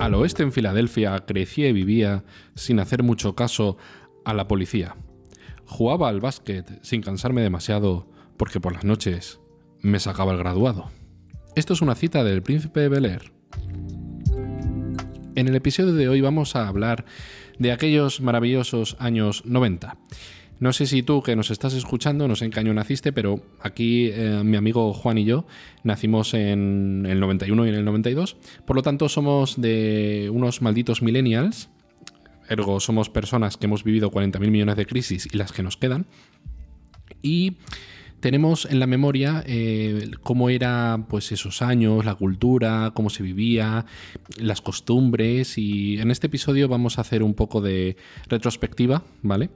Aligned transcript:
Al 0.00 0.14
oeste 0.14 0.44
en 0.44 0.52
Filadelfia 0.52 1.18
crecía 1.26 1.68
y 1.68 1.72
vivía 1.72 2.24
sin 2.54 2.78
hacer 2.78 3.02
mucho 3.02 3.34
caso 3.34 3.76
a 4.24 4.32
la 4.32 4.46
policía. 4.46 4.96
Jugaba 5.66 6.08
al 6.08 6.20
básquet 6.20 6.78
sin 6.82 7.02
cansarme 7.02 7.42
demasiado 7.42 8.08
porque 8.36 8.60
por 8.60 8.72
las 8.72 8.84
noches 8.84 9.40
me 9.80 9.98
sacaba 9.98 10.32
el 10.32 10.38
graduado. 10.38 10.90
Esto 11.56 11.72
es 11.72 11.82
una 11.82 11.96
cita 11.96 12.22
del 12.22 12.42
príncipe 12.42 12.80
de 12.80 12.88
Bel 12.88 13.06
Air. 13.06 13.32
En 15.34 15.48
el 15.48 15.56
episodio 15.56 15.92
de 15.92 16.08
hoy 16.08 16.20
vamos 16.20 16.54
a 16.54 16.68
hablar 16.68 17.04
de 17.58 17.72
aquellos 17.72 18.20
maravillosos 18.20 18.96
años 19.00 19.44
90. 19.46 19.98
No 20.60 20.72
sé 20.72 20.86
si 20.86 21.02
tú 21.02 21.22
que 21.22 21.36
nos 21.36 21.50
estás 21.50 21.74
escuchando, 21.74 22.26
no 22.26 22.34
sé 22.34 22.46
en 22.46 22.50
qué 22.50 22.60
año 22.60 22.74
naciste, 22.74 23.12
pero 23.12 23.40
aquí 23.60 24.10
eh, 24.12 24.42
mi 24.44 24.56
amigo 24.56 24.92
Juan 24.92 25.18
y 25.18 25.24
yo 25.24 25.46
nacimos 25.84 26.34
en 26.34 27.06
el 27.08 27.20
91 27.20 27.66
y 27.66 27.68
en 27.68 27.74
el 27.76 27.84
92. 27.84 28.36
Por 28.66 28.76
lo 28.76 28.82
tanto, 28.82 29.08
somos 29.08 29.60
de 29.60 30.30
unos 30.32 30.60
malditos 30.60 31.02
millennials. 31.02 31.68
Ergo, 32.48 32.80
somos 32.80 33.08
personas 33.10 33.56
que 33.56 33.66
hemos 33.66 33.84
vivido 33.84 34.10
40.000 34.10 34.50
millones 34.50 34.76
de 34.76 34.86
crisis 34.86 35.28
y 35.30 35.36
las 35.36 35.52
que 35.52 35.62
nos 35.62 35.76
quedan. 35.76 36.06
Y 37.22 37.56
tenemos 38.20 38.66
en 38.66 38.80
la 38.80 38.86
memoria 38.86 39.42
eh, 39.46 40.10
cómo 40.22 40.50
era 40.50 41.06
pues 41.08 41.32
esos 41.32 41.62
años, 41.62 42.04
la 42.04 42.14
cultura, 42.14 42.92
cómo 42.94 43.10
se 43.10 43.22
vivía, 43.22 43.86
las 44.36 44.60
costumbres 44.60 45.58
y 45.58 45.98
en 46.00 46.10
este 46.10 46.26
episodio 46.26 46.68
vamos 46.68 46.98
a 46.98 47.02
hacer 47.02 47.22
un 47.22 47.34
poco 47.34 47.60
de 47.60 47.96
retrospectiva, 48.28 49.02
¿vale? 49.22 49.50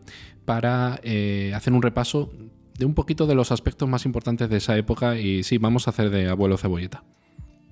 Para 0.45 1.01
eh, 1.03 1.53
hacer 1.55 1.73
un 1.73 1.83
repaso 1.83 2.33
de 2.78 2.84
un 2.84 2.95
poquito 2.95 3.27
de 3.27 3.34
los 3.34 3.53
aspectos 3.53 3.89
más 3.89 4.06
importantes 4.06 4.48
de 4.48 4.56
esa 4.56 4.77
época 4.77 5.19
y 5.19 5.42
sí, 5.42 5.59
vamos 5.59 5.87
a 5.87 5.91
hacer 5.91 6.11
de 6.11 6.28
abuelo 6.28 6.56
cebolleta. 6.56 7.05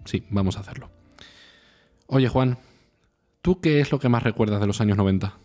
Sí, 0.05 0.25
vamos 0.31 0.57
a 0.57 0.61
hacerlo. 0.61 0.91
Oye 2.07 2.29
Juan, 2.29 2.59
¿tú 3.43 3.61
qué 3.61 3.81
es 3.81 3.93
lo 3.93 4.01
que 4.01 4.09
más 4.09 4.23
recuerdas 4.23 4.61
de 4.61 4.67
los 4.67 4.81
años 4.81 4.97
90? 4.97 5.39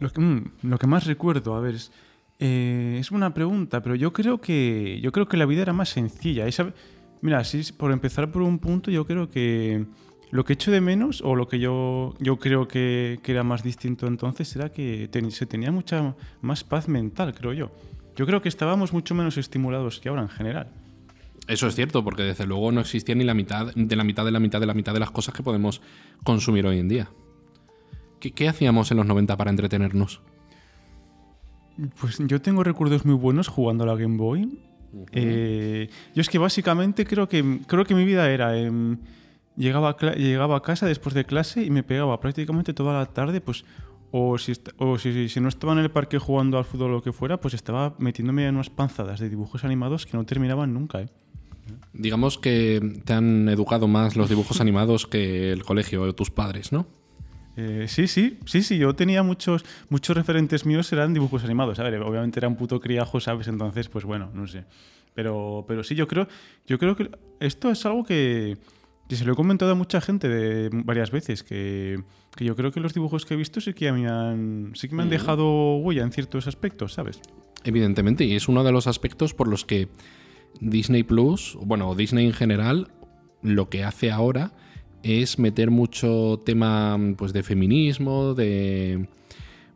Lo 0.00 0.10
que, 0.10 0.20
mm, 0.20 0.50
lo 0.62 0.78
que 0.78 0.86
más 0.86 1.06
recuerdo, 1.06 1.54
a 1.54 1.60
ver, 1.60 1.76
es 1.76 1.92
eh, 2.46 2.98
es 3.00 3.10
una 3.10 3.32
pregunta, 3.32 3.82
pero 3.82 3.94
yo 3.94 4.12
creo 4.12 4.38
que 4.38 5.00
yo 5.02 5.12
creo 5.12 5.26
que 5.26 5.38
la 5.38 5.46
vida 5.46 5.62
era 5.62 5.72
más 5.72 5.88
sencilla. 5.88 6.44
Mira, 7.22 7.42
por 7.78 7.90
empezar 7.90 8.30
por 8.30 8.42
un 8.42 8.58
punto, 8.58 8.90
yo 8.90 9.06
creo 9.06 9.30
que 9.30 9.86
lo 10.30 10.44
que 10.44 10.52
echo 10.52 10.70
de 10.70 10.82
menos, 10.82 11.22
o 11.22 11.36
lo 11.36 11.48
que 11.48 11.58
yo, 11.58 12.12
yo 12.18 12.36
creo 12.36 12.68
que, 12.68 13.18
era 13.24 13.44
más 13.44 13.62
distinto 13.62 14.06
entonces, 14.06 14.54
era 14.56 14.70
que 14.70 15.08
se 15.30 15.46
tenía 15.46 15.72
mucha 15.72 16.16
más 16.42 16.64
paz 16.64 16.86
mental, 16.86 17.34
creo 17.34 17.54
yo. 17.54 17.70
Yo 18.14 18.26
creo 18.26 18.42
que 18.42 18.50
estábamos 18.50 18.92
mucho 18.92 19.14
menos 19.14 19.38
estimulados 19.38 19.98
que 19.98 20.10
ahora 20.10 20.20
en 20.20 20.28
general. 20.28 20.68
Eso 21.48 21.66
es 21.66 21.74
cierto, 21.74 22.04
porque 22.04 22.24
desde 22.24 22.46
luego 22.46 22.72
no 22.72 22.82
existía 22.82 23.14
ni 23.14 23.24
la 23.24 23.32
mitad 23.32 23.72
de 23.74 23.96
la 23.96 24.04
mitad 24.04 24.26
de 24.26 24.32
la 24.32 24.40
mitad 24.40 24.60
de 24.60 24.66
la 24.66 24.74
mitad 24.74 24.92
de 24.92 25.00
las 25.00 25.10
cosas 25.10 25.34
que 25.34 25.42
podemos 25.42 25.80
consumir 26.24 26.66
hoy 26.66 26.78
en 26.78 26.88
día. 26.88 27.08
¿Qué, 28.20 28.32
qué 28.32 28.48
hacíamos 28.48 28.90
en 28.90 28.98
los 28.98 29.06
90 29.06 29.34
para 29.38 29.50
entretenernos? 29.50 30.20
Pues 32.00 32.18
yo 32.18 32.40
tengo 32.40 32.62
recuerdos 32.62 33.04
muy 33.04 33.14
buenos 33.14 33.48
jugando 33.48 33.84
a 33.84 33.86
la 33.86 33.96
Game 33.96 34.16
Boy. 34.16 34.58
Eh, 35.12 35.88
yo 36.14 36.20
es 36.20 36.28
que 36.28 36.38
básicamente 36.38 37.04
creo 37.04 37.28
que, 37.28 37.60
creo 37.66 37.84
que 37.84 37.94
mi 37.94 38.04
vida 38.04 38.30
era... 38.30 38.52
Llegaba, 39.56 39.90
a 39.90 40.14
llegaba 40.14 40.56
a 40.56 40.62
casa 40.62 40.86
después 40.86 41.14
de 41.14 41.24
clase 41.24 41.62
y 41.62 41.70
me 41.70 41.84
pegaba 41.84 42.18
prácticamente 42.18 42.74
toda 42.74 42.98
la 42.98 43.06
tarde, 43.06 43.40
pues 43.40 43.64
o 44.16 44.38
si, 44.38 44.52
o 44.78 44.96
si, 44.96 45.28
si, 45.28 45.40
no 45.40 45.48
estaba 45.48 45.72
en 45.72 45.80
el 45.80 45.90
parque 45.90 46.18
jugando 46.18 46.56
al 46.56 46.64
fútbol 46.64 46.90
o 46.90 46.94
lo 46.94 47.02
que 47.02 47.12
fuera, 47.12 47.40
pues 47.40 47.52
estaba 47.54 47.96
metiéndome 47.98 48.46
en 48.46 48.54
unas 48.54 48.70
panzadas 48.70 49.18
de 49.18 49.28
dibujos 49.28 49.64
animados 49.64 50.06
que 50.06 50.16
no 50.16 50.24
terminaban 50.24 50.72
nunca. 50.72 51.02
¿eh? 51.02 51.08
Digamos 51.92 52.38
que 52.38 53.00
te 53.04 53.12
han 53.12 53.48
educado 53.48 53.88
más 53.88 54.14
los 54.14 54.28
dibujos 54.28 54.60
animados 54.60 55.08
que 55.08 55.50
el 55.50 55.64
colegio 55.64 56.02
o 56.02 56.14
tus 56.14 56.30
padres, 56.30 56.70
¿no? 56.70 56.86
Eh, 57.56 57.86
sí, 57.88 58.08
sí, 58.08 58.38
sí, 58.46 58.62
sí. 58.62 58.78
Yo 58.78 58.94
tenía 58.94 59.22
muchos, 59.22 59.64
muchos 59.88 60.16
referentes 60.16 60.66
míos, 60.66 60.92
eran 60.92 61.14
dibujos 61.14 61.44
animados. 61.44 61.78
A 61.78 61.84
ver, 61.84 62.00
obviamente 62.02 62.40
era 62.40 62.48
un 62.48 62.56
puto 62.56 62.80
criajo, 62.80 63.20
¿sabes? 63.20 63.48
Entonces, 63.48 63.88
pues 63.88 64.04
bueno, 64.04 64.30
no 64.34 64.46
sé. 64.46 64.64
Pero, 65.14 65.64
pero 65.68 65.84
sí, 65.84 65.94
yo 65.94 66.08
creo, 66.08 66.26
yo 66.66 66.78
creo 66.78 66.96
que 66.96 67.10
esto 67.40 67.70
es 67.70 67.86
algo 67.86 68.04
que, 68.04 68.58
se 69.08 69.24
lo 69.24 69.32
he 69.32 69.36
comentado 69.36 69.70
a 69.70 69.74
mucha 69.76 70.00
gente 70.00 70.28
de 70.28 70.70
varias 70.72 71.12
veces, 71.12 71.44
que, 71.44 72.02
yo 72.38 72.56
creo 72.56 72.72
que 72.72 72.80
los 72.80 72.94
dibujos 72.94 73.24
que 73.24 73.34
he 73.34 73.36
visto 73.36 73.60
sí 73.60 73.74
que 73.74 73.92
me 73.92 74.08
han, 74.08 74.72
sí 74.74 74.88
que 74.88 74.96
me 74.96 75.04
han 75.04 75.10
dejado 75.10 75.76
huella 75.76 76.02
en 76.02 76.10
ciertos 76.10 76.48
aspectos, 76.48 76.94
¿sabes? 76.94 77.20
Evidentemente, 77.62 78.24
y 78.24 78.34
es 78.34 78.48
uno 78.48 78.64
de 78.64 78.72
los 78.72 78.88
aspectos 78.88 79.34
por 79.34 79.46
los 79.46 79.64
que 79.64 79.88
Disney 80.60 81.04
Plus, 81.04 81.56
bueno, 81.60 81.94
Disney 81.94 82.26
en 82.26 82.32
general, 82.32 82.88
lo 83.40 83.68
que 83.68 83.84
hace 83.84 84.10
ahora 84.10 84.52
es 85.04 85.38
meter 85.38 85.70
mucho 85.70 86.40
tema 86.44 86.98
pues, 87.16 87.32
de 87.32 87.42
feminismo, 87.42 88.34
de, 88.34 89.06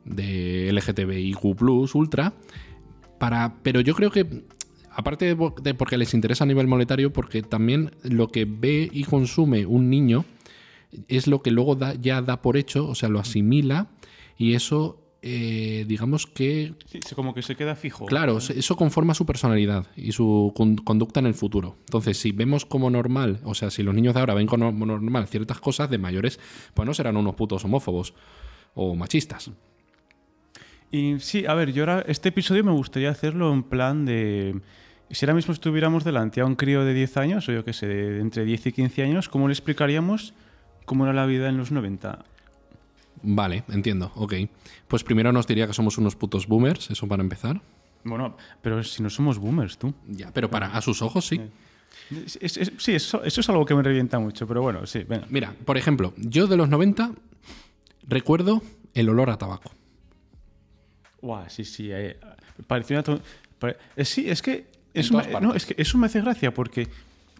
de 0.04 0.72
LGTBIQ, 0.72 1.44
ultra, 1.94 2.32
para, 3.18 3.54
pero 3.62 3.80
yo 3.82 3.94
creo 3.94 4.10
que, 4.10 4.44
aparte 4.90 5.36
de, 5.36 5.74
porque 5.74 5.98
les 5.98 6.14
interesa 6.14 6.44
a 6.44 6.46
nivel 6.46 6.66
monetario, 6.66 7.12
porque 7.12 7.42
también 7.42 7.92
lo 8.02 8.28
que 8.28 8.46
ve 8.46 8.88
y 8.90 9.04
consume 9.04 9.66
un 9.66 9.90
niño 9.90 10.24
es 11.08 11.26
lo 11.26 11.42
que 11.42 11.50
luego 11.50 11.78
ya 12.00 12.22
da 12.22 12.40
por 12.40 12.56
hecho, 12.56 12.88
o 12.88 12.94
sea, 12.94 13.10
lo 13.10 13.20
asimila 13.20 13.88
y 14.38 14.54
eso 14.54 14.98
eh, 15.20 15.84
digamos 15.88 16.26
que... 16.26 16.74
Sí, 16.86 17.00
como 17.14 17.34
que 17.34 17.42
se 17.42 17.56
queda 17.56 17.74
fijo. 17.74 18.06
Claro, 18.06 18.38
eso 18.38 18.76
conforma 18.76 19.14
su 19.14 19.26
personalidad 19.26 19.86
y 19.96 20.12
su 20.12 20.52
conducta 20.54 21.20
en 21.20 21.26
el 21.26 21.34
futuro. 21.34 21.76
Entonces, 21.80 22.18
si 22.18 22.32
vemos 22.32 22.64
como 22.64 22.88
normal, 22.90 23.40
o 23.44 23.54
sea, 23.54 23.70
si 23.70 23.82
los 23.82 23.94
niños 23.94 24.14
de 24.14 24.20
ahora 24.20 24.34
ven 24.34 24.46
como 24.46 24.70
normal 24.70 25.26
ciertas 25.26 25.60
cosas 25.60 25.90
de 25.90 25.98
mayores, 25.98 26.38
pues 26.74 26.86
no 26.86 26.94
serán 26.94 27.16
unos 27.16 27.34
putos 27.34 27.64
homófobos 27.64 28.14
o 28.74 28.94
machistas. 28.94 29.50
Y 30.90 31.16
sí, 31.18 31.44
a 31.46 31.54
ver, 31.54 31.72
yo 31.72 31.82
ahora 31.82 32.04
este 32.06 32.30
episodio 32.30 32.62
me 32.64 32.72
gustaría 32.72 33.10
hacerlo 33.10 33.52
en 33.52 33.64
plan 33.64 34.04
de... 34.04 34.60
Si 35.10 35.24
ahora 35.24 35.34
mismo 35.34 35.52
estuviéramos 35.52 36.04
delante 36.04 36.40
a 36.42 36.44
un 36.44 36.54
crío 36.54 36.84
de 36.84 36.94
10 36.94 37.16
años, 37.16 37.48
o 37.48 37.52
yo 37.52 37.64
qué 37.64 37.72
sé, 37.72 37.86
de 37.86 38.20
entre 38.20 38.44
10 38.44 38.66
y 38.66 38.72
15 38.72 39.02
años, 39.02 39.28
¿cómo 39.28 39.48
le 39.48 39.52
explicaríamos 39.52 40.34
cómo 40.84 41.04
era 41.04 41.14
la 41.14 41.26
vida 41.26 41.48
en 41.48 41.56
los 41.56 41.72
90? 41.72 42.24
Vale, 43.22 43.64
entiendo, 43.68 44.12
ok. 44.14 44.34
Pues 44.86 45.04
primero 45.04 45.32
nos 45.32 45.46
diría 45.46 45.66
que 45.66 45.72
somos 45.72 45.98
unos 45.98 46.16
putos 46.16 46.46
boomers, 46.46 46.90
eso 46.90 47.06
para 47.06 47.22
empezar. 47.22 47.60
Bueno, 48.04 48.36
pero 48.62 48.82
si 48.82 49.02
no 49.02 49.10
somos 49.10 49.38
boomers, 49.38 49.78
tú. 49.78 49.94
Ya, 50.06 50.32
pero 50.32 50.50
para 50.50 50.68
a 50.68 50.80
sus 50.80 51.02
ojos 51.02 51.26
sí. 51.26 51.40
sí, 52.26 52.94
eso, 52.94 53.24
es 53.24 53.48
algo 53.48 53.64
que 53.64 53.74
me 53.74 53.82
revienta 53.82 54.18
mucho, 54.18 54.46
pero 54.46 54.62
bueno, 54.62 54.86
sí, 54.86 55.04
venga. 55.04 55.26
Mira, 55.28 55.54
por 55.64 55.76
ejemplo, 55.76 56.14
yo 56.16 56.46
de 56.46 56.56
los 56.56 56.68
90 56.68 57.12
recuerdo 58.06 58.62
el 58.94 59.08
olor 59.08 59.30
a 59.30 59.38
tabaco. 59.38 59.70
Guau, 61.20 61.44
sí, 61.48 61.64
sí. 61.64 61.90
Eh, 61.90 62.18
parecía 62.66 63.02
eh, 63.96 64.04
sí, 64.04 64.28
es 64.30 64.42
que 64.42 64.66
eso, 64.94 65.16
me, 65.16 65.40
no, 65.40 65.54
es 65.54 65.66
que 65.66 65.74
eso 65.76 65.98
me 65.98 66.06
hace 66.06 66.20
gracia 66.20 66.54
porque 66.54 66.88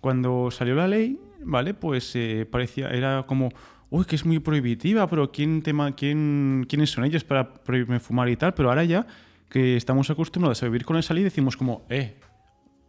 cuando 0.00 0.50
salió 0.50 0.74
la 0.74 0.88
ley, 0.88 1.18
¿vale? 1.44 1.74
Pues 1.74 2.14
eh, 2.14 2.46
parecía, 2.50 2.88
era 2.90 3.24
como 3.26 3.50
uy, 3.90 4.04
que 4.04 4.16
es 4.16 4.24
muy 4.24 4.38
prohibitiva, 4.38 5.08
pero 5.08 5.30
¿quién 5.30 5.62
tema, 5.62 5.92
quién, 5.92 6.66
¿quiénes 6.68 6.90
son 6.90 7.04
ellos 7.04 7.24
para 7.24 7.54
prohibirme 7.54 8.00
fumar 8.00 8.28
y 8.28 8.36
tal? 8.36 8.54
Pero 8.54 8.68
ahora 8.68 8.84
ya 8.84 9.06
que 9.48 9.76
estamos 9.76 10.10
acostumbrados 10.10 10.62
a 10.62 10.66
vivir 10.66 10.84
con 10.84 10.96
esa 10.96 11.14
ley, 11.14 11.24
decimos 11.24 11.56
como, 11.56 11.86
eh, 11.88 12.16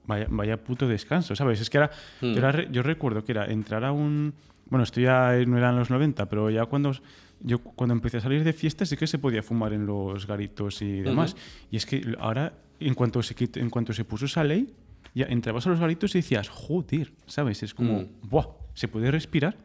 vaya, 0.05 0.27
vaya 0.29 0.63
puto 0.63 0.87
descanso, 0.87 1.35
¿sabes? 1.35 1.61
Es 1.61 1.69
que 1.69 1.77
ahora, 1.77 1.91
hmm. 2.21 2.71
yo, 2.71 2.83
recuerdo 2.83 3.23
que 3.23 3.31
era 3.31 3.45
entrar 3.45 3.85
a 3.85 3.91
un... 3.91 4.33
Bueno, 4.65 4.83
esto 4.83 4.99
ya 4.99 5.33
no 5.47 5.57
era 5.57 5.69
en 5.69 5.77
los 5.77 5.89
90, 5.89 6.27
pero 6.29 6.49
ya 6.49 6.65
cuando, 6.65 6.91
yo, 7.39 7.59
cuando 7.59 7.93
empecé 7.93 8.17
a 8.17 8.21
salir 8.21 8.43
de 8.43 8.53
fiestas 8.53 8.89
sí 8.89 8.97
que 8.97 9.07
se 9.07 9.17
podía 9.17 9.41
fumar 9.41 9.73
en 9.73 9.85
los 9.85 10.27
garitos 10.27 10.81
y 10.81 11.01
demás. 11.01 11.35
Y 11.71 11.77
es 11.77 11.85
que 11.85 12.15
ahora, 12.19 12.53
en 12.79 12.93
cuanto, 12.93 13.23
se, 13.23 13.35
en 13.55 13.69
cuanto 13.69 13.93
se 13.93 14.05
puso 14.05 14.25
esa 14.25 14.43
ley, 14.43 14.71
ya 15.15 15.25
entrabas 15.25 15.65
a 15.65 15.71
los 15.71 15.79
garitos 15.79 16.13
y 16.13 16.19
decías, 16.19 16.49
joder, 16.49 17.13
¿sabes? 17.25 17.63
Es 17.63 17.73
como, 17.73 18.01
hmm. 18.01 18.29
¡buah! 18.29 18.45
¿Se 18.75 18.87
puede 18.87 19.09
respirar? 19.09 19.57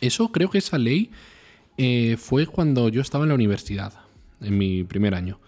Eso 0.00 0.28
creo 0.32 0.50
que 0.50 0.58
esa 0.58 0.78
ley 0.78 1.10
eh, 1.78 2.16
fue 2.18 2.46
cuando 2.46 2.88
yo 2.88 3.00
estaba 3.00 3.24
en 3.24 3.28
la 3.28 3.34
universidad, 3.34 3.92
en 4.40 4.58
mi 4.58 4.84
primer 4.84 5.14
año. 5.14 5.38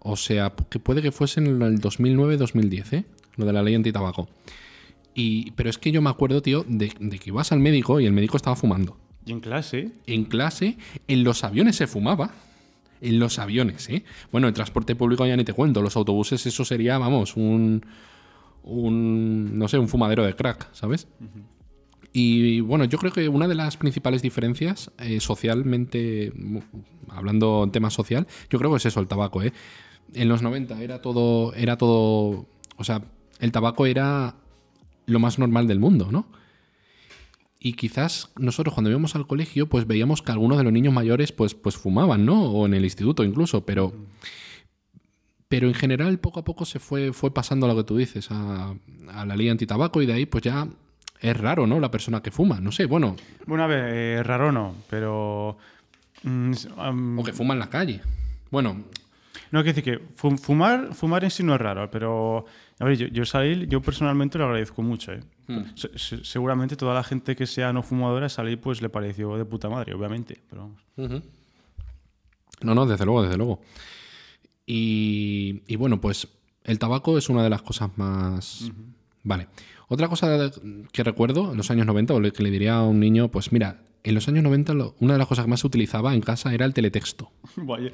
O 0.00 0.16
sea, 0.16 0.54
que 0.70 0.78
puede 0.78 1.02
que 1.02 1.12
fuese 1.12 1.40
en 1.40 1.62
el 1.62 1.80
2009-2010, 1.80 2.92
¿eh? 2.92 3.04
Lo 3.36 3.44
de 3.44 3.52
la 3.52 3.62
ley 3.62 3.74
antitabaco. 3.74 4.28
Y, 5.14 5.50
pero 5.52 5.68
es 5.68 5.78
que 5.78 5.90
yo 5.90 6.00
me 6.00 6.10
acuerdo, 6.10 6.42
tío, 6.42 6.64
de, 6.68 6.88
que 6.88 7.30
ibas 7.30 7.52
al 7.52 7.58
médico 7.58 8.00
y 8.00 8.06
el 8.06 8.12
médico 8.12 8.36
estaba 8.36 8.56
fumando. 8.56 8.96
¿Y 9.26 9.32
en 9.32 9.40
clase? 9.40 9.90
En 10.06 10.24
clase, 10.24 10.78
en 11.08 11.24
los 11.24 11.44
aviones 11.44 11.76
se 11.76 11.86
fumaba. 11.86 12.32
En 13.00 13.18
los 13.18 13.38
aviones, 13.38 13.88
¿eh? 13.90 14.04
Bueno, 14.32 14.48
en 14.48 14.54
transporte 14.54 14.96
público 14.96 15.26
ya 15.26 15.36
ni 15.36 15.44
te 15.44 15.52
cuento. 15.52 15.82
Los 15.82 15.96
autobuses, 15.96 16.44
eso 16.46 16.64
sería, 16.64 16.98
vamos, 16.98 17.36
un. 17.36 17.84
un 18.62 19.58
no 19.58 19.68
sé, 19.68 19.78
un 19.78 19.88
fumadero 19.88 20.24
de 20.24 20.34
crack, 20.34 20.72
¿sabes? 20.72 21.06
Y 22.20 22.58
bueno, 22.62 22.84
yo 22.84 22.98
creo 22.98 23.12
que 23.12 23.28
una 23.28 23.46
de 23.46 23.54
las 23.54 23.76
principales 23.76 24.22
diferencias 24.22 24.90
eh, 24.98 25.20
socialmente, 25.20 26.32
hablando 27.06 27.62
en 27.62 27.70
tema 27.70 27.90
social, 27.90 28.26
yo 28.50 28.58
creo 28.58 28.72
que 28.72 28.78
es 28.78 28.86
eso, 28.86 28.98
el 28.98 29.06
tabaco. 29.06 29.40
¿eh? 29.40 29.52
En 30.14 30.28
los 30.28 30.42
90 30.42 30.82
era 30.82 31.00
todo, 31.00 31.54
era 31.54 31.78
todo, 31.78 32.48
o 32.76 32.82
sea, 32.82 33.02
el 33.38 33.52
tabaco 33.52 33.86
era 33.86 34.34
lo 35.06 35.20
más 35.20 35.38
normal 35.38 35.68
del 35.68 35.78
mundo, 35.78 36.08
¿no? 36.10 36.26
y 37.60 37.74
quizás 37.74 38.30
nosotros 38.36 38.74
cuando 38.74 38.90
íbamos 38.90 39.14
al 39.14 39.28
colegio, 39.28 39.68
pues 39.68 39.86
veíamos 39.86 40.20
que 40.22 40.32
algunos 40.32 40.58
de 40.58 40.64
los 40.64 40.72
niños 40.72 40.94
mayores 40.94 41.30
pues, 41.30 41.54
pues 41.54 41.76
fumaban, 41.76 42.24
¿no? 42.24 42.50
O 42.52 42.66
en 42.66 42.74
el 42.74 42.84
instituto 42.84 43.24
incluso, 43.24 43.66
pero, 43.66 43.92
pero 45.48 45.66
en 45.66 45.74
general 45.74 46.18
poco 46.20 46.38
a 46.40 46.44
poco 46.44 46.64
se 46.64 46.78
fue, 46.78 47.12
fue 47.12 47.34
pasando 47.34 47.66
a 47.66 47.68
lo 47.68 47.76
que 47.76 47.84
tú 47.84 47.96
dices, 47.96 48.30
a, 48.30 48.76
a 49.08 49.26
la 49.26 49.36
ley 49.36 49.48
antitabaco 49.48 50.02
y 50.02 50.06
de 50.06 50.12
ahí 50.12 50.26
pues 50.26 50.44
ya 50.44 50.68
es 51.20 51.36
raro, 51.36 51.66
¿no? 51.66 51.80
La 51.80 51.90
persona 51.90 52.22
que 52.22 52.30
fuma, 52.30 52.60
no 52.60 52.72
sé, 52.72 52.86
bueno. 52.86 53.16
Bueno, 53.46 53.64
a 53.64 53.66
ver, 53.66 53.94
eh, 53.94 54.22
raro 54.22 54.52
no, 54.52 54.74
pero... 54.88 55.56
mm, 56.22 56.52
um, 56.76 57.18
o 57.18 57.24
que 57.24 57.32
fuma 57.32 57.54
en 57.54 57.60
la 57.60 57.70
calle. 57.70 58.00
Bueno. 58.50 58.84
No, 59.50 59.62
quiero 59.62 59.76
decir 59.76 59.84
que 59.84 60.00
fumar, 60.16 60.94
fumar 60.94 61.24
en 61.24 61.30
sí 61.30 61.42
no 61.42 61.54
es 61.54 61.60
raro, 61.60 61.90
pero... 61.90 62.44
A 62.78 62.84
ver, 62.84 62.96
yo, 62.96 63.06
yo 63.08 63.24
salir, 63.24 63.66
yo 63.68 63.80
personalmente 63.80 64.38
lo 64.38 64.44
agradezco 64.44 64.82
mucho, 64.82 65.12
¿eh? 65.12 65.20
Hmm. 65.48 65.62
seguramente 65.94 66.76
toda 66.76 66.92
la 66.92 67.02
gente 67.02 67.34
que 67.34 67.46
sea 67.46 67.72
no 67.72 67.82
fumadora 67.82 68.28
salir 68.28 68.60
pues 68.60 68.82
le 68.82 68.90
pareció 68.90 69.38
de 69.38 69.46
puta 69.46 69.70
madre, 69.70 69.94
obviamente, 69.94 70.42
pero 70.50 70.62
vamos. 70.96 71.22
No, 72.60 72.74
no, 72.74 72.84
desde 72.84 73.06
luego, 73.06 73.22
desde 73.22 73.38
luego. 73.38 73.62
Y, 74.66 75.62
y, 75.66 75.76
bueno, 75.76 76.02
pues 76.02 76.28
el 76.64 76.78
tabaco 76.78 77.16
es 77.16 77.30
una 77.30 77.42
de 77.42 77.48
las 77.48 77.62
cosas 77.62 77.96
más... 77.96 78.70
Vale. 79.22 79.48
Otra 79.88 80.08
cosa 80.08 80.50
que 80.92 81.04
recuerdo 81.04 81.52
en 81.52 81.56
los 81.56 81.70
años 81.70 81.86
90, 81.86 82.14
o 82.14 82.20
que 82.20 82.42
le 82.42 82.50
diría 82.50 82.76
a 82.76 82.82
un 82.84 83.00
niño, 83.00 83.28
pues 83.28 83.52
mira, 83.52 83.78
en 84.04 84.14
los 84.14 84.28
años 84.28 84.42
90 84.44 84.72
una 85.00 85.14
de 85.14 85.18
las 85.18 85.28
cosas 85.28 85.44
que 85.44 85.50
más 85.50 85.60
se 85.60 85.66
utilizaba 85.66 86.14
en 86.14 86.20
casa 86.20 86.52
era 86.54 86.64
el 86.64 86.74
teletexto. 86.74 87.30
Vaya. 87.56 87.90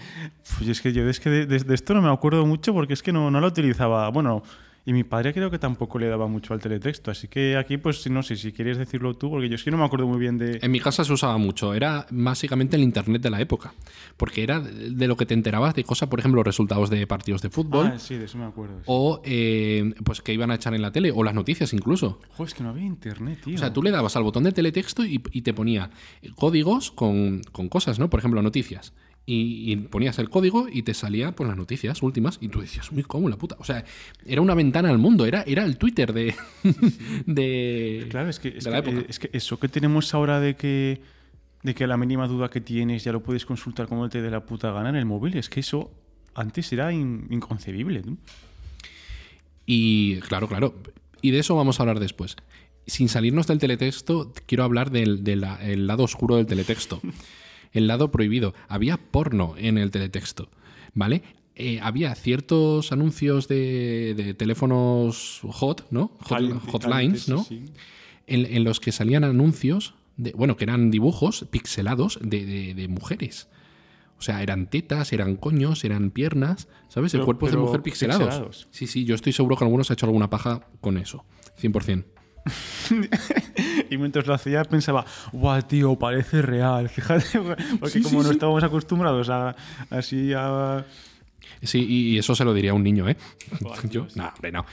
Pues 0.56 0.68
es 0.68 0.80
que 0.80 0.92
yo 0.92 1.08
es 1.08 1.20
que 1.20 1.30
de, 1.30 1.74
esto 1.74 1.94
no 1.94 2.02
me 2.02 2.10
acuerdo 2.10 2.46
mucho 2.46 2.72
porque 2.72 2.92
es 2.92 3.02
que 3.02 3.12
no, 3.12 3.30
no 3.30 3.40
lo 3.40 3.46
utilizaba. 3.46 4.08
Bueno, 4.10 4.42
y 4.86 4.92
mi 4.92 5.02
padre 5.02 5.32
creo 5.32 5.50
que 5.50 5.58
tampoco 5.58 5.98
le 5.98 6.08
daba 6.08 6.26
mucho 6.26 6.52
al 6.52 6.60
teletexto. 6.60 7.10
Así 7.10 7.26
que 7.26 7.56
aquí, 7.56 7.78
pues 7.78 8.08
no 8.10 8.22
sé 8.22 8.36
si 8.36 8.52
quieres 8.52 8.76
decirlo 8.76 9.14
tú, 9.14 9.30
porque 9.30 9.48
yo 9.48 9.54
es 9.54 9.64
que 9.64 9.70
no 9.70 9.78
me 9.78 9.84
acuerdo 9.84 10.06
muy 10.06 10.18
bien 10.18 10.36
de. 10.36 10.58
En 10.60 10.70
mi 10.70 10.80
casa 10.80 11.04
se 11.04 11.12
usaba 11.12 11.38
mucho. 11.38 11.72
Era 11.72 12.06
básicamente 12.10 12.76
el 12.76 12.82
internet 12.82 13.22
de 13.22 13.30
la 13.30 13.40
época. 13.40 13.72
Porque 14.18 14.42
era 14.42 14.60
de 14.60 15.08
lo 15.08 15.16
que 15.16 15.24
te 15.24 15.32
enterabas 15.32 15.74
de 15.74 15.84
cosas, 15.84 16.08
por 16.10 16.18
ejemplo, 16.18 16.42
resultados 16.42 16.90
de 16.90 17.06
partidos 17.06 17.40
de 17.40 17.48
fútbol. 17.48 17.92
Ah, 17.94 17.98
sí, 17.98 18.16
de 18.16 18.26
eso 18.26 18.36
me 18.36 18.44
acuerdo. 18.44 18.82
O 18.84 19.22
eh, 19.24 19.94
pues 20.04 20.20
que 20.20 20.34
iban 20.34 20.50
a 20.50 20.56
echar 20.56 20.74
en 20.74 20.82
la 20.82 20.92
tele, 20.92 21.12
o 21.12 21.24
las 21.24 21.34
noticias 21.34 21.72
incluso. 21.72 22.20
Joder, 22.36 22.48
es 22.48 22.54
que 22.54 22.62
no 22.62 22.68
había 22.68 22.84
internet, 22.84 23.40
tío. 23.42 23.54
O 23.54 23.58
sea, 23.58 23.72
tú 23.72 23.82
le 23.82 23.90
dabas 23.90 24.16
al 24.16 24.22
botón 24.22 24.44
de 24.44 24.52
teletexto 24.52 25.04
y, 25.04 25.22
y 25.32 25.42
te 25.42 25.54
ponía 25.54 25.90
códigos 26.34 26.90
con, 26.90 27.40
con 27.52 27.70
cosas, 27.70 27.98
¿no? 27.98 28.10
Por 28.10 28.20
ejemplo, 28.20 28.42
noticias 28.42 28.92
y, 29.26 29.76
ponías 29.76 30.18
el 30.18 30.28
código 30.28 30.66
y 30.70 30.82
te 30.82 30.92
salía 30.92 31.32
pues 31.32 31.48
las 31.48 31.56
noticias 31.56 32.02
últimas 32.02 32.38
y 32.40 32.48
tú 32.48 32.60
decías, 32.60 32.90
uy, 32.92 33.02
¿cómo 33.04 33.28
la 33.28 33.36
puta? 33.36 33.56
O 33.58 33.64
sea, 33.64 33.84
era 34.26 34.42
una 34.42 34.54
ventana 34.54 34.90
al 34.90 34.98
mundo, 34.98 35.24
era, 35.24 35.42
era 35.46 35.64
el 35.64 35.78
Twitter 35.78 36.12
de, 36.12 36.34
de, 37.26 38.06
claro, 38.10 38.28
es 38.28 38.38
que, 38.38 38.48
es, 38.48 38.66
que, 38.66 38.70
eh, 38.70 39.06
es 39.08 39.18
que 39.18 39.30
eso 39.32 39.58
que 39.58 39.68
tenemos 39.68 40.12
ahora 40.12 40.40
de 40.40 40.56
que, 40.56 41.00
de 41.62 41.74
que 41.74 41.86
la 41.86 41.96
mínima 41.96 42.28
duda 42.28 42.50
que 42.50 42.60
tienes 42.60 43.04
ya 43.04 43.12
lo 43.12 43.22
puedes 43.22 43.46
consultar 43.46 43.88
como 43.88 44.08
te 44.10 44.20
dé 44.20 44.30
la 44.30 44.44
puta 44.44 44.70
gana 44.72 44.90
en 44.90 44.96
el 44.96 45.06
móvil, 45.06 45.36
es 45.38 45.48
que 45.48 45.60
eso 45.60 45.90
antes 46.34 46.70
era 46.72 46.92
inconcebible. 46.92 48.02
Y 49.64 50.16
claro, 50.20 50.48
claro. 50.48 50.74
Y 51.22 51.30
de 51.30 51.38
eso 51.38 51.56
vamos 51.56 51.80
a 51.80 51.84
hablar 51.84 52.00
después. 52.00 52.36
Sin 52.86 53.08
salirnos 53.08 53.46
del 53.46 53.58
teletexto, 53.58 54.34
quiero 54.46 54.64
hablar 54.64 54.90
del, 54.90 55.24
del 55.24 55.86
lado 55.86 56.02
oscuro 56.02 56.36
del 56.36 56.46
teletexto. 56.46 57.00
el 57.74 57.86
lado 57.86 58.10
prohibido. 58.10 58.54
Había 58.68 58.96
porno 58.96 59.54
en 59.58 59.76
el 59.76 59.90
teletexto, 59.90 60.48
¿vale? 60.94 61.22
Eh, 61.56 61.78
había 61.82 62.14
ciertos 62.14 62.90
anuncios 62.90 63.46
de, 63.46 64.34
teléfonos 64.38 65.40
hot, 65.42 65.86
¿no? 65.90 66.10
hotlines, 66.72 67.28
¿no? 67.28 67.46
En, 68.26 68.64
los 68.64 68.80
que 68.80 68.90
salían 68.90 69.22
anuncios, 69.22 69.94
de, 70.16 70.32
bueno, 70.32 70.56
que 70.56 70.64
eran 70.64 70.90
dibujos 70.90 71.46
pixelados 71.50 72.18
de, 72.22 72.86
mujeres. 72.88 73.48
O 74.18 74.22
sea, 74.22 74.42
eran 74.42 74.68
tetas, 74.70 75.12
eran 75.12 75.36
coños, 75.36 75.84
eran 75.84 76.10
piernas, 76.10 76.68
¿sabes? 76.88 77.14
el 77.14 77.24
cuerpo 77.24 77.48
de 77.48 77.56
mujer 77.56 77.82
pixelados. 77.82 78.26
pixelados. 78.26 78.68
Sí, 78.70 78.86
sí, 78.86 79.04
yo 79.04 79.14
estoy 79.14 79.32
seguro 79.32 79.56
que 79.56 79.64
algunos 79.64 79.90
ha 79.90 79.94
hecho 79.94 80.06
alguna 80.06 80.30
paja 80.30 80.66
con 80.80 80.96
eso, 80.96 81.24
100%. 81.60 82.04
y 83.90 83.96
mientras 83.96 84.26
lo 84.26 84.34
hacía 84.34 84.64
pensaba, 84.64 85.04
guau, 85.32 85.62
tío, 85.62 85.96
parece 85.96 86.42
real. 86.42 86.88
Fíjate, 86.94 87.40
porque 87.80 88.02
como 88.02 88.22
no 88.22 88.30
estábamos 88.30 88.62
acostumbrados 88.64 89.28
a 89.30 89.56
así 89.90 90.32
a... 90.34 90.84
Sí, 91.62 91.86
y 91.88 92.18
eso 92.18 92.34
se 92.34 92.44
lo 92.44 92.52
diría 92.52 92.72
a 92.72 92.74
un 92.74 92.82
niño, 92.82 93.08
¿eh? 93.08 93.16
yo, 93.90 94.06
no, 94.14 94.28
hombre, 94.28 94.52
no. 94.52 94.66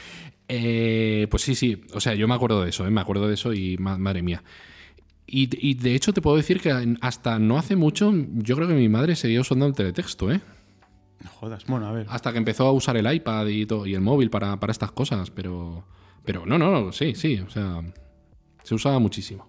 Eh, 0.48 1.28
pues 1.30 1.44
sí, 1.44 1.56
sí, 1.56 1.82
o 1.94 2.02
sea, 2.02 2.14
yo 2.14 2.28
me 2.28 2.34
acuerdo 2.34 2.62
de 2.64 2.70
eso, 2.70 2.86
¿eh? 2.86 2.92
Me 2.92 3.00
acuerdo 3.00 3.28
de 3.28 3.36
eso 3.36 3.54
y 3.54 3.78
madre 3.78 4.22
mía. 4.22 4.44
Y, 5.26 5.50
y, 5.66 5.76
de 5.76 5.96
hecho 5.96 6.12
te 6.12 6.22
puedo 6.22 6.36
decir 6.36 6.60
que 6.60 6.98
hasta 7.00 7.40
no 7.40 7.58
hace 7.58 7.78
mucho 7.78 8.12
yo 8.34 8.58
creo 8.58 8.68
que 8.68 8.74
mi 8.74 8.90
madre 8.90 9.16
seguía 9.16 9.40
usando 9.40 9.66
el 9.66 9.74
teletexto, 9.74 10.30
¿eh? 10.30 10.42
No 11.24 11.30
jodas, 11.30 11.66
bueno, 11.68 11.88
a 11.88 11.94
ver. 11.94 12.08
Hasta 12.10 12.34
que 12.34 12.38
empezó 12.38 12.66
a 12.68 12.74
usar 12.74 12.98
el 12.98 13.14
iPad 13.14 13.48
y, 13.48 13.66
todo, 13.66 13.86
y 13.86 13.94
el 13.94 14.02
móvil 14.02 14.30
para, 14.30 14.60
para 14.60 14.72
estas 14.72 14.92
cosas, 14.92 15.32
pero... 15.32 15.86
Pero 16.26 16.46
no, 16.46 16.58
no, 16.58 16.72
no, 16.72 16.92
sí, 16.92 17.16
sí, 17.16 17.40
o 17.40 17.50
sea, 17.50 17.82
se 18.64 18.76
usaba 18.76 19.00
muchísimo. 19.00 19.48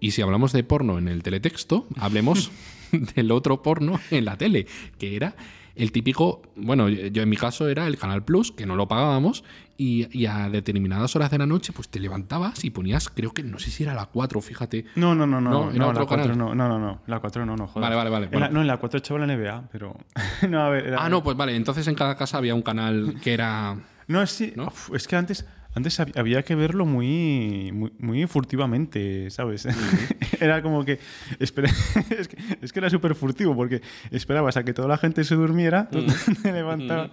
Y 0.00 0.12
si 0.12 0.22
hablamos 0.22 0.52
de 0.52 0.62
porno 0.62 0.98
en 0.98 1.08
el 1.08 1.22
teletexto, 1.22 1.86
hablemos 1.96 2.50
del 3.14 3.30
otro 3.32 3.62
porno 3.62 3.98
en 4.10 4.24
la 4.24 4.36
tele, 4.36 4.66
que 4.98 5.16
era 5.16 5.34
el 5.78 5.92
típico, 5.92 6.42
bueno, 6.56 6.88
yo 6.88 7.22
en 7.22 7.28
mi 7.28 7.36
caso 7.36 7.68
era 7.68 7.86
el 7.86 7.96
Canal 7.98 8.24
Plus, 8.24 8.50
que 8.50 8.66
no 8.66 8.74
lo 8.74 8.88
pagábamos, 8.88 9.44
y, 9.76 10.26
a 10.26 10.50
determinadas 10.50 11.14
horas 11.14 11.30
de 11.30 11.38
la 11.38 11.46
noche, 11.46 11.72
pues 11.72 11.88
te 11.88 12.00
levantabas 12.00 12.64
y 12.64 12.70
ponías, 12.70 13.08
creo 13.08 13.32
que, 13.32 13.44
no 13.44 13.60
sé 13.60 13.70
si 13.70 13.84
era 13.84 13.94
la 13.94 14.06
4, 14.06 14.40
fíjate. 14.40 14.86
No, 14.96 15.14
no, 15.14 15.24
no, 15.24 15.40
no, 15.40 15.70
no, 15.70 15.92
la 15.92 16.04
4 16.04 16.34
no, 16.34 16.52
no, 16.52 16.68
no, 16.68 16.78
no, 16.80 17.00
la 17.06 17.20
4 17.20 17.46
no, 17.46 17.56
no, 17.56 17.68
joder. 17.68 17.88
Vale, 17.88 18.10
vale, 18.10 18.26
vale. 18.26 18.50
no, 18.50 18.60
en 18.60 18.66
la 18.66 18.76
4 18.78 18.98
echaba 18.98 19.24
la 19.24 19.32
NBA, 19.32 19.68
pero... 19.70 19.96
no, 20.48 20.62
a 20.62 20.68
ver, 20.68 20.96
Ah, 20.98 21.08
no, 21.08 21.22
pues 21.22 21.36
vale, 21.36 21.54
entonces 21.54 21.86
en 21.86 21.94
cada 21.94 22.16
casa 22.16 22.38
había 22.38 22.56
un 22.56 22.62
canal 22.62 23.14
que 23.22 23.32
era... 23.32 23.76
No, 24.08 24.26
sí, 24.26 24.54
¿no? 24.56 24.72
es 24.94 25.06
que 25.06 25.16
antes, 25.16 25.46
antes 25.74 26.00
había 26.00 26.42
que 26.42 26.54
verlo 26.54 26.86
muy, 26.86 27.70
muy, 27.98 28.26
furtivamente, 28.26 29.30
¿sabes? 29.30 29.66
era 30.40 30.62
como 30.62 30.84
que, 30.86 30.98
es, 31.38 31.52
que, 31.52 32.78
era 32.78 32.88
súper 32.88 33.14
furtivo 33.14 33.54
porque 33.54 33.82
esperabas 34.10 34.56
a 34.56 34.64
que 34.64 34.72
toda 34.72 34.88
la 34.88 34.96
gente 34.96 35.24
se 35.24 35.34
durmiera, 35.34 35.88
te 36.42 36.52
levantabas, 36.52 37.10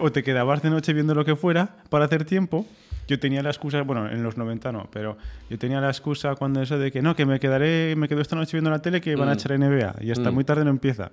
o 0.00 0.10
te 0.10 0.22
quedabas 0.22 0.62
de 0.62 0.70
noche 0.70 0.94
viendo 0.94 1.14
lo 1.14 1.24
que 1.24 1.36
fuera 1.36 1.76
para 1.90 2.06
hacer 2.06 2.24
tiempo. 2.24 2.66
Yo 3.08 3.18
tenía 3.18 3.42
la 3.42 3.50
excusa, 3.50 3.82
bueno, 3.82 4.08
en 4.08 4.22
los 4.22 4.38
90 4.38 4.72
no, 4.72 4.88
pero 4.90 5.18
yo 5.50 5.58
tenía 5.58 5.80
la 5.80 5.88
excusa 5.88 6.34
cuando 6.36 6.62
eso 6.62 6.78
de 6.78 6.90
que 6.90 7.02
no, 7.02 7.14
que 7.14 7.26
me 7.26 7.40
quedaré, 7.40 7.94
me 7.96 8.08
quedo 8.08 8.22
esta 8.22 8.36
noche 8.36 8.52
viendo 8.52 8.70
la 8.70 8.80
tele 8.80 9.00
que 9.00 9.16
van 9.16 9.28
a 9.28 9.32
mm. 9.32 9.34
echar 9.34 9.58
NBA 9.58 9.96
y 10.00 10.10
hasta 10.12 10.30
mm. 10.30 10.34
muy 10.34 10.44
tarde 10.44 10.64
no 10.64 10.70
empieza. 10.70 11.10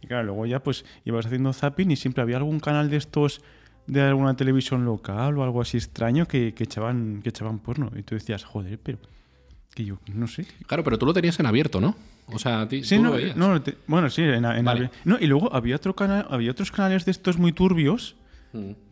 Y 0.00 0.06
claro, 0.06 0.24
luego 0.24 0.46
ya 0.46 0.60
pues 0.60 0.84
ibas 1.04 1.26
haciendo 1.26 1.52
zapping 1.52 1.90
y 1.90 1.96
siempre 1.96 2.22
había 2.22 2.36
algún 2.36 2.60
canal 2.60 2.88
de 2.88 2.96
estos 2.96 3.42
de 3.86 4.02
alguna 4.02 4.34
televisión 4.36 4.84
local 4.84 5.38
o 5.38 5.44
algo 5.44 5.60
así 5.60 5.76
extraño 5.76 6.26
que, 6.26 6.54
que, 6.54 6.64
echaban, 6.64 7.20
que 7.22 7.28
echaban 7.28 7.58
porno. 7.58 7.90
Y 7.96 8.02
tú 8.02 8.14
decías, 8.14 8.44
joder, 8.44 8.78
pero 8.82 8.98
que 9.74 9.84
yo 9.84 9.98
no 10.12 10.26
sé. 10.26 10.46
Claro, 10.66 10.84
pero 10.84 10.98
tú 10.98 11.06
lo 11.06 11.12
tenías 11.12 11.38
en 11.40 11.46
abierto, 11.46 11.80
¿no? 11.80 11.96
O 12.32 12.38
sea, 12.38 12.66
sí, 12.70 12.98
no, 12.98 13.16
no 13.36 13.62
bueno, 13.86 14.08
sí, 14.08 14.22
en, 14.22 14.44
en 14.44 14.90
No, 15.04 15.18
y 15.20 15.26
luego 15.26 15.54
había 15.54 15.76
otro 15.76 15.94
canal, 15.94 16.26
había 16.30 16.52
otros 16.52 16.70
canales 16.70 17.04
de 17.04 17.10
estos 17.10 17.36
muy 17.38 17.52
turbios 17.52 18.16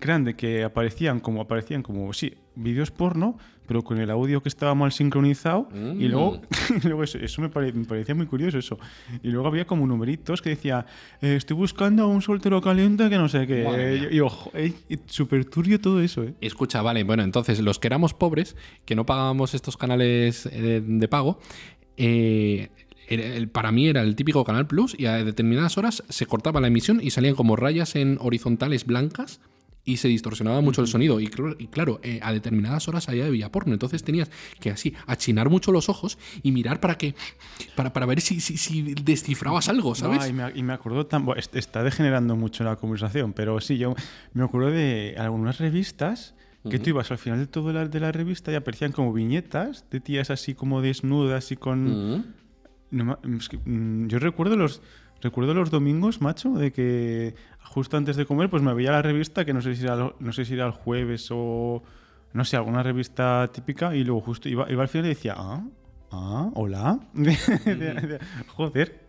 grande 0.00 0.35
que 0.35 0.64
aparecían 0.64 1.21
como 1.21 1.40
aparecían 1.40 1.83
como 1.83 2.12
sí 2.12 2.35
vídeos 2.54 2.90
porno 2.90 3.38
pero 3.66 3.83
con 3.83 3.99
el 3.99 4.11
audio 4.11 4.42
que 4.42 4.49
estaba 4.49 4.75
mal 4.75 4.92
sincronizado 4.92 5.69
y 5.99 6.09
luego, 6.09 6.40
mm. 6.85 7.02
eso, 7.23 7.40
me, 7.40 7.49
parecía 7.49 8.14
muy 8.14 8.26
curioso 8.26 8.59
eso 8.59 8.78
y 9.23 9.28
luego 9.31 9.47
había 9.47 9.66
como 9.66 9.87
numeritos 9.87 10.42
que 10.42 10.50
decía 10.50 10.85
eh, 11.21 11.37
estoy 11.37 11.57
buscando 11.57 12.02
a 12.02 12.07
un 12.07 12.23
soltero 12.23 12.61
caliente 12.61 13.09
que 13.09 13.16
no 13.16 13.28
sé 13.28 13.47
qué 13.47 14.09
y, 14.11 14.21
ojo 14.21 14.50
súper 15.07 15.45
turbio 15.45 15.81
todo 15.81 16.00
eso 16.00 16.25
¿eh? 16.25 16.35
escucha 16.40 16.83
vale 16.83 17.04
bueno 17.04 17.23
entonces 17.23 17.61
los 17.61 17.78
que 17.78 17.88
éramos 17.88 18.14
pobres 18.14 18.57
que 18.85 18.95
no 18.95 19.07
pagábamos 19.07 19.54
estos 19.54 19.76
canales 19.76 20.47
eh, 20.47 20.83
de, 20.85 21.09
pago 21.09 21.38
eh, 21.97 22.69
para 23.52 23.73
mí 23.73 23.88
era 23.88 24.02
el 24.02 24.16
típico 24.16 24.45
Canal 24.45 24.66
Plus 24.66 24.95
y 24.99 25.07
a 25.07 25.23
determinadas 25.25 25.76
horas 25.76 26.02
se 26.09 26.26
cortaba 26.26 26.61
la 26.61 26.69
emisión 26.69 27.00
y 27.02 27.11
salían 27.11 27.35
como 27.35 27.57
rayas 27.57 27.95
en 27.97 28.19
horizontales 28.21 28.87
blancas 28.87 29.40
y 29.84 29.96
se 29.96 30.08
distorsionaba 30.08 30.60
mucho 30.60 30.80
el 30.80 30.86
sonido. 30.86 31.20
Y, 31.20 31.28
claro, 31.28 32.00
eh, 32.02 32.20
a 32.22 32.32
determinadas 32.32 32.88
horas 32.88 33.08
allá 33.08 33.26
había 33.26 33.50
porno. 33.50 33.72
Entonces 33.72 34.02
tenías 34.04 34.30
que 34.60 34.70
así 34.70 34.94
achinar 35.06 35.48
mucho 35.50 35.72
los 35.72 35.88
ojos 35.88 36.18
y 36.42 36.52
mirar 36.52 36.80
para 36.80 36.96
que 36.96 37.14
para, 37.74 37.92
para 37.92 38.06
ver 38.06 38.20
si, 38.20 38.40
si, 38.40 38.94
descifrabas 38.94 39.68
algo, 39.68 39.94
¿sabes? 39.94 40.28
y, 40.28 40.32
me, 40.32 40.52
y, 40.54 40.62
me, 40.62 40.72
acuerdo 40.72 41.06
tan. 41.06 41.26
está 41.36 41.82
degenerando 41.82 42.36
mucho 42.36 42.64
la 42.64 42.76
conversación, 42.76 43.32
pero 43.32 43.60
sí, 43.60 43.78
yo 43.78 43.94
me 44.34 44.44
acuerdo 44.44 44.70
de 44.70 45.16
algunas 45.18 45.58
revistas 45.58 46.34
que 46.70 46.78
tú 46.78 46.90
ibas 46.90 47.10
al 47.10 47.18
final 47.18 47.38
de 47.40 47.46
todo 47.46 47.72
la, 47.72 47.88
de 47.88 48.00
la 48.00 48.12
revista 48.12 48.52
y 48.52 48.54
aparecían 48.54 48.92
como 48.92 49.12
viñetas 49.12 49.84
de 49.90 50.00
tías 50.00 50.30
así 50.30 50.54
como 50.54 50.80
desnudas 50.80 51.50
y 51.50 51.56
con. 51.56 52.24
Mm, 52.90 54.06
yo 54.06 54.18
recuerdo 54.18 54.56
los. 54.56 54.80
Recuerdo 55.22 55.54
los 55.54 55.70
domingos, 55.70 56.20
macho, 56.20 56.50
de 56.50 56.72
que 56.72 57.36
justo 57.62 57.96
antes 57.96 58.16
de 58.16 58.26
comer, 58.26 58.50
pues 58.50 58.62
me 58.62 58.74
veía 58.74 58.90
la 58.90 59.02
revista, 59.02 59.44
que 59.44 59.54
no 59.54 59.62
sé 59.62 59.76
si 59.76 59.84
era, 59.84 60.12
no 60.18 60.32
sé 60.32 60.44
si 60.44 60.54
era 60.54 60.66
el 60.66 60.72
jueves 60.72 61.28
o 61.30 61.82
no 62.32 62.44
sé, 62.44 62.56
alguna 62.56 62.82
revista 62.82 63.48
típica 63.52 63.94
y 63.94 64.02
luego 64.02 64.20
justo 64.20 64.48
iba, 64.48 64.70
iba 64.70 64.82
al 64.82 64.88
final 64.88 65.06
y 65.06 65.10
decía, 65.10 65.34
ah, 65.36 65.64
ah, 66.10 66.50
hola. 66.54 66.98
Joder. 68.48 69.00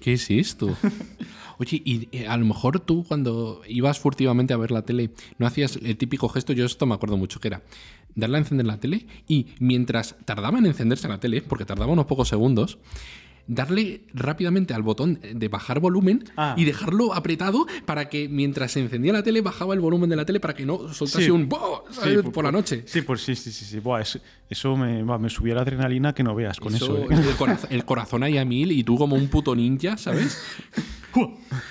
¿Qué 0.00 0.12
es 0.12 0.30
esto? 0.30 0.76
Oye, 1.58 1.82
y 1.84 2.08
eh, 2.12 2.28
a 2.28 2.36
lo 2.36 2.46
mejor 2.46 2.78
tú 2.80 3.04
cuando 3.04 3.62
ibas 3.66 3.98
furtivamente 3.98 4.54
a 4.54 4.56
ver 4.56 4.70
la 4.70 4.82
tele, 4.82 5.10
no 5.38 5.46
hacías 5.46 5.76
el 5.76 5.96
típico 5.96 6.28
gesto, 6.28 6.52
yo 6.52 6.64
esto 6.64 6.86
me 6.86 6.94
acuerdo 6.94 7.16
mucho, 7.16 7.40
que 7.40 7.48
era 7.48 7.62
darle 8.14 8.36
a 8.36 8.40
encender 8.40 8.66
la 8.66 8.78
tele 8.78 9.06
y 9.26 9.48
mientras 9.58 10.16
tardaba 10.24 10.58
en 10.58 10.66
encenderse 10.66 11.08
la 11.08 11.18
tele, 11.18 11.42
porque 11.42 11.64
tardaba 11.64 11.92
unos 11.92 12.06
pocos 12.06 12.28
segundos, 12.28 12.78
darle 13.46 14.02
rápidamente 14.12 14.74
al 14.74 14.82
botón 14.82 15.20
de 15.34 15.48
bajar 15.48 15.80
volumen 15.80 16.24
Ah. 16.36 16.54
y 16.56 16.64
dejarlo 16.64 17.14
apretado 17.14 17.66
para 17.84 18.08
que 18.08 18.28
mientras 18.28 18.72
se 18.72 18.80
encendía 18.80 19.12
la 19.12 19.22
tele 19.22 19.40
bajaba 19.40 19.74
el 19.74 19.80
volumen 19.80 20.10
de 20.10 20.16
la 20.16 20.24
tele 20.24 20.40
para 20.40 20.54
que 20.54 20.66
no 20.66 20.92
soltase 20.92 21.26
Sí. 21.26 21.30
un 21.30 21.48
¡boh! 21.48 21.84
por, 22.32 22.44
la 22.44 22.52
noche. 22.52 22.82
Sí, 22.86 23.02
pues 23.02 23.22
sí, 23.22 23.34
sí, 23.36 23.52
sí. 23.52 23.64
sí. 23.64 23.78
Buah, 23.78 24.00
eso 24.00 24.20
eso 24.48 24.76
me, 24.76 25.30
subía 25.30 25.54
la 25.54 25.62
adrenalina 25.62 26.14
que 26.14 26.22
no 26.22 26.34
veas 26.34 26.60
con 26.60 26.74
eso. 26.74 26.96
Eso, 26.96 27.10
¿eh? 27.10 27.28
el, 27.28 27.36
corazón, 27.36 27.70
el 27.72 27.84
corazón 27.84 28.22
ahí 28.22 28.38
a 28.38 28.44
mil 28.44 28.70
y 28.72 28.84
tú 28.84 28.96
como 28.96 29.16
un 29.16 29.28
puto 29.28 29.54
ninja, 29.54 29.96
¿sabes? 29.96 30.40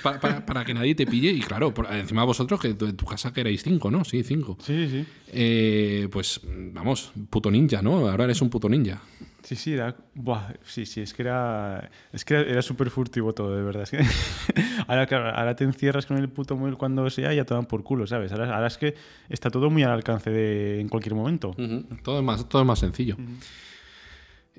Pa- 0.04 0.20
para, 0.20 0.46
para 0.46 0.66
que 0.66 0.74
nadie 0.74 0.96
te 0.96 1.06
pille. 1.06 1.32
Y 1.32 1.40
claro, 1.42 1.74
por- 1.74 1.92
encima 1.94 2.24
vosotros, 2.24 2.60
que 2.60 2.70
en 2.70 2.78
tu 2.98 3.06
casa 3.06 3.32
que 3.34 3.42
erais 3.42 3.62
cinco, 3.64 3.90
¿no? 3.92 4.04
Sí, 4.06 4.24
cinco. 4.24 4.58
Sí, 4.62 4.88
sí. 4.90 5.06
Eh, 5.28 6.08
pues 6.12 6.42
vamos, 6.74 7.12
puto 7.30 7.52
ninja, 7.52 7.82
¿no? 7.82 8.08
Ahora 8.10 8.24
eres 8.26 8.42
un 8.42 8.50
puto 8.50 8.70
ninja. 8.70 9.02
Sí, 9.44 9.56
sí, 9.56 9.74
era. 9.74 9.96
Buah, 10.16 10.54
sí, 10.64 10.88
sí, 10.88 11.02
es 11.02 11.14
que 11.14 11.22
era. 11.22 11.92
Es 12.12 12.26
que 12.26 12.34
era, 12.34 12.44
era 12.50 12.62
súper 12.64 12.90
furtivo 12.90 13.34
todo, 13.34 13.56
de 13.56 13.62
verdad. 13.62 13.84
Es 13.84 13.92
que 13.92 14.00
ahora, 14.88 15.06
claro, 15.06 15.30
ahora 15.38 15.56
te 15.56 15.64
encierras 15.64 16.08
con 16.08 16.18
el 16.18 16.30
puto 16.30 16.56
móvil 16.56 16.78
cuando 16.78 17.08
sea 17.12 17.32
y 17.32 17.36
ya 17.36 17.46
te 17.46 17.54
dan 17.54 17.66
por 17.68 17.84
culo, 17.84 18.08
¿sabes? 18.08 18.32
Ahora, 18.32 18.56
ahora 18.56 18.66
es 18.68 18.78
que 18.80 18.96
está 19.30 19.52
todo 19.52 19.70
muy 19.70 19.84
al 19.84 19.92
alcance 19.92 20.32
de 20.32 20.80
en 20.82 20.90
cualquier 20.90 21.14
momento. 21.14 21.56
Todo, 22.02 22.18
es 22.20 22.24
más, 22.26 22.50
todo 22.50 22.64
es 22.64 22.68
más 22.68 22.80
sencillo. 22.80 23.18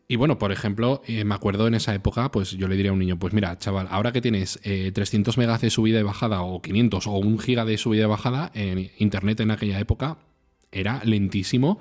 Y 0.08 0.16
bueno, 0.16 0.38
por 0.38 0.52
ejemplo, 0.52 1.02
eh, 1.06 1.25
me 1.25 1.34
acuerdo 1.34 1.66
en 1.66 1.75
esa 1.75 1.92
época, 1.94 2.30
pues 2.30 2.52
yo 2.52 2.68
le 2.68 2.76
diría 2.76 2.90
a 2.90 2.94
un 2.94 3.00
niño, 3.00 3.18
pues 3.18 3.34
mira, 3.34 3.58
chaval, 3.58 3.88
ahora 3.90 4.12
que 4.12 4.20
tienes 4.20 4.60
eh, 4.62 4.92
300 4.94 5.36
megas 5.36 5.60
de 5.60 5.70
subida 5.70 5.98
y 5.98 6.04
bajada, 6.04 6.42
o 6.42 6.62
500, 6.62 7.08
o 7.08 7.12
un 7.12 7.38
giga 7.40 7.64
de 7.64 7.76
subida 7.76 8.04
y 8.04 8.06
bajada, 8.06 8.52
en 8.54 8.90
Internet 8.98 9.40
en 9.40 9.50
aquella 9.50 9.80
época 9.80 10.18
era 10.70 11.00
lentísimo, 11.04 11.80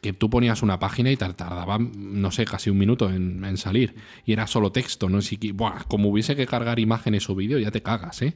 que 0.00 0.12
tú 0.12 0.30
ponías 0.30 0.62
una 0.62 0.78
página 0.78 1.10
y 1.10 1.16
tar- 1.16 1.34
tardaba, 1.34 1.78
no 1.78 2.30
sé, 2.30 2.44
casi 2.44 2.70
un 2.70 2.78
minuto 2.78 3.10
en, 3.10 3.44
en 3.44 3.56
salir. 3.56 3.96
Y 4.24 4.32
era 4.32 4.46
solo 4.46 4.70
texto, 4.72 5.08
no 5.08 5.20
sé, 5.20 5.38
buah, 5.52 5.84
como 5.88 6.08
hubiese 6.10 6.36
que 6.36 6.46
cargar 6.46 6.78
imágenes 6.78 7.28
o 7.28 7.34
vídeo, 7.34 7.58
ya 7.58 7.70
te 7.72 7.82
cagas, 7.82 8.22
¿eh? 8.22 8.34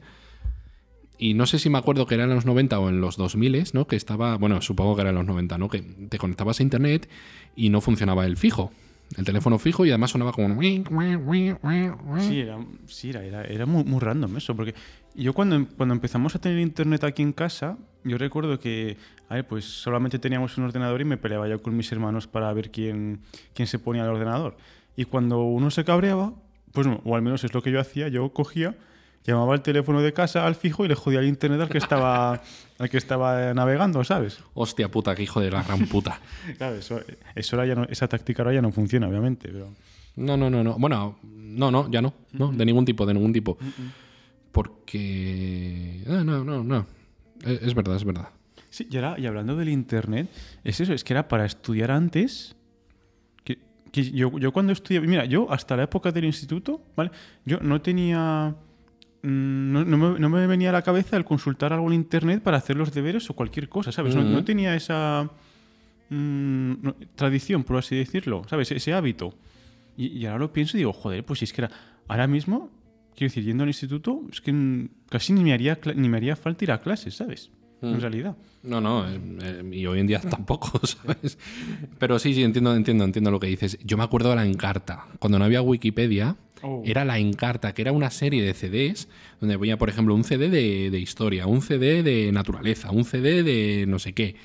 Y 1.17 1.33
no 1.33 1.45
sé 1.45 1.59
si 1.59 1.69
me 1.69 1.77
acuerdo 1.77 2.05
que 2.05 2.15
era 2.15 2.25
en 2.25 2.31
los 2.31 2.45
90 2.45 2.79
o 2.79 2.89
en 2.89 3.01
los 3.01 3.17
2000, 3.17 3.69
¿no? 3.73 3.87
Que 3.87 3.95
estaba, 3.95 4.37
bueno, 4.37 4.61
supongo 4.61 4.95
que 4.95 5.01
era 5.01 5.11
en 5.11 5.15
los 5.15 5.25
90, 5.25 5.57
¿no? 5.57 5.69
Que 5.69 5.81
te 5.81 6.17
conectabas 6.17 6.59
a 6.59 6.63
internet 6.63 7.09
y 7.55 7.69
no 7.69 7.81
funcionaba 7.81 8.25
el 8.25 8.37
fijo, 8.37 8.71
el 9.17 9.23
teléfono 9.23 9.59
fijo 9.59 9.85
y 9.85 9.89
además 9.89 10.11
sonaba 10.11 10.33
como... 10.33 10.61
Sí, 12.21 12.39
era, 12.39 12.57
sí, 12.87 13.09
era, 13.11 13.23
era, 13.23 13.43
era 13.43 13.65
muy, 13.65 13.83
muy 13.83 13.99
random 13.99 14.35
eso, 14.35 14.55
porque 14.55 14.75
yo 15.13 15.33
cuando, 15.33 15.65
cuando 15.77 15.93
empezamos 15.93 16.35
a 16.35 16.39
tener 16.39 16.59
internet 16.59 17.03
aquí 17.05 17.21
en 17.21 17.31
casa, 17.31 17.77
yo 18.03 18.17
recuerdo 18.17 18.59
que, 18.59 18.97
a 19.29 19.35
ver, 19.35 19.47
pues 19.47 19.65
solamente 19.65 20.19
teníamos 20.19 20.57
un 20.57 20.65
ordenador 20.65 20.99
y 21.01 21.05
me 21.05 21.17
peleaba 21.17 21.47
yo 21.47 21.61
con 21.61 21.77
mis 21.77 21.91
hermanos 21.91 22.27
para 22.27 22.51
ver 22.51 22.71
quién, 22.71 23.21
quién 23.53 23.67
se 23.67 23.79
ponía 23.79 24.03
al 24.03 24.09
ordenador. 24.09 24.57
Y 24.97 25.05
cuando 25.05 25.43
uno 25.43 25.71
se 25.71 25.85
cabreaba, 25.85 26.33
pues, 26.73 26.87
o 27.03 27.15
al 27.15 27.21
menos 27.21 27.43
es 27.43 27.53
lo 27.53 27.61
que 27.61 27.71
yo 27.71 27.79
hacía, 27.79 28.09
yo 28.09 28.29
cogía, 28.29 28.75
llamaba 29.31 29.53
al 29.53 29.61
teléfono 29.61 30.01
de 30.01 30.13
casa 30.13 30.45
al 30.45 30.55
fijo 30.55 30.85
y 30.85 30.87
le 30.87 30.95
jodía 30.95 31.19
el 31.19 31.25
internet 31.27 31.61
al 31.61 31.69
que 31.69 31.77
estaba, 31.77 32.41
al 32.79 32.89
que 32.89 32.97
estaba 32.97 33.53
navegando, 33.53 34.03
¿sabes? 34.03 34.39
Hostia 34.53 34.89
puta, 34.89 35.15
que 35.15 35.23
hijo 35.23 35.39
de 35.41 35.51
la 35.51 35.63
gran 35.63 35.85
puta. 35.87 36.19
Claro, 36.57 36.75
eso, 36.75 36.99
eso 37.35 37.55
ahora 37.55 37.67
ya 37.67 37.75
no- 37.75 37.85
esa 37.89 38.07
táctica 38.07 38.43
ahora 38.43 38.53
ya 38.53 38.61
no 38.61 38.71
funciona, 38.71 39.07
obviamente, 39.07 39.49
pero... 39.51 39.69
No, 40.17 40.37
no, 40.37 40.49
no, 40.49 40.63
no. 40.63 40.75
Bueno, 40.77 41.17
no, 41.23 41.71
no, 41.71 41.91
ya 41.91 42.01
no. 42.01 42.13
No, 42.31 42.49
de 42.51 42.65
ningún 42.65 42.85
tipo, 42.85 43.05
de 43.05 43.13
ningún 43.13 43.33
tipo. 43.33 43.57
Porque... 44.51 46.01
No, 46.07 46.23
no, 46.23 46.43
no, 46.43 46.63
no. 46.63 46.85
Es, 47.43 47.61
es 47.61 47.73
verdad, 47.75 47.97
es 47.97 48.05
verdad. 48.05 48.29
Sí, 48.69 48.87
y, 48.89 48.95
ahora, 48.97 49.15
y 49.19 49.25
hablando 49.25 49.55
del 49.55 49.69
internet, 49.69 50.29
es 50.63 50.79
eso, 50.79 50.93
es 50.93 51.03
que 51.03 51.13
era 51.13 51.27
para 51.27 51.45
estudiar 51.45 51.91
antes. 51.91 52.55
Que, 53.43 53.59
que 53.91 54.11
yo, 54.11 54.37
yo 54.39 54.51
cuando 54.53 54.71
estudiaba, 54.73 55.05
mira, 55.07 55.25
yo 55.25 55.51
hasta 55.51 55.75
la 55.75 55.83
época 55.83 56.11
del 56.11 56.25
instituto, 56.25 56.81
¿vale? 56.95 57.11
Yo 57.45 57.59
no 57.59 57.81
tenía. 57.81 58.55
Mm, 59.25 59.71
No, 59.71 59.85
no 59.85 59.97
me, 59.97 60.19
no 60.19 60.29
me 60.29 60.47
venía 60.47 60.69
a 60.69 60.73
la 60.73 60.81
cabeza 60.81 61.17
el 61.17 61.25
consultar 61.25 61.73
algo 61.73 61.87
en 61.87 61.93
internet 61.93 62.41
para 62.41 62.57
hacer 62.57 62.75
los 62.77 62.93
deberes 62.93 63.29
o 63.29 63.33
cualquier 63.33 63.67
cosa, 63.69 63.91
¿sabes? 63.91 64.15
No- 64.15 64.43
tenía 64.43 64.75
esa 64.75 65.29
mm, 66.09 66.73
tradición, 67.15 67.63
por 67.63 67.77
así 67.77 67.95
decirlo, 67.95 68.43
¿sabes? 68.49 68.71
Ese 68.71 68.93
hábito. 68.93 69.33
Y, 69.97 70.07
y 70.07 70.25
ahora 70.25 70.39
lo 70.39 70.53
pienso 70.53 70.77
y 70.77 70.79
digo, 70.79 70.93
joder, 70.93 71.23
pues 71.25 71.39
si 71.39 71.45
es 71.45 71.53
que 71.53 71.61
era, 71.61 71.71
ahora 72.07 72.27
mismo, 72.27 72.69
quiero 73.15 73.29
decir, 73.31 73.43
yendo 73.43 73.63
al 73.63 73.69
instituto, 73.69 74.21
es 74.31 74.41
que 74.41 74.51
mm, 74.53 74.89
casi 75.09 75.33
ni 75.33 75.43
me 75.43 75.53
haría, 75.53 75.79
ni 75.95 76.09
me 76.09 76.17
haría 76.17 76.35
falta 76.35 76.63
ir 76.65 76.71
a 76.71 76.81
clases, 76.81 77.15
¿sabes? 77.15 77.51
En 77.81 78.01
realidad. 78.01 78.35
No, 78.63 78.81
no, 78.81 79.07
eh, 79.07 79.19
eh, 79.43 79.69
y 79.71 79.85
hoy 79.85 79.99
en 79.99 80.07
día 80.07 80.19
tampoco, 80.29 80.79
¿sabes? 80.87 81.37
Pero 81.99 82.17
sí, 82.17 82.33
sí, 82.33 82.41
entiendo, 82.43 82.75
entiendo, 82.75 83.03
entiendo 83.03 83.29
lo 83.29 83.39
que 83.39 83.47
dices. 83.47 83.77
Yo 83.83 83.95
me 83.97 84.03
acuerdo 84.03 84.29
de 84.31 84.37
la 84.37 84.45
Encarta. 84.45 85.05
Cuando 85.19 85.37
no 85.37 85.45
había 85.45 85.61
Wikipedia, 85.61 86.35
Oh. 86.61 86.81
era 86.85 87.05
la 87.05 87.19
Encarta, 87.19 87.73
que 87.73 87.81
era 87.81 87.91
una 87.91 88.09
serie 88.09 88.41
de 88.41 88.53
CDs 88.53 89.07
donde 89.39 89.57
ponía, 89.57 89.77
por 89.77 89.89
ejemplo, 89.89 90.15
un 90.15 90.23
CD 90.23 90.49
de, 90.49 90.89
de 90.89 90.99
historia, 90.99 91.47
un 91.47 91.61
CD 91.61 92.01
de 92.01 92.31
naturaleza, 92.31 92.91
un 92.91 93.05
CD 93.05 93.43
de 93.43 93.85
no 93.87 93.99
sé 93.99 94.13
qué. 94.13 94.35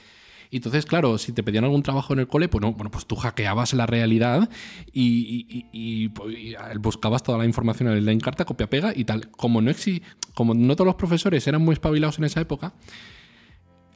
Entonces, 0.52 0.84
claro, 0.84 1.16
si 1.18 1.32
te 1.32 1.42
pedían 1.42 1.64
algún 1.64 1.82
trabajo 1.82 2.12
en 2.12 2.18
el 2.18 2.26
cole, 2.26 2.48
pues 2.48 2.60
no, 2.60 2.72
bueno, 2.72 2.90
pues 2.90 3.06
tú 3.06 3.14
hackeabas 3.14 3.72
la 3.72 3.86
realidad 3.86 4.48
y, 4.92 6.08
pues, 6.08 6.36
ah, 6.58 6.72
buscabas 6.80 7.22
toda 7.22 7.38
la 7.38 7.44
información 7.44 7.88
en 7.90 8.04
la 8.04 8.12
Encarta, 8.12 8.44
copia-pega 8.44 8.92
y 8.94 9.04
tal. 9.04 9.30
Como 9.30 9.60
no, 9.60 9.70
exi 9.70 10.02
como 10.34 10.54
no 10.54 10.74
todos 10.74 10.86
los 10.86 10.96
profesores 10.96 11.46
eran 11.46 11.62
muy 11.62 11.74
espabilados 11.74 12.18
en 12.18 12.24
esa 12.24 12.40
época, 12.40 12.74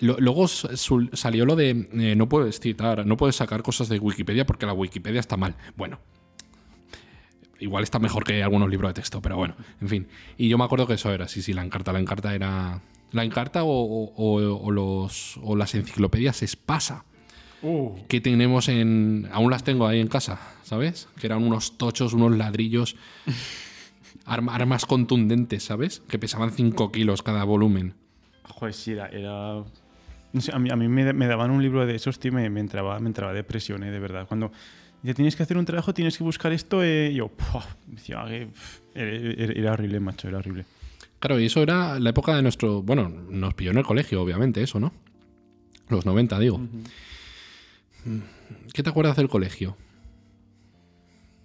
Luego 0.01 0.49
salió 0.49 1.47
lo 1.47 1.55
de 1.55 1.89
eh, 1.93 2.15
no 2.17 2.29
puedes 2.29 2.59
citar, 2.59 3.07
no 3.07 3.17
puedes 3.17 3.37
sacar 3.37 3.63
cosas 3.63 3.89
de 3.89 4.01
Wikipedia 4.01 4.45
porque 4.45 4.67
la 4.67 4.73
Wikipedia 4.73 5.21
está 5.21 5.37
mal. 5.37 5.55
Bueno, 5.77 6.01
igual 7.65 7.83
está 7.85 7.99
mejor 7.99 8.23
que 8.25 8.43
algunos 8.43 8.69
libros 8.71 8.91
de 8.91 8.95
texto, 8.95 9.21
pero 9.21 9.37
bueno, 9.37 9.55
en 9.81 9.89
fin. 9.89 10.07
Y 10.39 10.49
yo 10.49 10.57
me 10.59 10.65
acuerdo 10.65 10.87
que 10.87 10.95
eso 10.95 11.13
era, 11.13 11.27
sí, 11.29 11.43
sí, 11.43 11.53
la 11.53 11.65
encarta, 11.65 11.93
la 11.93 11.99
encarta 12.01 12.35
era. 12.35 12.81
La 13.13 13.25
encarta 13.25 13.63
o, 13.65 13.69
o- 13.69 14.13
o- 14.17 14.57
o 14.65 14.71
los, 14.71 15.39
o 15.43 15.55
las 15.57 15.75
enciclopedias 15.75 16.43
Espasa 16.43 17.05
que 18.09 18.21
tenemos 18.21 18.69
en. 18.69 19.29
Aún 19.33 19.51
las 19.51 19.65
tengo 19.65 19.87
ahí 19.87 20.01
en 20.01 20.09
casa, 20.09 20.39
¿sabes? 20.65 21.09
Que 21.19 21.27
eran 21.29 21.43
unos 21.43 21.79
tochos, 21.79 22.13
unos 22.13 22.37
ladrillos, 22.37 22.97
arma- 24.27 24.55
armas 24.55 24.87
contundentes, 24.87 25.63
¿sabes? 25.65 26.03
Que 26.09 26.19
pesaban 26.19 26.51
5 26.51 26.91
kilos 26.93 27.23
cada 27.23 27.45
volumen. 27.45 27.95
Joder, 28.43 28.75
sí, 28.75 28.93
era. 28.93 29.09
era- 29.09 29.63
no 30.33 30.41
sé, 30.41 30.51
a 30.53 30.59
mí, 30.59 30.69
a 30.71 30.75
mí 30.77 30.89
me, 30.89 31.13
me 31.13 31.27
daban 31.29 31.53
un 31.53 31.63
libro 31.63 31.87
de 31.87 31.95
esos, 31.95 32.19
tío, 32.19 32.33
me, 32.33 32.51
me 32.51 32.59
entraba, 32.59 32.99
me 32.99 33.07
entraba 33.07 33.33
depresión, 33.33 33.85
eh, 33.85 33.91
de 33.93 34.01
verdad. 34.01 34.27
Cuando 34.27 34.51
ya 35.05 35.15
tienes 35.15 35.37
que 35.37 35.43
hacer 35.45 35.57
un 35.57 35.65
trabajo, 35.65 35.95
tienes 35.95 36.19
que 36.19 36.25
buscar 36.25 36.53
esto, 36.53 36.83
eh, 36.83 37.11
y 37.13 37.15
yo, 37.17 37.31
decía, 37.87 38.25
era, 38.27 39.09
era- 39.53 39.73
horrible, 39.73 40.01
macho, 40.01 40.27
era 40.27 40.39
horrible. 40.39 40.65
Claro, 41.21 41.39
y 41.39 41.47
eso 41.47 41.63
era 41.63 41.99
la 42.01 42.11
época 42.11 42.35
de 42.35 42.43
nuestro. 42.43 42.83
Bueno, 42.83 43.09
nos 43.09 43.55
pilló 43.55 43.71
en 43.71 43.79
el 43.79 43.85
colegio, 43.85 44.21
obviamente, 44.21 44.63
eso, 44.63 44.81
¿no? 44.81 44.93
Los 45.89 46.05
90, 46.05 46.39
digo. 46.39 46.61
¿Qué 48.73 48.83
te 48.83 48.91
acuerdas 48.91 49.17
del 49.17 49.29
colegio? 49.29 49.77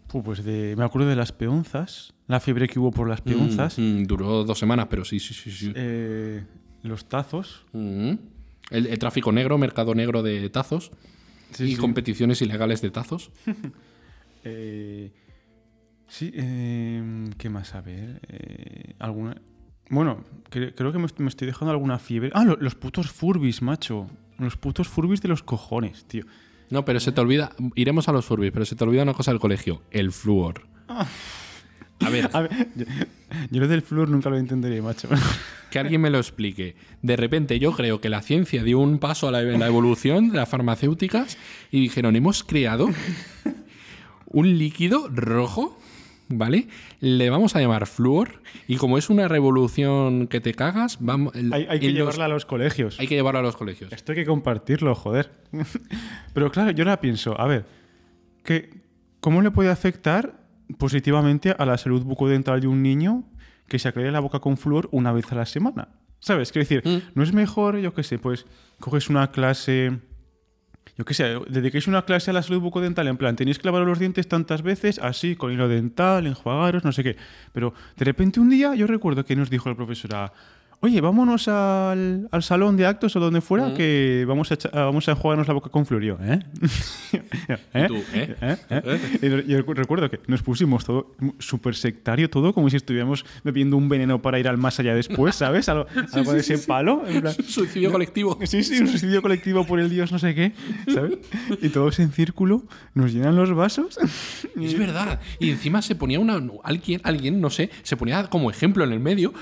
Pu, 0.08 0.24
pues 0.24 0.44
de, 0.44 0.76
me 0.78 0.84
acuerdo 0.84 1.08
de 1.08 1.16
las 1.16 1.32
peonzas, 1.32 2.14
la 2.28 2.40
fiebre 2.40 2.68
que 2.68 2.80
hubo 2.80 2.92
por 2.92 3.08
las 3.08 3.22
peonzas, 3.22 3.78
Mm, 3.78 3.82
mm, 4.02 4.04
duró 4.06 4.44
dos 4.44 4.58
semanas, 4.60 4.88
pero 4.90 5.06
sí, 5.06 5.20
sí, 5.20 5.34
sí. 5.34 5.52
sí. 5.52 5.72
eh, 5.76 6.44
los 6.84 7.08
tazos. 7.08 7.66
Mm. 7.74 8.14
El, 8.72 8.88
el 8.88 9.00
tráfico 9.00 9.32
negro, 9.32 9.58
mercado 9.58 9.94
negro 9.96 10.24
de 10.24 10.50
tazos 10.50 10.92
Sí, 11.52 11.64
y 11.66 11.76
sí. 11.76 11.78
competiciones 11.78 12.42
ilegales 12.42 12.82
de 12.82 12.92
tazos. 12.92 13.32
Eh, 14.46 15.12
sí, 16.08 16.32
eh, 16.34 17.30
¿qué 17.38 17.50
más? 17.50 17.76
A 17.76 17.82
ver, 17.82 18.22
eh, 18.30 18.96
alguna... 19.00 19.36
Bueno, 19.90 20.24
cre- 20.50 20.74
creo 20.76 20.94
que 20.94 20.98
me, 20.98 21.08
est- 21.08 21.20
me 21.20 21.28
estoy 21.28 21.46
dejando 21.48 21.72
alguna 21.72 22.00
fiebre. 22.00 22.32
Ah, 22.34 22.46
lo- 22.46 22.56
los 22.56 22.76
putos 22.76 23.12
furbis, 23.12 23.62
macho. 23.62 24.08
Los 24.38 24.56
putos 24.56 24.88
furbis 24.88 25.22
de 25.22 25.28
los 25.28 25.44
cojones, 25.44 26.06
tío. 26.06 26.24
No, 26.70 26.86
pero 26.86 27.00
se 27.02 27.12
te 27.12 27.20
olvida. 27.20 27.52
Iremos 27.76 28.08
a 28.08 28.14
los 28.14 28.24
Furbis, 28.26 28.52
pero 28.54 28.64
se 28.64 28.76
te 28.78 28.84
olvida 28.86 29.04
una 29.04 29.14
cosa 29.14 29.32
del 29.32 29.40
colegio: 29.42 29.82
el 29.92 30.12
flúor. 30.14 30.68
A 32.06 32.10
ver, 32.10 32.30
A 32.34 32.42
ver, 32.42 32.68
yo, 32.76 32.86
yo 33.52 33.60
lo 33.62 33.68
del 33.68 33.82
flúor 33.82 34.10
nunca 34.10 34.30
lo 34.30 34.38
entenderé, 34.38 34.82
macho. 34.82 35.08
que 35.70 35.80
alguien 35.80 36.02
me 36.02 36.10
lo 36.10 36.18
explique. 36.18 36.76
De 37.02 37.16
repente, 37.16 37.60
yo 37.60 37.74
creo 37.74 38.00
que 38.02 38.10
la 38.10 38.22
ciencia 38.22 38.64
dio 38.64 38.80
un 38.80 39.00
paso 39.00 39.28
a 39.28 39.32
la, 39.32 39.42
la 39.42 39.68
evolución 39.68 40.30
de 40.32 40.38
las 40.38 40.48
farmacéuticas 40.50 41.38
y 41.72 41.82
dijeron: 41.82 42.16
hemos 42.16 42.44
creado 42.44 42.90
un 44.28 44.58
líquido 44.58 45.08
rojo 45.10 45.78
¿vale? 46.32 46.68
Le 47.00 47.30
vamos 47.32 47.56
a 47.56 47.60
llamar 47.60 47.88
flúor 47.88 48.44
y 48.68 48.76
como 48.76 49.00
es 49.00 49.10
una 49.10 49.28
revolución 49.28 50.28
que 50.28 50.40
te 50.40 50.54
cagas, 50.54 50.98
vamos... 51.00 51.34
Hay, 51.34 51.66
hay 51.68 51.80
que 51.80 51.88
los- 51.88 51.96
llevarla 51.98 52.26
a 52.26 52.28
los 52.28 52.46
colegios. 52.46 53.00
hay 53.00 53.08
que 53.08 53.16
llevarla 53.16 53.40
a 53.40 53.44
los 53.44 53.58
colegios. 53.58 53.92
Esto 53.92 54.12
hay 54.12 54.18
que 54.20 54.26
compartirlo, 54.28 54.94
joder. 54.94 55.32
Pero 56.36 56.52
claro, 56.52 56.70
yo 56.70 56.84
ahora 56.84 57.02
pienso, 57.02 57.40
a 57.42 57.48
ver, 57.48 57.66
que, 58.44 58.70
¿cómo 59.22 59.42
le 59.42 59.50
puede 59.50 59.70
afectar 59.72 60.39
positivamente 60.78 61.56
a 61.58 61.66
la 61.66 61.78
salud 61.78 62.04
bucodental 62.04 62.62
de 62.62 62.68
un 62.68 62.82
niño 62.84 63.24
que 63.68 63.80
se 63.80 63.88
aclare 63.88 64.12
la 64.12 64.20
boca 64.20 64.40
con 64.40 64.58
flúor 64.58 64.90
una 64.92 65.12
vez 65.12 65.32
a 65.32 65.36
la 65.36 65.46
semana? 65.46 65.90
¿Sabes? 66.20 66.52
Quiero 66.52 66.68
decir, 66.68 66.82
Mm. 66.86 67.12
¿no 67.16 67.24
es 67.24 67.34
mejor, 67.34 67.78
yo 67.78 67.94
qué 67.94 68.04
sé, 68.04 68.20
pues 68.20 68.46
coges 68.80 69.10
una 69.10 69.32
clase... 69.32 70.00
Yo 70.98 71.06
qué 71.06 71.14
sé, 71.14 71.38
dediquéis 71.48 71.88
una 71.88 72.04
clase 72.04 72.32
a 72.32 72.34
la 72.34 72.44
salud 72.44 72.60
bucodental, 72.60 73.08
en 73.08 73.16
plan, 73.16 73.34
tenéis 73.38 73.58
que 73.58 73.66
lavar 73.66 73.84
los 73.84 74.00
dientes 74.00 74.28
tantas 74.28 74.64
veces, 74.64 75.00
así, 75.00 75.38
con 75.38 75.50
hilo 75.54 75.70
dental, 75.70 76.28
enjuagaros, 76.28 76.84
no 76.84 76.92
sé 76.92 77.04
qué. 77.04 77.16
Pero 77.54 77.74
de 77.96 78.04
repente 78.04 78.42
un 78.42 78.50
día 78.50 78.76
yo 78.76 78.86
recuerdo 78.86 79.24
que 79.24 79.34
nos 79.38 79.50
dijo 79.50 79.70
la 79.70 79.76
profesora, 79.76 80.34
oye, 80.82 81.02
vámonos 81.02 81.48
al, 81.48 82.28
al 82.32 82.44
salón 82.44 82.78
de 82.78 82.86
actos 82.86 83.16
o 83.16 83.20
donde 83.20 83.42
fuera, 83.42 83.74
que 83.74 84.24
vamos 84.28 84.52
a, 84.52 84.56
echa- 84.56 84.70
a- 84.74 84.86
vamos 84.86 85.08
a 85.08 85.12
enjuagarnos 85.12 85.48
la 85.48 85.54
boca 85.54 85.70
con 85.70 85.86
fluorio, 85.86 86.18
¿eh? 86.24 86.40
¿Eh? 87.74 87.86
tú, 87.88 87.96
¿eh? 88.14 88.36
¿Eh? 88.70 89.44
Y 89.48 89.56
recuerdo 89.56 90.10
que 90.10 90.20
nos 90.28 90.42
pusimos 90.44 90.86
todo 90.86 91.16
súper 91.40 91.76
sectario, 91.76 92.30
todo 92.30 92.54
como 92.54 92.70
si 92.70 92.78
estuviéramos 92.78 93.26
bebiendo 93.44 93.78
un 93.78 93.90
veneno 93.90 94.22
para 94.22 94.40
ir 94.40 94.48
al 94.48 94.58
más 94.58 94.80
allá 94.80 94.94
después, 94.96 95.36
¿sabes? 95.36 95.68
Algo, 95.70 95.86
algo 96.14 96.34
de 96.34 96.40
ese 96.40 96.58
palo. 96.60 97.04
en 97.08 97.22
plan- 97.22 97.34
Suicidio 97.34 97.92
colectivo. 97.92 98.38
Sí, 98.46 98.64
sí, 98.64 98.80
un 98.80 98.88
suicidio 98.88 99.22
colectivo 99.22 99.66
por 99.66 99.80
el 99.80 99.90
dios 99.90 100.12
no 100.12 100.20
sé 100.20 100.34
qué, 100.36 100.54
¿sabes? 100.94 101.18
Y 101.62 101.70
todos 101.70 102.00
en 102.00 102.12
círculo, 102.12 102.64
nos 102.94 103.14
llenan 103.14 103.36
los 103.36 103.54
vasos. 103.54 103.98
Es 104.60 104.78
verdad. 104.78 105.20
Y 105.40 105.50
encima 105.52 105.82
se 105.82 105.96
ponía 105.96 106.20
una. 106.20 106.40
Alguien, 106.64 107.02
alguien, 107.04 107.42
no 107.42 107.50
sé, 107.50 107.70
se 107.84 107.98
ponía 107.98 108.28
como 108.28 108.50
ejemplo 108.52 108.84
en 108.84 108.92
el 108.94 109.00
medio. 109.00 109.34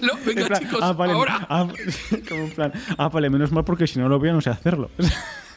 Lo- 0.00 0.18
Venga, 0.26 0.37
En 0.40 0.46
plan, 0.48 0.60
chicos, 0.62 0.80
ah, 0.82 0.92
vale, 0.92 1.12
ahora. 1.12 1.46
ah, 1.48 1.68
como 2.28 2.42
en 2.44 2.50
plan, 2.50 2.72
ah, 2.96 3.08
vale, 3.08 3.30
menos 3.30 3.52
mal 3.52 3.64
porque 3.64 3.86
si 3.86 3.98
no 3.98 4.08
lo 4.08 4.18
veo 4.18 4.32
no 4.32 4.40
sé 4.40 4.50
hacerlo. 4.50 4.90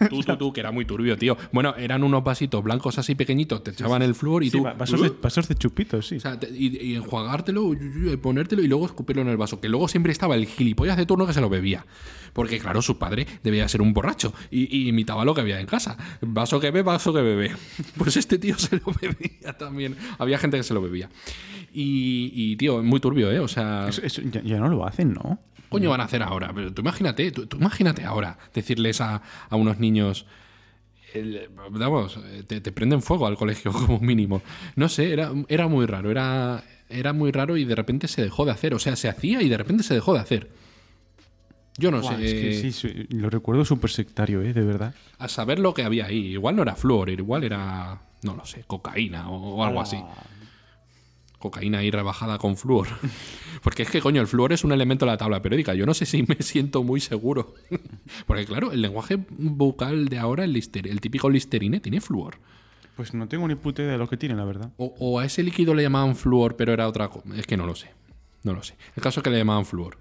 Tú, 0.09 0.23
tú, 0.23 0.35
tú, 0.35 0.51
que 0.51 0.61
era 0.61 0.71
muy 0.71 0.83
turbio, 0.83 1.15
tío. 1.15 1.37
Bueno, 1.51 1.75
eran 1.77 2.03
unos 2.03 2.23
vasitos 2.23 2.63
blancos 2.63 2.97
así 2.97 3.13
pequeñitos, 3.13 3.63
te 3.63 3.69
echaban 3.69 4.01
el 4.01 4.15
flúor 4.15 4.43
y 4.43 4.49
Sí, 4.49 4.57
tú. 4.57 4.63
va- 4.63 4.73
vasos, 4.73 4.99
de, 4.99 5.09
vasos 5.21 5.47
de 5.47 5.53
chupitos, 5.53 6.07
sí. 6.07 6.15
O 6.15 6.19
sea, 6.19 6.39
te- 6.39 6.49
y, 6.49 6.75
y 6.75 6.95
enjuagártelo, 6.95 7.71
y- 7.75 8.09
y 8.11 8.17
ponértelo 8.17 8.63
y 8.63 8.67
luego 8.67 8.87
escupirlo 8.87 9.21
en 9.21 9.27
el 9.27 9.37
vaso. 9.37 9.61
Que 9.61 9.69
luego 9.69 9.87
siempre 9.87 10.11
estaba 10.11 10.33
el 10.33 10.47
gilipollas 10.47 10.97
de 10.97 11.05
turno 11.05 11.27
que 11.27 11.33
se 11.33 11.39
lo 11.41 11.49
bebía. 11.49 11.85
Porque, 12.33 12.57
claro, 12.57 12.81
su 12.81 12.97
padre 12.97 13.27
debía 13.43 13.67
ser 13.67 13.83
un 13.83 13.93
borracho 13.93 14.33
y, 14.49 14.75
y 14.75 14.87
imitaba 14.89 15.23
lo 15.23 15.35
que 15.35 15.41
había 15.41 15.59
en 15.59 15.67
casa. 15.67 15.95
Vaso 16.21 16.59
que 16.59 16.71
bebe, 16.71 16.81
vaso 16.81 17.13
que 17.13 17.21
bebe. 17.21 17.51
Pues 17.95 18.17
este 18.17 18.39
tío 18.39 18.57
se 18.57 18.77
lo 18.77 18.91
bebía 18.99 19.53
también. 19.55 19.95
Había 20.17 20.39
gente 20.39 20.57
que 20.57 20.63
se 20.63 20.73
lo 20.73 20.81
bebía. 20.81 21.11
Y, 21.73 22.31
y, 22.33 22.55
tío, 22.57 22.83
muy 22.83 22.99
turbio, 22.99 23.31
¿eh? 23.31 23.39
O 23.39 23.47
sea, 23.47 23.87
Eso- 23.87 24.01
eso 24.03 24.21
ya, 24.23 24.41
ya 24.43 24.57
no 24.59 24.67
lo 24.67 24.85
hacen, 24.85 25.13
¿no? 25.13 25.39
coño 25.69 25.89
van 25.89 26.01
a 26.01 26.03
hacer 26.03 26.21
ahora? 26.21 26.51
Pero 26.53 26.73
tú 26.73 26.81
imagínate, 26.81 27.31
tú, 27.31 27.45
tú 27.45 27.55
imagínate 27.55 28.03
ahora 28.03 28.37
decirles 28.53 28.99
a, 28.99 29.21
a 29.49 29.55
unos 29.55 29.79
niños. 29.79 30.25
el- 31.13 31.49
vamos, 31.71 32.19
eh, 32.25 32.43
te, 32.45 32.59
te 32.59 32.71
prenden 32.73 33.01
fuego 33.01 33.25
al 33.25 33.37
colegio 33.37 33.71
como 33.87 33.99
mínimo. 33.99 34.41
No 34.75 34.89
sé, 34.89 35.13
era, 35.13 35.31
era 35.47 35.67
muy 35.69 35.85
raro, 35.85 36.11
era, 36.11 36.63
era 36.89 37.13
muy 37.13 37.31
raro 37.31 37.55
y 37.55 37.63
de 37.63 37.75
repente 37.75 38.09
se 38.09 38.21
dejó 38.21 38.43
de 38.43 38.51
hacer. 38.51 38.73
O 38.73 38.79
sea, 38.79 38.97
se 38.97 39.07
hacía 39.07 39.41
y 39.41 39.47
de 39.47 39.55
repente 39.57 39.83
se 39.83 39.93
dejó 39.93 40.13
de 40.13 40.19
hacer. 40.19 40.51
Yo 41.77 41.89
no 41.89 42.03
sé, 42.03 42.15
es 42.25 42.33
que 42.33 42.53
sí, 42.53 42.71
sí, 42.73 43.07
lo 43.09 43.29
recuerdo 43.29 43.63
súper 43.63 43.91
sectario, 43.91 44.41
¿eh? 44.41 44.51
De 44.53 44.61
verdad. 44.65 44.93
a 45.19 45.27
saber 45.29 45.57
lo 45.57 45.73
que 45.73 45.83
había 45.83 46.07
ahí. 46.07 46.33
Igual 46.33 46.57
no 46.57 46.63
era 46.63 46.75
flúor, 46.75 47.09
igual 47.09 47.45
era, 47.45 48.01
no 48.23 48.35
lo 48.35 48.45
sé, 48.45 48.65
cocaína 48.67 49.29
o, 49.29 49.55
o 49.55 49.63
algo 49.63 49.79
así. 49.81 49.97
Cocaína 51.41 51.79
ahí 51.79 51.91
rebajada 51.91 52.37
con 52.37 52.55
flúor. 52.55 52.87
Porque 53.63 53.83
es 53.83 53.89
que, 53.89 53.99
coño, 53.99 54.21
el 54.21 54.27
flúor 54.27 54.53
es 54.53 54.63
un 54.63 54.71
elemento 54.71 55.05
de 55.05 55.11
la 55.11 55.17
tabla 55.17 55.41
periódica. 55.41 55.73
Yo 55.73 55.85
no 55.85 55.93
sé 55.93 56.05
si 56.05 56.23
me 56.23 56.35
siento 56.39 56.81
muy 56.83 57.01
seguro. 57.01 57.53
Porque, 58.25 58.45
claro, 58.45 58.71
el 58.71 58.81
lenguaje 58.81 59.17
bucal 59.29 60.07
de 60.07 60.17
ahora, 60.19 60.45
el, 60.45 60.53
lister- 60.53 60.87
el 60.87 61.01
típico 61.01 61.29
listerine, 61.29 61.81
tiene 61.81 61.99
flúor. 61.99 62.37
Pues 62.95 63.13
no 63.13 63.27
tengo 63.27 63.47
ni 63.47 63.55
puta 63.55 63.81
idea 63.81 63.93
de 63.93 63.97
lo 63.97 64.07
que 64.07 64.15
tiene, 64.17 64.35
la 64.35 64.45
verdad. 64.45 64.71
O, 64.77 64.93
o 64.99 65.19
a 65.19 65.25
ese 65.25 65.43
líquido 65.43 65.73
le 65.73 65.81
llamaban 65.83 66.15
flúor, 66.15 66.55
pero 66.55 66.71
era 66.71 66.87
otra 66.87 67.09
cosa. 67.09 67.25
Es 67.35 67.45
que 67.47 67.57
no 67.57 67.65
lo 67.65 67.75
sé. 67.75 67.89
No 68.43 68.53
lo 68.53 68.63
sé. 68.63 68.75
El 68.95 69.03
caso 69.03 69.19
es 69.19 69.23
que 69.23 69.29
le 69.29 69.37
llamaban 69.37 69.65
flúor. 69.65 69.97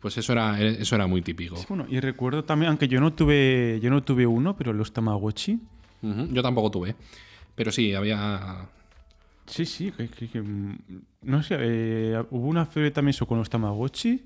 Pues 0.00 0.18
eso 0.18 0.32
era, 0.32 0.60
eso 0.60 0.94
era 0.94 1.06
muy 1.06 1.22
típico. 1.22 1.56
Sí, 1.56 1.64
bueno, 1.68 1.86
y 1.88 1.98
recuerdo 2.00 2.44
también, 2.44 2.68
aunque 2.68 2.88
yo 2.88 3.00
no 3.00 3.12
tuve, 3.14 3.78
yo 3.82 3.88
no 3.90 4.02
tuve 4.02 4.26
uno, 4.26 4.54
pero 4.56 4.72
los 4.72 4.92
Tamagotchi. 4.92 5.58
Yo 6.02 6.42
tampoco 6.42 6.70
tuve. 6.70 6.94
Pero 7.54 7.72
sí, 7.72 7.94
había. 7.94 8.68
Sí, 9.46 9.66
sí, 9.66 9.92
que, 9.92 10.08
que- 10.08 10.28
que, 10.28 10.40
mm, 10.40 10.78
no 11.22 11.42
sé, 11.42 11.56
eh, 11.60 12.22
hubo 12.30 12.46
una 12.48 12.64
febre 12.66 12.90
también 12.90 13.10
eso 13.10 13.26
con 13.26 13.38
los 13.38 13.50
Tamagotchi, 13.50 14.22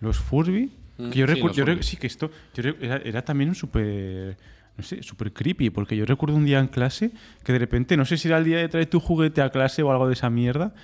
los 0.00 0.18
Furby. 0.18 0.70
Mm, 0.98 1.10
Que 1.10 1.18
yo 1.20 1.26
sí, 1.26 1.32
recuerdo, 1.34 1.56
yo 1.56 1.64
re- 1.64 1.82
sí, 1.82 1.96
que 1.96 2.06
esto 2.06 2.30
yo 2.54 2.62
era, 2.80 2.96
era 2.98 3.22
también 3.24 3.48
un 3.50 3.54
súper, 3.54 4.36
no 4.76 4.82
sé, 4.84 5.02
súper 5.02 5.32
creepy, 5.32 5.70
porque 5.70 5.96
yo 5.96 6.04
recuerdo 6.04 6.36
un 6.36 6.44
día 6.44 6.58
en 6.58 6.68
clase 6.68 7.10
que 7.42 7.52
de 7.54 7.58
repente, 7.58 7.96
no 7.96 8.04
sé 8.04 8.16
si 8.18 8.28
era 8.28 8.36
el 8.38 8.44
día 8.44 8.58
de 8.58 8.68
traer 8.68 8.86
tu 8.86 9.00
juguete 9.00 9.40
a 9.40 9.48
clase 9.50 9.82
o 9.82 9.90
algo 9.90 10.06
de 10.06 10.12
esa 10.12 10.28
mierda, 10.28 10.74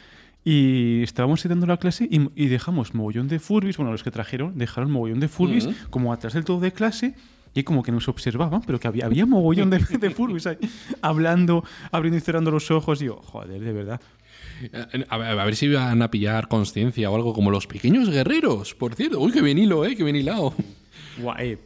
y 0.44 1.02
estábamos 1.02 1.40
sentando 1.40 1.66
la 1.66 1.76
clase 1.76 2.08
y, 2.10 2.30
y 2.34 2.46
dejamos 2.46 2.94
mogollón 2.94 3.26
de 3.28 3.38
Furbis, 3.40 3.76
bueno, 3.76 3.90
los 3.92 4.02
que 4.04 4.10
trajeron, 4.12 4.56
dejaron 4.56 4.90
mogollón 4.90 5.20
de 5.20 5.28
Furbis 5.28 5.66
Mm. 5.66 5.72
como 5.90 6.12
atrás 6.12 6.32
del 6.34 6.44
todo 6.44 6.60
de 6.60 6.72
clase. 6.72 7.14
Y 7.56 7.64
como 7.64 7.82
que 7.82 7.90
nos 7.90 8.06
observaban, 8.08 8.60
pero 8.66 8.78
que 8.78 8.86
había, 8.86 9.06
había 9.06 9.24
mogollón 9.26 9.70
de, 9.70 9.78
de 9.78 10.10
Furbis 10.10 10.46
ahí, 10.46 10.58
hablando, 11.02 11.64
abriendo 11.90 12.18
y 12.18 12.20
cerrando 12.20 12.50
los 12.50 12.70
ojos. 12.70 13.00
Y 13.02 13.06
yo, 13.06 13.16
joder, 13.16 13.60
de 13.60 13.72
verdad. 13.72 14.00
Eh, 14.72 15.04
A 15.08 15.16
ver, 15.18 15.38
a 15.38 15.44
ver 15.44 15.56
si 15.56 15.66
iban 15.66 16.00
a 16.02 16.10
pillar 16.10 16.48
conciencia 16.48 17.10
o 17.10 17.16
algo 17.16 17.32
como 17.32 17.50
los 17.50 17.66
pequeños 17.66 18.10
guerreros, 18.10 18.74
por 18.74 18.94
cierto. 18.94 19.20
Uy, 19.20 19.32
qué 19.32 19.40
bien 19.42 19.58
hilo, 19.58 19.84
¿eh? 19.84 19.96
Qué 19.96 20.04
bien 20.04 20.16
hilado. 20.16 20.54
Guau, 21.18 21.36
eh, 21.38 21.58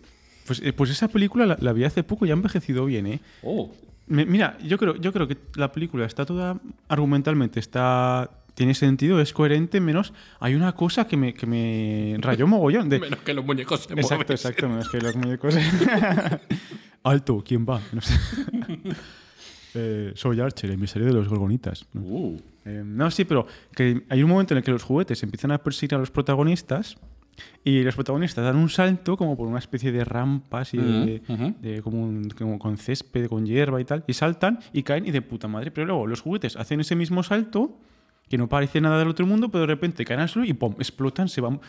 Pues, 0.46 0.61
eh, 0.64 0.72
pues 0.72 0.90
esa 0.90 1.09
película 1.09 1.44
la, 1.46 1.57
la 1.61 1.72
vi 1.72 1.85
hace 1.85 2.03
poco 2.05 2.24
y 2.26 2.31
ha 2.31 2.35
envejecido 2.35 2.85
bien, 2.85 3.07
¿eh? 3.07 3.20
Oh. 3.42 3.70
Me- 4.07 4.26
mira, 4.26 4.59
yo 4.64 4.76
creo, 4.79 4.96
yo 4.96 5.12
creo 5.12 5.29
que 5.29 5.37
la 5.55 5.70
película 5.72 6.05
está 6.07 6.24
toda 6.26 6.59
argumentalmente, 6.88 7.61
está 7.61 8.31
tiene 8.60 8.74
sentido, 8.74 9.20
es 9.22 9.32
coherente, 9.32 9.80
menos 9.80 10.12
hay 10.38 10.54
una 10.54 10.72
cosa 10.74 11.06
que 11.06 11.16
me, 11.16 11.32
que 11.32 11.46
me 11.46 12.16
rayó 12.20 12.46
mogollón. 12.46 12.90
De, 12.90 12.98
Menos 13.00 13.20
que 13.20 13.32
los 13.32 13.42
muñecos 13.42 13.80
se 13.84 13.94
exacto, 13.94 14.16
mueven. 14.18 14.32
exacto, 14.32 14.68
menos 14.68 14.88
que 14.90 14.98
los 15.00 15.16
muñecos. 15.16 15.56
Alto, 17.02 17.42
¿quién 17.46 17.64
va? 17.66 17.80
No 17.92 18.00
sé. 18.02 18.14
Eh, 19.72 20.10
soy 20.16 20.40
Archer, 20.40 20.68
emisario 20.72 21.06
de 21.06 21.14
los 21.14 21.28
gorgonitas. 21.28 21.86
¿no? 21.92 22.00
Uh. 22.00 22.40
Eh, 22.64 22.82
no, 22.84 23.08
sí, 23.12 23.24
pero 23.24 23.46
que 23.72 24.02
hay 24.08 24.20
un 24.20 24.28
momento 24.28 24.52
en 24.52 24.58
el 24.58 24.64
que 24.64 24.72
los 24.72 24.82
juguetes 24.82 25.22
empiezan 25.22 25.52
a 25.52 25.58
perseguir 25.58 25.94
a 25.94 25.98
los 25.98 26.10
protagonistas 26.10 26.96
y 27.62 27.84
los 27.84 27.94
protagonistas 27.94 28.44
dan 28.44 28.56
un 28.56 28.68
salto 28.68 29.16
como 29.16 29.36
por 29.36 29.46
una 29.46 29.60
especie 29.60 29.92
de 29.92 30.04
rampas 30.04 30.74
y 30.74 30.78
de, 30.78 31.80
como, 31.84 32.02
un- 32.02 32.30
como 32.30 32.58
con 32.58 32.78
césped, 32.78 33.28
con 33.28 33.46
hierba 33.46 33.80
y 33.80 33.84
tal, 33.84 34.02
y 34.08 34.12
saltan 34.14 34.58
y 34.72 34.82
caen 34.82 35.06
y 35.06 35.12
de 35.12 35.22
puta 35.22 35.46
madre. 35.46 35.70
Pero 35.70 35.86
luego 35.86 36.08
los 36.08 36.20
juguetes 36.20 36.56
hacen 36.56 36.80
ese 36.80 36.96
mismo 36.96 37.22
salto 37.22 37.78
que 38.30 38.38
no 38.38 38.48
parece 38.48 38.80
nada 38.80 38.98
del 38.98 39.08
otro 39.08 39.26
mundo, 39.26 39.50
pero 39.50 39.62
de 39.62 39.66
repente 39.66 40.04
caen 40.06 40.20
al 40.20 40.28
suelo 40.30 40.48
y 40.48 40.54
¡pum! 40.54 40.74
explotan, 40.78 41.28
se 41.28 41.42
van... 41.42 41.60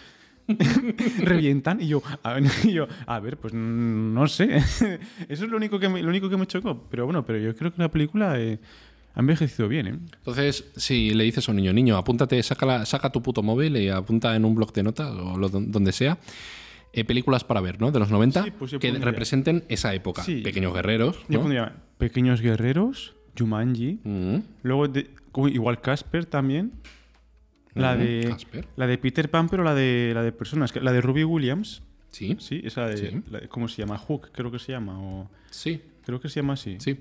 revientan 1.19 1.81
y 1.81 1.87
yo, 1.87 2.01
a 2.23 2.33
ver, 2.33 2.43
y 2.63 2.71
yo, 2.73 2.87
a 3.05 3.19
ver, 3.19 3.37
pues 3.37 3.53
mm, 3.53 4.13
no 4.13 4.27
sé. 4.27 4.57
Eso 5.29 5.45
es 5.45 5.49
lo 5.49 5.57
único 5.57 5.79
que 5.79 5.89
me, 5.89 6.01
lo 6.01 6.09
único 6.09 6.29
que 6.29 6.37
me 6.37 6.47
chocó. 6.47 6.87
Pero 6.89 7.05
bueno, 7.05 7.25
pero 7.25 7.39
yo 7.39 7.55
creo 7.55 7.73
que 7.73 7.81
la 7.81 7.89
película 7.89 8.39
eh, 8.39 8.59
ha 9.15 9.19
envejecido 9.19 9.67
bien, 9.67 9.87
¿eh? 9.87 9.99
Entonces, 10.17 10.65
si 10.75 11.13
le 11.13 11.23
dices 11.23 11.47
a 11.47 11.51
un 11.51 11.57
niño, 11.57 11.73
niño, 11.73 11.97
apúntate, 11.97 12.41
saca, 12.43 13.09
tu 13.11 13.21
puto 13.21 13.43
móvil 13.43 13.77
y 13.77 13.89
apunta 13.89 14.35
en 14.35 14.45
un 14.45 14.55
blog 14.55 14.71
de 14.73 14.83
notas 14.83 15.11
o 15.11 15.37
lo- 15.37 15.49
donde 15.49 15.91
sea, 15.91 16.17
eh, 16.93 17.03
películas 17.05 17.43
para 17.43 17.61
ver, 17.61 17.79
¿no? 17.79 17.91
De 17.91 17.99
los 17.99 18.09
90, 18.11 18.43
Sí, 18.43 18.51
pues 18.51 18.71
que 18.71 18.77
pondría- 18.89 19.05
representen 19.05 19.63
esa 19.69 19.93
época. 19.93 20.23
Sí. 20.23 20.41
Pequeños 20.41 20.73
guerreros, 20.73 21.17
Yo 21.29 21.39
pondría 21.39 21.75
Pequeños 21.97 22.41
Guerreros, 22.41 23.15
Jumanji, 23.37 23.99
Mm. 24.03 24.37
luego 24.63 24.87
de- 24.87 25.09
uy, 25.33 25.51
igual 25.53 25.81
Casper 25.81 26.25
también. 26.25 26.73
La 27.73 27.95
de 27.95 28.25
Casper. 28.27 28.67
la 28.75 28.85
de 28.87 28.97
Peter 28.97 29.29
Pan, 29.31 29.47
pero 29.47 29.63
la 29.63 29.73
de 29.73 30.11
la 30.13 30.23
de 30.23 30.31
personas, 30.33 30.75
la 30.75 30.91
de 30.91 31.01
Ruby 31.01 31.23
Williams, 31.23 31.81
Sí, 32.09 32.35
sí, 32.39 32.59
esa 32.65 32.87
de, 32.87 32.97
Sí. 32.97 33.21
la 33.31 33.39
de- 33.39 33.47
¿cómo 33.47 33.69
se 33.69 33.81
llama? 33.81 33.97
Hook, 33.97 34.31
creo 34.33 34.51
que 34.51 34.59
se 34.59 34.73
llama 34.73 34.99
o 34.99 35.29
sí, 35.49 35.81
creo 36.05 36.19
que 36.19 36.27
se 36.27 36.41
llama 36.41 36.53
así. 36.53 36.75
sí. 36.79 36.97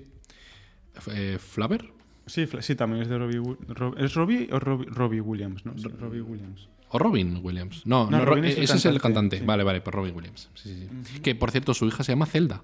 Eh, 1.13 1.37
¿Flaver? 1.39 1.89
Sí, 2.25 2.47
sí, 2.61 2.75
también 2.75 3.01
es 3.01 3.09
de 3.09 3.17
Robbie 3.17 3.39
Wi- 3.39 3.57
Ro- 3.69 3.97
¿Es 3.97 4.13
Robbie 4.13 4.47
o 4.51 4.59
Robbie, 4.59 4.85
Robbie 4.89 5.19
Williams? 5.21 5.65
No, 5.65 5.77
sí, 5.77 5.83
Robbie 5.99 6.21
Williams. 6.21 6.69
¿O 6.89 6.99
Robin 6.99 7.39
Williams? 7.43 7.85
No, 7.85 8.05
No, 8.05 8.11
no, 8.11 8.19
Ro- 8.25 8.31
Robin 8.35 8.45
es 8.45 8.57
el 8.57 8.63
ese 8.63 8.77
es 8.77 8.85
el 8.85 9.01
cantante, 9.01 9.39
sí. 9.39 9.45
Vale, 9.45 9.63
vale, 9.63 9.81
pues 9.81 9.93
Robin 9.93 10.15
Williams. 10.15 10.49
Sí, 10.53 10.75
sí, 10.75 10.89
sí. 11.15 11.19
Que 11.21 11.35
por 11.35 11.51
cierto, 11.51 11.73
su 11.73 11.85
hija 11.87 12.03
se 12.03 12.11
llama 12.13 12.25
Zelda. 12.25 12.63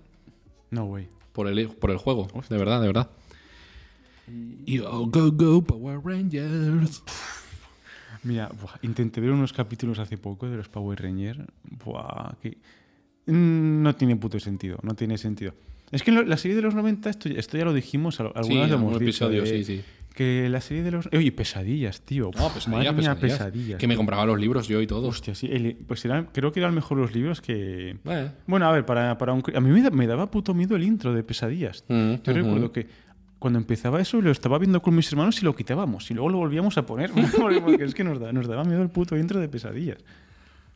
No 0.71 0.83
way. 0.85 1.07
Por 1.33 1.47
el, 1.47 1.69
por 1.69 1.91
el 1.91 1.97
juego. 1.97 2.27
De 2.49 2.57
verdad, 2.57 2.79
de 2.81 2.87
verdad. 2.87 3.09
Y 4.65 4.79
oh, 4.79 5.07
go, 5.07 5.31
go, 5.31 5.61
Power 5.61 5.99
Rangers. 6.03 7.03
Mira, 8.23 8.49
buah, 8.49 8.77
intenté 8.81 9.21
ver 9.21 9.31
unos 9.31 9.53
capítulos 9.53 9.99
hace 9.99 10.17
poco 10.17 10.49
de 10.49 10.57
los 10.57 10.67
Power 10.67 11.01
Rangers. 11.01 11.39
Buah, 11.63 12.35
que 12.41 12.57
no 13.27 13.95
tiene 13.95 14.15
puto 14.15 14.39
sentido, 14.39 14.79
no 14.83 14.95
tiene 14.95 15.17
sentido. 15.17 15.53
Es 15.91 16.03
que 16.03 16.11
la 16.11 16.35
serie 16.35 16.55
de 16.55 16.61
los 16.61 16.75
90, 16.75 17.09
esto, 17.09 17.29
esto 17.29 17.57
ya 17.57 17.63
lo 17.63 17.73
dijimos, 17.73 18.19
algunas 18.19 18.45
sí, 18.45 18.53
lo 18.53 18.75
hemos 18.75 19.01
episodio, 19.01 19.45
sí, 19.45 19.63
sí. 19.63 19.81
Que 20.13 20.49
la 20.49 20.61
serie 20.61 20.81
de 20.81 20.89
los. 20.89 21.07
Oye, 21.13 21.31
pesadillas, 21.31 22.01
tío. 22.01 22.31
No, 22.35 22.49
pesadillas, 22.49 22.93
pesadillas. 22.95 23.17
pesadillas. 23.19 23.79
Que 23.79 23.87
me 23.87 23.95
compraba 23.95 24.25
los 24.25 24.39
libros 24.39 24.67
yo 24.67 24.81
y 24.81 24.87
todo. 24.87 25.09
Hostia, 25.09 25.35
sí. 25.35 25.47
pues 25.87 26.05
creo 26.33 26.51
que 26.51 26.59
eran 26.59 26.73
mejor 26.73 26.97
los 26.97 27.13
libros 27.13 27.39
que. 27.39 27.91
Eh. 28.03 28.31
Bueno, 28.47 28.67
a 28.67 28.71
ver, 28.71 28.83
para, 28.83 29.15
para 29.19 29.33
un... 29.33 29.43
A 29.53 29.59
mí 29.61 29.81
me, 29.91 30.07
daba 30.07 30.31
puto 30.31 30.55
miedo 30.55 30.75
el 30.75 30.83
intro 30.83 31.13
de 31.13 31.23
pesadillas. 31.23 31.85
Mm, 31.87 32.15
yo 32.23 32.33
recuerdo 32.33 32.71
que 32.71 32.87
cuando 33.39 33.59
empezaba 33.59 34.01
eso 34.01 34.21
lo 34.21 34.31
estaba 34.31 34.57
viendo 34.57 34.81
con 34.81 34.95
mis 34.95 35.11
hermanos 35.11 35.41
y 35.41 35.45
lo 35.45 35.55
quitábamos. 35.55 36.09
Y 36.11 36.13
luego 36.13 36.29
lo 36.29 36.37
volvíamos 36.37 36.77
a 36.77 36.85
poner. 36.85 37.11
Porque 37.65 37.83
es 37.83 37.93
que 37.93 38.03
nos, 38.03 38.19
da, 38.19 38.31
nos 38.33 38.47
daba 38.47 38.63
miedo 38.63 38.81
el 38.81 38.89
puto 38.89 39.17
intro 39.17 39.39
de 39.39 39.47
pesadillas. 39.47 39.97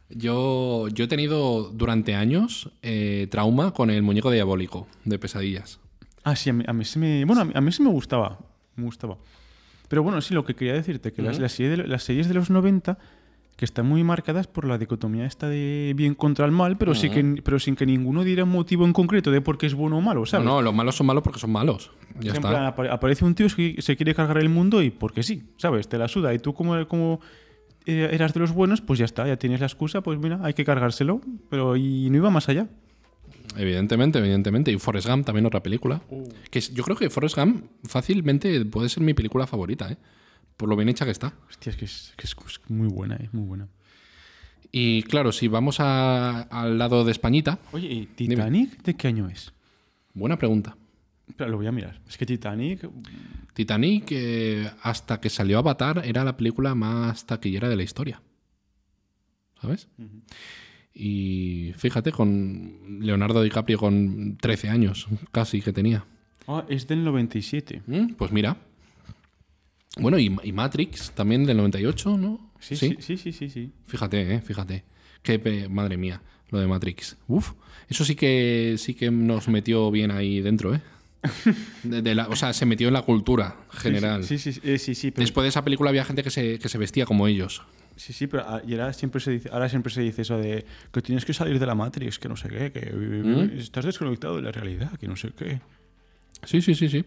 Yo, 0.09 0.87
yo 0.89 1.05
he 1.05 1.07
tenido 1.07 1.69
durante 1.69 2.15
años 2.15 2.69
eh, 2.81 3.27
trauma 3.31 3.71
con 3.71 3.89
el 3.89 4.03
muñeco 4.03 4.29
diabólico 4.29 4.87
de 5.05 5.17
pesadillas. 5.17 5.79
Ah, 6.23 6.35
sí, 6.35 6.49
a 6.49 6.53
mí, 6.53 6.63
a 6.67 6.73
mí 6.73 6.85
sí 6.85 6.99
me. 6.99 7.25
Bueno, 7.25 7.49
a 7.53 7.61
mí, 7.61 7.71
sí 7.71 7.81
me 7.81 7.89
gustaba. 7.89 8.39
Me 8.75 8.85
gustaba. 8.85 9.17
Pero 9.87 10.03
bueno, 10.03 10.21
sí, 10.21 10.33
lo 10.33 10.45
que 10.45 10.53
quería 10.53 10.73
decirte, 10.73 11.11
que 11.11 11.21
las, 11.21 11.39
las, 11.39 11.53
series 11.53 11.77
de, 11.77 11.87
las, 11.87 12.03
series 12.03 12.27
de, 12.27 12.33
los 12.33 12.49
90 12.49 12.97
que 13.55 13.65
están 13.65 13.85
muy 13.85 14.03
marcadas 14.03 14.47
por 14.47 14.65
la 14.65 14.77
dicotomía 14.77 15.25
esta 15.25 15.47
de 15.47 15.93
bien 15.95 16.15
contra 16.15 16.45
el 16.45 16.51
mal, 16.51 16.77
pero, 16.77 16.95
sí 16.95 17.09
que, 17.09 17.41
pero 17.43 17.59
sin 17.59 17.75
que 17.75 17.85
ninguno 17.85 18.23
diera 18.23 18.43
un 18.43 18.49
motivo 18.49 18.85
en 18.85 18.93
concreto 18.93 19.29
de 19.29 19.41
por 19.41 19.57
qué 19.57 19.67
es 19.67 19.73
bueno 19.73 19.97
o 19.97 20.01
malo, 20.01 20.25
¿sabes? 20.25 20.45
No, 20.45 20.55
no 20.55 20.61
los 20.61 20.73
malos 20.73 20.95
son 20.95 21.07
malos 21.07 21.23
porque 21.23 21.39
son 21.39 21.51
malos. 21.51 21.91
Ya 22.19 22.33
está. 22.33 22.67
aparece 22.67 23.23
un 23.23 23.35
tío 23.35 23.47
que 23.55 23.75
se 23.79 23.95
quiere 23.95 24.15
cargar 24.15 24.39
el 24.39 24.49
mundo 24.49 24.81
y 24.81 24.89
porque 24.89 25.23
sí, 25.23 25.43
¿sabes? 25.57 25.87
Te 25.87 25.97
la 25.97 26.07
suda. 26.07 26.33
Y 26.33 26.39
tú 26.39 26.53
como, 26.53 26.87
como 26.87 27.19
eh, 27.85 28.09
eras 28.11 28.33
de 28.33 28.39
los 28.39 28.51
buenos, 28.51 28.81
pues 28.81 28.99
ya 28.99 29.05
está, 29.05 29.27
ya 29.27 29.37
tienes 29.37 29.59
la 29.59 29.67
excusa, 29.67 30.01
pues 30.01 30.19
mira, 30.19 30.39
hay 30.43 30.53
que 30.53 30.65
cargárselo. 30.65 31.21
Pero 31.49 31.75
y 31.75 32.09
no 32.09 32.17
iba 32.17 32.29
más 32.29 32.49
allá. 32.49 32.67
Evidentemente, 33.57 34.19
evidentemente. 34.19 34.71
Y 34.71 34.79
Forrest 34.79 35.07
Gump 35.07 35.25
también 35.25 35.45
otra 35.45 35.61
película. 35.61 36.01
Uh. 36.09 36.27
Que 36.49 36.61
yo 36.61 36.83
creo 36.83 36.95
que 36.95 37.09
Forrest 37.09 37.37
Gump 37.37 37.65
fácilmente 37.83 38.65
puede 38.65 38.89
ser 38.89 39.03
mi 39.03 39.13
película 39.13 39.47
favorita, 39.47 39.91
¿eh? 39.91 39.97
Por 40.61 40.69
lo 40.69 40.75
bien 40.75 40.89
hecha 40.89 41.05
que 41.05 41.11
está. 41.11 41.33
Hostia, 41.49 41.71
es 41.71 41.75
que 41.75 41.85
es, 41.85 42.13
que 42.15 42.27
es 42.27 42.35
muy 42.67 42.87
buena, 42.87 43.15
¿eh? 43.15 43.29
Muy 43.31 43.47
buena. 43.47 43.67
Y 44.71 45.01
claro, 45.01 45.31
si 45.31 45.47
vamos 45.47 45.79
al 45.79 46.77
lado 46.77 47.03
de 47.03 47.11
Españita. 47.11 47.57
Oye, 47.71 48.09
Titanic 48.13 48.83
de 48.83 48.93
qué 48.93 49.07
año 49.07 49.27
es? 49.27 49.51
Buena 50.13 50.37
pregunta. 50.37 50.77
Pero 51.35 51.49
lo 51.49 51.57
voy 51.57 51.65
a 51.65 51.71
mirar. 51.71 51.99
Es 52.07 52.15
que 52.15 52.27
Titanic. 52.27 52.87
Titanic, 53.55 54.09
eh, 54.11 54.69
hasta 54.83 55.19
que 55.19 55.31
salió 55.31 55.57
Avatar, 55.57 56.03
era 56.05 56.23
la 56.23 56.37
película 56.37 56.75
más 56.75 57.25
taquillera 57.25 57.67
de 57.67 57.77
la 57.77 57.81
historia. 57.81 58.21
¿Sabes? 59.59 59.87
Y 60.93 61.73
fíjate, 61.75 62.11
con 62.11 62.99
Leonardo 62.99 63.41
DiCaprio 63.41 63.79
con 63.79 64.37
13 64.37 64.69
años, 64.69 65.07
casi 65.31 65.59
que 65.59 65.73
tenía. 65.73 66.05
Ah, 66.47 66.65
es 66.69 66.87
del 66.87 67.03
97. 67.03 67.81
Mm, 67.87 68.13
pues 68.13 68.31
mira. 68.31 68.57
Bueno, 69.97 70.17
y, 70.19 70.29
Matrix 70.29 71.11
también 71.11 71.45
del 71.45 71.57
98, 71.57 72.17
¿no? 72.17 72.51
Sí, 72.59 72.75
sí, 72.75 72.97
sí, 72.99 73.17
sí, 73.17 73.33
sí. 73.33 73.49
sí, 73.49 73.71
Fíjate, 73.87 74.35
eh, 74.35 74.41
fíjate. 74.41 74.83
Qué 75.21 75.67
madre 75.69 75.97
mía, 75.97 76.21
lo 76.49 76.59
de 76.59 76.67
Matrix. 76.67 77.17
Uf, 77.27 77.53
eso 77.89 78.05
sí 78.05 78.15
que 78.15 78.75
sí 78.77 78.93
que 78.93 79.11
nos 79.11 79.47
metió 79.47 79.91
bien 79.91 80.11
ahí 80.11 80.41
dentro, 80.41 80.73
¿eh? 80.73 80.81
o 82.29 82.35
sea, 82.35 82.53
se 82.53 82.65
metió 82.65 82.87
en 82.87 82.93
la 82.93 83.03
cultura 83.03 83.55
general. 83.71 84.23
Sí, 84.23 84.37
sí, 84.37 84.53
sí. 84.53 84.95
sí, 84.95 85.11
Después 85.11 85.43
de 85.43 85.49
esa 85.49 85.63
película 85.63 85.89
había 85.89 86.03
gente 86.05 86.23
que 86.23 86.31
se, 86.31 86.57
que 86.57 86.69
se 86.69 86.77
vestía 86.77 87.05
como 87.05 87.27
ellos. 87.27 87.61
Sí, 87.95 88.13
sí, 88.13 88.25
pero 88.25 88.43
ah, 88.47 88.61
y 88.65 88.73
ahora 88.73 88.93
siempre, 88.93 89.21
se 89.21 89.31
dice, 89.31 89.49
ahora 89.51 89.69
siempre 89.69 89.93
se 89.93 90.01
dice 90.01 90.23
eso 90.23 90.37
de 90.37 90.65
que 90.91 91.01
tienes 91.01 91.25
que 91.25 91.33
salir 91.33 91.59
de 91.59 91.65
la 91.65 91.75
Matrix, 91.75 92.17
que 92.17 92.29
no 92.29 92.35
sé 92.35 92.49
qué, 92.49 92.71
que 92.71 92.91
¿Mm? 92.91 93.59
estás 93.59 93.85
desconectado 93.85 94.37
de 94.37 94.41
la 94.41 94.51
realidad, 94.51 94.97
que 94.97 95.07
no 95.07 95.15
sé 95.15 95.31
qué. 95.37 95.61
Sí, 96.43 96.61
sí, 96.61 96.73
sí, 96.73 96.89
sí. 96.89 97.05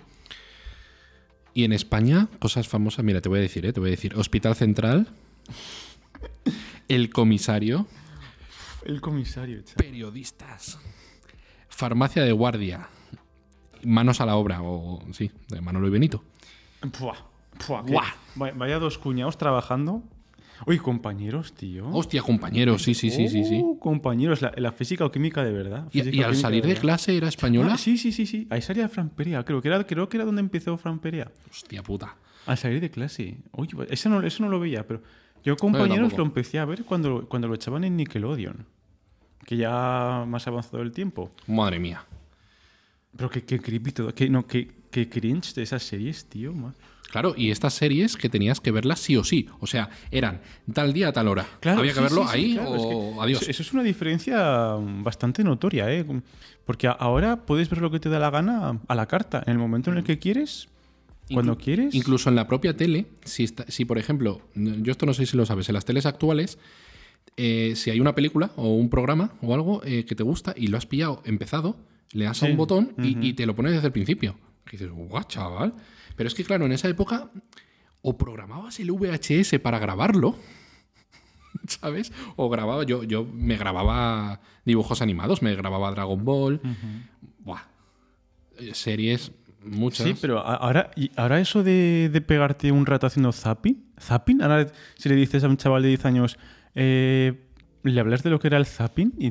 Y 1.54 1.64
en 1.64 1.72
España, 1.72 2.28
cosas 2.40 2.68
famosas, 2.68 3.04
mira, 3.04 3.20
te 3.20 3.28
voy 3.28 3.38
a 3.38 3.42
decir, 3.42 3.64
¿eh? 3.64 3.72
te 3.72 3.80
voy 3.80 3.88
a 3.88 3.92
decir, 3.92 4.14
Hospital 4.16 4.56
Central, 4.56 5.08
El 6.88 7.10
Comisario. 7.10 7.86
El 8.84 9.00
Comisario, 9.00 9.62
Periodistas. 9.76 10.78
Farmacia 11.68 12.22
de 12.22 12.32
Guardia 12.32 12.88
manos 13.84 14.20
a 14.20 14.26
la 14.26 14.36
obra, 14.36 14.62
o 14.62 15.00
sí, 15.12 15.30
de 15.48 15.60
Manolo 15.60 15.86
y 15.88 15.90
Benito. 15.90 16.24
Vaya 18.36 18.78
dos 18.78 18.98
cuñados 18.98 19.38
trabajando. 19.38 20.02
Uy, 20.66 20.78
compañeros, 20.78 21.52
tío. 21.52 21.88
Hostia, 21.88 22.22
compañeros, 22.22 22.82
sí, 22.82 22.94
sí, 22.94 23.10
sí, 23.10 23.28
sí, 23.28 23.44
sí. 23.44 23.60
Uh, 23.62 23.78
compañeros, 23.78 24.40
la, 24.40 24.72
física 24.72 25.04
o 25.04 25.10
química 25.10 25.44
de 25.44 25.52
verdad. 25.52 25.88
¿Y, 25.92 26.22
al 26.22 26.36
salir 26.36 26.64
de, 26.64 26.74
clase 26.76 27.16
era 27.16 27.28
española? 27.28 27.74
Ah, 27.74 27.78
sí, 27.78 27.98
sí, 27.98 28.12
sí, 28.12 28.26
sí. 28.26 28.46
Ahí 28.50 28.62
salía 28.62 28.88
Fran 28.88 29.10
Perea, 29.10 29.44
creo 29.44 29.60
que 29.60 29.68
era, 29.68 29.84
creo 29.86 30.08
que 30.08 30.16
era 30.16 30.24
donde 30.24 30.40
empezó 30.40 30.76
Fran 30.78 30.98
Perea. 30.98 31.30
Hostia 31.50 31.82
puta. 31.82 32.16
Al 32.46 32.56
salir 32.56 32.80
de 32.80 32.90
clase. 32.90 33.38
Uy, 33.52 33.68
eso 33.90 34.08
no, 34.08 34.22
eso 34.22 34.42
no 34.42 34.48
lo 34.48 34.60
veía, 34.60 34.86
pero 34.86 35.02
yo 35.42 35.56
compañeros 35.56 36.16
lo 36.16 36.24
empecé 36.24 36.58
a 36.58 36.64
ver 36.64 36.84
cuando, 36.84 37.26
cuando 37.28 37.48
lo 37.48 37.54
echaban 37.54 37.84
en 37.84 37.96
Nickelodeon. 37.96 38.66
Que 39.44 39.56
ya 39.56 40.24
más 40.26 40.46
avanzado 40.46 40.82
el 40.82 40.92
tiempo. 40.92 41.30
Madre 41.46 41.78
mía. 41.78 42.04
Pero 43.16 43.28
qué, 43.28 43.44
qué 43.44 43.60
creepy 43.60 43.92
todo. 43.92 44.14
Qué, 44.14 44.30
no, 44.30 44.46
qué, 44.46 44.70
qué 44.90 45.08
cringe 45.08 45.54
de 45.54 45.62
esas 45.62 45.82
series, 45.82 46.24
tío. 46.26 46.54
Claro, 47.14 47.32
y 47.36 47.52
estas 47.52 47.74
series 47.74 48.16
que 48.16 48.28
tenías 48.28 48.60
que 48.60 48.72
verlas 48.72 48.98
sí 48.98 49.16
o 49.16 49.22
sí. 49.22 49.46
O 49.60 49.68
sea, 49.68 49.88
eran 50.10 50.40
tal 50.72 50.92
día 50.92 51.10
a 51.10 51.12
tal 51.12 51.28
hora. 51.28 51.46
Claro, 51.60 51.78
Había 51.78 51.92
que 51.92 52.00
verlo 52.00 52.26
ahí 52.26 52.58
o 52.60 53.22
adiós. 53.22 53.48
Eso 53.48 53.62
es 53.62 53.72
una 53.72 53.84
diferencia 53.84 54.74
bastante 54.80 55.44
notoria, 55.44 55.92
¿eh? 55.94 56.04
Porque 56.64 56.88
ahora 56.88 57.46
puedes 57.46 57.70
ver 57.70 57.80
lo 57.82 57.92
que 57.92 58.00
te 58.00 58.08
da 58.08 58.18
la 58.18 58.30
gana 58.30 58.80
a 58.88 58.94
la 58.96 59.06
carta, 59.06 59.44
en 59.46 59.52
el 59.52 59.58
momento 59.60 59.92
en 59.92 59.98
el 59.98 60.02
que 60.02 60.18
quieres, 60.18 60.66
cuando 61.32 61.56
quieres. 61.56 61.94
Incluso 61.94 62.30
en 62.30 62.34
la 62.34 62.48
propia 62.48 62.76
tele, 62.76 63.06
si, 63.24 63.46
si 63.68 63.84
por 63.84 63.96
ejemplo, 63.96 64.42
yo 64.56 64.90
esto 64.90 65.06
no 65.06 65.14
sé 65.14 65.24
si 65.24 65.36
lo 65.36 65.46
sabes, 65.46 65.68
en 65.68 65.74
las 65.74 65.84
teles 65.84 66.06
actuales, 66.06 66.58
eh, 67.36 67.74
si 67.76 67.90
hay 67.90 68.00
una 68.00 68.16
película 68.16 68.50
o 68.56 68.74
un 68.74 68.90
programa 68.90 69.34
o 69.40 69.54
algo 69.54 69.84
eh, 69.84 70.04
que 70.04 70.16
te 70.16 70.24
gusta 70.24 70.52
y 70.56 70.66
lo 70.66 70.78
has 70.78 70.86
pillado 70.86 71.22
empezado, 71.24 71.76
le 72.10 72.24
das 72.24 72.42
a 72.42 72.46
un 72.46 72.56
botón 72.56 72.92
y, 72.98 73.34
te 73.34 73.46
lo 73.46 73.54
pones 73.54 73.70
desde 73.70 73.86
el 73.86 73.92
principio. 73.92 74.36
Y 74.68 74.72
dices, 74.72 74.90
guau, 74.90 75.24
chaval. 75.24 75.74
Pero 76.16 76.28
es 76.28 76.34
que, 76.34 76.44
claro, 76.44 76.66
en 76.66 76.72
esa 76.72 76.88
época 76.88 77.30
o 78.02 78.18
programabas 78.18 78.78
el 78.80 78.92
VHS 78.92 79.58
para 79.60 79.78
grabarlo, 79.78 80.36
¿sabes? 81.68 82.12
O 82.36 82.50
grababa, 82.50 82.84
yo, 82.84 83.02
yo 83.02 83.24
me 83.24 83.56
grababa 83.56 84.40
dibujos 84.64 85.00
animados, 85.00 85.42
me 85.42 85.54
grababa 85.54 85.90
Dragon 85.90 86.24
Ball, 86.24 86.60
Buah. 87.38 87.62
Eh, 88.58 88.74
series, 88.74 89.32
muchas. 89.64 90.06
Sí, 90.06 90.14
pero 90.20 90.38
ahora, 90.38 90.90
ahora 91.16 91.40
eso 91.40 91.62
de, 91.62 92.22
pegarte 92.26 92.70
un 92.72 92.86
rato 92.86 93.06
haciendo 93.06 93.32
zapping, 93.32 93.84
zapping, 94.00 94.42
ahora 94.42 94.66
si 94.96 95.08
le 95.08 95.14
dices 95.16 95.42
a 95.44 95.48
un 95.48 95.56
chaval 95.56 95.82
de 95.82 95.88
10 95.88 96.04
años, 96.04 96.38
eh, 96.74 97.43
le 97.84 98.00
hablas 98.00 98.22
de 98.22 98.30
lo 98.30 98.40
que 98.40 98.48
era 98.48 98.56
el 98.56 98.66
zapping 98.66 99.12
y 99.18 99.30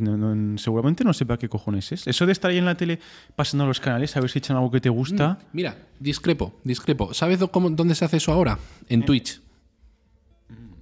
seguramente 0.60 1.04
no 1.04 1.14
sepa 1.14 1.38
qué 1.38 1.50
cojones 1.50 1.92
es. 1.92 2.08
Eso 2.08 2.26
de 2.26 2.32
estar 2.32 2.52
ahí 2.52 2.60
en 2.60 2.66
la 2.66 2.76
tele 2.76 3.00
pasando 3.36 3.66
los 3.66 3.80
canales 3.80 4.16
a 4.16 4.22
ver 4.22 4.30
si 4.30 4.40
echan 4.40 4.56
algo 4.56 4.70
que 4.70 4.80
te 4.80 4.90
gusta. 4.90 5.30
Mm, 5.30 5.38
mira, 5.54 5.78
discrepo, 6.00 6.60
discrepo. 6.64 7.14
¿Sabes 7.14 7.40
cómo, 7.52 7.70
dónde 7.72 7.96
se 7.96 8.06
hace 8.06 8.18
eso 8.18 8.32
ahora? 8.32 8.60
En 8.90 9.02
eh. 9.02 9.06
Twitch. 9.06 9.42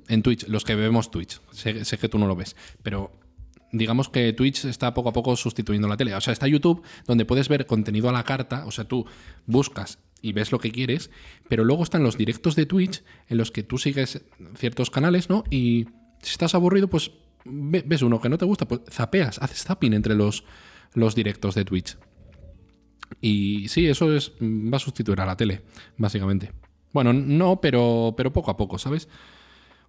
En 0.09 0.21
Twitch, 0.21 0.47
los 0.47 0.65
que 0.65 0.75
vemos 0.75 1.09
Twitch. 1.11 1.39
Sé, 1.51 1.85
sé, 1.85 1.97
que 1.97 2.09
tú 2.09 2.19
no 2.19 2.27
lo 2.27 2.35
ves, 2.35 2.57
pero 2.83 3.11
digamos 3.71 4.09
que 4.09 4.33
Twitch 4.33 4.65
está 4.65 4.93
poco 4.93 5.09
a 5.09 5.13
poco 5.13 5.37
sustituyendo 5.37 5.87
la 5.87 5.95
tele. 5.95 6.13
O 6.13 6.19
sea, 6.19 6.33
está 6.33 6.47
YouTube 6.47 6.83
donde 7.07 7.23
puedes 7.23 7.47
ver 7.47 7.65
contenido 7.65 8.09
a 8.09 8.11
la 8.11 8.23
carta, 8.23 8.65
o 8.65 8.71
sea, 8.71 8.83
tú 8.83 9.05
buscas 9.45 9.99
y 10.21 10.33
ves 10.33 10.51
lo 10.51 10.59
que 10.59 10.71
quieres, 10.71 11.09
pero 11.47 11.63
luego 11.63 11.83
están 11.83 12.03
los 12.03 12.17
directos 12.17 12.57
de 12.57 12.65
Twitch 12.65 13.01
en 13.29 13.37
los 13.37 13.51
que 13.51 13.63
tú 13.63 13.77
sigues 13.77 14.23
ciertos 14.55 14.91
canales, 14.91 15.29
¿no? 15.29 15.45
Y 15.49 15.85
si 16.21 16.31
estás 16.31 16.53
aburrido, 16.53 16.89
pues 16.89 17.11
ves 17.45 18.01
uno 18.01 18.19
que 18.19 18.29
no 18.29 18.37
te 18.37 18.45
gusta, 18.45 18.67
pues 18.67 18.81
zapeas, 18.89 19.39
haces 19.39 19.63
zapping 19.63 19.93
entre 19.93 20.15
los, 20.15 20.43
los 20.93 21.15
directos 21.15 21.55
de 21.55 21.65
Twitch. 21.65 21.97
Y 23.19 23.67
sí, 23.67 23.87
eso 23.87 24.15
es, 24.15 24.31
va 24.41 24.77
a 24.77 24.79
sustituir 24.79 25.19
a 25.21 25.25
la 25.25 25.35
tele, 25.35 25.61
básicamente. 25.97 26.51
Bueno, 26.93 27.13
no, 27.13 27.59
pero, 27.61 28.13
pero 28.15 28.31
poco 28.33 28.51
a 28.51 28.57
poco, 28.57 28.77
¿sabes? 28.77 29.07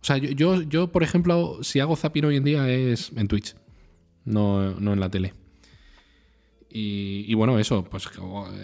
O 0.01 0.05
sea, 0.05 0.17
yo, 0.17 0.63
yo, 0.63 0.91
por 0.91 1.03
ejemplo, 1.03 1.59
si 1.63 1.81
hago 1.81 1.97
zapping 1.97 2.25
hoy 2.25 2.37
en 2.37 2.45
día 2.45 2.69
es 2.69 3.13
en 3.15 3.29
Twitch, 3.29 3.55
no, 4.25 4.73
no 4.81 4.93
en 4.93 5.01
la 5.01 5.11
tele. 5.11 5.35
Y, 6.75 7.35
bueno, 7.35 7.59
eso, 7.59 7.85
pues 7.85 8.09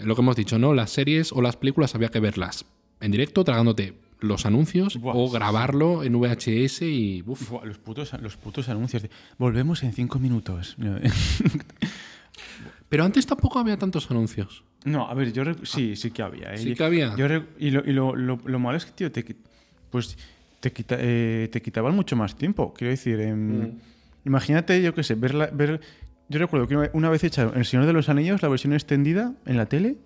lo 0.03 0.15
que 0.15 0.21
hemos 0.21 0.35
dicho, 0.35 0.57
¿no? 0.57 0.73
Las 0.73 0.89
series 0.89 1.31
o 1.31 1.43
las 1.43 1.57
películas 1.57 1.93
había 1.93 2.09
que 2.09 2.19
verlas 2.19 2.65
en 3.01 3.11
directo, 3.11 3.43
tragándote 3.43 3.99
los 4.19 4.45
anuncios 4.45 4.99
o 5.01 5.29
grabarlo 5.29 6.03
en 6.03 6.19
VHS 6.19 6.81
y. 6.83 7.23
los, 7.63 7.77
putos, 7.77 8.13
los 8.21 8.37
putos 8.37 8.69
anuncios. 8.69 9.07
Volvemos 9.37 9.83
en 9.83 9.93
cinco 9.93 10.19
minutos. 10.19 10.75
Pero 12.89 13.03
antes 13.03 13.25
tampoco 13.25 13.59
había 13.59 13.77
tantos 13.77 14.09
anuncios. 14.09 14.63
No, 14.83 15.07
a 15.07 15.13
ver, 15.13 15.31
yo 15.31 15.43
sí, 15.63 15.95
sí 15.95 16.11
que 16.11 16.21
había. 16.23 16.53
¿eh? 16.53 16.57
Sí 16.57 16.73
que 16.73 16.83
había. 16.83 17.15
y 17.59 17.69
lo, 17.69 17.85
y 17.85 17.93
lo, 17.93 18.15
lo, 18.15 18.59
malo 18.59 18.77
es 18.77 18.85
que, 18.85 18.91
tío, 18.91 19.11
te, 19.11 19.35
pues 19.89 20.17
te, 20.59 20.71
quita, 20.71 20.95
eh, 20.99 21.49
te 21.51 21.61
quitaban 21.61 21.95
mucho 21.95 22.15
más 22.15 22.35
tiempo. 22.35 22.73
Quiero 22.73 22.91
decir, 22.91 23.19
em, 23.19 23.61
mm. 23.61 23.77
imagínate, 24.25 24.81
yo 24.81 24.93
qué 24.93 25.03
sé, 25.03 25.15
ver, 25.15 25.51
ver 25.53 25.81
Yo 26.29 26.39
recuerdo 26.39 26.67
que 26.67 26.89
una- 26.93 27.09
vez 27.09 27.23
echaron 27.23 27.57
El 27.57 27.65
Señor 27.65 27.85
de 27.85 27.93
los 27.93 28.09
Anillos, 28.09 28.41
la 28.41 28.49
versión 28.49 28.73
extendida, 28.73 29.33
en 29.45 29.57
la 29.57 29.67
tele, 29.67 29.97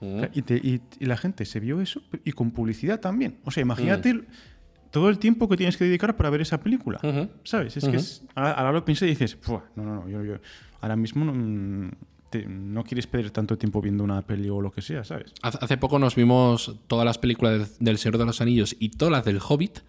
Mm. 0.00 0.22
y, 0.34 0.42
te- 0.42 0.56
y- 0.56 0.80
y 0.98 1.04
la 1.06 1.16
gente 1.16 1.44
se 1.44 1.60
vio 1.60 1.80
eso, 1.80 2.00
y 2.24 2.32
con 2.32 2.50
publicidad 2.52 3.00
también. 3.00 3.38
O 3.44 3.50
sea, 3.50 3.62
Mm. 3.64 3.66
imagínate 3.66 4.20
todo 4.90 5.08
el 5.08 5.18
tiempo 5.18 5.48
que 5.48 5.56
tienes 5.56 5.76
que 5.76 5.84
dedicar 5.84 6.16
para 6.16 6.30
ver 6.30 6.40
esa 6.40 6.58
película. 6.60 6.98
¿Sabes? 7.44 7.76
Es 7.76 7.84
que 7.86 7.96
es- 7.96 8.22
ahora, 8.34 8.72
lo 8.72 8.84
piensas 8.84 9.06
y 9.06 9.10
dices, 9.10 9.36
"Fua, 9.40 9.64
no, 9.76 9.84
no, 9.84 9.94
no, 9.96 10.08
yo, 10.08 10.24
yo- 10.24 10.38
ahora 10.80 10.96
mismo 10.96 11.24
no, 11.24 11.32
mm, 11.34 11.90
te- 12.30 12.46
no 12.46 12.82
quieres 12.84 13.06
perder 13.06 13.30
tanto 13.30 13.58
tiempo 13.58 13.80
viendo 13.82 14.02
una 14.04 14.22
peli 14.22 14.48
o 14.48 14.60
lo 14.60 14.70
que 14.70 14.82
sea, 14.82 15.04
¿sabes? 15.04 15.32
Hace 15.42 15.58
hace 15.60 15.76
poco 15.76 15.98
nos 15.98 16.14
vimos 16.16 16.76
todas 16.86 17.04
las 17.04 17.18
películas 17.18 17.76
del 17.80 17.98
Señor 17.98 18.18
de 18.18 18.24
los 18.24 18.40
Anillos 18.40 18.74
y 18.78 18.90
todas 18.90 19.12
las 19.12 19.24
del 19.24 19.38
Hobbit 19.46 19.80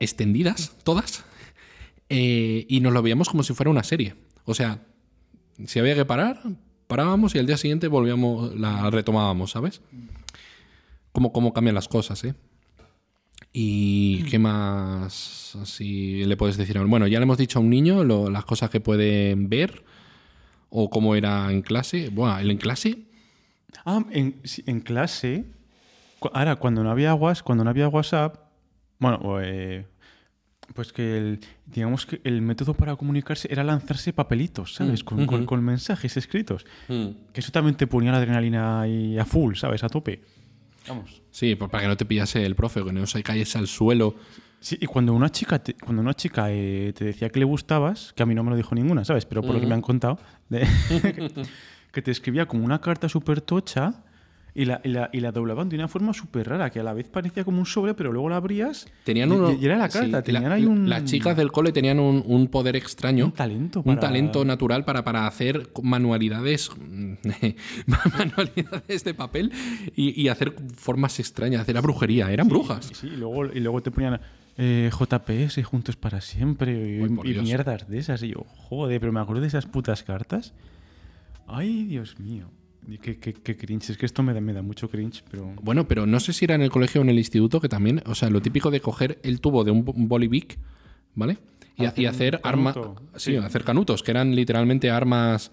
extendidas, 0.00 0.76
todas, 0.84 1.24
eh, 2.08 2.66
y 2.68 2.80
nos 2.80 2.92
lo 2.92 3.02
veíamos 3.02 3.28
como 3.28 3.42
si 3.42 3.54
fuera 3.54 3.70
una 3.70 3.82
serie. 3.84 4.14
O 4.44 4.54
sea, 4.54 4.80
si 5.66 5.78
había 5.78 5.94
que 5.94 6.04
parar, 6.04 6.40
parábamos 6.96 7.34
y 7.34 7.38
al 7.38 7.46
día 7.46 7.56
siguiente 7.56 7.88
volvíamos, 7.88 8.54
la 8.54 8.90
retomábamos, 8.90 9.52
¿sabes? 9.52 9.80
Cómo, 11.12 11.32
cómo 11.32 11.54
cambian 11.54 11.74
las 11.74 11.88
cosas, 11.88 12.22
¿eh? 12.24 12.34
¿Y 13.54 14.22
qué 14.24 14.38
más 14.38 15.56
así 15.60 16.24
le 16.26 16.36
puedes 16.36 16.58
decir? 16.58 16.78
Bueno, 16.80 17.06
ya 17.06 17.18
le 17.18 17.22
hemos 17.24 17.38
dicho 17.38 17.58
a 17.58 17.62
un 17.62 17.70
niño 17.70 18.04
lo- 18.04 18.28
las 18.30 18.44
cosas 18.44 18.68
que 18.68 18.80
puede 18.80 19.34
ver 19.36 19.84
o 20.68 20.90
cómo 20.90 21.14
era 21.14 21.50
en 21.50 21.62
clase. 21.62 22.10
Bueno, 22.10 22.38
el 22.38 22.50
en 22.50 22.58
clase 22.58 22.98
Ah, 23.86 24.04
en, 24.10 24.40
en 24.66 24.80
clase, 24.80 25.44
ahora 26.34 26.56
cuando 26.56 26.82
no 26.84 26.90
había 26.90 27.10
aguas, 27.10 27.42
cuando 27.42 27.64
no 27.64 27.70
había 27.70 27.88
WhatsApp, 27.88 28.36
bueno, 28.98 29.40
eh, 29.40 29.86
pues 30.74 30.92
que 30.92 31.16
el, 31.18 31.40
digamos 31.66 32.06
que 32.06 32.20
el 32.24 32.42
método 32.42 32.74
para 32.74 32.96
comunicarse 32.96 33.48
era 33.50 33.62
lanzarse 33.64 34.12
papelitos, 34.12 34.74
¿sabes? 34.74 35.02
Mm, 35.02 35.26
con, 35.26 35.46
con- 35.46 35.62
mensajes 35.64 36.16
escritos. 36.16 36.64
Mm. 36.88 37.08
Que 37.32 37.40
eso 37.40 37.50
también 37.52 37.76
te 37.76 37.86
ponía 37.86 38.10
la 38.12 38.18
adrenalina 38.18 38.80
ahí 38.82 39.18
a 39.18 39.24
full, 39.24 39.54
¿sabes? 39.54 39.84
A 39.84 39.88
tope. 39.88 40.22
Vamos. 40.88 41.22
Sí, 41.30 41.54
pues 41.54 41.70
para 41.70 41.82
que 41.82 41.88
no 41.88 41.96
te 41.96 42.04
pillase 42.04 42.44
el 42.44 42.54
profe, 42.56 42.84
que 42.84 42.92
no 42.92 43.06
se 43.06 43.22
cayese 43.22 43.58
al 43.58 43.66
suelo. 43.68 44.16
Sí, 44.60 44.78
y 44.80 44.86
cuando 44.86 45.12
una 45.12 45.30
chica 45.30 45.58
te, 45.62 45.74
cuando 45.74 46.02
una 46.02 46.14
chica 46.14 46.46
eh, 46.50 46.92
te 46.96 47.04
decía 47.04 47.30
que 47.30 47.38
le 47.40 47.44
gustabas, 47.44 48.12
que 48.14 48.22
a 48.22 48.26
mí 48.26 48.34
no 48.34 48.42
me 48.44 48.50
lo 48.50 48.56
dijo 48.56 48.74
ninguna, 48.74 49.04
¿sabes? 49.04 49.26
Pero 49.26 49.42
por 49.42 49.54
lo 49.54 49.60
que 49.60 49.66
me 49.66 49.74
han 49.74 49.80
contado, 49.82 50.18
de- 50.48 50.66
que 51.92 52.02
te 52.02 52.10
escribía 52.10 52.46
como 52.46 52.64
una 52.64 52.80
carta 52.80 53.08
súper 53.08 53.40
tocha 53.40 54.04
y 54.54 54.66
la, 54.66 54.80
y, 54.84 54.88
la, 54.88 55.08
y 55.12 55.20
la 55.20 55.32
doblaban 55.32 55.68
de 55.70 55.76
una 55.76 55.88
forma 55.88 56.12
súper 56.12 56.48
rara, 56.48 56.70
que 56.70 56.80
a 56.80 56.82
la 56.82 56.92
vez 56.92 57.08
parecía 57.08 57.42
como 57.44 57.58
un 57.58 57.64
sobre, 57.66 57.94
pero 57.94 58.12
luego 58.12 58.28
la 58.28 58.36
abrías 58.36 58.86
Tenían 59.04 59.30
y, 59.30 59.32
uno, 59.32 59.52
y 59.58 59.64
era 59.64 59.76
la 59.78 59.88
sí, 59.90 59.98
carta, 59.98 60.22
tenían 60.22 60.48
la- 60.50 60.54
ahí 60.56 60.66
un... 60.66 60.88
Las 60.90 61.04
chicas 61.04 61.36
del 61.36 61.50
cole 61.50 61.72
tenían 61.72 61.98
un, 61.98 62.22
un 62.26 62.48
poder 62.48 62.76
extraño. 62.76 63.24
Un 63.26 63.32
talento 63.32 63.82
Un 63.84 63.98
talento 63.98 64.44
natural 64.44 64.84
para, 64.84 65.02
para 65.04 65.26
hacer 65.26 65.70
manualidades. 65.82 66.70
manualidades 67.86 69.04
de 69.04 69.14
papel 69.14 69.52
y, 69.96 70.20
y 70.20 70.28
hacer 70.28 70.54
formas 70.76 71.18
extrañas. 71.20 71.68
Era 71.68 71.80
brujería, 71.80 72.30
eran 72.30 72.48
brujas. 72.48 72.90
Sí, 72.92 73.08
y 73.08 73.16
luego, 73.16 73.46
y 73.46 73.60
luego 73.60 73.82
te 73.82 73.90
ponían 73.90 74.20
eh, 74.58 74.90
JPS 74.92 75.64
juntos 75.64 75.96
para 75.96 76.20
siempre 76.20 76.98
y, 76.98 77.02
y 77.04 77.38
mierdas 77.40 77.88
de 77.88 77.98
esas. 77.98 78.22
Y 78.22 78.28
yo, 78.30 78.44
joder, 78.68 79.00
pero 79.00 79.12
me 79.12 79.20
acuerdo 79.20 79.40
de 79.42 79.48
esas 79.48 79.66
putas 79.66 80.02
cartas. 80.02 80.52
Ay, 81.46 81.84
Dios 81.84 82.18
mío. 82.18 82.50
Y 82.88 82.98
Qué, 82.98 83.16
qué- 83.18 83.34
qué 83.34 83.56
cringe. 83.56 83.90
Es 83.90 83.96
que 83.96 84.06
esto 84.06 84.22
me 84.22 84.34
da, 84.34 84.40
me 84.40 84.52
da 84.52 84.62
mucho 84.62 84.88
cringe, 84.90 85.22
pero... 85.30 85.52
Bueno, 85.62 85.86
pero 85.86 86.04
no 86.06 86.18
sé 86.20 86.32
si 86.32 86.44
era 86.44 86.54
en 86.56 86.62
el 86.62 86.70
colegio 86.70 87.00
o 87.00 87.04
en 87.04 87.10
el 87.10 87.18
instituto 87.18 87.60
que 87.60 87.68
también, 87.68 88.02
o 88.06 88.14
sea, 88.14 88.28
lo 88.30 88.42
típico 88.42 88.70
de 88.70 88.80
coger 88.80 89.18
el 89.22 89.40
tubo 89.40 89.62
de 89.64 89.70
un, 89.70 89.84
bo- 89.84 89.92
un 89.92 90.08
bolivic, 90.08 90.58
¿vale? 91.14 91.38
Y, 91.76 91.84
Hacer 91.86 92.00
y 92.02 92.06
un 92.06 92.10
hacer 92.10 92.40
armas, 92.42 92.76
sí, 93.16 93.30
sí. 93.32 93.36
hacer 93.36 93.64
canutos, 93.64 94.02
que 94.02 94.10
eran 94.10 94.34
literalmente 94.34 94.90
armas, 94.90 95.52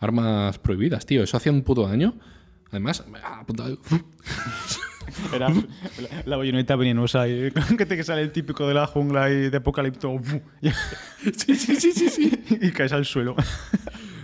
armas 0.00 0.58
prohibidas, 0.58 1.06
tío. 1.06 1.22
Eso 1.22 1.36
hacía 1.36 1.52
un 1.52 1.62
puto 1.62 1.86
daño. 1.88 2.14
Además, 2.70 3.04
ah, 3.22 3.44
Era 5.34 5.48
la, 5.50 5.62
la 6.24 6.36
bayoneta 6.36 6.76
venenosa 6.76 7.28
y 7.28 7.50
que 7.78 7.86
te 7.86 8.02
sale 8.02 8.22
el 8.22 8.32
típico 8.32 8.66
de 8.66 8.74
la 8.74 8.86
jungla 8.86 9.30
y 9.30 9.50
de 9.50 9.56
apocalipto 9.58 10.18
sí, 11.36 11.54
sí, 11.54 11.76
sí, 11.76 11.92
sí, 11.92 12.08
sí. 12.08 12.32
y 12.60 12.70
caes 12.72 12.92
al 12.92 13.04
suelo. 13.04 13.36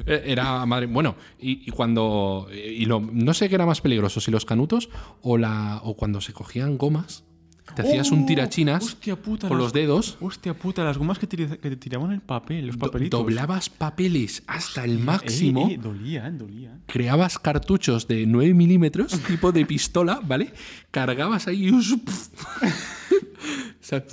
Eh, 0.06 0.22
Era 0.26 0.64
madre. 0.66 0.86
Bueno, 0.86 1.16
y, 1.38 1.68
y 1.68 1.70
cuando. 1.70 2.48
Y 2.52 2.84
lo, 2.86 3.00
no 3.00 3.34
sé 3.34 3.48
qué 3.48 3.54
era 3.54 3.66
más 3.66 3.80
peligroso, 3.80 4.20
si 4.20 4.30
los 4.30 4.44
canutos 4.44 4.88
o, 5.22 5.36
la, 5.38 5.80
o 5.84 5.94
cuando 5.96 6.20
se 6.20 6.32
cogían 6.32 6.78
gomas. 6.78 7.24
Te 7.74 7.82
hacías 7.82 8.10
un 8.10 8.26
tirachinas 8.26 8.82
hostia 8.84 9.16
puta, 9.16 9.48
con 9.48 9.56
las- 9.58 9.64
los 9.64 9.72
dedos. 9.72 10.16
Hostia 10.20 10.54
puta, 10.54 10.84
las 10.84 10.98
gomas 10.98 11.18
que, 11.18 11.26
te 11.26 11.36
tiraban 11.76 12.12
el 12.12 12.20
papel, 12.20 12.66
los 12.66 12.76
do- 12.78 12.86
papelitos. 12.86 13.20
doblabas 13.20 13.70
papeles 13.70 14.42
hasta 14.46 14.84
el 14.84 14.98
Eh, 14.98 15.02
máximo. 15.02 15.68
eh, 15.70 15.78
dolían, 15.80 16.38
dolían. 16.38 16.82
creabas 16.86 17.38
cartuchos 17.38 18.08
de 18.08 18.26
9 18.26 18.54
milímetros, 18.54 19.12
tipo 19.26 19.52
de 19.52 19.64
pistola, 19.66 20.20
¿vale? 20.22 20.52
Cargabas 20.90 21.46
ahí 21.46 21.70
o 21.70 21.80
sea, 23.80 24.04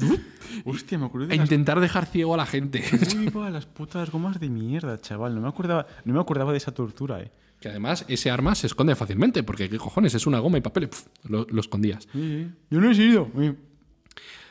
Hostia, 0.66 0.98
me 0.98 1.06
acuerdo 1.06 1.28
de 1.28 1.34
a 1.34 1.38
las 1.38 1.46
intentar 1.46 1.80
dejar 1.80 2.06
ciego 2.06 2.34
a 2.34 2.38
la 2.38 2.46
gente. 2.46 2.84
Uy, 3.18 3.32
las 3.52 3.66
putas 3.66 4.10
gomas 4.12 4.40
de 4.40 4.50
mierda, 4.50 5.00
chaval. 5.00 5.36
No 5.36 5.42
me 5.42 5.48
acordaba, 5.50 5.86
no 6.06 6.14
me 6.14 6.20
acordaba 6.20 6.52
de 6.52 6.58
esa 6.58 6.72
tortura, 6.74 7.22
eh. 7.22 7.32
Que 7.68 7.72
además 7.72 8.06
ese 8.08 8.32
arma 8.32 8.56
se 8.56 8.68
esconde 8.68 8.96
fácilmente, 8.96 9.44
porque 9.44 9.70
¿qué 9.70 9.78
cojones? 9.78 10.14
Es 10.16 10.26
una 10.26 10.40
goma 10.40 10.58
y 10.58 10.62
papel, 10.62 10.88
pf, 10.88 11.04
lo, 11.28 11.46
lo 11.50 11.60
escondías. 11.62 12.04
Sí, 12.14 12.20
sí. 12.20 12.48
Yo 12.70 12.80
no 12.80 12.90
he 12.92 12.96
sido. 12.96 13.30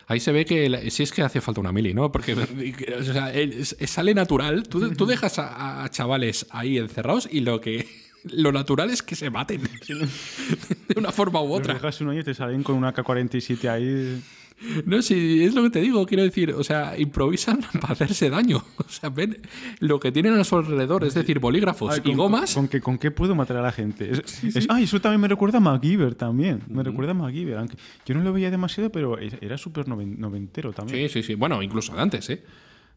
Ahí 0.08 0.20
se 0.20 0.30
ve 0.32 0.44
que 0.44 0.68
la- 0.68 0.88
si 0.90 1.02
es 1.02 1.10
que 1.12 1.22
hace 1.22 1.40
falta 1.40 1.60
una 1.60 1.72
mili, 1.72 1.94
¿no? 1.94 2.12
Porque 2.12 2.34
o 2.34 3.02
sea, 3.02 3.32
es- 3.34 3.74
es- 3.78 3.90
sale 3.90 4.14
natural. 4.14 4.68
Tú, 4.68 4.92
tú 4.94 5.06
dejas 5.06 5.38
a, 5.38 5.82
a 5.82 5.88
chavales 5.90 6.46
ahí 6.50 6.78
encerrados 6.78 7.28
y 7.32 7.40
lo 7.40 7.60
que 7.60 7.88
lo 8.24 8.52
natural 8.52 8.90
es 8.90 9.02
que 9.02 9.16
se 9.16 9.30
maten 9.30 9.62
de 9.88 10.94
una 10.98 11.10
forma 11.10 11.40
u 11.42 11.48
Los 11.48 11.58
otra. 11.60 11.74
dejas 11.74 12.00
un 12.02 12.10
año 12.10 12.20
y 12.20 12.24
te 12.24 12.34
salen 12.34 12.62
con 12.62 12.76
una 12.76 12.92
K-47 12.92 13.68
ahí. 13.68 14.22
No, 14.86 15.02
si 15.02 15.44
es 15.44 15.54
lo 15.54 15.62
que 15.64 15.70
te 15.70 15.80
digo, 15.80 16.06
quiero 16.06 16.22
decir, 16.22 16.52
o 16.52 16.64
sea, 16.64 16.98
improvisan 16.98 17.60
para 17.80 17.92
hacerse 17.92 18.30
daño. 18.30 18.62
O 18.86 18.88
sea, 18.88 19.10
ven 19.10 19.36
lo 19.80 19.98
que 20.00 20.12
tienen 20.12 20.34
a 20.38 20.44
su 20.44 20.56
alrededor, 20.56 21.04
es 21.04 21.14
decir, 21.14 21.40
bolígrafos 21.40 21.94
Ay, 21.94 22.00
y 22.04 22.14
gomas. 22.14 22.54
Con, 22.54 22.68
qué, 22.68 22.80
¿Con 22.80 22.98
qué 22.98 23.10
puedo 23.10 23.34
matar 23.34 23.56
a 23.58 23.62
la 23.62 23.72
gente? 23.72 24.10
Es- 24.12 24.44
es- 24.44 24.66
ay, 24.70 24.84
eso 24.84 25.00
también 25.00 25.20
me 25.20 25.28
recuerda 25.28 25.58
a 25.58 25.60
MacGyver 25.60 26.14
también. 26.14 26.62
Me 26.68 26.82
recuerda 26.82 27.10
a 27.10 27.14
MacGyver. 27.14 27.58
Aunque 27.58 27.76
yo 28.06 28.14
no 28.14 28.22
lo 28.22 28.32
veía 28.32 28.50
demasiado, 28.50 28.90
pero 28.90 29.18
era 29.18 29.58
súper 29.58 29.88
noven- 29.88 30.16
noventero 30.18 30.72
también. 30.72 31.08
Sí, 31.08 31.20
sí, 31.22 31.26
sí. 31.26 31.34
Bueno, 31.34 31.62
incluso 31.62 31.94
de 31.94 32.00
antes, 32.00 32.30
¿eh? 32.30 32.42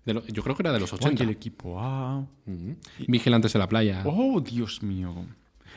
De 0.05 0.13
lo- 0.13 0.25
yo 0.27 0.41
creo 0.43 0.55
que 0.55 0.61
era 0.63 0.71
de 0.71 0.79
los 0.79 0.93
Ay, 0.93 0.99
80. 1.01 1.23
el 1.23 1.29
equipo 1.31 1.79
A. 1.81 2.25
Vigilantes 3.07 3.51
de 3.53 3.59
la 3.59 3.67
playa. 3.67 4.03
Oh, 4.05 4.39
Dios 4.41 4.81
mío. 4.83 5.13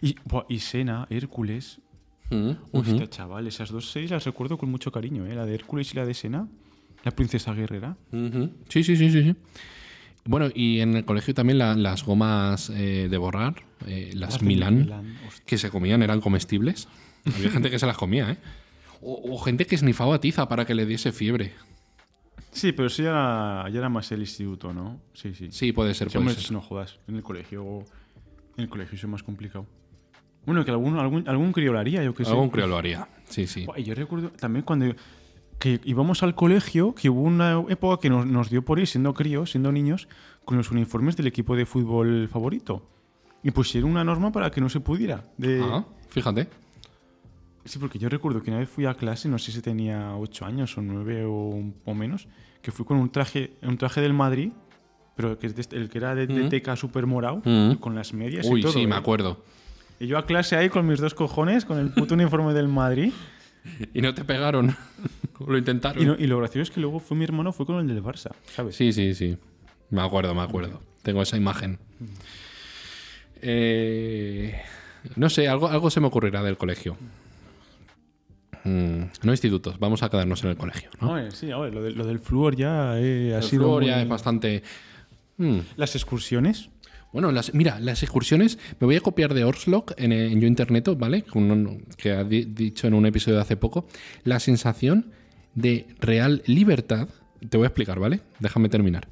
Y, 0.00 0.14
y 0.48 0.58
Sena, 0.60 1.06
Hércules. 1.10 1.80
Ujú, 2.32 2.56
Hostia, 2.72 3.08
chaval, 3.10 3.46
esas 3.46 3.70
dos 3.70 3.90
series 3.90 4.10
las 4.10 4.24
recuerdo 4.24 4.56
con 4.58 4.70
mucho 4.70 4.90
cariño, 4.90 5.26
¿eh? 5.26 5.34
La 5.34 5.44
de 5.46 5.54
Hércules 5.54 5.92
y 5.92 5.96
la 5.96 6.06
de 6.06 6.14
Sena. 6.14 6.48
La 7.04 7.10
princesa 7.10 7.52
guerrera. 7.52 7.96
Sí, 8.68 8.84
sí, 8.84 8.96
sí, 8.96 9.10
sí, 9.10 9.22
sí. 9.22 9.36
Bueno, 10.24 10.48
y 10.54 10.78
en 10.80 10.94
el 10.96 11.04
colegio 11.04 11.34
también 11.34 11.58
la- 11.58 11.74
las 11.74 12.04
gomas 12.04 12.70
eh, 12.70 13.08
de 13.10 13.16
borrar, 13.18 13.56
eh, 13.86 14.10
las 14.14 14.34
Las 14.34 14.40
de 14.40 14.46
Milán, 14.46 14.88
que 15.44 15.58
se 15.58 15.68
comían, 15.70 16.02
eran 16.02 16.20
comestibles. 16.20 16.86
Había 17.34 17.50
gente 17.50 17.70
que 17.70 17.78
se 17.80 17.86
las 17.86 17.96
comía, 17.96 18.30
¿eh? 18.30 18.36
O, 19.00 19.34
o 19.34 19.38
gente 19.38 19.66
que 19.66 19.76
snifaba 19.76 20.20
tiza 20.20 20.48
para 20.48 20.64
que 20.64 20.74
le 20.76 20.86
diese 20.86 21.10
fiebre. 21.10 21.52
Sí, 22.52 22.70
pero 22.72 22.88
sí 22.88 23.02
ya 23.02 23.10
era, 23.10 23.68
ya 23.70 23.78
era 23.78 23.88
más 23.88 24.12
el 24.12 24.20
instituto, 24.20 24.72
¿no? 24.72 25.00
Sí, 25.14 25.34
sí. 25.34 25.48
Sí, 25.50 25.72
puede 25.72 25.92
ser, 25.94 26.08
Sí, 26.08 26.18
puede 26.18 26.28
hombre, 26.28 26.40
ser. 26.40 26.52
no 26.52 26.60
jodas. 26.60 27.00
En 27.08 27.16
el 27.16 27.22
colegio. 27.24 27.84
En 28.56 28.64
el 28.64 28.68
colegio 28.68 28.94
es 28.96 29.04
más 29.06 29.22
complicado. 29.24 29.66
Bueno, 30.44 30.64
que 30.64 30.70
algún, 30.72 30.98
algún, 30.98 31.28
algún 31.28 31.52
crío 31.52 31.72
lo 31.72 31.78
haría, 31.78 32.02
yo 32.02 32.14
que 32.14 32.24
sé. 32.24 32.31
Algún 32.31 32.50
crío 32.50 32.66
lo 32.66 32.76
haría. 32.76 33.07
Sí, 33.28 33.46
sí. 33.46 33.66
Yo 33.85 33.94
recuerdo 33.94 34.31
también 34.31 34.64
cuando 34.64 34.87
que 35.59 35.81
íbamos 35.85 36.22
al 36.24 36.35
colegio, 36.35 36.92
que 36.94 37.09
hubo 37.09 37.22
una 37.22 37.62
época 37.68 38.00
que 38.00 38.11
nos, 38.11 38.26
nos 38.26 38.50
dio 38.50 38.64
por 38.64 38.81
ir 38.81 38.87
siendo 38.88 39.14
críos, 39.14 39.52
siendo 39.52 39.70
niños, 39.70 40.09
con 40.44 40.57
los 40.57 40.72
uniformes 40.72 41.16
del 41.16 41.28
equipo 41.28 41.55
de 41.55 41.64
fútbol 41.66 42.28
favorito. 42.28 42.85
Y 43.44 43.52
pusieron 43.52 43.90
una 43.90 44.02
norma 44.02 44.33
para 44.33 44.50
que 44.50 44.61
no 44.61 44.68
se 44.68 44.81
pudiera. 44.81 45.22
De... 45.38 45.61
Ah, 45.62 45.85
fíjate. 46.09 46.48
Sí, 47.64 47.78
porque 47.78 47.98
yo 48.00 48.09
recuerdo 48.09 48.42
que 48.42 48.50
una 48.50 48.59
vez 48.59 48.68
fui 48.68 48.87
a 48.87 48.94
clase, 48.94 49.28
no 49.28 49.38
sé 49.38 49.52
si 49.52 49.61
tenía 49.62 50.16
8 50.16 50.44
años 50.44 50.76
o 50.76 50.83
9 50.83 51.24
o, 51.26 51.62
o 51.85 51.94
menos, 51.94 52.26
que 52.61 52.72
fui 52.72 52.85
con 52.85 52.96
un 52.96 53.11
traje, 53.11 53.52
un 53.62 53.78
traje 53.78 54.00
del 54.00 54.14
Madrid, 54.14 54.50
pero 55.14 55.38
que 55.38 55.46
es 55.46 55.55
de 55.55 55.61
este- 55.61 55.76
el 55.76 55.88
que 55.88 55.98
era 55.98 56.16
de, 56.16 56.26
de 56.26 56.42
Mm. 56.44 56.48
teca 56.48 56.74
súper 56.74 57.07
morado, 57.07 57.40
Mm. 57.44 57.74
con 57.76 57.94
las 57.94 58.12
medias 58.14 58.46
Uy, 58.50 58.61
y 58.61 58.62
todo. 58.64 58.72
sí, 58.72 58.85
me 58.88 58.96
¿eh? 58.96 58.98
acuerdo. 58.98 59.44
Y 60.00 60.07
yo 60.07 60.18
a 60.18 60.26
clase 60.26 60.57
ahí 60.57 60.68
con 60.68 60.87
mis 60.87 61.00
dos 61.00 61.14
cojones, 61.14 61.64
con 61.64 61.78
el 61.78 61.90
puto 61.90 62.14
uniforme 62.14 62.52
del 62.55 62.68
Madrid. 62.68 63.12
Y 63.94 64.02
no 64.02 64.12
te 64.12 64.24
pegaron. 64.24 64.74
lo 65.46 65.57
intentaron. 65.57 66.02
Y, 66.02 66.07
no- 66.07 66.16
y 66.18 66.26
lo 66.26 66.38
gracioso 66.38 66.62
es 66.64 66.70
que 66.72 66.81
luego 66.81 66.98
fue 66.98 67.16
mi 67.16 67.22
hermano, 67.24 67.52
fue 67.52 67.64
con 67.64 67.78
el 67.78 67.87
del 67.87 68.02
Barça, 68.02 68.33
¿sabes? 68.52 68.74
Sí, 68.74 68.92
sí, 68.92 69.14
sí. 69.14 69.37
Me 69.90 70.02
acuerdo, 70.02 70.35
me 70.35 70.42
acuerdo. 70.42 70.81
Tengo 71.02 71.22
esa 71.22 71.37
imagen. 71.37 71.78
Eh, 73.40 74.61
no 75.16 75.28
sé, 75.31 75.48
algo, 75.48 75.68
algo 75.68 75.90
se 75.90 76.00
me 76.00 76.07
ocurrirá 76.07 76.42
del 76.42 76.57
colegio. 76.57 76.96
Mm, 78.64 79.02
no 79.22 79.33
institutos, 79.33 79.78
vamos 79.78 80.02
a 80.02 80.09
quedarnos 80.11 80.42
en 80.44 80.50
el 80.50 80.57
colegio. 80.57 80.90
¿no? 81.00 81.12
A 81.14 81.22
ver, 81.22 81.33
sí, 81.33 81.50
a 81.50 81.59
ver, 81.59 81.74
lo, 81.74 81.83
de- 81.83 81.90
lo 81.92 82.07
del 82.07 82.20
flúor 82.20 82.55
ya 82.57 82.98
eh, 82.98 83.33
ha 83.35 83.38
El 83.38 83.42
sido. 83.42 83.62
flúor 83.64 83.83
muy- 83.83 83.90
ya 83.90 84.02
es 84.02 84.09
bastante. 84.09 84.62
Mm, 85.38 85.59
Las 85.76 85.94
excursiones. 85.96 86.70
Bueno, 87.12 87.31
las, 87.31 87.53
mira, 87.53 87.79
las 87.79 88.03
excursiones, 88.03 88.59
me 88.81 88.87
voy 88.87 88.96
a 88.96 89.01
copiar 89.01 89.35
de 89.35 89.44
Orslock 89.44 89.92
en, 89.98 90.12
en 90.12 90.40
Yo 90.40 90.46
Internet, 90.46 90.88
¿vale? 90.96 91.25
Que 91.96 92.12
ha 92.12 92.25
dicho 92.25 92.87
en 92.87 92.94
un 92.94 93.05
episodio 93.05 93.37
de 93.37 93.42
hace 93.42 93.57
poco. 93.57 93.87
La 94.25 94.40
sensación 94.40 95.12
de 95.55 95.87
real 96.01 96.42
libertad. 96.46 97.09
Te 97.48 97.57
voy 97.57 97.64
a 97.64 97.68
explicar, 97.68 97.98
¿vale? 97.98 98.20
Déjame 98.40 98.68
terminar. 98.68 99.09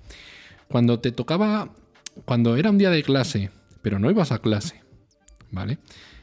Cuando 0.69 1.01
te 1.01 1.13
tocaba. 1.13 1.75
Cuando 2.25 2.57
era 2.57 2.71
un 2.71 2.79
día 2.79 2.91
de 2.91 3.03
clase, 3.03 3.51
pero 3.83 3.99
no 3.99 4.11
ibas 4.11 4.33
a 4.33 4.41
clase, 4.41 4.83
¿vale? 5.51 5.79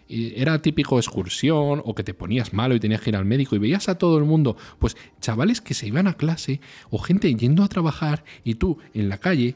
Y 0.08 0.40
era 0.40 0.62
típico 0.62 0.98
excursión 1.00 1.82
o 1.84 1.96
que 1.96 2.04
te 2.04 2.14
ponías 2.14 2.54
malo 2.54 2.76
y 2.76 2.80
tenías 2.80 3.02
que 3.02 3.10
ir 3.10 3.16
al 3.16 3.26
médico 3.26 3.56
y 3.56 3.60
veías 3.60 3.90
a 3.90 3.98
todo 3.98 4.18
el 4.18 4.24
mundo, 4.24 4.58
pues 4.80 4.96
chavales 5.20 5.60
que 5.60 5.74
se 5.74 5.88
iban 5.88 6.08
a 6.08 6.14
clase 6.16 6.62
o 6.90 6.98
gente 6.98 7.34
yendo 7.34 7.64
a 7.64 7.68
trabajar 7.68 8.24
y 8.44 8.56
tú 8.56 8.78
en 8.94 9.10
la 9.10 9.18
calle 9.18 9.56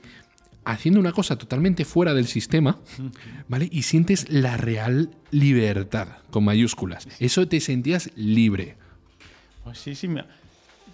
haciendo 0.63 0.99
una 0.99 1.11
cosa 1.11 1.37
totalmente 1.37 1.85
fuera 1.85 2.13
del 2.13 2.27
sistema, 2.27 2.79
¿vale? 3.47 3.67
Y 3.71 3.83
sientes 3.83 4.29
la 4.29 4.57
real 4.57 5.09
libertad, 5.31 6.07
con 6.29 6.43
mayúsculas. 6.43 7.07
Eso 7.19 7.47
te 7.47 7.59
sentías 7.59 8.11
libre. 8.15 8.77
Pues 9.63 9.79
sí, 9.79 9.95
sí, 9.95 10.07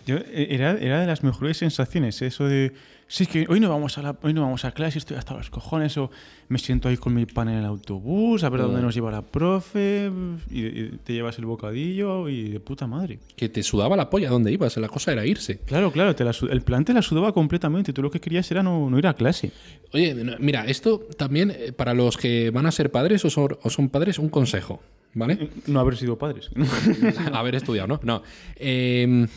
yo, 0.05 0.17
eh, 0.17 0.47
era, 0.51 0.71
era 0.77 1.01
de 1.01 1.07
las 1.07 1.23
mejores 1.23 1.57
sensaciones, 1.57 2.21
eso 2.21 2.45
de 2.45 2.73
sí, 3.07 3.25
que 3.25 3.45
hoy 3.49 3.59
no 3.59 3.69
vamos 3.69 3.97
a 3.97 4.01
la, 4.01 4.17
hoy 4.21 4.33
no 4.33 4.41
vamos 4.41 4.65
a 4.65 4.71
clase, 4.71 4.97
estoy 4.97 5.17
hasta 5.17 5.33
los 5.33 5.49
cojones, 5.49 5.97
o 5.97 6.11
me 6.49 6.59
siento 6.59 6.89
ahí 6.89 6.97
con 6.97 7.13
mi 7.13 7.25
pan 7.25 7.49
en 7.49 7.55
el 7.55 7.65
autobús, 7.65 8.43
a 8.43 8.49
ver 8.49 8.61
dónde 8.61 8.81
nos 8.81 8.93
lleva 8.93 9.11
la 9.11 9.21
profe, 9.21 10.11
y, 10.49 10.89
te 11.03 11.13
llevas 11.13 11.37
el 11.39 11.45
bocadillo 11.45 12.29
y 12.29 12.49
de 12.49 12.59
puta 12.59 12.87
madre. 12.87 13.19
Que 13.35 13.49
te 13.49 13.63
sudaba 13.63 13.95
la 13.95 14.09
polla 14.09 14.29
donde 14.29 14.51
ibas, 14.51 14.77
la 14.77 14.89
cosa 14.89 15.11
era 15.11 15.25
irse. 15.25 15.59
Claro, 15.59 15.91
claro, 15.91 16.15
el 16.49 16.61
plan 16.61 16.85
te 16.85 16.93
la 16.93 17.01
sudaba 17.01 17.33
completamente, 17.33 17.93
tú 17.93 18.01
lo 18.01 18.11
que 18.11 18.19
querías 18.19 18.49
era 18.51 18.63
no, 18.63 18.97
ir 18.97 19.07
a 19.07 19.13
clase. 19.13 19.51
Oye, 19.93 20.15
mira, 20.39 20.65
esto 20.65 20.99
también 21.17 21.51
eh, 21.51 21.71
para 21.71 21.93
los 21.93 22.17
que 22.17 22.51
van 22.51 22.65
a 22.65 22.71
ser 22.71 22.91
padres 22.91 23.23
o 23.25 23.29
son, 23.29 23.89
padres, 23.89 24.19
un 24.19 24.29
consejo, 24.29 24.81
¿vale? 25.13 25.33
Eh, 25.33 25.49
no 25.67 25.79
haber 25.79 25.97
sido 25.97 26.17
padres. 26.17 26.49
haber 27.33 27.55
estudiado, 27.55 27.87
¿no? 27.87 27.99
No. 28.03 28.23
Em, 28.55 29.27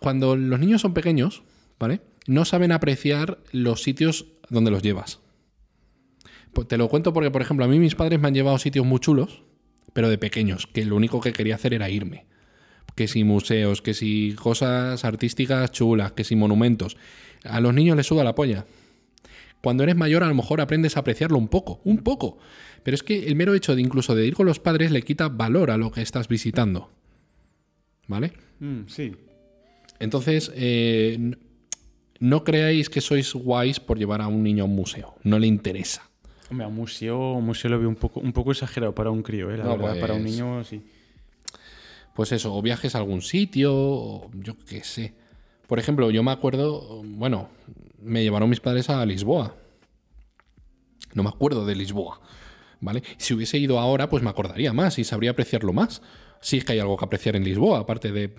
cuando 0.00 0.36
los 0.36 0.60
niños 0.60 0.82
son 0.82 0.92
pequeños, 0.92 1.42
¿vale? 1.78 2.00
No 2.28 2.44
saben 2.44 2.72
apreciar 2.72 3.38
los 3.52 3.82
sitios 3.82 4.26
donde 4.50 4.70
los 4.70 4.82
llevas. 4.82 5.18
Pues 6.52 6.68
te 6.68 6.76
lo 6.76 6.88
cuento 6.88 7.12
porque, 7.12 7.30
por 7.30 7.40
ejemplo, 7.42 7.64
a 7.64 7.68
mí 7.68 7.78
mis 7.78 7.94
padres 7.94 8.20
me 8.20 8.28
han 8.28 8.34
llevado 8.34 8.56
a 8.56 8.60
sitios 8.60 8.84
muy 8.84 9.00
chulos, 9.00 9.42
pero 9.94 10.10
de 10.10 10.18
pequeños, 10.18 10.66
que 10.66 10.84
lo 10.84 10.94
único 10.94 11.20
que 11.20 11.32
quería 11.32 11.54
hacer 11.54 11.72
era 11.72 11.88
irme. 11.88 12.26
Que 12.94 13.08
si 13.08 13.24
museos, 13.24 13.80
que 13.80 13.94
si 13.94 14.34
cosas 14.38 15.04
artísticas 15.06 15.72
chulas, 15.72 16.12
que 16.12 16.22
si 16.22 16.36
monumentos. 16.36 16.98
A 17.44 17.60
los 17.60 17.72
niños 17.72 17.96
les 17.96 18.06
suda 18.06 18.24
la 18.24 18.34
polla. 18.34 18.66
Cuando 19.62 19.82
eres 19.82 19.96
mayor 19.96 20.22
a 20.22 20.28
lo 20.28 20.34
mejor 20.34 20.60
aprendes 20.60 20.96
a 20.96 21.00
apreciarlo 21.00 21.38
un 21.38 21.48
poco, 21.48 21.80
un 21.84 21.98
poco. 21.98 22.38
Pero 22.82 22.94
es 22.94 23.02
que 23.02 23.26
el 23.26 23.36
mero 23.36 23.54
hecho 23.54 23.74
de 23.74 23.80
incluso 23.80 24.14
de 24.14 24.26
ir 24.26 24.34
con 24.34 24.46
los 24.46 24.60
padres 24.60 24.90
le 24.90 25.02
quita 25.02 25.28
valor 25.28 25.70
a 25.70 25.78
lo 25.78 25.90
que 25.90 26.02
estás 26.02 26.28
visitando. 26.28 26.90
¿Vale? 28.06 28.32
Mm, 28.60 28.82
sí. 28.86 29.12
Entonces, 29.98 30.52
eh, 30.54 31.36
no 32.20 32.44
creáis 32.44 32.88
que 32.90 33.00
sois 33.00 33.32
guays 33.34 33.80
por 33.80 33.98
llevar 33.98 34.20
a 34.20 34.28
un 34.28 34.42
niño 34.42 34.64
a 34.64 34.66
un 34.66 34.74
museo. 34.74 35.14
No 35.22 35.38
le 35.38 35.46
interesa. 35.46 36.02
Hombre, 36.50 36.64
a 36.64 36.68
un 36.68 36.76
museo, 36.76 37.32
un 37.32 37.44
museo 37.44 37.70
lo 37.70 37.78
veo 37.78 37.88
un 37.88 37.96
poco, 37.96 38.20
un 38.20 38.32
poco 38.32 38.52
exagerado 38.52 38.94
para 38.94 39.10
un 39.10 39.22
crío, 39.22 39.50
¿eh? 39.50 39.58
La 39.58 39.76
verdad, 39.76 40.00
para 40.00 40.14
un 40.14 40.22
pues 40.22 40.32
niño 40.32 40.64
sí. 40.64 40.82
Pues 42.14 42.32
eso, 42.32 42.54
o 42.54 42.62
viajes 42.62 42.94
a 42.94 42.98
algún 42.98 43.22
sitio, 43.22 43.72
o 43.74 44.30
yo 44.34 44.56
qué 44.66 44.82
sé. 44.82 45.14
Por 45.66 45.78
ejemplo, 45.78 46.10
yo 46.10 46.22
me 46.22 46.32
acuerdo, 46.32 47.02
bueno, 47.04 47.48
me 48.02 48.22
llevaron 48.22 48.48
mis 48.48 48.60
padres 48.60 48.88
a 48.90 49.04
Lisboa. 49.04 49.54
No 51.14 51.22
me 51.22 51.28
acuerdo 51.28 51.64
de 51.64 51.76
Lisboa, 51.76 52.20
¿vale? 52.80 53.02
Si 53.18 53.34
hubiese 53.34 53.58
ido 53.58 53.78
ahora, 53.78 54.08
pues 54.08 54.22
me 54.22 54.30
acordaría 54.30 54.72
más 54.72 54.98
y 54.98 55.04
sabría 55.04 55.30
apreciarlo 55.30 55.72
más. 55.72 56.02
Sí 56.40 56.56
es 56.56 56.64
que 56.64 56.72
hay 56.72 56.78
algo 56.78 56.96
que 56.96 57.04
apreciar 57.04 57.36
en 57.36 57.44
Lisboa, 57.44 57.80
aparte 57.80 58.10
de 58.10 58.34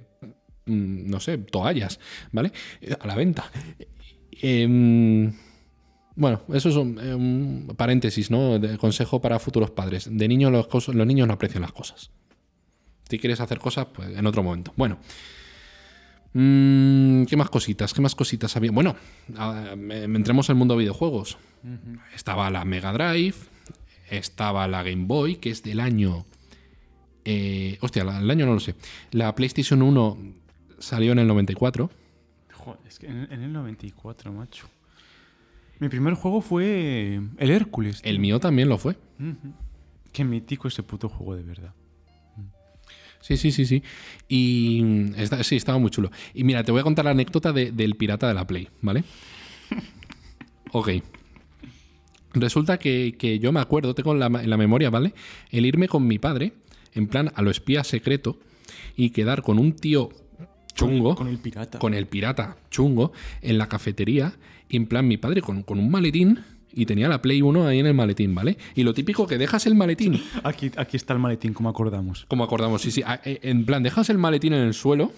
no 0.70 1.20
sé, 1.20 1.38
toallas, 1.38 2.00
¿vale? 2.32 2.52
A 3.00 3.08
la 3.08 3.16
venta. 3.16 3.50
Em, 4.42 5.34
bueno, 6.16 6.42
eso 6.54 6.70
es 6.70 6.76
un, 6.76 7.74
paréntesis, 7.78 8.32
¿no? 8.32 8.60
De 8.60 8.78
consejo 8.78 9.22
para 9.22 9.40
futuros 9.40 9.72
padres. 9.72 10.10
De 10.12 10.28
niños 10.28 10.52
los, 10.52 10.88
los 10.90 11.08
niños 11.08 11.28
no 11.28 11.34
aprecian 11.34 11.62
las 11.62 11.72
cosas. 11.72 12.12
Si 13.10 13.18
quieres 13.18 13.40
hacer 13.40 13.60
cosas, 13.60 13.88
pues 13.94 14.10
en 14.16 14.26
otro 14.26 14.44
momento. 14.44 14.74
Bueno. 14.76 15.00
Mm, 16.34 17.24
¿Qué 17.24 17.36
más 17.36 17.50
cositas? 17.50 17.94
¿Qué 17.94 18.02
más 18.02 18.16
cositas 18.16 18.56
había? 18.56 18.72
Bueno, 18.72 18.96
entremos 19.90 20.50
en 20.50 20.54
el 20.54 20.58
mundo 20.60 20.76
de 20.76 20.82
videojuegos. 20.82 21.38
Estaba 22.14 22.50
la 22.52 22.66
Mega 22.66 22.94
Drive, 22.94 23.36
estaba 24.10 24.68
la 24.68 24.84
Game 24.84 25.06
Boy, 25.06 25.38
que 25.38 25.50
es 25.50 25.64
del 25.64 25.80
año. 25.80 26.26
Eh, 27.26 27.78
hostia, 27.82 28.04
el 28.04 28.30
año 28.30 28.46
no 28.46 28.54
lo 28.54 28.60
sé. 28.60 28.76
La 29.12 29.34
PlayStation 29.36 29.82
1 29.82 30.18
salió 30.80 31.12
en 31.12 31.20
el 31.20 31.28
94. 31.28 31.90
Joder, 32.54 32.80
es 32.88 33.00
que 33.00 33.08
en, 33.08 33.32
el 33.32 33.54
94, 33.54 34.32
macho. 34.34 34.68
Mi 35.80 35.88
primer 35.88 36.14
juego 36.14 36.42
fue 36.42 37.22
el 37.38 37.52
Hércules. 37.52 38.02
El 38.04 38.20
mío 38.20 38.40
también 38.40 38.68
lo 38.68 38.78
fue. 38.78 38.98
Qué 40.12 40.26
mítico 40.26 40.68
ese 40.68 40.84
puto 40.84 41.08
juego 41.08 41.36
de 41.36 41.44
verdad. 41.44 41.74
Sí, 43.22 43.38
sí, 43.38 43.52
sí, 43.52 43.66
sí. 43.66 43.84
Y 44.28 45.12
sí, 45.44 45.56
estaba 45.56 45.78
muy 45.78 45.90
chulo. 45.90 46.12
Y 46.34 46.44
mira, 46.44 46.64
te 46.64 46.72
voy 46.72 46.82
a 46.82 46.84
contar 46.84 47.06
la 47.06 47.12
anécdota 47.12 47.54
del 47.54 47.96
pirata 47.96 48.28
de 48.28 48.34
la 48.34 48.46
Play, 48.48 48.70
¿vale? 48.82 49.04
ok. 50.72 50.90
Resulta 52.34 52.78
que, 52.78 53.40
yo 53.42 53.52
me 53.52 53.60
acuerdo, 53.60 53.96
tengo 53.96 54.14
en 54.14 54.20
la, 54.20 54.28
en 54.28 54.50
la, 54.50 54.58
memoria, 54.58 54.90
¿vale? 54.90 55.14
El 55.50 55.66
irme 55.66 55.88
con 55.88 56.08
mi 56.08 56.20
padre, 56.20 56.54
en 56.94 57.08
plan 57.08 57.32
a 57.36 57.42
lo 57.42 57.52
espía 57.52 57.84
secreto, 57.84 58.40
y 58.96 59.10
quedar 59.10 59.42
con 59.42 59.60
un 59.60 59.74
tío 59.74 60.10
chungo. 60.80 61.16
Con 61.16 61.28
el 61.28 61.38
pirata. 61.38 61.80
Con 61.80 61.94
el 61.94 62.08
pirata 62.08 62.58
chungo 62.70 63.12
en 63.42 63.58
la 63.58 63.68
cafetería. 63.68 64.34
Y 64.70 64.78
en 64.78 64.88
plan, 64.88 65.08
mi 65.08 65.18
padre 65.18 65.42
con, 65.42 65.64
un 65.68 65.92
maletín 65.92 66.40
y 66.72 66.86
tenía 66.86 67.10
la 67.10 67.22
Play 67.22 67.42
1 67.42 67.68
ahí 67.68 67.80
en 67.80 67.88
el 67.88 67.94
maletín, 67.94 68.36
¿vale? 68.36 68.58
Y 68.76 68.84
lo 68.84 68.94
típico 68.94 69.26
que 69.28 69.38
dejas 69.38 69.66
el 69.66 69.76
maletín. 69.76 70.22
Aquí, 70.44 70.72
aquí 70.78 70.98
está 70.98 71.14
el 71.14 71.20
maletín, 71.20 71.54
como 71.54 71.70
acordamos. 71.70 72.26
Como 72.28 72.44
acordamos, 72.44 72.82
sí, 72.82 72.92
sí. 72.92 73.02
Ah, 73.06 73.20
eh, 73.26 73.40
en 73.44 73.66
plan, 73.66 73.84
dejas 73.84 74.10
el 74.10 74.18
maletín 74.18 74.54
en 74.54 74.62
el 74.62 74.74
suelo 74.74 75.12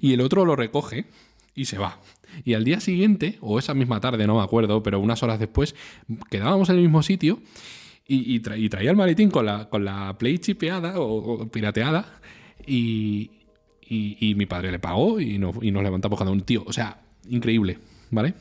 y 0.00 0.14
el 0.14 0.20
otro 0.20 0.44
lo 0.44 0.56
recoge 0.56 1.06
y 1.54 1.66
se 1.66 1.78
va. 1.78 2.00
Y 2.44 2.54
al 2.54 2.64
día 2.64 2.80
siguiente, 2.80 3.38
o 3.40 3.58
esa 3.58 3.74
misma 3.74 4.00
tarde, 4.00 4.26
no 4.26 4.36
me 4.36 4.42
acuerdo, 4.42 4.82
pero 4.82 5.00
unas 5.00 5.22
horas 5.22 5.38
después, 5.38 5.74
quedábamos 6.30 6.68
en 6.68 6.76
el 6.76 6.82
mismo 6.82 7.02
sitio 7.02 7.40
y, 8.06 8.40
traía 8.40 8.90
el 8.90 8.96
maletín 8.96 9.30
con 9.30 9.44
la, 9.44 9.68
con 9.68 9.84
la 9.84 10.16
Play 10.18 10.38
chipeada 10.38 10.94
o 10.98 11.46
pirateada 11.48 12.20
y, 12.66 13.30
y, 13.88 14.34
mi 14.34 14.46
padre 14.46 14.70
le 14.70 14.78
pagó 14.78 15.20
y, 15.20 15.38
no, 15.38 15.52
y 15.62 15.70
nos 15.70 15.82
levantamos 15.82 16.18
cada 16.18 16.30
un 16.30 16.42
tío. 16.42 16.62
O 16.66 16.72
sea, 16.72 17.00
increíble, 17.28 17.78
¿vale? 18.10 18.34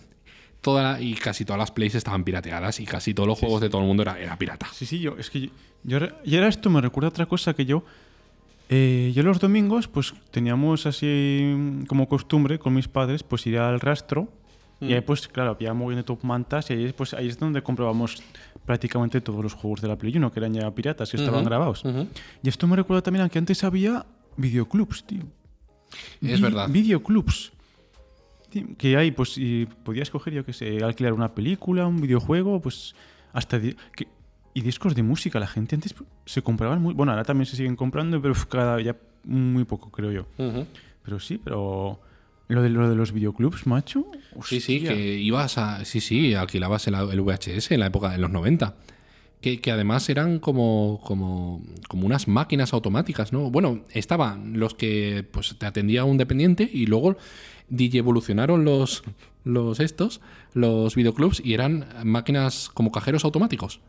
Toda 0.61 0.99
y 0.99 1.13
casi 1.13 1.45
todas 1.45 1.59
las 1.59 1.71
plays 1.71 1.95
estaban 1.95 2.23
pirateadas 2.23 2.79
y 2.79 2.85
casi 2.85 3.13
todos 3.13 3.27
los 3.27 3.39
juegos 3.39 3.61
de 3.61 3.69
todo 3.69 3.81
el 3.81 3.87
mundo 3.87 4.03
era, 4.03 4.19
era 4.19 4.37
pirata. 4.37 4.67
Sí, 4.73 4.85
sí, 4.85 4.99
yo, 4.99 5.15
es 5.17 5.29
que 5.29 5.49
yo, 5.83 5.99
y 6.25 6.35
ahora 6.35 6.47
esto 6.47 6.69
me 6.69 6.81
recuerda 6.81 7.09
otra 7.09 7.25
cosa 7.25 7.53
que 7.53 7.65
yo, 7.65 7.83
eh, 8.69 9.13
yo 9.15 9.23
los 9.23 9.39
domingos 9.39 9.87
pues 9.87 10.13
teníamos 10.31 10.85
así 10.85 11.83
como 11.87 12.09
costumbre 12.09 12.59
con 12.59 12.73
mis 12.73 12.89
padres 12.89 13.23
pues 13.23 13.47
ir 13.47 13.59
al 13.59 13.79
rastro 13.79 14.27
y 14.81 14.93
ahí 14.93 14.99
mm. 14.99 15.03
pues 15.03 15.27
claro, 15.27 15.51
había 15.51 15.73
muy 15.73 15.87
bien 15.87 15.97
de 15.97 16.03
top 16.03 16.23
mantas 16.23 16.69
y 16.69 16.73
ahí, 16.73 16.93
pues, 16.93 17.13
ahí 17.13 17.27
es 17.27 17.39
donde 17.39 17.63
comprobamos 17.63 18.21
prácticamente 18.65 19.21
todos 19.21 19.41
los 19.41 19.53
juegos 19.53 19.81
de 19.81 19.87
la 19.87 19.95
Play 19.97 20.17
1 20.17 20.31
que 20.31 20.39
eran 20.39 20.53
ya 20.53 20.69
piratas, 20.71 21.09
que 21.09 21.17
estaban 21.17 21.45
grabados. 21.45 21.83
Y 22.43 22.49
esto 22.49 22.67
me 22.67 22.75
recuerda 22.75 23.01
también 23.01 23.25
a 23.25 23.29
que 23.29 23.39
antes 23.39 23.63
había 23.63 24.05
videoclubs, 24.35 25.05
tío. 25.05 25.23
Es 26.21 26.41
verdad. 26.41 26.69
Videoclubs. 26.69 27.51
Que 28.77 28.97
hay, 28.97 29.11
pues, 29.11 29.37
y 29.37 29.67
podías 29.83 30.09
coger, 30.09 30.33
yo 30.33 30.45
que 30.45 30.53
sé, 30.53 30.83
alquilar 30.83 31.13
una 31.13 31.35
película, 31.35 31.85
un 31.85 32.01
videojuego, 32.01 32.61
pues, 32.61 32.95
hasta. 33.33 33.59
y 34.53 34.61
discos 34.61 34.95
de 34.95 35.03
música. 35.03 35.39
La 35.39 35.47
gente 35.47 35.75
antes 35.75 35.93
se 36.25 36.41
compraban 36.41 36.81
muy. 36.81 36.93
Bueno, 36.93 37.11
ahora 37.11 37.23
también 37.23 37.45
se 37.45 37.55
siguen 37.55 37.75
comprando, 37.75 38.21
pero 38.21 38.33
cada 38.49 38.81
ya 38.81 38.95
muy 39.23 39.65
poco, 39.65 39.91
creo 39.91 40.11
yo. 40.11 40.25
Pero 41.03 41.19
sí, 41.19 41.39
pero. 41.43 41.99
Lo 42.49 42.61
de, 42.61 42.69
lo 42.69 42.89
de 42.89 42.95
los 42.95 43.11
videoclubs, 43.11 43.67
macho. 43.67 44.05
Sí, 44.45 44.61
sí, 44.61 44.81
que 44.81 45.19
ibas 45.19 45.57
a. 45.57 45.83
Sí, 45.83 45.99
sí, 45.99 46.33
alquilabas 46.33 46.87
el, 46.87 46.95
el 46.95 47.21
VHS 47.21 47.71
en 47.71 47.81
la 47.81 47.87
época 47.87 48.09
de 48.09 48.19
los 48.19 48.31
90 48.31 48.73
que, 49.41 49.71
además 49.71 50.09
eran 50.09 50.39
como, 50.39 50.99
como, 51.03 51.61
como, 51.87 52.05
unas 52.05 52.27
máquinas 52.27 52.73
automáticas, 52.73 53.31
¿no? 53.31 53.51
Bueno, 53.51 53.81
estaban 53.91 54.59
los 54.59 54.73
que 54.73 55.25
pues, 55.31 55.55
te 55.57 55.65
atendía 55.65 56.03
un 56.03 56.17
dependiente 56.17 56.69
y 56.71 56.85
luego 56.87 57.17
evolucionaron 57.69 58.65
los, 58.65 59.03
los 59.43 59.79
estos, 59.79 60.21
los 60.53 60.95
videoclubs, 60.95 61.41
y 61.43 61.53
eran 61.53 61.85
máquinas 62.03 62.69
como 62.69 62.91
cajeros 62.91 63.25
automáticos. 63.25 63.79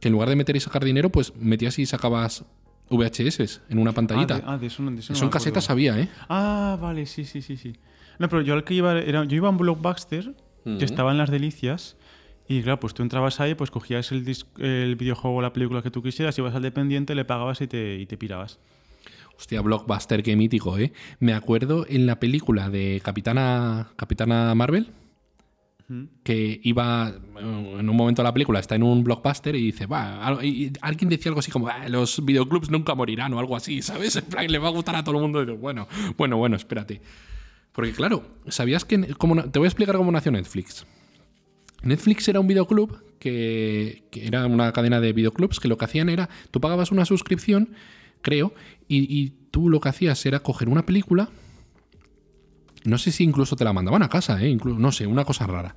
Que 0.00 0.08
en 0.08 0.12
lugar 0.12 0.28
de 0.28 0.36
meter 0.36 0.56
y 0.56 0.60
sacar 0.60 0.84
dinero, 0.84 1.10
pues 1.10 1.34
metías 1.36 1.78
y 1.78 1.86
sacabas 1.86 2.44
VHS 2.90 3.60
en 3.68 3.78
una 3.78 3.92
pantallita. 3.92 4.42
Ah, 4.46 4.56
de, 4.56 4.68
eso, 4.68 4.82
Son 5.14 5.28
casetas 5.28 5.70
había, 5.70 5.98
¿eh? 5.98 6.08
Ah, 6.28 6.78
vale, 6.80 7.06
sí, 7.06 7.24
sí, 7.24 7.42
sí, 7.42 7.56
sí. 7.56 7.74
No, 8.18 8.28
pero 8.28 8.42
yo 8.42 8.54
al 8.54 8.64
que 8.64 8.74
iba, 8.74 8.98
era, 8.98 9.24
yo 9.24 9.36
iba 9.36 9.48
a 9.48 9.50
un 9.50 9.58
Blockbuster, 9.58 10.34
que 10.64 10.84
estaba 10.84 11.12
en 11.12 11.18
Las 11.18 11.30
Delicias, 11.30 11.96
Y 12.48 12.62
claro, 12.62 12.80
pues 12.80 12.94
tú 12.94 13.02
entrabas 13.02 13.40
ahí, 13.40 13.54
pues 13.54 13.70
cogías 13.70 14.10
el, 14.10 14.22
videojuego 14.96 15.36
o 15.36 15.42
la 15.42 15.52
película 15.52 15.82
que 15.82 15.90
tú 15.90 16.02
quisieras, 16.02 16.36
ibas 16.38 16.54
al 16.54 16.62
dependiente, 16.62 17.14
le 17.14 17.26
pagabas 17.26 17.60
y 17.60 17.66
te, 17.66 17.96
y 17.96 18.06
te 18.06 18.16
pirabas. 18.16 18.58
Hostia, 19.36 19.60
blockbuster, 19.60 20.22
qué 20.22 20.34
mítico, 20.34 20.78
¿eh? 20.78 20.92
Me 21.20 21.34
acuerdo 21.34 21.86
en 21.88 22.06
la 22.06 22.18
película 22.18 22.70
de 22.70 23.00
Capitana, 23.04 23.90
Capitana 23.96 24.54
Marvel, 24.54 24.90
que 26.22 26.60
iba, 26.64 27.14
en 27.38 27.88
un 27.88 27.96
momento 27.96 28.22
de 28.22 28.28
la 28.28 28.32
película, 28.32 28.60
está 28.60 28.74
en 28.74 28.82
un 28.82 29.04
blockbuster 29.04 29.54
y 29.54 29.66
dice, 29.66 29.86
va, 29.86 30.38
y 30.42 30.72
alguien 30.80 31.08
decía 31.08 31.30
algo 31.30 31.40
así 31.40 31.50
como, 31.50 31.68
"Ah, 31.68 31.88
los 31.88 32.24
videoclubs 32.24 32.70
nunca 32.70 32.94
morirán 32.94 33.32
o 33.34 33.38
algo 33.38 33.56
así, 33.56 33.80
¿sabes? 33.82 34.16
En 34.16 34.24
plan, 34.24 34.50
le 34.50 34.58
va 34.58 34.68
a 34.68 34.72
gustar 34.72 34.96
a 34.96 35.04
todo 35.04 35.16
el 35.16 35.22
mundo. 35.22 35.42
Y 35.42 35.46
digo, 35.46 35.58
bueno, 35.58 35.86
bueno, 36.16 36.36
bueno, 36.38 36.56
espérate. 36.56 37.00
Porque 37.72 37.92
claro, 37.92 38.24
¿sabías 38.48 38.84
que... 38.84 39.14
cómo 39.14 39.42
te 39.50 39.58
voy 39.58 39.66
a 39.66 39.68
explicar 39.68 39.96
cómo 39.96 40.10
nació 40.10 40.32
Netflix. 40.32 40.86
Netflix 41.82 42.28
era 42.28 42.40
un 42.40 42.46
videoclub 42.46 43.02
que, 43.18 44.04
que 44.10 44.26
era 44.26 44.46
una 44.46 44.72
cadena 44.72 45.00
de 45.00 45.12
videoclubs 45.12 45.60
que 45.60 45.68
lo 45.68 45.76
que 45.76 45.84
hacían 45.84 46.08
era, 46.08 46.28
tú 46.50 46.60
pagabas 46.60 46.92
una 46.92 47.04
suscripción, 47.04 47.70
creo, 48.22 48.54
y, 48.88 49.34
tú 49.50 49.70
lo 49.70 49.80
que 49.80 49.88
hacías 49.88 50.24
era 50.26 50.40
coger 50.40 50.68
una 50.68 50.84
película, 50.84 51.30
no 52.84 52.98
sé 52.98 53.12
si 53.12 53.24
incluso 53.24 53.56
te 53.56 53.64
la 53.64 53.72
mandaban 53.72 54.02
a 54.02 54.08
casa, 54.08 54.42
¿eh? 54.42 54.56
No 54.56 54.92
sé, 54.92 55.06
una 55.06 55.24
cosa 55.24 55.46
rara. 55.46 55.74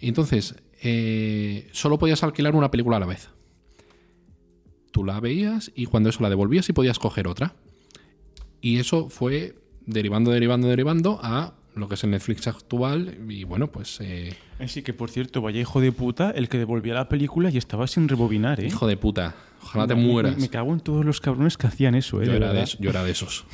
Entonces, 0.00 0.56
eh, 0.82 1.68
solo 1.72 1.98
podías 1.98 2.22
alquilar 2.22 2.54
una 2.54 2.70
película 2.70 2.96
a 2.96 3.00
la 3.00 3.06
vez. 3.06 3.28
Tú 4.90 5.04
la 5.04 5.20
veías 5.20 5.70
y 5.74 5.86
cuando 5.86 6.08
eso 6.08 6.22
la 6.22 6.30
devolvías 6.30 6.68
y 6.68 6.72
podías 6.72 6.98
coger 6.98 7.28
otra. 7.28 7.54
Y 8.60 8.78
eso 8.78 9.08
fue 9.08 9.54
derivando, 9.86 10.30
derivando, 10.30 10.68
derivando 10.68 11.20
a 11.22 11.54
lo 11.80 11.88
que 11.88 11.94
es 11.94 12.04
el 12.04 12.10
Netflix 12.10 12.46
actual. 12.46 13.18
Y 13.28 13.44
bueno, 13.44 13.66
pues... 13.72 13.98
eh, 14.00 14.34
Así 14.58 14.82
que, 14.82 14.92
por 14.92 15.10
cierto, 15.10 15.40
vaya 15.40 15.60
hijo 15.60 15.80
de 15.80 15.90
puta 15.92 16.30
el 16.30 16.48
que 16.48 16.58
devolvía 16.58 16.94
la 16.94 17.08
película 17.08 17.50
y 17.50 17.56
estaba 17.56 17.86
sin 17.86 18.08
rebobinar, 18.08 18.60
¿eh? 18.60 18.66
Hijo 18.66 18.86
de 18.86 18.96
puta. 18.96 19.34
Ojalá 19.62 19.86
te 19.86 19.94
mueras. 19.94 20.36
Me, 20.36 20.42
me 20.42 20.48
cago 20.48 20.72
en 20.72 20.80
todos 20.80 21.04
los 21.04 21.20
cabrones 21.20 21.56
que 21.56 21.66
hacían 21.66 21.94
eso, 21.94 22.22
¿eh? 22.22 22.26
yo, 22.26 22.30
de 22.32 22.36
era 22.36 22.46
de, 22.48 22.52
verdad. 22.54 22.64
es- 22.72 22.78
yo 22.78 22.90
era 22.90 23.02
de 23.04 23.10
esos. 23.10 23.44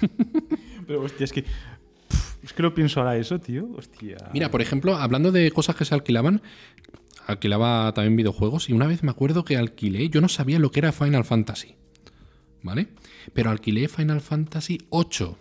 Pero, 0.86 1.02
hostia, 1.02 1.24
es 1.24 1.32
que... 1.32 1.42
pff, 1.42 2.44
Es 2.44 2.52
que 2.52 2.62
lo 2.62 2.74
pienso 2.74 3.00
ahora 3.00 3.16
eso, 3.16 3.38
tío. 3.40 3.68
Hostia. 3.76 4.16
Mira, 4.32 4.50
por 4.50 4.60
ejemplo, 4.62 4.96
hablando 4.96 5.32
de 5.32 5.50
cosas 5.50 5.74
que 5.76 5.84
se 5.84 5.94
alquilaban, 5.94 6.42
alquilaba 7.26 7.92
también 7.94 8.16
videojuegos 8.16 8.68
y 8.68 8.72
una 8.72 8.86
vez 8.86 9.02
me 9.02 9.10
acuerdo 9.10 9.44
que 9.44 9.56
alquilé, 9.56 10.08
yo 10.08 10.20
no 10.20 10.28
sabía 10.28 10.58
lo 10.58 10.70
que 10.70 10.80
era 10.80 10.92
Final 10.92 11.24
Fantasy, 11.24 11.74
¿vale? 12.62 12.88
Pero 13.32 13.50
alquilé 13.50 13.88
Final 13.88 14.20
Fantasy 14.20 14.78
8. 14.90 15.36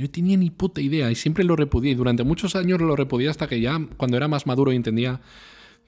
Yo 0.00 0.06
no 0.06 0.10
tenía 0.10 0.38
ni 0.38 0.48
puta 0.48 0.80
idea 0.80 1.10
y 1.10 1.14
siempre 1.14 1.44
lo 1.44 1.56
repudié. 1.56 1.92
y 1.92 1.94
Durante 1.94 2.24
muchos 2.24 2.56
años 2.56 2.80
lo 2.80 2.96
repudié 2.96 3.28
hasta 3.28 3.46
que 3.46 3.60
ya, 3.60 3.78
cuando 3.98 4.16
era 4.16 4.28
más 4.28 4.46
maduro 4.46 4.72
y 4.72 4.76
entendía 4.76 5.20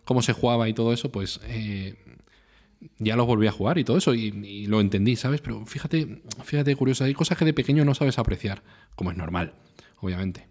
cómo 0.04 0.20
se 0.20 0.34
jugaba 0.34 0.68
y 0.68 0.74
todo 0.74 0.92
eso, 0.92 1.10
pues 1.10 1.40
eh, 1.44 1.94
ya 2.98 3.16
lo 3.16 3.24
volví 3.24 3.46
a 3.46 3.52
jugar 3.52 3.78
y 3.78 3.84
todo 3.84 3.96
eso 3.96 4.14
y, 4.14 4.26
y 4.26 4.66
lo 4.66 4.82
entendí, 4.82 5.16
¿sabes? 5.16 5.40
Pero 5.40 5.64
fíjate, 5.64 6.20
fíjate 6.44 6.76
curioso, 6.76 7.04
hay 7.04 7.14
cosas 7.14 7.38
que 7.38 7.46
de 7.46 7.54
pequeño 7.54 7.86
no 7.86 7.94
sabes 7.94 8.18
apreciar, 8.18 8.62
como 8.96 9.10
es 9.10 9.16
normal, 9.16 9.54
obviamente. 10.02 10.46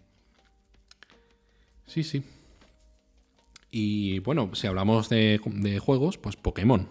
Sí, 1.85 2.01
sí. 2.01 2.23
Y 3.69 4.19
bueno, 4.19 4.55
si 4.55 4.65
hablamos 4.65 5.07
de, 5.07 5.39
de 5.45 5.77
juegos, 5.77 6.17
pues 6.17 6.35
Pokémon. 6.35 6.87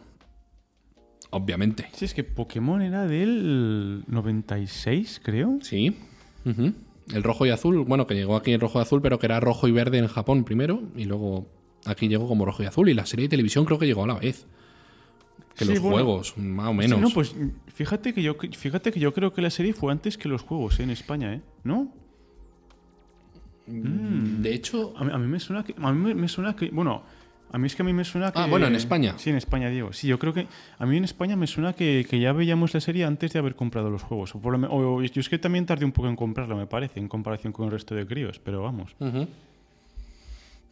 Obviamente. 1.30 1.88
Sí, 1.94 2.04
es 2.04 2.14
que 2.14 2.22
Pokémon 2.22 2.80
era 2.80 3.08
del 3.08 4.04
96, 4.06 5.20
creo. 5.24 5.58
Sí. 5.62 5.96
El 6.44 7.22
rojo 7.22 7.44
y 7.46 7.50
azul, 7.50 7.84
bueno, 7.84 8.06
que 8.06 8.14
llegó 8.14 8.36
aquí 8.36 8.52
en 8.52 8.60
rojo 8.60 8.78
y 8.78 8.82
azul, 8.82 9.02
pero 9.02 9.18
que 9.18 9.26
era 9.26 9.40
rojo 9.40 9.66
y 9.68 9.72
verde 9.72 9.98
en 9.98 10.06
Japón 10.06 10.44
primero, 10.44 10.82
y 10.96 11.04
luego 11.04 11.46
aquí 11.86 12.08
llegó 12.08 12.28
como 12.28 12.44
rojo 12.44 12.62
y 12.62 12.66
azul, 12.66 12.88
y 12.88 12.94
la 12.94 13.06
serie 13.06 13.24
de 13.24 13.30
televisión 13.30 13.64
creo 13.64 13.78
que 13.78 13.86
llegó 13.86 14.04
a 14.04 14.06
la 14.06 14.14
vez. 14.14 14.46
Que 15.56 15.64
Sí, 15.64 15.72
los 15.72 15.80
bueno. 15.80 15.96
juegos, 15.96 16.38
más 16.38 16.68
o 16.68 16.74
menos. 16.74 16.98
Sí, 16.98 17.04
no, 17.04 17.10
pues 17.10 17.34
fíjate 17.74 18.14
que 18.14 18.22
yo 18.22 18.36
fíjate 18.56 18.92
que 18.92 19.00
yo 19.00 19.12
creo 19.12 19.32
que 19.32 19.42
la 19.42 19.50
serie 19.50 19.72
fue 19.74 19.90
antes 19.92 20.16
que 20.16 20.28
los 20.28 20.42
juegos 20.42 20.78
¿eh? 20.78 20.84
en 20.84 20.90
España, 20.90 21.34
¿eh? 21.34 21.40
¿No? 21.64 21.92
Mm, 23.66 24.42
De 24.42 24.54
hecho, 24.54 24.94
A 24.96 25.04
mí, 25.04 25.10
a 25.12 25.18
mí 25.18 25.26
me 25.26 25.40
suena 25.40 25.64
que 25.64 25.74
a 25.78 25.92
mí 25.92 25.98
me, 26.00 26.14
me 26.14 26.28
suena 26.28 26.54
que 26.56 26.70
bueno, 26.70 27.02
a 27.52 27.58
mí 27.58 27.66
es 27.66 27.74
que 27.76 27.82
a 27.82 27.84
mí 27.84 27.92
me 27.92 28.04
suena 28.04 28.32
que 28.32 28.38
Ah, 28.38 28.46
bueno, 28.46 28.66
en 28.66 28.74
España. 28.76 29.14
Sí, 29.18 29.30
en 29.30 29.36
España, 29.36 29.68
Diego. 29.70 29.92
Sí, 29.92 30.06
yo 30.06 30.18
creo 30.18 30.32
que 30.32 30.46
a 30.78 30.86
mí 30.86 30.96
en 30.96 31.04
España 31.04 31.36
me 31.36 31.46
suena 31.46 31.72
que, 31.72 32.06
que 32.08 32.18
ya 32.20 32.32
veíamos 32.32 32.72
la 32.74 32.80
serie 32.80 33.04
antes 33.04 33.32
de 33.32 33.38
haber 33.38 33.54
comprado 33.56 33.90
los 33.90 34.02
juegos. 34.02 34.34
O, 34.34 34.40
por 34.40 34.58
lo 34.58 34.68
o- 34.72 35.02
yo 35.02 35.20
es 35.20 35.28
que 35.28 35.38
también 35.38 35.66
tardé 35.66 35.84
un 35.84 35.92
poco 35.92 36.08
en 36.08 36.16
comprarla, 36.16 36.54
me 36.54 36.66
parece, 36.66 37.00
en 37.00 37.08
comparación 37.08 37.52
con 37.52 37.66
el 37.66 37.72
resto 37.72 37.94
de 37.94 38.06
críos, 38.06 38.38
pero 38.42 38.62
vamos. 38.62 38.94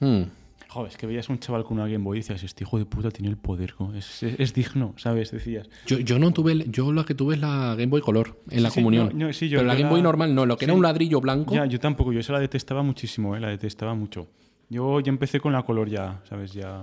Mm. 0.00 0.22
Joder, 0.70 0.90
es 0.92 0.98
que 0.98 1.06
veías 1.06 1.28
un 1.30 1.38
chaval 1.38 1.64
con 1.64 1.78
una 1.78 1.88
Game 1.88 2.04
Boy 2.04 2.18
y 2.18 2.20
decías, 2.20 2.42
este 2.42 2.62
hijo 2.62 2.78
de 2.78 2.84
puta 2.84 3.10
tiene 3.10 3.30
el 3.30 3.38
poder, 3.38 3.74
¿no? 3.80 3.94
es, 3.94 4.22
es- 4.22 4.38
es 4.38 4.52
digno, 4.54 4.92
¿sabes? 4.98 5.30
Decías. 5.30 5.68
Yo, 5.86 5.98
yo 5.98 6.18
no 6.18 6.30
tuve, 6.32 6.52
el- 6.52 6.70
yo 6.70 6.92
la 6.92 7.04
que 7.04 7.14
tuve 7.14 7.36
es 7.36 7.40
la 7.40 7.70
Game 7.74 7.86
Boy 7.86 8.02
Color 8.02 8.38
en 8.50 8.62
la 8.62 8.68
sí, 8.70 8.80
comunión. 8.80 9.10
no, 9.14 9.28
no, 9.28 9.32
sí, 9.32 9.48
yo- 9.48 9.58
pero 9.60 9.68
la 9.68 9.74
Game 9.76 9.88
Boy 9.88 10.02
normal 10.02 10.34
no, 10.34 10.44
lo 10.44 10.58
que 10.58 10.66
era 10.66 10.74
un 10.74 10.82
ladrillo 10.82 11.20
blanco. 11.22 11.54
Ya, 11.54 11.64
yo 11.64 11.80
tampoco, 11.80 12.12
yo 12.12 12.20
esa 12.20 12.34
la 12.34 12.40
detestaba 12.40 12.82
muchísimo, 12.82 13.34
¿eh? 13.34 13.40
la 13.40 13.48
detestaba 13.48 13.94
mucho. 13.94 14.28
Yo 14.70 15.00
ya 15.00 15.10
empecé 15.10 15.40
con 15.40 15.52
la 15.52 15.62
color 15.62 15.88
ya, 15.88 16.20
¿sabes? 16.28 16.52
Ya 16.52 16.82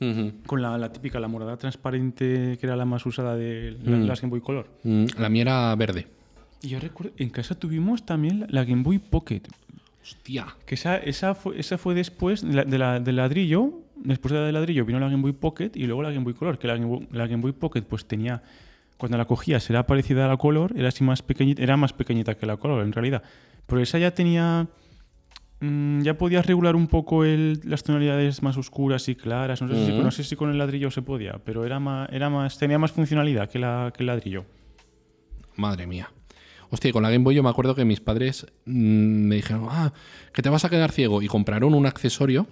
Ujú. 0.00 0.32
con 0.46 0.62
la, 0.62 0.76
la 0.78 0.92
típica, 0.92 1.20
la 1.20 1.28
morada 1.28 1.56
transparente, 1.56 2.56
que 2.58 2.66
era 2.66 2.74
la 2.76 2.84
más 2.84 3.04
usada 3.06 3.36
de 3.36 3.76
la- 3.84 3.96
Mm. 3.98 4.06
las 4.06 4.20
Game 4.20 4.30
Boy 4.30 4.40
Color. 4.40 4.66
Mm, 4.82 5.04
La 5.18 5.28
mía 5.28 5.42
era 5.42 5.74
verde. 5.76 6.06
Y 6.62 6.68
yo 6.68 6.80
recuerdo, 6.80 7.12
en 7.16 7.30
casa 7.30 7.54
tuvimos 7.54 8.04
también 8.04 8.46
la, 8.48 8.64
Game 8.64 8.82
Boy 8.82 8.98
Pocket, 8.98 9.42
Hostia. 10.02 10.46
que 10.66 10.74
esa, 10.74 10.96
esa, 10.96 11.34
fue, 11.34 11.58
esa 11.58 11.78
fue 11.78 11.94
después 11.94 12.42
de 12.42 12.52
la, 12.78 12.98
de 12.98 13.00
del 13.04 13.16
ladrillo, 13.16 13.72
después 13.96 14.32
de 14.32 14.40
la 14.40 14.46
del 14.46 14.54
ladrillo 14.54 14.84
vino 14.84 14.98
la 14.98 15.08
Game 15.08 15.22
Boy 15.22 15.32
Pocket 15.32 15.70
y 15.74 15.86
luego 15.86 16.02
la 16.02 16.10
Game 16.10 16.24
Boy 16.24 16.34
Color, 16.34 16.58
que 16.58 16.66
la 16.66 16.74
Game 16.74 16.86
Boy, 16.86 17.08
la 17.12 17.26
Game 17.26 17.42
Boy 17.42 17.52
Pocket 17.52 17.82
pues 17.82 18.04
tenía, 18.06 18.42
cuando 18.96 19.16
la 19.16 19.24
cogías 19.26 19.68
era 19.70 19.86
parecida 19.86 20.24
a 20.24 20.28
la 20.28 20.36
Color, 20.36 20.72
era 20.76 20.88
así 20.88 21.04
más 21.04 21.22
pequeñita, 21.22 21.62
era 21.62 21.76
más 21.76 21.92
pequeñita 21.92 22.34
que 22.34 22.44
la 22.46 22.56
Color 22.56 22.82
en 22.84 22.92
realidad, 22.92 23.22
pero 23.66 23.80
esa 23.80 23.98
ya 23.98 24.10
tenía... 24.12 24.66
mm, 25.60 26.02
ya 26.02 26.16
podías 26.18 26.46
regular 26.46 26.74
un 26.76 26.86
poco 26.86 27.24
el- 27.24 27.60
las 27.64 27.82
tonalidades 27.82 28.42
más 28.42 28.56
oscuras 28.56 29.08
y 29.08 29.14
claras. 29.14 29.60
No 29.62 29.68
sé, 29.68 29.86
si, 29.86 29.92
Ujú. 29.92 30.02
no 30.02 30.10
sé 30.10 30.24
si 30.24 30.36
con 30.36 30.50
el 30.50 30.58
ladrillo 30.58 30.90
se 30.90 31.02
podía, 31.02 31.40
pero 31.44 31.64
era 31.64 31.78
más, 31.80 32.08
era 32.12 32.30
más, 32.30 32.58
tenía 32.58 32.78
más 32.78 32.92
funcionalidad 32.92 33.48
que, 33.48 33.58
la, 33.58 33.92
que 33.96 34.02
el 34.02 34.06
ladrillo. 34.08 34.44
Madre 35.56 35.86
mía. 35.86 36.10
Hostia, 36.70 36.92
con 36.92 37.02
la 37.02 37.10
Game 37.10 37.24
Boy 37.24 37.34
yo 37.34 37.42
me 37.42 37.50
acuerdo 37.50 37.74
que 37.74 37.84
mis 37.84 38.00
padres 38.00 38.46
mm, 38.64 38.72
me 38.72 39.34
dijeron, 39.36 39.66
ah, 39.70 39.92
que 40.32 40.40
te 40.42 40.48
vas 40.48 40.64
a 40.64 40.70
quedar 40.70 40.92
ciego. 40.92 41.20
Y 41.22 41.26
compraron 41.26 41.74
un 41.74 41.86
accesorio 41.86 42.46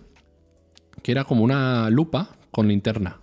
que 1.02 1.12
era 1.12 1.24
como 1.24 1.44
una 1.44 1.88
lupa 1.90 2.36
con 2.50 2.66
linterna. 2.68 3.18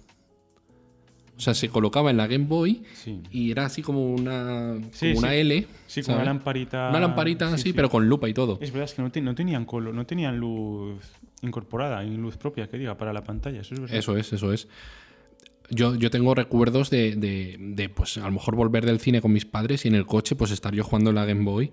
O 1.37 1.39
sea, 1.41 1.53
se 1.53 1.67
colocaba 1.69 2.11
en 2.11 2.17
la 2.17 2.27
Game 2.27 2.45
Boy 2.45 2.83
Sí. 2.93 3.19
y 3.29 3.51
era 3.51 3.65
así 3.65 3.81
como 3.81 4.13
una, 4.13 4.77
Sí, 4.91 5.07
como 5.13 5.19
una. 5.19 5.33
L. 5.35 5.67
Sí, 5.87 6.01
¿sabes? 6.01 6.17
una 6.21 6.25
lamparita. 6.25 6.89
Una 6.89 6.99
lamparita 7.01 7.47
sí, 7.49 7.53
así, 7.55 7.63
sí. 7.63 7.73
pero 7.73 7.89
con 7.89 8.07
lupa 8.07 8.29
y 8.29 8.33
todo. 8.33 8.57
Es 8.61 8.71
verdad, 8.71 8.85
es 8.85 8.93
que 8.93 9.01
no, 9.01 9.11
te- 9.11 9.21
no 9.21 9.35
tenían 9.35 9.65
color, 9.65 9.93
no 9.93 10.05
tenían 10.05 10.37
luz 10.37 11.01
incorporada, 11.41 12.03
y 12.05 12.15
luz 12.15 12.37
propia, 12.37 12.67
que 12.69 12.77
diga, 12.77 12.95
para 12.97 13.11
la 13.11 13.23
pantalla. 13.23 13.61
Eso 13.61 13.73
es 13.75 13.81
verdad. 13.81 13.97
Eso 13.97 14.15
es, 14.17 14.31
eso 14.33 14.53
es. 14.53 14.67
Yo, 15.69 15.95
yo 15.95 16.09
tengo 16.11 16.33
recuerdos 16.35 16.89
de, 16.89 17.15
de- 17.15 17.57
de, 17.59 17.89
pues, 17.89 18.17
a 18.17 18.25
lo 18.25 18.31
mejor 18.31 18.55
volver 18.55 18.85
del 18.85 18.99
cine 18.99 19.19
con 19.21 19.33
mis 19.33 19.45
padres 19.45 19.83
y 19.85 19.87
en 19.89 19.95
el 19.95 20.05
coche, 20.05 20.35
pues, 20.35 20.51
estar 20.51 20.73
yo 20.73 20.83
jugando 20.83 21.09
en 21.09 21.15
la 21.15 21.25
Game 21.25 21.43
Boy 21.43 21.71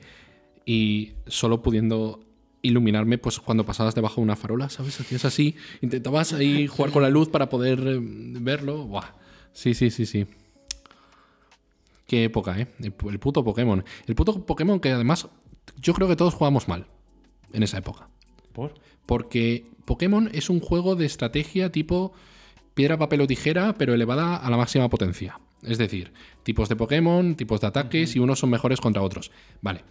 y 0.65 1.13
solo 1.27 1.63
pudiendo 1.63 2.21
iluminarme, 2.63 3.19
pues, 3.19 3.39
cuando 3.39 3.65
pasabas 3.67 3.95
debajo 3.95 4.17
de 4.17 4.23
una 4.23 4.37
farola, 4.37 4.71
¿sabes? 4.71 4.99
Hacías 5.01 5.25
así, 5.25 5.57
intentabas 5.83 6.33
ahí 6.33 6.67
jugar 6.67 6.91
con 6.93 7.03
la 7.03 7.11
luz 7.11 7.29
para 7.29 7.49
poder 7.49 7.81
eh, 7.87 7.99
verlo. 8.01 8.85
Buah. 8.87 9.22
Sí, 9.53 9.75
sí, 9.75 9.91
sí, 9.91 10.07
sí. 10.07 10.27
Qué 12.07 12.25
época, 12.25 12.59
¿eh? 12.59 12.69
El, 12.81 12.97
pu- 12.97 13.11
el 13.11 13.19
puto 13.19 13.43
Pokémon. 13.45 13.85
El 14.07 14.15
puto 14.15 14.45
Pokémon 14.45 14.81
que 14.81 14.91
además 14.91 15.29
yo 15.81 15.95
creo 15.95 16.09
que 16.09 16.17
todos 16.17 16.35
jugamos 16.35 16.69
mal 16.69 16.87
en 17.53 17.63
esa 17.63 17.79
época. 17.79 18.09
¿Por? 18.53 18.75
Porque 19.07 19.67
Pokémon 19.85 20.29
es 20.33 20.51
un 20.51 20.61
juego 20.61 20.95
de 20.97 21.07
estrategia 21.07 21.71
tipo 21.73 22.13
piedra, 22.75 22.99
papel 22.99 23.21
o 23.23 23.27
tijera, 23.27 23.75
pero 23.79 23.95
elevada 23.95 24.37
a 24.37 24.51
la 24.51 24.57
máxima 24.57 24.89
potencia. 24.89 25.39
Es 25.63 25.79
decir, 25.79 26.13
tipos 26.43 26.69
de 26.69 26.77
Pokémon, 26.77 27.35
tipos 27.37 27.61
de 27.61 27.69
ataques 27.69 28.17
y 28.17 28.19
unos 28.19 28.41
son 28.41 28.51
mejores 28.51 28.81
contra 28.81 29.03
otros. 29.03 29.31
Vale. 29.61 29.85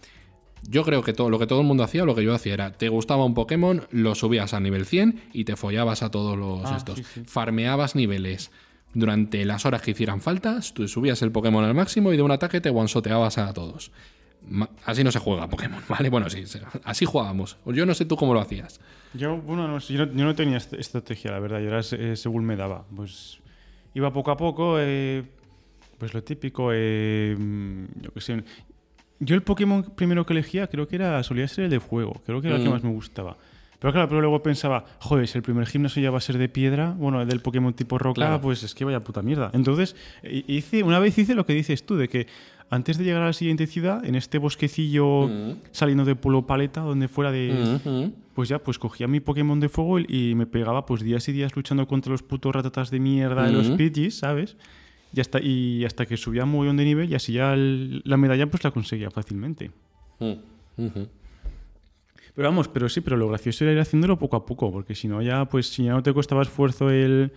Yo 0.68 0.84
creo 0.84 1.02
que 1.02 1.12
todo 1.12 1.28
lo 1.28 1.40
que 1.40 1.46
todo 1.48 1.60
el 1.60 1.66
mundo 1.66 1.82
hacía, 1.82 2.04
lo 2.04 2.14
que 2.14 2.22
yo 2.22 2.32
hacía 2.34 2.54
era, 2.54 2.72
te 2.72 2.88
gustaba 2.88 3.24
un 3.24 3.34
Pokémon, 3.34 3.84
lo 3.90 4.14
subías 4.14 4.54
a 4.54 4.60
nivel 4.60 4.86
100 4.86 5.30
y 5.32 5.44
te 5.44 5.56
follabas 5.56 6.02
a 6.04 6.10
todos 6.12 6.38
los 6.38 6.70
Ah, 6.70 6.76
estos. 6.76 6.98
sí, 6.98 7.04
sí. 7.14 7.22
Farmeabas 7.26 7.96
niveles. 7.96 8.52
Durante 8.94 9.44
las 9.46 9.64
horas 9.64 9.80
que 9.82 9.92
hicieran 9.92 10.20
faltas, 10.20 10.74
tú 10.74 10.86
subías 10.86 11.22
el 11.22 11.32
Pokémon 11.32 11.64
al 11.64 11.74
máximo 11.74 12.12
y 12.12 12.16
de 12.16 12.22
un 12.22 12.30
ataque 12.30 12.60
te 12.60 12.68
one-shoteabas 12.70 13.38
a 13.38 13.52
todos. 13.54 13.90
Así 14.84 15.04
no 15.04 15.12
se 15.12 15.18
juega 15.18 15.48
Pokémon, 15.48 15.80
¿vale? 15.88 16.10
Bueno, 16.10 16.28
sí, 16.28 16.44
así 16.84 17.04
jugábamos. 17.06 17.56
Yo 17.66 17.86
no 17.86 17.94
sé 17.94 18.04
tú 18.04 18.16
cómo 18.16 18.34
lo 18.34 18.40
hacías. 18.40 18.80
Yo, 19.14 19.36
bueno, 19.38 19.66
no, 19.68 19.78
yo, 19.78 20.04
no, 20.06 20.12
yo 20.12 20.24
no 20.24 20.34
tenía 20.34 20.56
est- 20.58 20.74
estrategia, 20.74 21.30
la 21.30 21.38
verdad. 21.38 21.60
Yo 21.60 21.68
era 21.68 21.80
eh, 21.80 22.16
según 22.16 22.44
me 22.44 22.56
daba. 22.56 22.84
Pues 22.94 23.40
iba 23.94 24.12
poco 24.12 24.30
a 24.30 24.36
poco, 24.36 24.76
eh, 24.78 25.22
pues 25.98 26.12
lo 26.12 26.22
típico, 26.22 26.70
eh, 26.72 27.36
yo 28.00 28.10
qué 28.12 28.20
sé. 28.20 28.42
Yo 29.20 29.36
el 29.36 29.42
Pokémon 29.42 29.84
primero 29.94 30.26
que 30.26 30.32
elegía 30.32 30.66
creo 30.66 30.88
que 30.88 30.96
era 30.96 31.22
solía 31.22 31.46
ser 31.46 31.64
el 31.64 31.70
de 31.70 31.80
fuego. 31.80 32.20
Creo 32.26 32.40
que 32.42 32.48
era 32.48 32.56
el 32.56 32.62
que 32.64 32.68
Mm. 32.68 32.72
más 32.72 32.82
me 32.82 32.90
gustaba. 32.90 33.36
Pero 33.82 33.92
claro, 33.92 34.08
pero 34.08 34.20
luego 34.22 34.42
pensaba, 34.42 34.84
joder, 35.00 35.26
si 35.28 35.36
el 35.36 35.42
primer 35.42 35.66
gimnasio 35.66 36.00
ya 36.02 36.10
va 36.10 36.18
a 36.18 36.20
ser 36.22 36.38
de 36.38 36.48
piedra, 36.48 36.94
bueno, 36.96 37.20
el 37.20 37.28
del 37.28 37.40
Pokémon 37.40 37.74
tipo 37.74 37.98
roca, 37.98 38.14
Claro. 38.14 38.40
pues 38.40 38.62
es 38.62 38.74
que 38.74 38.84
vaya 38.86 39.00
puta 39.04 39.20
mierda. 39.22 39.50
Entonces, 39.52 39.96
hi- 40.22 40.44
hice, 40.46 40.82
una 40.84 40.98
vez 41.00 41.18
hice 41.18 41.34
lo 41.34 41.44
que 41.44 41.52
dices 41.52 41.84
tú, 41.84 41.96
de 41.96 42.08
que 42.08 42.26
antes 42.70 42.96
de 42.96 43.04
llegar 43.04 43.22
a 43.22 43.26
la 43.26 43.32
siguiente 43.34 43.66
ciudad, 43.66 44.02
en 44.04 44.14
este 44.14 44.38
bosquecillo 44.38 45.26
Mm. 45.28 45.52
saliendo 45.72 46.04
de 46.06 46.14
Pueblo 46.14 46.46
Paleta, 46.46 46.80
donde 46.80 47.08
fuera 47.08 47.30
de... 47.32 47.80
Ujú. 47.84 48.12
Pues 48.34 48.48
ya, 48.48 48.60
pues 48.60 48.78
cogía 48.78 49.06
mi 49.08 49.20
Pokémon 49.20 49.60
de 49.60 49.68
fuego 49.68 49.98
y, 49.98 50.06
y 50.08 50.34
me 50.34 50.46
pegaba 50.46 50.86
pues 50.86 51.02
días 51.02 51.28
y 51.28 51.32
días 51.32 51.54
luchando 51.54 51.86
contra 51.86 52.12
los 52.12 52.22
putos 52.22 52.54
ratatas 52.54 52.90
de 52.90 52.98
mierda 52.98 53.44
de 53.44 53.52
los. 53.52 53.68
Pidgeys, 53.72 54.16
¿sabes? 54.20 54.56
Y 55.14 55.20
hasta, 55.20 55.38
y 55.42 55.84
hasta 55.84 56.06
que 56.06 56.16
subía 56.16 56.44
un 56.44 56.52
montón 56.52 56.78
de 56.78 56.84
nivel 56.86 57.10
y 57.10 57.14
así 57.14 57.34
ya 57.34 57.52
el- 57.52 58.00
la 58.06 58.16
medalla 58.16 58.46
pues 58.46 58.64
la 58.64 58.70
conseguía 58.70 59.10
fácilmente. 59.10 59.70
Mm. 60.20 60.32
Pero 62.34 62.48
vamos, 62.48 62.68
pero 62.68 62.88
sí, 62.88 63.00
pero 63.00 63.16
lo 63.16 63.28
gracioso 63.28 63.64
era 63.64 63.72
ir 63.72 63.80
haciéndolo 63.80 64.18
poco 64.18 64.36
a 64.36 64.46
poco, 64.46 64.72
porque 64.72 64.94
si 64.94 65.06
no 65.08 65.20
ya, 65.20 65.44
pues 65.44 65.68
si 65.68 65.84
ya 65.84 65.92
no 65.92 66.02
te 66.02 66.14
costaba 66.14 66.42
esfuerzo 66.42 66.90
el, 66.90 67.32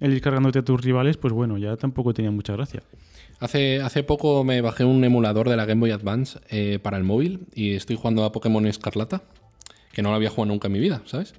el 0.00 0.12
ir 0.12 0.20
cargándote 0.20 0.58
a 0.58 0.62
tus 0.62 0.80
rivales, 0.82 1.16
pues 1.16 1.32
bueno, 1.32 1.56
ya 1.58 1.76
tampoco 1.76 2.12
tenía 2.12 2.30
mucha 2.30 2.52
gracia. 2.52 2.82
Hace, 3.40 3.80
hace 3.80 4.02
poco 4.02 4.42
me 4.44 4.60
bajé 4.60 4.84
un 4.84 5.02
emulador 5.04 5.48
de 5.48 5.56
la 5.56 5.64
Game 5.64 5.80
Boy 5.80 5.92
Advance 5.92 6.40
eh, 6.50 6.78
para 6.82 6.96
el 6.96 7.04
móvil 7.04 7.46
y 7.54 7.74
estoy 7.74 7.96
jugando 7.96 8.24
a 8.24 8.32
Pokémon 8.32 8.66
Escarlata, 8.66 9.22
que 9.92 10.02
no 10.02 10.10
lo 10.10 10.16
había 10.16 10.30
jugado 10.30 10.52
nunca 10.52 10.66
en 10.66 10.72
mi 10.72 10.80
vida, 10.80 11.02
¿sabes? 11.06 11.34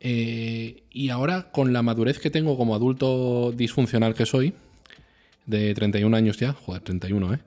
Eh, 0.00 0.84
y 0.90 1.10
ahora, 1.10 1.50
con 1.52 1.72
la 1.72 1.82
madurez 1.82 2.18
que 2.18 2.30
tengo 2.30 2.56
como 2.56 2.74
adulto 2.74 3.52
disfuncional 3.52 4.14
que 4.14 4.26
soy, 4.26 4.54
de 5.46 5.74
31 5.74 6.16
años 6.16 6.38
ya, 6.38 6.52
joder, 6.52 6.82
31, 6.82 7.34
¿eh? 7.34 7.38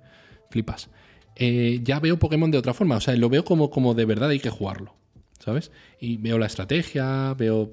Flipas. 0.50 0.90
Eh, 1.36 1.80
ya 1.84 2.00
veo 2.00 2.20
Pokémon 2.20 2.52
de 2.52 2.58
otra 2.58 2.74
forma, 2.74 2.98
o 2.98 3.02
sea, 3.02 3.16
lo 3.16 3.30
veo 3.30 3.44
como, 3.44 3.70
como 3.70 3.94
de 3.94 4.06
verdad 4.06 4.30
hay 4.30 4.40
que 4.40 4.50
jugarlo, 4.50 4.94
¿sabes? 5.40 5.72
Y 6.00 6.18
veo 6.18 6.38
la 6.38 6.48
estrategia, 6.48 7.34
veo... 7.36 7.72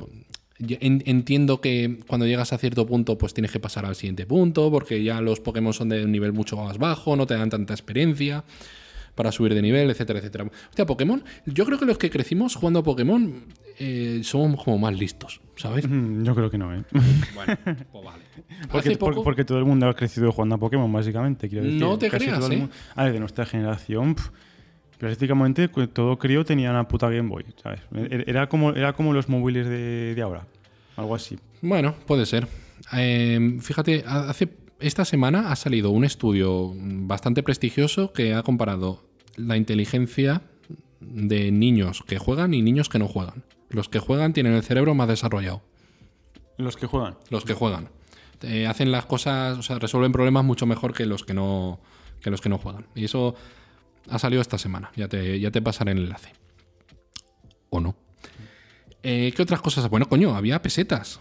Entiendo 0.60 1.60
que 1.60 2.00
cuando 2.08 2.26
llegas 2.26 2.52
a 2.52 2.58
cierto 2.58 2.84
punto, 2.84 3.16
pues 3.16 3.32
tienes 3.32 3.52
que 3.52 3.60
pasar 3.60 3.86
al 3.86 3.94
siguiente 3.94 4.26
punto, 4.26 4.72
porque 4.72 5.04
ya 5.04 5.20
los 5.20 5.38
Pokémon 5.38 5.72
son 5.72 5.88
de 5.88 6.04
un 6.04 6.10
nivel 6.10 6.32
mucho 6.32 6.56
más 6.56 6.78
bajo, 6.78 7.14
no 7.14 7.28
te 7.28 7.34
dan 7.34 7.48
tanta 7.48 7.74
experiencia 7.74 8.44
para 9.14 9.30
subir 9.30 9.54
de 9.54 9.62
nivel, 9.62 9.88
etcétera, 9.90 10.18
etcétera. 10.18 10.50
Hostia, 10.68 10.84
Pokémon, 10.84 11.22
yo 11.46 11.64
creo 11.64 11.78
que 11.78 11.84
los 11.84 11.96
que 11.96 12.10
crecimos 12.10 12.56
jugando 12.56 12.80
a 12.80 12.82
Pokémon 12.82 13.44
eh, 13.78 14.20
somos 14.24 14.64
como 14.64 14.78
más 14.78 14.98
listos, 14.98 15.40
¿sabes? 15.58 15.84
Yo 15.88 16.34
creo 16.34 16.50
que 16.50 16.56
no, 16.58 16.74
¿eh? 16.74 16.82
Bueno, 17.34 17.56
pues 17.92 18.04
vale. 18.04 18.22
Porque, 18.72 18.96
poco- 18.96 19.44
todo 19.44 19.58
el 19.58 19.64
mundo 19.64 19.88
ha 19.88 19.94
crecido 19.94 20.32
jugando 20.32 20.54
a 20.54 20.58
Pokémon, 20.58 20.90
básicamente. 20.92 21.48
Quiero 21.48 21.64
decir. 21.66 21.80
No 21.80 21.98
te 21.98 22.08
Casi 22.08 22.26
creas, 22.26 22.48
¿eh? 22.50 22.56
mundo- 22.56 22.72
A 22.94 23.04
ver, 23.04 23.12
de 23.12 23.20
nuestra 23.20 23.44
generación, 23.44 24.14
pf, 24.14 24.30
prácticamente 24.98 25.68
todo 25.68 26.18
crío 26.18 26.44
tenía 26.44 26.70
una 26.70 26.88
puta 26.88 27.08
Game 27.08 27.28
Boy, 27.28 27.44
¿sabes? 27.62 27.80
E- 27.94 28.24
Era 28.26 28.48
como, 28.48 28.70
era 28.72 28.92
como 28.94 29.12
los 29.12 29.28
móviles 29.28 29.66
de, 29.68 30.14
de 30.14 30.22
ahora, 30.22 30.46
algo 30.96 31.14
así. 31.14 31.38
Bueno, 31.62 31.94
puede 32.06 32.26
ser. 32.26 32.46
Eh, 32.96 33.58
fíjate, 33.60 34.04
ha- 34.06 34.30
hace 34.30 34.48
esta 34.80 35.04
semana 35.04 35.50
ha 35.50 35.56
salido 35.56 35.90
un 35.90 36.04
estudio 36.04 36.72
bastante 36.74 37.42
prestigioso 37.42 38.12
que 38.12 38.34
ha 38.34 38.42
comparado 38.42 39.02
la 39.36 39.56
inteligencia 39.56 40.42
de 41.00 41.50
niños 41.52 42.02
que 42.06 42.18
juegan 42.18 42.54
y 42.54 42.62
niños 42.62 42.88
que 42.88 42.98
no 42.98 43.08
juegan. 43.08 43.42
Los 43.68 43.88
que 43.88 43.98
juegan 43.98 44.32
tienen 44.32 44.54
el 44.54 44.62
cerebro 44.62 44.94
más 44.94 45.08
desarrollado. 45.08 45.62
Los 46.56 46.76
que 46.76 46.86
juegan. 46.86 47.16
Los 47.30 47.44
que 47.44 47.54
juegan. 47.54 47.90
Eh, 48.42 48.66
hacen 48.66 48.92
las 48.92 49.06
cosas, 49.06 49.58
o 49.58 49.62
sea, 49.62 49.78
resuelven 49.78 50.12
problemas 50.12 50.44
mucho 50.44 50.66
mejor 50.66 50.94
que 50.94 51.06
los 51.06 51.24
que 51.24 51.34
no, 51.34 51.80
que 52.20 52.30
los 52.30 52.40
que 52.40 52.48
no 52.48 52.58
juegan. 52.58 52.86
Y 52.94 53.04
eso 53.04 53.34
ha 54.08 54.18
salido 54.18 54.42
esta 54.42 54.58
semana. 54.58 54.90
Ya 54.96 55.08
te, 55.08 55.38
ya 55.40 55.50
te 55.50 55.60
pasaré 55.60 55.92
el 55.92 55.98
enlace. 55.98 56.32
¿O 57.70 57.80
no? 57.80 57.96
Eh, 59.02 59.32
¿Qué 59.34 59.42
otras 59.42 59.60
cosas? 59.60 59.88
Bueno, 59.88 60.08
coño, 60.08 60.34
había 60.34 60.60
pesetas. 60.62 61.20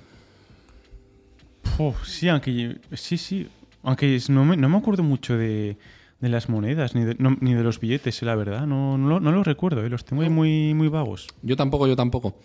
Uf, 1.78 2.06
sí, 2.06 2.30
aunque 2.30 2.80
sí, 2.94 3.18
sí. 3.18 3.50
Aunque 3.84 4.20
no 4.30 4.46
me, 4.46 4.58
no 4.58 4.70
me 4.70 4.78
acuerdo 4.78 5.04
mucho 5.04 5.38
de, 5.38 5.78
de 6.20 6.30
las 6.30 6.50
monedas 6.50 6.96
ni 6.96 7.04
de, 7.04 7.16
ni 7.42 7.54
de 7.54 7.64
los 7.64 7.80
billetes, 7.80 8.22
eh, 8.22 8.26
la 8.26 8.36
verdad. 8.36 8.66
No, 8.68 8.98
no, 8.98 9.20
no 9.20 9.32
los 9.32 9.46
recuerdo, 9.46 9.86
eh, 9.86 9.90
los 9.90 10.06
tengo 10.06 10.24
ahí 10.24 10.30
muy, 10.30 10.74
muy 10.74 10.88
vagos. 10.88 11.28
Yo 11.44 11.56
tampoco, 11.56 11.88
yo 11.88 11.96
tampoco. 11.96 12.40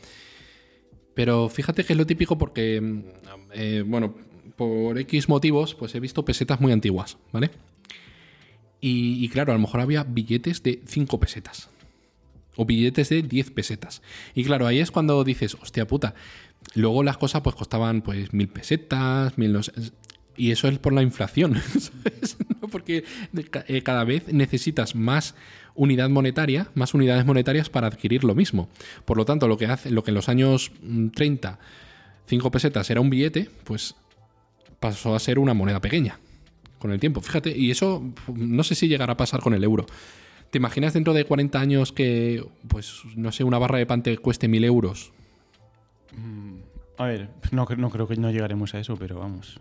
Pero 1.14 1.48
fíjate 1.48 1.84
que 1.84 1.92
es 1.92 1.98
lo 1.98 2.06
típico 2.06 2.38
porque, 2.38 2.80
mm, 2.80 3.02
eh, 3.54 3.84
bueno, 3.86 4.14
por 4.56 4.98
X 4.98 5.28
motivos, 5.28 5.74
pues 5.74 5.94
he 5.94 6.00
visto 6.00 6.24
pesetas 6.24 6.60
muy 6.60 6.72
antiguas, 6.72 7.16
¿vale? 7.32 7.50
Y, 8.80 9.24
y 9.24 9.28
claro, 9.28 9.52
a 9.52 9.54
lo 9.54 9.60
mejor 9.60 9.80
había 9.80 10.04
billetes 10.04 10.62
de 10.62 10.82
5 10.86 11.20
pesetas. 11.20 11.70
O 12.56 12.66
billetes 12.66 13.08
de 13.08 13.22
10 13.22 13.50
pesetas. 13.50 14.02
Y 14.34 14.44
claro, 14.44 14.66
ahí 14.66 14.78
es 14.80 14.90
cuando 14.90 15.22
dices, 15.24 15.54
hostia 15.60 15.86
puta. 15.86 16.14
Luego 16.74 17.02
las 17.02 17.16
cosas 17.16 17.42
pues 17.42 17.56
costaban 17.56 18.02
pues 18.02 18.32
mil 18.34 18.48
pesetas, 18.48 19.38
mil 19.38 19.52
no 19.52 19.62
sé- 19.62 19.72
Y 20.36 20.50
eso 20.50 20.68
es 20.68 20.78
por 20.78 20.92
la 20.92 21.02
inflación, 21.02 21.56
¿sabes? 21.78 22.36
Porque 22.70 23.04
eh, 23.66 23.82
cada 23.82 24.04
vez 24.04 24.32
necesitas 24.32 24.94
más 24.94 25.34
unidad 25.74 26.08
monetaria, 26.08 26.68
más 26.74 26.94
unidades 26.94 27.24
monetarias 27.24 27.68
para 27.70 27.86
adquirir 27.86 28.24
lo 28.24 28.34
mismo. 28.34 28.68
Por 29.04 29.16
lo 29.16 29.24
tanto, 29.24 29.48
lo 29.48 29.56
que 29.56 29.66
hace, 29.66 29.90
lo 29.90 30.02
que 30.02 30.10
en 30.10 30.14
los 30.14 30.28
años 30.28 30.72
mm, 30.82 31.08
30, 31.08 31.58
5 32.26 32.50
pesetas 32.50 32.88
era 32.90 33.00
un 33.00 33.10
billete, 33.10 33.50
pues 33.64 33.94
pasó 34.80 35.14
a 35.14 35.20
ser 35.20 35.38
una 35.38 35.54
moneda 35.54 35.80
pequeña 35.80 36.18
con 36.78 36.92
el 36.92 36.98
tiempo. 36.98 37.20
Fíjate, 37.20 37.56
y 37.56 37.70
eso 37.70 38.02
no 38.34 38.64
sé 38.64 38.74
si 38.74 38.88
llegará 38.88 39.12
a 39.12 39.16
pasar 39.16 39.40
con 39.40 39.54
el 39.54 39.62
euro. 39.62 39.86
¿Te 40.50 40.58
imaginas 40.58 40.92
dentro 40.92 41.14
de 41.14 41.24
40 41.24 41.60
años 41.60 41.92
que, 41.92 42.44
pues, 42.68 43.02
no 43.16 43.32
sé, 43.32 43.44
una 43.44 43.58
barra 43.58 43.78
de 43.78 43.86
pan 43.86 44.02
te 44.02 44.18
cueste 44.18 44.48
mil 44.48 44.64
euros? 44.64 45.12
A 46.98 47.06
ver, 47.06 47.30
no, 47.52 47.66
no 47.76 47.90
creo 47.90 48.06
que 48.06 48.16
no 48.16 48.30
llegaremos 48.30 48.74
a 48.74 48.80
eso, 48.80 48.96
pero 48.96 49.18
vamos. 49.18 49.60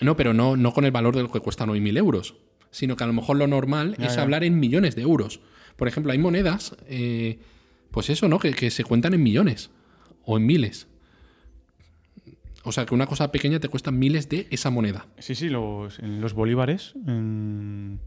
No, 0.00 0.16
pero 0.16 0.34
no, 0.34 0.56
no 0.56 0.72
con 0.72 0.84
el 0.84 0.90
valor 0.90 1.16
de 1.16 1.22
lo 1.22 1.30
que 1.32 1.40
cuestan 1.40 1.68
hoy 1.70 1.80
mil 1.80 1.96
euros, 1.96 2.34
sino 2.70 2.96
que 2.96 3.04
a 3.04 3.06
lo 3.06 3.12
mejor 3.12 3.36
lo 3.36 3.46
normal 3.46 3.94
Ya, 3.98 4.06
es 4.06 4.16
ya. 4.16 4.22
hablar 4.22 4.44
en 4.44 4.58
millones 4.60 4.94
de 4.96 5.02
euros. 5.02 5.40
Por 5.76 5.88
ejemplo, 5.88 6.12
hay 6.12 6.18
monedas, 6.18 6.76
eh, 6.88 7.38
pues 7.90 8.10
eso, 8.10 8.28
¿no? 8.28 8.38
Que, 8.38 8.52
que 8.52 8.70
se 8.70 8.84
cuentan 8.84 9.14
en 9.14 9.22
millones 9.22 9.70
o 10.24 10.36
en 10.36 10.46
miles. 10.46 10.86
O 12.64 12.72
sea, 12.72 12.84
que 12.84 12.94
una 12.94 13.06
cosa 13.06 13.30
pequeña 13.32 13.60
te 13.60 13.68
cuesta 13.68 13.90
miles 13.90 14.28
de 14.28 14.46
esa 14.50 14.68
moneda. 14.70 15.06
Sí, 15.18 15.34
sí, 15.34 15.48
los, 15.48 15.98
en 16.00 16.20
los 16.20 16.34
bolívares. 16.34 16.94
en- 17.06 18.00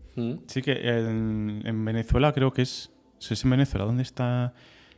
Sí, 0.47 0.61
que 0.61 0.73
en, 0.73 1.61
en 1.65 1.85
Venezuela 1.85 2.33
creo 2.33 2.51
que 2.53 2.61
es. 2.63 2.91
¿Es 3.27 3.43
en 3.43 3.49
Venezuela? 3.51 3.85
¿Dónde 3.85 4.03
está? 4.03 4.53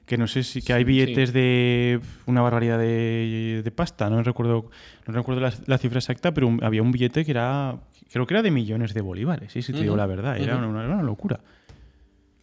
Que 0.05 0.17
no 0.17 0.27
sé 0.27 0.43
si 0.43 0.61
que 0.61 0.73
hay 0.73 0.83
billetes 0.83 1.31
de 1.31 1.99
una 2.25 2.41
barbaridad 2.41 2.77
de, 2.77 3.61
de 3.63 3.71
pasta. 3.71 4.09
No 4.09 4.21
recuerdo, 4.21 4.69
no 5.07 5.13
recuerdo 5.13 5.39
la, 5.41 5.53
la 5.65 5.77
cifra 5.77 5.99
exacta, 5.99 6.33
pero 6.33 6.47
un- 6.47 6.63
había 6.63 6.81
un 6.81 6.91
billete 6.91 7.23
que 7.23 7.31
era. 7.31 7.79
Creo 8.11 8.27
que 8.27 8.33
era 8.33 8.41
de 8.43 8.51
millones 8.51 8.93
de 8.93 9.01
bolívares, 9.01 9.53
sí, 9.53 9.61
si 9.61 9.71
te 9.71 9.79
digo 9.81 9.95
la 9.95 10.05
verdad. 10.05 10.37
Era 10.37 10.57
una, 10.57 10.83
era 10.83 10.93
una 10.93 11.03
locura. 11.03 11.39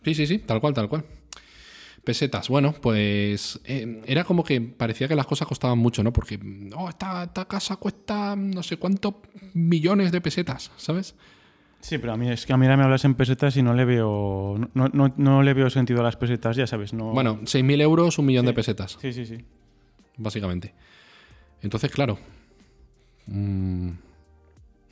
Sí, 0.02 0.14
sí, 0.14 0.26
sí, 0.26 0.38
tal 0.38 0.60
cual, 0.60 0.72
tal 0.74 0.88
cual. 0.88 1.04
Pesetas, 2.02 2.48
bueno, 2.48 2.72
pues 2.80 3.60
eh, 3.66 4.02
era 4.06 4.24
como 4.24 4.42
que 4.42 4.58
parecía 4.62 5.06
que 5.06 5.14
las 5.14 5.26
cosas 5.26 5.46
costaban 5.46 5.78
mucho, 5.78 6.02
¿no? 6.02 6.14
Porque, 6.14 6.40
oh, 6.74 6.88
esta, 6.88 7.24
esta 7.24 7.44
casa 7.44 7.76
cuesta 7.76 8.34
no 8.36 8.62
sé 8.62 8.78
cuántos 8.78 9.16
millones 9.52 10.10
de 10.10 10.22
pesetas, 10.22 10.72
¿sabes? 10.78 11.14
Sí, 11.80 11.98
pero 11.98 12.12
a 12.12 12.16
mí 12.16 12.28
es 12.30 12.44
que 12.46 12.52
a 12.52 12.56
mí 12.56 12.66
ahora 12.66 12.76
me 12.76 12.84
hablas 12.84 13.04
en 13.04 13.14
pesetas 13.14 13.56
y 13.56 13.62
no 13.62 13.72
le 13.74 13.84
veo. 13.84 14.56
No, 14.74 14.88
no, 14.92 15.12
no 15.16 15.42
le 15.42 15.54
veo 15.54 15.70
sentido 15.70 16.00
a 16.00 16.02
las 16.02 16.16
pesetas, 16.16 16.56
ya 16.56 16.66
sabes. 16.66 16.92
No... 16.92 17.12
Bueno, 17.12 17.40
6.000 17.42 17.80
euros, 17.80 18.18
un 18.18 18.26
millón 18.26 18.44
de 18.46 18.52
pesetas, 18.52 18.98
Sí, 19.00 19.12
sí, 19.12 19.24
sí. 19.24 19.38
básicamente. 20.18 20.74
Entonces, 21.62 21.90
claro. 21.90 22.18
mm, 23.26 23.88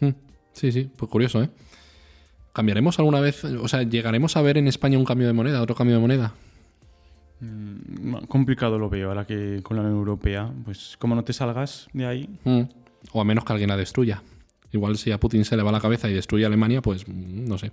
mm, 0.01 0.15
sí, 0.53 0.73
sí, 0.73 0.91
pues 0.97 1.11
curioso, 1.11 1.43
¿eh? 1.43 1.51
¿Cambiaremos 2.55 2.99
alguna 2.99 3.21
vez? 3.21 3.45
O 3.45 3.69
sea, 3.69 3.83
¿llegaremos 3.83 4.37
a 4.37 4.43
ver 4.43 4.59
en 4.59 4.67
España 4.67 4.99
un 4.99 5.05
cambio 5.05 5.27
de 5.27 5.33
moneda, 5.33 5.63
otro 5.63 5.75
cambio 5.77 5.97
de 5.97 6.01
moneda? 6.01 6.35
Mm, 7.41 8.25
Complicado 8.27 8.79
lo 8.79 8.89
veo 8.89 9.09
ahora 9.11 9.27
que 9.27 9.61
con 9.63 9.77
la 9.77 9.83
Unión 9.83 9.99
Europea, 9.99 10.51
pues 10.65 10.97
como 10.99 11.15
no 11.15 11.23
te 11.23 11.33
salgas 11.33 11.89
de 11.93 12.07
ahí. 12.07 12.29
Mm. 12.45 12.63
O 13.13 13.21
a 13.21 13.25
menos 13.25 13.45
que 13.45 13.53
alguien 13.53 13.69
la 13.69 13.77
destruya. 13.77 14.23
Igual 14.73 14.99
si 14.99 15.11
a 15.11 15.19
Putin 15.19 15.45
se 15.45 15.57
le 15.57 15.63
va 15.63 15.73
la 15.73 15.81
cabeza 15.81 16.09
y 16.09 16.15
destruye 16.15 16.45
Alemania, 16.45 16.83
pues 16.83 17.07
mm, 17.07 17.49
no 17.49 17.59
sé. 17.59 17.73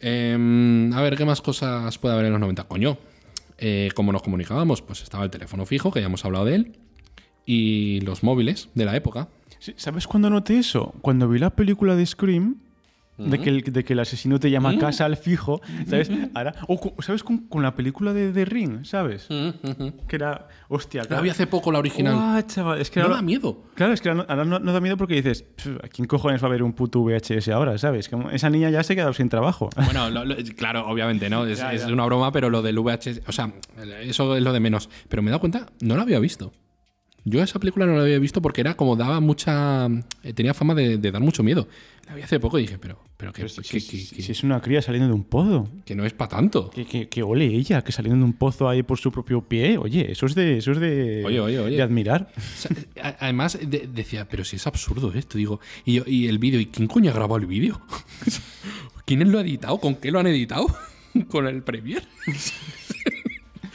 Em, 0.00 0.92
a 0.92 1.02
ver, 1.02 1.16
¿qué 1.16 1.24
más 1.24 1.40
cosas 1.40 1.98
puede 1.98 2.14
haber 2.14 2.26
en 2.26 2.32
los 2.32 2.40
90? 2.40 2.64
Coño, 2.64 2.98
eh, 3.58 3.90
como 3.94 4.12
nos 4.12 4.22
comunicábamos, 4.22 4.82
pues 4.82 5.02
estaba 5.02 5.24
el 5.24 5.30
teléfono 5.30 5.66
fijo, 5.66 5.90
que 5.90 6.00
ya 6.00 6.06
hemos 6.06 6.24
hablado 6.24 6.44
de 6.44 6.54
él, 6.54 6.78
y 7.44 8.00
los 8.02 8.22
móviles 8.22 8.68
de 8.74 8.84
la 8.84 8.94
época. 8.94 9.28
¿Sabes 9.76 10.06
cuándo 10.06 10.30
noté 10.30 10.58
eso? 10.58 10.94
Cuando 11.00 11.28
vi 11.28 11.38
la 11.38 11.50
película 11.50 11.96
de 11.96 12.06
Scream, 12.06 12.56
de, 13.18 13.38
que 13.40 13.50
el, 13.50 13.62
de 13.62 13.84
que 13.84 13.92
el 13.92 13.98
asesino 14.00 14.38
te 14.40 14.50
llama 14.50 14.70
a 14.70 14.78
casa 14.78 15.04
al 15.04 15.16
fijo, 15.16 15.60
¿sabes? 15.86 16.10
Ahora, 16.34 16.54
o, 16.68 16.78
co- 16.80 16.94
¿sabes? 17.02 17.22
Con, 17.24 17.48
con 17.48 17.62
la 17.62 17.74
película 17.74 18.12
de 18.12 18.32
The 18.32 18.44
Ring, 18.44 18.84
¿sabes? 18.84 19.26
Que 19.28 20.16
era, 20.16 20.48
hostia, 20.68 21.02
La 21.08 21.20
vi 21.20 21.28
hace 21.30 21.46
poco 21.46 21.72
la 21.72 21.78
original. 21.80 22.14
Guau, 22.14 22.42
chaval, 22.42 22.80
es 22.80 22.90
que 22.90 23.00
no 23.00 23.06
ahora, 23.06 23.16
da 23.16 23.22
miedo. 23.22 23.64
Claro, 23.74 23.92
es 23.92 24.00
que 24.00 24.08
ahora, 24.08 24.24
ahora 24.28 24.44
no, 24.44 24.58
no 24.58 24.72
da 24.72 24.80
miedo 24.80 24.96
porque 24.96 25.14
dices, 25.14 25.42
"Pff, 25.42 25.84
¿a 25.84 25.88
quién 25.88 26.06
cojones 26.06 26.42
va 26.42 26.46
a 26.46 26.50
ver 26.50 26.62
un 26.62 26.72
puto 26.72 27.00
VHS 27.00 27.48
ahora, 27.48 27.76
sabes? 27.78 28.08
Como 28.08 28.30
esa 28.30 28.48
niña 28.50 28.70
ya 28.70 28.82
se 28.82 28.92
ha 28.92 28.96
quedado 28.96 29.12
sin 29.12 29.28
trabajo. 29.28 29.68
Bueno, 29.84 30.10
lo- 30.10 30.24
lo- 30.24 30.36
claro, 30.56 30.86
obviamente, 30.88 31.28
¿no? 31.28 31.44
Es, 31.46 31.60
es 31.72 31.84
una 31.86 32.04
broma, 32.04 32.30
pero 32.32 32.50
lo 32.50 32.62
del 32.62 32.78
VHS, 32.78 33.22
o 33.26 33.32
sea, 33.32 33.52
eso 34.02 34.36
es 34.36 34.42
lo 34.42 34.52
de 34.52 34.60
menos. 34.60 34.88
Pero 35.08 35.22
me 35.22 35.28
he 35.28 35.32
dado 35.32 35.40
cuenta, 35.40 35.66
no 35.80 35.96
la 35.96 36.02
había 36.02 36.18
visto. 36.20 36.52
Yo 37.24 37.42
esa 37.42 37.58
película 37.58 37.84
no 37.84 37.94
la 37.96 38.02
había 38.02 38.18
visto 38.18 38.40
porque 38.40 38.60
era 38.62 38.74
como 38.76 38.96
daba 38.96 39.20
mucha. 39.20 39.86
eh, 40.22 40.32
tenía 40.34 40.54
fama 40.54 40.74
de, 40.74 40.96
de 40.98 41.10
dar 41.10 41.20
mucho 41.20 41.42
miedo. 41.42 41.68
La 42.06 42.14
vi 42.14 42.22
hace 42.22 42.40
poco 42.40 42.58
y 42.58 42.62
dije, 42.62 42.78
pero, 42.78 42.98
pero 43.18 43.34
que, 43.34 43.42
Pero 43.42 43.48
si, 43.50 43.60
que- 43.60 43.80
si- 43.80 44.08
que- 44.16 44.22
si- 44.22 44.32
es 44.32 44.42
una 44.42 44.62
cría 44.62 44.80
saliendo 44.80 45.08
de 45.08 45.14
un 45.14 45.24
pozo. 45.24 45.68
que 45.84 45.94
no 45.94 46.06
es 46.06 46.14
para 46.14 46.30
tanto. 46.30 46.70
Que, 46.70 47.06
que, 47.08 47.22
ole 47.22 47.44
ella, 47.44 47.84
que 47.84 47.92
saliendo 47.92 48.20
de 48.20 48.24
un 48.24 48.32
pozo 48.32 48.66
ahí 48.66 48.82
por 48.82 48.96
su 48.98 49.12
propio 49.12 49.42
pie. 49.42 49.76
Oye, 49.76 50.10
eso 50.10 50.24
es 50.24 50.34
de, 50.34 50.56
eso 50.56 50.72
es 50.72 50.80
de, 50.80 51.22
Oye, 51.26 51.38
oye, 51.40 51.58
oye. 51.58 51.76
de 51.76 51.82
admirar. 51.82 52.32
O 52.34 52.40
sea, 52.56 52.70
a- 53.02 53.16
además, 53.20 53.58
de- 53.60 53.90
decía, 53.92 54.26
pero 54.26 54.42
si 54.44 54.56
es 54.56 54.66
absurdo 54.66 55.12
esto. 55.12 55.36
Digo, 55.36 55.60
y, 55.84 55.94
yo- 55.96 56.04
y 56.06 56.28
el 56.28 56.38
vídeo, 56.38 56.60
¿y 56.60 56.66
quién 56.66 56.88
coño 56.88 57.10
ha 57.10 57.14
grabado 57.14 57.36
el 57.36 57.46
vídeo? 57.46 57.78
¿Quién 59.04 59.30
lo 59.30 59.38
ha 59.38 59.42
editado? 59.42 59.78
¿Con 59.78 59.96
qué 59.96 60.10
lo 60.10 60.18
han 60.18 60.26
editado? 60.28 60.66
¿Con 61.28 61.46
el 61.46 61.62
Premiere? 61.62 62.06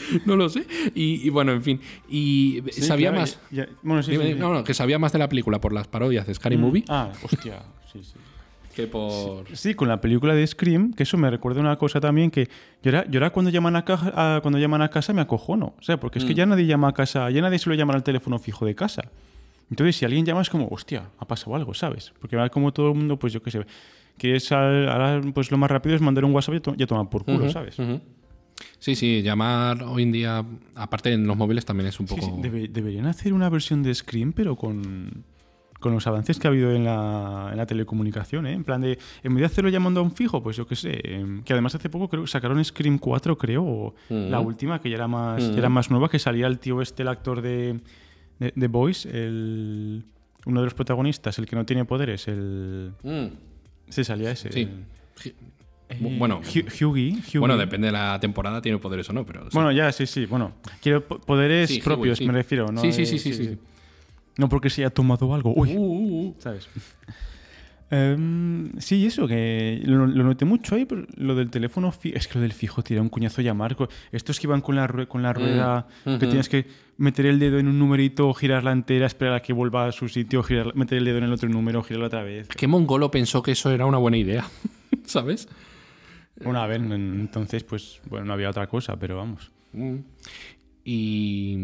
no 0.26 0.36
lo 0.36 0.50
sé. 0.50 0.66
Y, 0.96 1.26
y 1.26 1.30
bueno, 1.30 1.52
en 1.52 1.62
fin. 1.64 1.80
Y 2.10 2.62
Sí, 2.72 2.82
sabía 2.82 3.10
claro, 3.10 3.22
más. 3.22 3.40
ya- 3.52 3.66
ya- 3.66 3.70
bueno, 3.82 4.04
sí, 4.04 4.12
Dime, 4.12 4.24
sí, 4.24 4.28
dime, 4.30 4.40
sí. 4.40 4.46
no, 4.48 4.54
no, 4.54 4.64
que 4.64 4.74
sabía 4.74 5.00
más 5.00 5.12
de 5.14 5.20
la 5.20 5.30
película 5.30 5.60
por 5.60 5.74
las 5.74 5.88
parodias 5.88 6.26
de 6.28 6.34
Scary 6.34 6.58
Mm, 6.58 6.62
Movie 6.62 6.84
Ah, 6.90 7.12
hostia. 7.24 7.62
Sí, 7.92 8.04
sí. 8.04 8.14
que 8.76 8.88
por. 8.88 9.46
Sí, 9.56 9.76
con 9.76 9.88
la 9.88 10.02
película 10.02 10.34
de 10.34 10.46
Scream, 10.48 10.94
que 10.94 11.04
eso 11.04 11.16
me 11.18 11.30
recuerda 11.30 11.62
una 11.62 11.76
cosa 11.78 12.00
también 12.00 12.32
que 12.32 12.50
yo 12.82 12.90
ahora, 12.92 13.06
yo 13.10 13.20
ahora 13.20 13.30
cuando 13.30 13.52
llaman 13.52 13.76
a, 13.76 13.86
caja- 13.86 14.14
a- 14.38 14.42
cuando 14.42 14.58
llaman 14.58 14.82
a 14.82 14.90
casa 14.90 15.14
me 15.14 15.22
acojono. 15.22 15.76
O 15.78 15.82
sea, 15.84 16.00
porque 16.00 16.18
es 16.20 16.26
que 16.26 16.34
ya 16.34 16.46
nadie 16.46 16.66
llama 16.66 16.88
a 16.90 16.94
casa, 16.94 17.30
ya 17.30 17.42
nadie 17.42 17.60
suele 17.60 17.78
llamar 17.78 17.96
al 17.98 18.04
teléfono 18.04 18.40
fijo 18.40 18.66
de 18.66 18.74
casa. 18.74 19.04
Entonces, 19.70 19.96
si 19.96 20.06
alguien 20.06 20.26
llama 20.26 20.42
es 20.42 20.50
como, 20.50 20.68
hostia, 20.70 21.10
ha 21.20 21.26
pasado 21.26 21.56
algo, 21.56 21.74
¿sabes? 21.74 22.14
Porque 22.20 22.36
ahora 22.36 22.50
como 22.50 22.74
todo 22.74 22.90
el 22.92 22.96
mundo, 22.98 23.18
pues 23.18 23.32
yo 23.34 23.42
qué 23.42 23.50
sé, 23.52 23.66
que 24.18 24.36
es 24.36 24.52
al- 24.52 24.90
ahora 24.90 25.22
pues 25.34 25.50
lo 25.52 25.58
más 25.58 25.70
rápido 25.72 25.96
es 25.96 26.02
mandar 26.02 26.26
un 26.26 26.34
WhatsApp 26.34 26.56
y 26.56 26.60
to- 26.60 26.76
ya 26.76 26.86
tomar 26.88 27.10
por 27.10 27.24
culo, 27.26 27.50
¿sabes? 27.50 27.78
ujú. 27.80 28.00
Sí, 28.80 28.96
sí, 28.96 29.22
llamar 29.22 29.84
hoy 29.84 30.04
en 30.04 30.12
día, 30.12 30.46
aparte 30.76 31.12
en 31.14 31.26
los 31.28 31.38
móviles 31.38 31.66
también 31.66 31.88
es 31.88 32.00
un 32.00 32.06
poco. 32.06 32.22
sí, 32.26 32.32
debe- 32.42 32.68
deberían 32.68 33.06
hacer 33.06 33.34
una 33.34 33.50
versión 33.50 33.82
de 33.84 33.94
Scream, 33.96 34.34
pero 34.34 34.56
con, 34.56 35.24
con 35.80 35.94
los 35.94 36.06
avances 36.08 36.40
que 36.40 36.48
ha 36.48 36.52
habido 36.52 36.72
en 36.74 36.84
la, 36.86 37.50
en 37.52 37.58
la 37.58 37.66
telecomunicación, 37.66 38.48
¿eh? 38.48 38.54
En 38.54 38.64
plan 38.64 38.82
de, 38.82 38.98
en 39.24 39.34
vez 39.36 39.42
de 39.42 39.46
hacerlo 39.46 39.70
llamando 39.70 40.00
a 40.00 40.04
un 40.04 40.12
fijo, 40.12 40.42
pues 40.44 40.56
yo 40.58 40.66
qué 40.68 40.76
sé, 40.76 41.00
em, 41.04 41.44
que 41.44 41.54
además 41.54 41.76
hace 41.76 41.90
poco 41.90 42.10
creo 42.10 42.24
que 42.24 42.30
sacaron 42.30 42.64
Scream 42.64 43.00
4, 43.00 43.38
creo, 43.38 43.64
o 43.64 43.96
Mm. 44.10 44.30
la 44.30 44.40
última, 44.40 44.80
que 44.82 44.90
ya 44.90 44.96
era 44.96 45.08
más, 45.08 45.44
Mm. 45.44 45.52
ya 45.54 45.58
era 45.60 45.70
más 45.70 45.90
nueva, 45.92 46.10
que 46.10 46.20
salía 46.20 46.48
el 46.48 46.60
tío 46.60 46.82
este, 46.82 47.02
el 47.04 47.08
actor 47.10 47.42
de, 47.42 47.80
de, 48.40 48.54
de 48.56 48.68
Boys, 48.68 49.06
el, 49.06 50.04
uno 50.46 50.60
de 50.62 50.66
los 50.66 50.74
protagonistas, 50.74 51.38
el 51.40 51.46
que 51.46 51.56
no 51.56 51.66
tiene 51.66 51.86
poderes, 51.86 52.28
el... 52.28 52.94
Mm, 53.04 53.26
Sí, 53.90 54.04
salía 54.04 54.32
ese. 54.32 54.52
sí. 54.52 54.62
el- 54.62 54.86
bueno, 56.00 56.42
Hu- 56.42 56.66
Hughie, 56.68 57.14
Hughie. 57.22 57.40
bueno, 57.40 57.58
depende 57.58 57.88
de 57.88 57.92
la 57.94 58.20
temporada, 58.20 58.62
tiene 58.62 58.78
poderes 58.78 59.10
o 59.10 59.14
no, 59.14 59.26
pero. 59.26 59.44
sí. 59.44 59.50
Bueno, 59.54 59.72
ya, 59.72 59.92
sí, 59.92 60.06
sí. 60.06 60.26
Bueno, 60.26 60.54
quiero 60.82 61.06
po- 61.06 61.20
poderes 61.20 61.70
Sí, 61.70 61.76
Hughie, 61.76 61.84
propios, 61.84 62.18
sí. 62.18 62.26
me 62.28 62.34
refiero. 62.34 62.68
¿no? 62.72 62.82
Sí, 62.82 62.92
sí, 62.92 63.04
Eh, 63.04 63.06
sí, 63.06 63.20
sí, 63.20 63.34
sí. 63.34 63.58
No 64.38 64.50
porque 64.50 64.70
se 64.70 64.82
haya 64.82 64.90
tomado 64.90 65.34
algo. 65.36 65.54
Uy, 65.56 65.74
Uh, 65.76 65.80
uh, 65.82 66.28
uh. 66.30 66.36
¿sabes? 66.40 66.68
Em, 67.92 68.72
sí, 68.80 69.06
eso, 69.06 69.28
que 69.28 69.80
lo, 69.86 70.08
lo 70.08 70.24
noté 70.24 70.46
mucho 70.46 70.74
ahí, 70.74 70.86
pero 70.86 71.06
lo 71.16 71.36
del 71.36 71.52
teléfono 71.52 71.92
fijo. 71.92 72.18
Es 72.18 72.28
que 72.28 72.36
lo 72.36 72.42
del 72.42 72.54
fijo 72.54 72.82
tira 72.82 73.02
un 73.02 73.10
cuñazo 73.10 73.44
llamar. 73.44 73.76
co- 73.76 73.88
Estos 74.12 74.40
que 74.40 74.48
iban 74.48 74.62
con 74.62 74.76
la, 74.76 74.88
con 75.08 75.22
la 75.22 75.32
rueda, 75.32 75.88
que 76.04 76.18
tienes 76.26 76.50
que 76.50 76.66
meter 76.98 77.28
el 77.28 77.38
dedo 77.38 77.60
en 77.60 77.68
un 77.68 77.78
numerito, 77.78 78.34
girarla 78.34 78.72
entera, 78.72 79.06
esperar 79.06 79.36
a 79.36 79.42
que 79.44 79.54
vuelva 79.54 79.86
a 79.86 79.92
su 79.92 80.10
sitio, 80.10 80.42
girar, 80.42 80.76
meter 80.76 80.98
el 80.98 81.06
dedo 81.06 81.20
en 81.20 81.26
el 81.26 81.34
otro 81.34 81.48
número, 81.50 81.84
girarla 81.84 82.08
otra 82.08 82.24
vez. 82.24 82.48
¿Qué 82.48 82.66
mongolo 82.66 83.12
pensó 83.12 83.44
que 83.44 83.52
eso 83.52 83.70
era 83.70 83.86
una 83.86 84.00
buena 84.00 84.18
idea? 84.18 84.48
¿Sabes? 85.06 85.48
Bueno, 86.42 86.62
a 86.62 86.68
ver, 86.68 86.82
en- 86.82 86.92
entonces, 86.94 87.64
pues, 87.64 88.02
bueno, 88.10 88.26
no 88.26 88.34
había 88.34 88.50
otra 88.50 88.68
cosa, 88.68 88.98
pero 88.98 89.18
vamos. 89.18 89.52
Mm. 89.74 89.98
Y 90.84 91.56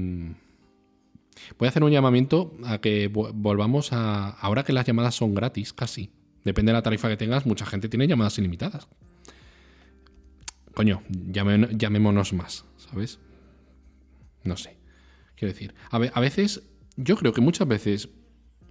voy 1.58 1.66
a 1.66 1.70
hacer 1.70 1.84
un 1.84 1.92
llamamiento 1.92 2.54
a 2.66 2.80
que 2.80 3.12
vo- 3.12 3.32
volvamos 3.34 3.92
a. 3.94 4.30
Ahora 4.30 4.64
que 4.64 4.74
las 4.74 4.86
llamadas 4.86 5.16
son 5.16 5.34
gratis, 5.34 5.74
casi. 5.74 6.12
Depende 6.46 6.72
de 6.72 6.74
la 6.78 6.82
tarifa 6.84 7.10
que 7.10 7.18
tengas, 7.18 7.46
mucha 7.46 7.66
gente 7.66 7.90
tiene 7.90 8.08
llamadas 8.08 8.38
ilimitadas. 8.38 8.88
Coño, 10.74 11.02
llame- 11.10 11.76
llamémonos 11.78 12.32
más, 12.34 12.64
¿sabes? 12.78 13.20
No 14.44 14.56
sé. 14.56 14.78
Quiero 15.36 15.54
decir, 15.54 15.74
a 15.90 16.20
veces, 16.20 16.64
yo 16.96 17.16
creo 17.18 17.34
que 17.34 17.42
muchas 17.42 17.68
veces 17.68 18.10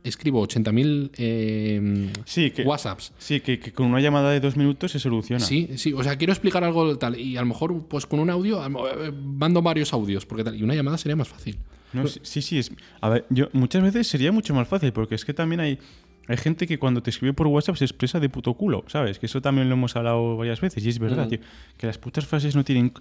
escribo 0.05 0.47
80.000 0.47 1.11
eh, 1.17 2.13
Sí, 2.25 2.51
que, 2.51 2.63
WhatsApps 2.63 3.13
sí 3.19 3.41
que, 3.41 3.59
que 3.59 3.73
con 3.73 3.87
una 3.87 4.01
llamada 4.01 4.31
de 4.31 4.41
dos 4.41 4.57
minutos 4.57 4.93
se 4.93 4.99
soluciona. 4.99 5.45
Sí, 5.45 5.71
sí, 5.77 5.93
o 5.93 6.03
sea, 6.03 6.17
quiero 6.17 6.33
explicar 6.33 6.65
algo 6.65 6.97
tal 6.99 7.19
y 7.19 7.37
a 7.37 7.41
lo 7.41 7.47
mejor 7.47 7.87
pues 7.89 8.07
con 8.07 8.21
un 8.21 8.31
audio 8.31 8.65
eh, 8.65 9.13
mando 9.13 9.63
varios 9.63 9.93
audios 9.93 10.27
porque 10.27 10.45
tal 10.45 10.57
y 10.57 10.63
una 10.63 10.75
llamada 10.75 10.99
sería 10.99 11.17
más 11.17 11.29
fácil. 11.29 11.59
No, 11.93 12.07
sí, 12.07 12.21
sí, 12.23 12.43
sí, 12.43 12.59
es. 12.59 12.73
A 13.01 13.09
ver, 13.09 13.27
yo 13.31 13.49
muchas 13.53 13.83
veces 13.83 14.07
sería 14.07 14.33
mucho 14.33 14.55
más 14.55 14.69
fácil, 14.69 14.93
porque 14.93 15.15
es 15.15 15.25
que 15.25 15.35
también 15.35 15.61
hay, 15.61 15.79
hay 16.27 16.37
gente 16.37 16.67
que 16.67 16.79
cuando 16.79 17.03
te 17.03 17.11
escribe 17.11 17.33
por 17.33 17.47
WhatsApp 17.47 17.77
se 17.77 17.85
expresa 17.85 18.21
de 18.21 18.29
puto 18.29 18.55
culo, 18.55 18.85
¿sabes? 18.89 19.19
Que 19.19 19.27
eso 19.27 19.41
también 19.41 19.69
lo 19.69 19.75
hemos 19.75 19.97
hablado 19.97 20.37
varias 20.37 20.61
veces, 20.61 20.85
y 20.85 20.89
es 20.89 20.99
verdad, 20.99 21.29
tío. 21.29 21.41
Que 21.77 21.87
las 21.87 21.99
putas 21.99 22.27
frases 22.27 22.55
no 22.55 22.65
tienen. 22.65 22.93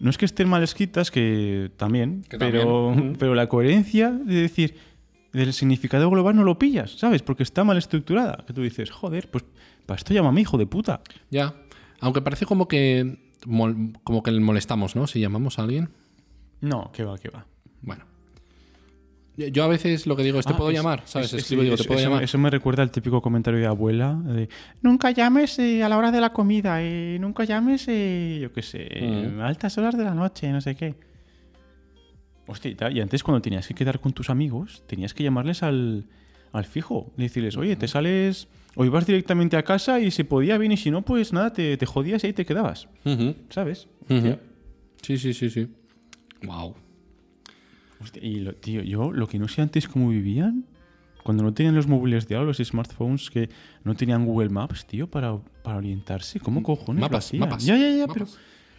No 0.00 0.10
es 0.10 0.18
que 0.18 0.24
estén 0.24 0.48
mal 0.48 0.62
escritas, 0.62 1.10
que 1.10 1.70
también, 1.76 2.22
Que 2.28 2.38
pero, 2.38 2.92
también. 2.94 3.16
Pero 3.18 3.34
la 3.34 3.48
coherencia 3.48 4.10
de 4.10 4.34
decir 4.34 4.74
del 5.32 5.52
significado 5.52 6.10
global 6.10 6.36
no 6.36 6.44
lo 6.44 6.58
pillas, 6.58 6.92
¿sabes? 6.92 7.22
Porque 7.22 7.42
está 7.42 7.64
mal 7.64 7.78
estructurada. 7.78 8.44
Que 8.46 8.52
tú 8.52 8.62
dices, 8.62 8.90
joder, 8.90 9.30
pues 9.30 9.44
para 9.86 9.98
esto 9.98 10.12
llámame 10.14 10.40
hijo 10.42 10.58
de 10.58 10.66
puta. 10.66 11.00
Ya, 11.30 11.54
aunque 12.00 12.20
parece 12.22 12.46
como 12.46 12.68
que 12.68 13.30
como 14.04 14.22
que 14.22 14.30
le 14.30 14.40
molestamos, 14.40 14.94
¿no? 14.94 15.06
Si 15.06 15.18
llamamos 15.20 15.58
a 15.58 15.62
alguien. 15.62 15.88
No, 16.60 16.92
que 16.92 17.02
va, 17.04 17.18
que 17.18 17.28
va. 17.28 17.46
Bueno. 17.80 18.04
Yo- 19.36 19.64
a 19.64 19.66
veces 19.66 20.06
lo 20.06 20.14
que 20.14 20.22
digo 20.22 20.38
es 20.38 20.46
te 20.46 20.52
Ah, 20.52 20.56
puedo 20.56 20.70
es- 20.70 20.76
llamar, 20.76 21.02
¿sabes? 21.06 21.32
es- 21.32 21.40
Escribo 21.40 21.62
y 21.62 21.64
sí, 21.64 21.70
digo, 21.70 21.76
te 21.82 21.88
puedo 21.88 21.98
eso, 22.00 22.08
llamar. 22.10 22.22
Eso 22.22 22.38
me 22.38 22.50
recuerda 22.50 22.82
al 22.82 22.90
típico 22.90 23.22
comentario 23.22 23.58
de 23.58 23.66
abuela 23.66 24.14
de 24.14 24.48
nunca 24.82 25.10
llames 25.10 25.58
eh, 25.58 25.82
a 25.82 25.88
la 25.88 25.96
hora 25.96 26.12
de 26.12 26.20
la 26.20 26.32
comida, 26.34 26.82
eh, 26.82 27.16
nunca 27.18 27.44
llames, 27.44 27.86
eh, 27.88 28.38
yo 28.42 28.52
qué 28.52 28.60
sé, 28.62 28.88
Mm. 29.34 29.40
a 29.40 29.46
altas 29.48 29.78
horas 29.78 29.96
de 29.96 30.04
la 30.04 30.14
noche, 30.14 30.52
no 30.52 30.60
sé 30.60 30.74
qué. 30.76 30.94
Hostia, 32.46 32.74
y 32.90 33.00
antes 33.00 33.22
cuando 33.22 33.40
tenías 33.40 33.66
que 33.68 33.74
quedar 33.74 34.00
con 34.00 34.12
tus 34.12 34.28
amigos, 34.30 34.82
tenías 34.86 35.14
que 35.14 35.22
llamarles 35.22 35.62
al, 35.62 36.06
al 36.52 36.64
fijo 36.64 37.12
decirles, 37.16 37.56
oye, 37.56 37.76
te 37.76 37.86
sales, 37.88 38.48
o 38.74 38.84
ibas 38.84 39.06
directamente 39.06 39.56
a 39.56 39.62
casa 39.62 40.00
y 40.00 40.10
si 40.10 40.24
podía 40.24 40.58
bien 40.58 40.72
y 40.72 40.76
si 40.76 40.90
no, 40.90 41.02
pues 41.02 41.32
nada, 41.32 41.52
te, 41.52 41.76
te 41.76 41.86
jodías 41.86 42.24
y 42.24 42.28
ahí 42.28 42.32
te 42.32 42.44
quedabas, 42.44 42.88
¿sabes? 43.50 43.88
Sí, 45.02 45.18
sí, 45.18 45.32
sí, 45.34 45.50
sí. 45.50 45.68
Wow. 46.44 46.74
Hostia, 48.00 48.22
y 48.24 48.40
lo, 48.40 48.54
tío, 48.54 48.82
yo 48.82 49.12
lo 49.12 49.28
que 49.28 49.38
no 49.38 49.46
sé 49.48 49.62
antes 49.62 49.86
cómo 49.88 50.08
vivían, 50.08 50.64
cuando 51.22 51.44
no 51.44 51.54
tenían 51.54 51.76
los 51.76 51.86
móviles 51.86 52.26
de 52.26 52.34
ahora, 52.34 52.48
los 52.48 52.58
smartphones 52.58 53.30
que 53.30 53.48
no 53.84 53.94
tenían 53.94 54.26
Google 54.26 54.48
Maps, 54.48 54.86
tío, 54.86 55.06
para, 55.08 55.36
para 55.62 55.76
orientarse. 55.78 56.40
¿Cómo 56.40 56.64
cojones 56.64 57.00
lo 57.00 57.06
Mapas, 57.08 57.26
hacían? 57.26 57.40
mapas, 57.40 57.64
Ya, 57.64 57.76
ya, 57.76 57.90
ya, 57.90 58.06
mapas. 58.08 58.14
pero, 58.14 58.26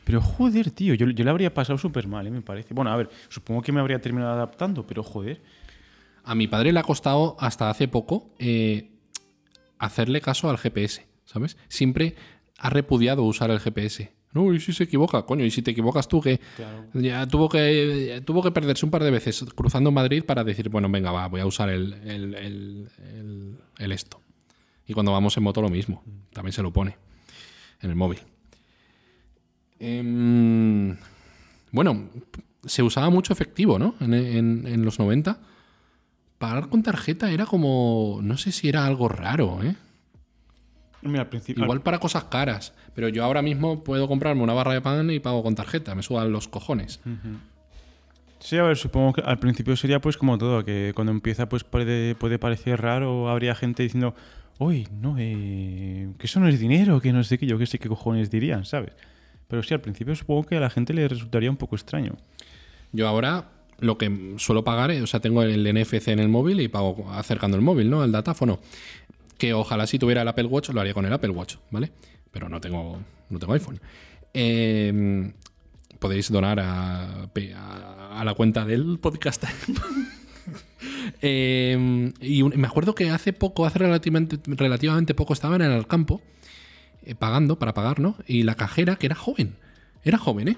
pero 0.03 0.21
joder, 0.21 0.71
tío, 0.71 0.93
yo, 0.93 1.07
yo 1.09 1.23
le 1.23 1.29
habría 1.29 1.53
pasado 1.53 1.77
súper 1.77 2.07
mal, 2.07 2.27
¿eh? 2.27 2.31
me 2.31 2.41
parece. 2.41 2.73
Bueno, 2.73 2.91
a 2.91 2.95
ver, 2.97 3.09
supongo 3.29 3.61
que 3.61 3.71
me 3.71 3.79
habría 3.79 3.99
terminado 4.01 4.33
adaptando, 4.33 4.85
pero 4.85 5.03
joder. 5.03 5.41
A 6.25 6.35
mi 6.35 6.47
padre 6.47 6.71
le 6.71 6.79
ha 6.79 6.83
costado 6.83 7.35
hasta 7.39 7.69
hace 7.69 7.87
poco 7.89 8.29
eh, 8.39 8.91
hacerle 9.77 10.21
caso 10.21 10.49
al 10.49 10.57
GPS, 10.57 11.05
¿sabes? 11.25 11.57
Siempre 11.67 12.15
ha 12.57 12.69
repudiado 12.69 13.23
usar 13.23 13.51
el 13.51 13.59
GPS. 13.59 14.11
No, 14.31 14.51
y 14.53 14.59
si 14.59 14.73
se 14.73 14.85
equivoca, 14.85 15.23
coño, 15.27 15.45
y 15.45 15.51
si 15.51 15.61
te 15.61 15.71
equivocas 15.71 16.07
tú, 16.07 16.19
que 16.21 16.39
ya 16.95 17.27
tuvo 17.27 17.49
que 17.49 18.21
tuvo 18.25 18.41
que 18.41 18.49
perderse 18.51 18.83
un 18.85 18.89
par 18.91 19.03
de 19.03 19.11
veces 19.11 19.45
cruzando 19.55 19.91
Madrid 19.91 20.23
para 20.23 20.43
decir, 20.43 20.69
bueno, 20.69 20.89
venga, 20.89 21.11
va, 21.11 21.27
voy 21.27 21.41
a 21.41 21.45
usar 21.45 21.69
el, 21.69 21.93
el- 21.93 22.33
el- 22.35 22.89
el- 23.13 23.57
el 23.77 23.91
esto. 23.91 24.21
Y 24.87 24.93
cuando 24.93 25.11
vamos 25.11 25.37
en 25.37 25.43
moto 25.43 25.61
lo 25.61 25.69
mismo, 25.69 26.03
también 26.33 26.51
se 26.53 26.63
lo 26.63 26.71
pone 26.73 26.97
en 27.81 27.89
el 27.91 27.95
móvil. 27.95 28.19
Em, 29.85 30.95
bueno, 31.71 32.09
se 32.65 32.81
usaba 32.83 33.09
mucho 33.09 33.33
efectivo, 33.33 33.77
¿no? 33.77 33.95
En, 33.99 34.13
en- 34.13 34.65
en 34.67 34.85
los 34.85 34.97
90. 34.99 35.37
Pagar 36.37 36.69
con 36.69 36.83
tarjeta 36.83 37.31
era 37.31 37.45
como. 37.45 38.19
No 38.23 38.37
sé 38.37 38.51
si 38.51 38.69
era 38.69 38.85
algo 38.85 39.07
raro, 39.09 39.59
¿eh? 39.63 39.75
Mira, 41.01 41.21
al 41.21 41.29
principio. 41.29 41.63
Igual 41.63 41.81
para 41.81 41.99
cosas 41.99 42.25
caras. 42.25 42.73
Pero 42.95 43.09
yo 43.09 43.23
ahora 43.25 43.41
mismo 43.41 43.83
puedo 43.83 44.07
comprarme 44.07 44.41
una 44.43 44.53
barra 44.53 44.73
de 44.73 44.81
pan 44.81 45.09
y 45.11 45.19
pago 45.19 45.43
con 45.43 45.55
tarjeta. 45.55 45.95
Me 45.95 46.03
sudan 46.03 46.31
los 46.31 46.47
cojones. 46.47 47.01
Sí, 48.39 48.57
a 48.57 48.63
ver, 48.63 48.77
supongo 48.77 49.13
que 49.13 49.21
al 49.21 49.39
principio 49.39 49.75
sería 49.75 49.99
pues 50.01 50.17
como 50.17 50.37
todo, 50.37 50.63
que 50.65 50.91
cuando 50.95 51.11
empieza 51.11 51.47
pues 51.49 51.63
puede, 51.63 52.13
puede 52.15 52.39
parecer 52.39 52.81
raro, 52.81 53.29
habría 53.29 53.55
gente 53.55 53.83
diciendo, 53.83 54.15
uy, 54.59 54.85
no, 54.91 55.15
eh, 55.17 56.09
que 56.17 56.25
eso 56.27 56.41
no 56.41 56.49
es 56.49 56.59
dinero, 56.59 56.99
que 56.99 57.13
no 57.13 57.23
sé 57.23 57.37
qué, 57.37 57.45
yo 57.47 57.57
qué 57.57 57.65
sé 57.65 57.79
qué 57.79 57.87
cojones 57.87 58.29
dirían, 58.29 58.65
¿sabes? 58.65 58.91
Pero 59.53 59.61
sí, 59.61 59.71
al 59.71 59.81
principio 59.81 60.15
supongo 60.15 60.45
que 60.47 60.55
a 60.55 60.59
la 60.59 60.71
gente 60.71 60.95
le 60.95 61.07
resultaría 61.07 61.47
un 61.47 61.57
poco 61.57 61.75
extraño. 61.75 62.17
Yo 62.91 63.07
ahora 63.07 63.51
lo 63.77 63.99
que 63.99 64.33
suelo 64.37 64.63
pagar, 64.63 64.89
o 64.89 65.05
sea, 65.05 65.19
tengo 65.19 65.43
el 65.43 65.71
NFC 65.71 66.07
en 66.07 66.17
el 66.17 66.27
móvil 66.27 66.59
y 66.59 66.69
pago 66.69 67.05
acercando 67.11 67.55
el 67.55 67.61
móvil, 67.61 67.87
¿no? 67.87 68.01
Al 68.01 68.11
datáfono. 68.11 68.59
Que 69.37 69.53
ojalá 69.53 69.85
si 69.85 69.99
tuviera 69.99 70.23
el 70.23 70.27
Apple 70.27 70.45
Watch 70.45 70.69
lo 70.69 70.81
haría 70.81 70.95
con 70.95 71.05
el 71.05 71.13
Apple 71.13 71.29
Watch, 71.29 71.57
¿vale? 71.69 71.91
Pero 72.31 72.49
no 72.49 72.59
tengo, 72.59 72.97
no 73.29 73.37
tengo 73.37 73.53
iPhone. 73.53 73.79
Eh, 74.33 75.31
podéis 75.99 76.31
donar 76.31 76.59
a, 76.59 77.29
a, 77.29 78.25
la 78.25 78.33
cuenta 78.33 78.65
del 78.65 78.97
podcast. 78.97 79.43
eh, 81.21 82.11
y 82.21 82.41
me 82.41 82.65
acuerdo 82.65 82.95
que 82.95 83.11
hace 83.11 83.33
poco, 83.33 83.67
hace 83.67 83.77
relativamente, 83.77 84.39
relativamente 84.47 85.13
poco, 85.13 85.33
estaban 85.33 85.61
en 85.61 85.73
el 85.73 85.85
campo 85.85 86.23
eh, 87.05 87.15
pagando 87.15 87.59
para 87.59 87.73
pagar, 87.73 87.99
¿no? 87.99 88.15
Y 88.27 88.43
la 88.43 88.55
cajera, 88.55 88.95
que 88.95 89.07
era 89.07 89.15
joven, 89.15 89.55
era 90.03 90.17
joven, 90.17 90.47
¿eh? 90.49 90.57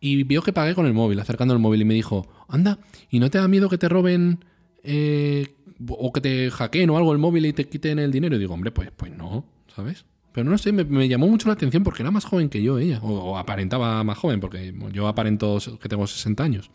Y 0.00 0.22
vio 0.24 0.42
que 0.42 0.52
pagué 0.52 0.74
con 0.74 0.86
el 0.86 0.94
móvil, 0.94 1.20
acercando 1.20 1.52
el 1.52 1.60
móvil, 1.60 1.82
y 1.82 1.84
me 1.84 1.94
dijo, 1.94 2.26
anda, 2.48 2.78
¿y 3.10 3.20
no 3.20 3.30
te 3.30 3.38
da 3.38 3.48
miedo 3.48 3.68
que 3.68 3.76
te 3.76 3.88
roben 3.88 4.44
eh, 4.82 5.54
o 5.88 6.12
que 6.12 6.20
te 6.22 6.50
hackeen 6.50 6.88
o 6.88 6.96
algo 6.96 7.12
el 7.12 7.18
móvil 7.18 7.44
y 7.44 7.52
te 7.52 7.68
quiten 7.68 7.98
el 7.98 8.10
dinero? 8.10 8.36
Y 8.36 8.38
digo, 8.38 8.54
hombre, 8.54 8.70
pues, 8.70 8.90
pues 8.96 9.12
no, 9.12 9.44
¿sabes? 9.74 10.06
Pero 10.32 10.48
no 10.48 10.56
sé, 10.58 10.72
me, 10.72 11.08
llamó 11.08 11.26
mucho 11.26 11.48
la 11.48 11.54
atención 11.54 11.82
porque 11.82 12.02
era 12.02 12.10
más 12.10 12.24
joven 12.24 12.48
que 12.48 12.62
yo 12.62 12.78
ella, 12.78 13.00
o, 13.02 13.36
aparentaba 13.36 14.02
más 14.04 14.16
joven, 14.16 14.40
porque 14.40 14.72
yo 14.92 15.08
aparento 15.08 15.58
que 15.80 15.88
tengo 15.88 16.06
60 16.06 16.42
años. 16.42 16.70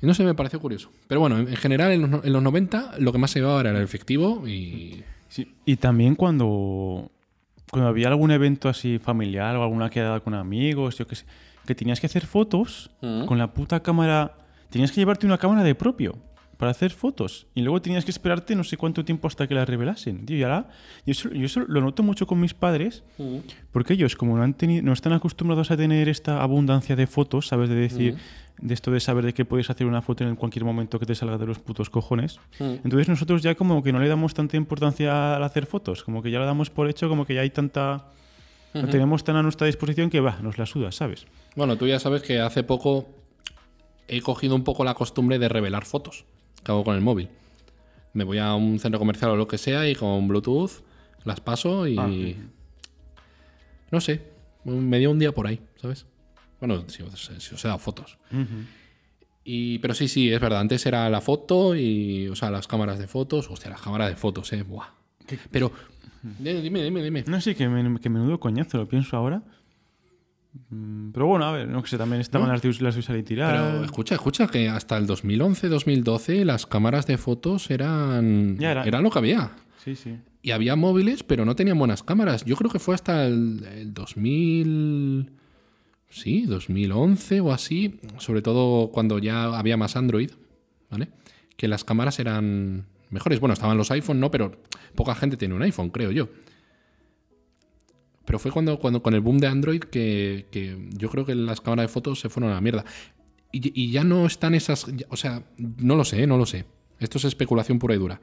Y 0.00 0.06
no 0.06 0.14
sé, 0.14 0.24
me 0.24 0.34
pareció 0.34 0.60
curioso. 0.60 0.90
Pero 1.08 1.20
bueno, 1.20 1.38
en 1.38 1.56
general 1.56 1.92
en 1.92 2.32
los, 2.32 2.42
90 2.42 2.94
lo 2.98 3.12
que 3.12 3.18
más 3.18 3.30
se 3.30 3.40
llevaba 3.40 3.60
era 3.60 3.70
el 3.70 3.82
efectivo 3.82 4.46
y... 4.46 5.02
Sí, 5.28 5.54
y 5.64 5.76
también 5.76 6.14
cuando, 6.14 7.10
cuando 7.70 7.88
había 7.88 8.08
algún 8.08 8.30
evento 8.30 8.68
así 8.68 8.98
familiar 8.98 9.56
o 9.56 9.62
alguna 9.62 9.90
quedada 9.90 10.20
con 10.20 10.34
amigos, 10.34 10.98
yo 10.98 11.06
qué 11.06 11.16
sé, 11.16 11.24
que 11.66 11.74
tenías 11.74 12.00
que 12.00 12.06
hacer 12.06 12.26
fotos 12.26 12.90
mm. 13.02 13.24
con 13.26 13.38
la 13.38 13.52
puta 13.52 13.80
cámara... 13.80 14.38
Tenías 14.70 14.90
que 14.90 15.00
llevarte 15.00 15.26
una 15.26 15.38
cámara 15.38 15.62
de 15.62 15.74
propio 15.74 16.18
para 16.56 16.70
hacer 16.70 16.92
fotos. 16.92 17.46
Y 17.54 17.62
luego 17.62 17.80
tenías 17.82 18.04
que 18.04 18.10
esperarte 18.10 18.54
no 18.56 18.64
sé 18.64 18.76
cuánto 18.76 19.04
tiempo 19.04 19.28
hasta 19.28 19.46
que 19.46 19.54
las 19.54 19.68
revelasen. 19.68 20.24
y 20.26 20.42
ahora, 20.42 20.68
yo, 21.04 21.12
eso, 21.32 21.60
lo 21.60 21.80
noto 21.80 22.02
mucho 22.02 22.26
con 22.26 22.40
mis 22.40 22.54
padres, 22.54 23.04
mm. 23.18 23.36
porque 23.72 23.94
ellos, 23.94 24.16
como 24.16 24.36
no, 24.36 24.42
han 24.42 24.54
tenido, 24.54 24.82
no 24.82 24.92
están 24.92 25.12
acostumbrados 25.12 25.70
a 25.70 25.76
tener 25.76 26.08
esta 26.08 26.42
abundancia 26.42 26.96
de 26.96 27.06
fotos, 27.06 27.48
¿sabes? 27.48 27.68
De 27.68 27.74
decir, 27.74 28.14
mm. 28.14 28.18
De 28.58 28.74
esto 28.74 28.90
de 28.90 29.00
saber 29.00 29.24
de 29.24 29.34
que 29.34 29.44
puedes 29.44 29.68
hacer 29.70 29.86
una 29.86 30.02
foto 30.02 30.24
en 30.24 30.36
cualquier 30.36 30.64
momento 30.64 30.98
que 30.98 31.06
te 31.06 31.14
salga 31.14 31.38
de 31.38 31.46
los 31.46 31.58
putos 31.58 31.90
cojones. 31.90 32.38
Mm. 32.58 32.84
Entonces 32.84 33.08
nosotros 33.08 33.42
ya 33.42 33.54
como 33.54 33.82
que 33.82 33.92
no 33.92 33.98
le 33.98 34.08
damos 34.08 34.34
tanta 34.34 34.56
importancia 34.56 35.36
al 35.36 35.42
hacer 35.42 35.66
fotos, 35.66 36.02
como 36.04 36.22
que 36.22 36.30
ya 36.30 36.38
lo 36.38 36.46
damos 36.46 36.70
por 36.70 36.88
hecho, 36.88 37.08
como 37.08 37.26
que 37.26 37.34
ya 37.34 37.42
hay 37.42 37.50
tanta... 37.50 38.06
No 38.74 38.88
tenemos 38.88 39.24
tan 39.24 39.36
a 39.36 39.42
nuestra 39.42 39.66
disposición 39.66 40.10
que 40.10 40.20
va, 40.20 40.38
nos 40.42 40.58
la 40.58 40.66
suda, 40.66 40.92
¿sabes? 40.92 41.26
Bueno, 41.54 41.78
tú 41.78 41.86
ya 41.86 41.98
sabes 41.98 42.22
que 42.22 42.40
hace 42.40 42.62
poco 42.62 43.08
he 44.06 44.20
cogido 44.20 44.54
un 44.54 44.64
poco 44.64 44.84
la 44.84 44.92
costumbre 44.92 45.38
de 45.38 45.48
revelar 45.48 45.86
fotos 45.86 46.26
que 46.62 46.72
hago 46.72 46.84
con 46.84 46.94
el 46.94 47.00
móvil. 47.00 47.30
Me 48.12 48.24
voy 48.24 48.36
a 48.36 48.54
un 48.54 48.78
centro 48.78 48.98
comercial 48.98 49.30
o 49.30 49.36
lo 49.36 49.48
que 49.48 49.56
sea 49.56 49.88
y 49.88 49.94
con 49.94 50.28
Bluetooth 50.28 50.82
las 51.24 51.40
paso 51.40 51.86
y... 51.86 51.96
Ah, 51.98 52.10
no 53.90 54.00
sé, 54.00 54.20
me 54.64 54.98
dio 54.98 55.10
un 55.10 55.18
día 55.18 55.32
por 55.32 55.46
ahí, 55.46 55.60
¿sabes? 55.80 56.06
Bueno, 56.60 56.84
si, 56.88 57.02
os 57.02 57.64
he 57.64 57.68
dado 57.68 57.78
fotos. 57.78 58.18
y, 59.44 59.78
pero 59.78 59.94
sí, 59.94 60.08
sí, 60.08 60.32
es 60.32 60.40
verdad. 60.40 60.60
Antes 60.60 60.86
era 60.86 61.08
la 61.10 61.20
foto 61.20 61.74
y, 61.74 62.28
o 62.28 62.36
sea, 62.36 62.50
las 62.50 62.66
cámaras 62.66 62.98
de 62.98 63.06
fotos. 63.06 63.50
Hostia, 63.50 63.70
las 63.70 63.80
cámaras 63.80 64.08
de 64.08 64.16
fotos, 64.16 64.52
¿eh? 64.52 64.62
Buah. 64.62 64.88
Pero, 65.50 65.72
dime, 66.38 66.82
dime, 66.82 67.02
dime. 67.02 67.24
No 67.26 67.40
sé, 67.40 67.54
que, 67.54 67.64
que 68.00 68.08
menudo 68.08 68.40
coñazo, 68.40 68.78
lo 68.78 68.88
pienso 68.88 69.16
ahora. 69.16 69.42
Mm, 70.70 71.10
pero 71.10 71.26
bueno, 71.26 71.44
a 71.44 71.52
ver, 71.52 71.68
no 71.68 71.82
que 71.82 71.88
sé, 71.88 71.98
también 71.98 72.20
estaban 72.20 72.48
las, 72.48 72.62
de, 72.62 72.72
las 72.80 72.94
de 72.94 73.00
usar 73.00 73.16
y 73.16 73.22
tirar. 73.22 73.54
Pero 73.54 73.84
escucha, 73.84 74.14
escucha, 74.14 74.46
que 74.46 74.68
hasta 74.68 74.96
el 74.96 75.06
2011-2012 75.06 76.44
las 76.44 76.66
cámaras 76.66 77.06
de 77.06 77.18
fotos 77.18 77.70
eran, 77.70 78.56
eran 78.60 79.02
lo 79.02 79.10
que 79.10 79.18
había. 79.18 79.50
Sí, 79.84 79.94
sí. 79.96 80.16
Y 80.42 80.52
había 80.52 80.76
móviles, 80.76 81.22
pero 81.22 81.44
no 81.44 81.56
tenían 81.56 81.78
buenas 81.78 82.02
cámaras. 82.02 82.44
Yo 82.44 82.56
creo 82.56 82.70
que 82.70 82.78
fue 82.78 82.94
hasta 82.94 83.26
el, 83.26 83.64
el 83.64 83.94
2000. 83.94 85.30
Sí, 86.08 86.42
2011 86.46 87.40
o 87.40 87.52
así. 87.52 88.00
Sobre 88.18 88.42
todo 88.42 88.90
cuando 88.90 89.18
ya 89.18 89.44
había 89.58 89.76
más 89.76 89.96
Android, 89.96 90.30
¿vale? 90.90 91.08
Que 91.56 91.68
las 91.68 91.84
cámaras 91.84 92.18
eran 92.18 92.86
mejores. 93.10 93.40
Bueno, 93.40 93.54
estaban 93.54 93.76
los 93.76 93.90
iPhone, 93.90 94.20
¿no? 94.20 94.30
Pero 94.30 94.52
poca 94.94 95.14
gente 95.14 95.36
tiene 95.36 95.54
un 95.54 95.62
iPhone, 95.62 95.90
creo 95.90 96.10
yo. 96.10 96.28
Pero 98.24 98.38
fue 98.38 98.50
cuando, 98.50 98.78
cuando 98.78 99.02
con 99.02 99.14
el 99.14 99.20
boom 99.20 99.38
de 99.38 99.46
Android 99.46 99.80
que, 99.80 100.46
yo 100.96 101.08
creo 101.08 101.24
que 101.24 101.34
las 101.34 101.60
cámaras 101.60 101.84
de 101.84 101.88
fotos 101.88 102.20
se 102.20 102.28
fueron 102.28 102.50
a 102.50 102.54
la 102.54 102.60
mierda. 102.60 102.84
Y, 103.52 103.90
ya 103.90 104.04
no 104.04 104.26
están 104.26 104.54
esas. 104.54 104.86
O 105.08 105.16
sea, 105.16 105.42
no 105.56 105.96
lo 105.96 106.04
sé, 106.04 106.26
no 106.26 106.36
lo 106.36 106.44
sé. 106.44 106.66
Esto 106.98 107.18
es 107.18 107.24
especulación 107.24 107.78
pura 107.78 107.94
y 107.94 107.98
dura. 107.98 108.20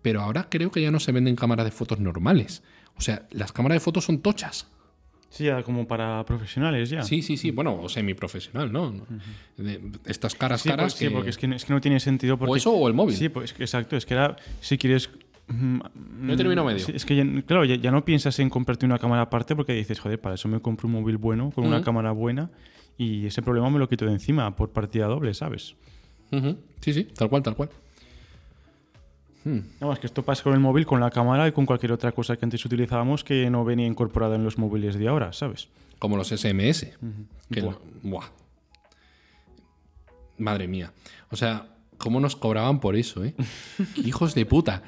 Pero 0.00 0.22
ahora 0.22 0.48
creo 0.48 0.70
que 0.70 0.80
ya 0.80 0.90
no 0.90 1.00
se 1.00 1.12
venden 1.12 1.36
cámaras 1.36 1.66
de 1.66 1.72
fotos 1.72 2.00
normales. 2.00 2.62
O 2.96 3.02
sea, 3.02 3.26
las 3.32 3.52
cámaras 3.52 3.76
de 3.76 3.80
fotos 3.80 4.04
son 4.04 4.20
tochas. 4.20 4.68
Sí, 5.30 5.44
ya 5.44 5.62
como 5.62 5.86
para 5.86 6.24
profesionales 6.24 6.90
ya. 6.90 7.02
Sí, 7.02 7.22
sí, 7.22 7.36
sí. 7.36 7.52
Bueno, 7.52 7.80
o 7.80 7.88
semiprofesional, 7.88 8.72
¿no? 8.72 8.92
estas 10.04 10.34
caras 10.34 10.60
sí, 10.60 10.68
caras. 10.68 10.92
Sí, 10.92 11.08
porque 11.08 11.30
es 11.30 11.38
que, 11.38 11.46
no 11.46 11.80
tiene 11.80 12.00
sentido. 12.00 12.36
Porque... 12.36 12.52
O 12.52 12.56
eso 12.56 12.72
o 12.72 12.88
el 12.88 12.94
móvil. 12.94 13.16
Sí, 13.16 13.28
pues 13.28 13.54
exacto. 13.58 13.96
Es 13.96 14.04
que 14.04 14.14
era, 14.14 14.36
si 14.60 14.76
quieres 14.76 15.08
no 15.52 16.36
termino 16.36 16.64
medio. 16.64 16.84
Es 16.94 17.04
que, 17.04 17.16
ya, 17.16 17.24
claro, 17.42 17.64
ya, 17.64 17.90
no 17.90 18.04
piensas 18.04 18.38
en 18.38 18.50
comprarte 18.50 18.86
una 18.86 18.98
cámara 18.98 19.22
aparte 19.22 19.56
porque 19.56 19.72
dices, 19.72 19.98
joder, 19.98 20.20
para 20.20 20.36
eso 20.36 20.48
me 20.48 20.60
compro 20.60 20.86
un 20.86 20.94
móvil 20.94 21.16
bueno, 21.16 21.50
con 21.50 21.66
una 21.66 21.82
cámara 21.82 22.12
buena, 22.12 22.50
y 22.96 23.26
ese 23.26 23.42
problema 23.42 23.70
me 23.70 23.78
lo 23.78 23.88
quito 23.88 24.04
de 24.04 24.12
encima 24.12 24.54
por 24.54 24.70
partida 24.70 25.06
doble, 25.06 25.34
¿sabes? 25.34 25.74
Sí, 26.80 26.92
sí, 26.92 27.04
tal 27.04 27.28
cual, 27.28 27.42
tal 27.42 27.56
cual. 27.56 27.70
Hmm. 29.44 29.60
que 29.98 30.06
esto 30.06 30.22
pasa 30.22 30.42
con 30.42 30.52
el 30.52 30.60
móvil, 30.60 30.84
con 30.84 31.00
la 31.00 31.10
cámara 31.10 31.48
y 31.48 31.52
con 31.52 31.64
cualquier 31.64 31.92
otra 31.92 32.12
cosa 32.12 32.36
que 32.36 32.44
antes 32.44 32.64
utilizábamos 32.64 33.24
que 33.24 33.48
no 33.48 33.64
venía 33.64 33.86
incorporada 33.86 34.36
en 34.36 34.44
los 34.44 34.58
móviles 34.58 34.98
de 34.98 35.08
ahora, 35.08 35.32
¿sabes? 35.32 35.68
Como 35.98 36.16
los 36.16 36.28
SMS. 36.28 36.86
Madre 40.36 40.68
mía. 40.68 40.92
O 41.30 41.36
sea, 41.36 41.68
¿cómo 41.96 42.20
nos 42.20 42.36
cobraban 42.36 42.80
por 42.80 42.96
eso, 42.96 43.24
eh? 43.24 43.34
Hijos 44.04 44.34
de 44.34 44.46
puta. 44.46 44.82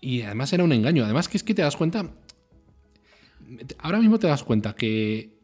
Y 0.00 0.22
además 0.22 0.52
era 0.52 0.64
un 0.64 0.72
engaño. 0.72 1.04
Además 1.04 1.28
que 1.28 1.36
es 1.36 1.44
que 1.44 1.54
te 1.54 1.62
das 1.62 1.76
cuenta... 1.76 2.10
Ahora 3.78 3.98
mismo 3.98 4.18
te 4.18 4.26
das 4.26 4.44
cuenta 4.44 4.74
que 4.74 5.38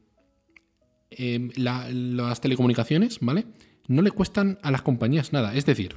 em, 1.10 1.50
las 1.56 2.40
telecomunicaciones, 2.40 3.18
¿vale? 3.20 3.46
No 3.88 4.02
le 4.02 4.10
cuestan 4.10 4.58
a 4.62 4.70
las 4.70 4.82
compañías 4.82 5.32
nada. 5.32 5.54
Es 5.54 5.66
decir, 5.66 5.96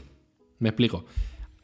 me 0.59 0.69
explico. 0.69 1.05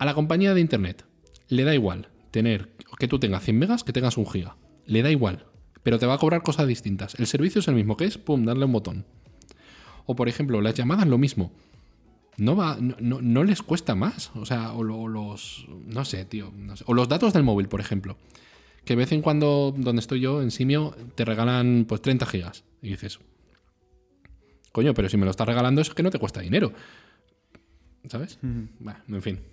A 0.03 0.05
la 0.05 0.15
compañía 0.15 0.53
de 0.53 0.59
Internet 0.59 1.05
le 1.47 1.63
da 1.63 1.73
igual 1.73 2.09
tener 2.29 2.73
que 2.99 3.07
tú 3.07 3.19
tengas 3.19 3.45
100 3.45 3.57
megas 3.57 3.85
que 3.85 3.93
tengas 3.93 4.17
un 4.17 4.27
giga. 4.27 4.57
Le 4.85 5.01
da 5.01 5.09
igual. 5.09 5.45
Pero 5.81 5.97
te 5.97 6.05
va 6.05 6.15
a 6.15 6.17
cobrar 6.17 6.43
cosas 6.43 6.67
distintas. 6.67 7.17
El 7.21 7.25
servicio 7.25 7.59
es 7.59 7.69
el 7.69 7.75
mismo, 7.75 7.95
que 7.95 8.03
es, 8.03 8.17
pum, 8.17 8.43
darle 8.43 8.65
un 8.65 8.73
botón. 8.73 9.05
O 10.05 10.17
por 10.17 10.27
ejemplo, 10.27 10.59
las 10.59 10.73
llamadas 10.75 11.07
lo 11.07 11.17
mismo 11.17 11.53
no 12.35 12.53
va, 12.57 12.77
no, 12.81 13.21
no, 13.21 13.43
les 13.45 13.61
cuesta 13.61 13.95
más. 13.95 14.31
O 14.35 14.45
sea, 14.45 14.73
o, 14.73 14.83
los. 14.83 15.65
No 15.85 16.03
sé, 16.03 16.25
tío. 16.25 16.51
O 16.85 16.93
los 16.93 17.07
datos 17.07 17.31
del 17.31 17.43
móvil, 17.43 17.69
por 17.69 17.79
ejemplo. 17.79 18.17
Que 18.83 18.95
de 18.95 18.97
vez 18.97 19.13
en 19.13 19.21
cuando, 19.21 19.73
donde 19.73 20.01
estoy 20.01 20.19
yo, 20.19 20.41
en 20.41 20.51
Simio, 20.51 20.97
te 21.15 21.23
regalan 21.23 21.85
pues 21.87 22.01
30 22.01 22.25
gigas. 22.25 22.65
Y 22.81 22.89
dices. 22.89 23.21
Coño, 24.73 24.93
pero 24.93 25.07
si 25.07 25.15
me 25.15 25.23
lo 25.23 25.31
estás 25.31 25.47
regalando 25.47 25.79
es 25.79 25.91
que 25.91 26.03
no 26.03 26.11
te 26.11 26.19
cuesta 26.19 26.41
dinero. 26.41 26.73
¿Sabes? 28.09 28.37
Bueno, 28.41 28.99
en 29.07 29.21
fin. 29.21 29.52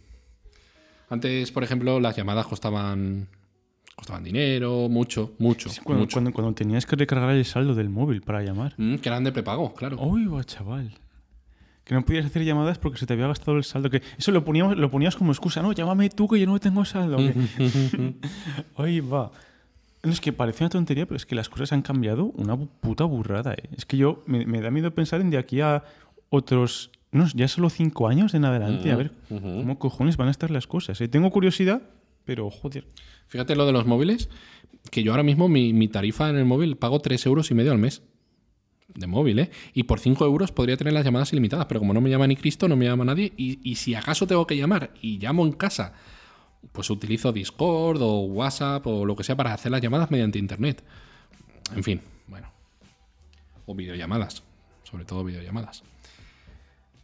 Antes, 1.11 1.53
por 1.53 1.63
ejemplo, 1.63 2.01
las 2.01 2.17
llamadas 2.17 2.47
costaban. 2.47 3.29
Costaban 3.95 4.25
dinero, 4.25 4.89
mucho, 4.89 5.35
mucho. 5.39 5.69
cuando, 5.85 6.09
Cuando, 6.33 6.55
tenías 6.55 6.87
que 6.87 6.97
recargar 6.97 7.33
el 7.33 7.45
saldo 7.45 7.75
del 7.75 7.91
móvil 7.91 8.23
para 8.23 8.43
llamar. 8.43 8.73
Mm, 8.79 8.95
que 8.95 9.09
eran 9.11 9.25
de 9.25 9.33
prepago, 9.33 9.75
claro. 9.75 9.99
Uy, 10.01 10.27
chaval 10.47 10.91
que 11.91 11.95
no 11.97 12.05
podías 12.05 12.25
hacer 12.25 12.45
llamadas 12.45 12.79
porque 12.79 12.99
se 12.99 13.07
te 13.07 13.15
había 13.15 13.27
gastado 13.27 13.57
el 13.57 13.65
saldo. 13.65 13.91
Que 13.91 14.01
eso 14.17 14.31
lo 14.31 14.45
poníamos, 14.45 14.77
lo 14.77 14.93
ponías 14.93 15.17
como 15.17 15.33
excusa, 15.33 15.61
no, 15.61 15.73
llámame 15.73 16.09
tú 16.09 16.29
que 16.29 16.39
yo 16.39 16.47
no 16.47 16.61
tengo 16.61 16.85
saldo. 16.85 17.19
Ahí 18.77 19.01
va. 19.01 19.33
Es 20.05 20.21
que 20.21 20.33
parece 20.33 20.63
una 20.63 20.71
tontería, 20.71 21.05
pero 21.07 21.17
es 21.17 21.27
que 21.27 21.35
las 21.35 21.49
cosas 21.49 21.73
han 21.73 21.83
cambiado 21.83 22.27
una 22.37 22.57
puta 22.57 23.03
burrada. 23.03 23.55
¿eh? 23.55 23.69
Es 23.77 23.87
que 23.87 23.97
yo 23.97 24.23
me, 24.27 24.61
da 24.61 24.71
miedo 24.71 24.95
pensar 24.95 25.21
en 25.21 25.31
de 25.31 25.39
aquí 25.39 25.61
a 25.61 25.83
otros, 26.29 26.93
no, 27.13 27.27
ya 27.35 27.49
solo 27.49 27.71
cinco 27.71 28.09
años 28.09 28.35
en 28.35 28.45
adelante, 28.45 28.93
a 28.93 28.97
ver 28.97 29.13
cómo 29.29 29.79
cojones 29.79 30.17
van 30.17 30.29
a 30.29 30.31
estar 30.31 30.51
las 30.51 30.67
cosas. 30.67 31.01
¿eh? 31.01 31.09
Tengo 31.09 31.31
curiosidad, 31.31 31.83
pero 32.25 32.51
joder. 32.51 32.87
Fíjate 33.27 33.57
lo 33.57 33.67
de 33.67 33.73
los 33.73 33.87
móviles, 33.87 34.29
que 34.91 35.03
yo 35.03 35.13
ahora 35.13 35.23
mismo 35.23 35.49
mi, 35.49 35.73
mi 35.73 35.89
tarifa 35.89 36.31
en 36.31 36.37
el 36.37 36.45
móvil 36.45 36.77
pago 36.77 37.01
tres 37.01 37.27
euros 37.27 37.51
y 37.51 37.55
medio 37.55 37.73
al 37.73 37.79
mes 37.79 38.03
de 38.95 39.07
móvil, 39.07 39.39
¿eh? 39.39 39.51
Y 39.75 39.85
por 39.85 40.01
5 40.01 40.25
euros 40.25 40.53
podría 40.53 40.77
tener 40.77 40.93
las 40.93 41.05
llamadas 41.05 41.33
ilimitadas, 41.33 41.67
pero 41.67 41.81
como 41.81 41.95
no 41.95 42.01
me 42.01 42.11
llama 42.11 42.27
ni 42.27 42.37
Cristo, 42.37 42.69
no 42.69 42.77
me 42.77 42.87
llama 42.87 43.05
nadie. 43.05 43.33
Y, 43.37 43.75
si 43.77 43.95
acaso 43.95 44.27
tengo 44.27 44.47
que 44.47 44.57
llamar 44.57 44.91
y 45.01 45.19
llamo 45.19 45.45
en 45.45 45.53
casa 45.53 45.95
pues 46.73 46.91
utilizo 46.91 47.33
Discord 47.33 48.03
o 48.03 48.21
WhatsApp 48.21 48.87
o 48.87 49.07
lo 49.07 49.17
que 49.17 49.25
sea 49.25 49.35
para 49.35 49.55
hacer 49.55 49.73
las 49.73 49.81
llamadas 49.81 50.11
mediante 50.11 50.39
Internet. 50.39 50.85
En 51.75 51.83
fin, 51.83 52.01
bueno. 52.27 52.53
O 53.67 53.75
videollamadas, 53.75 54.43
sobre 54.83 55.05
todo 55.05 55.25
videollamadas. 55.25 55.83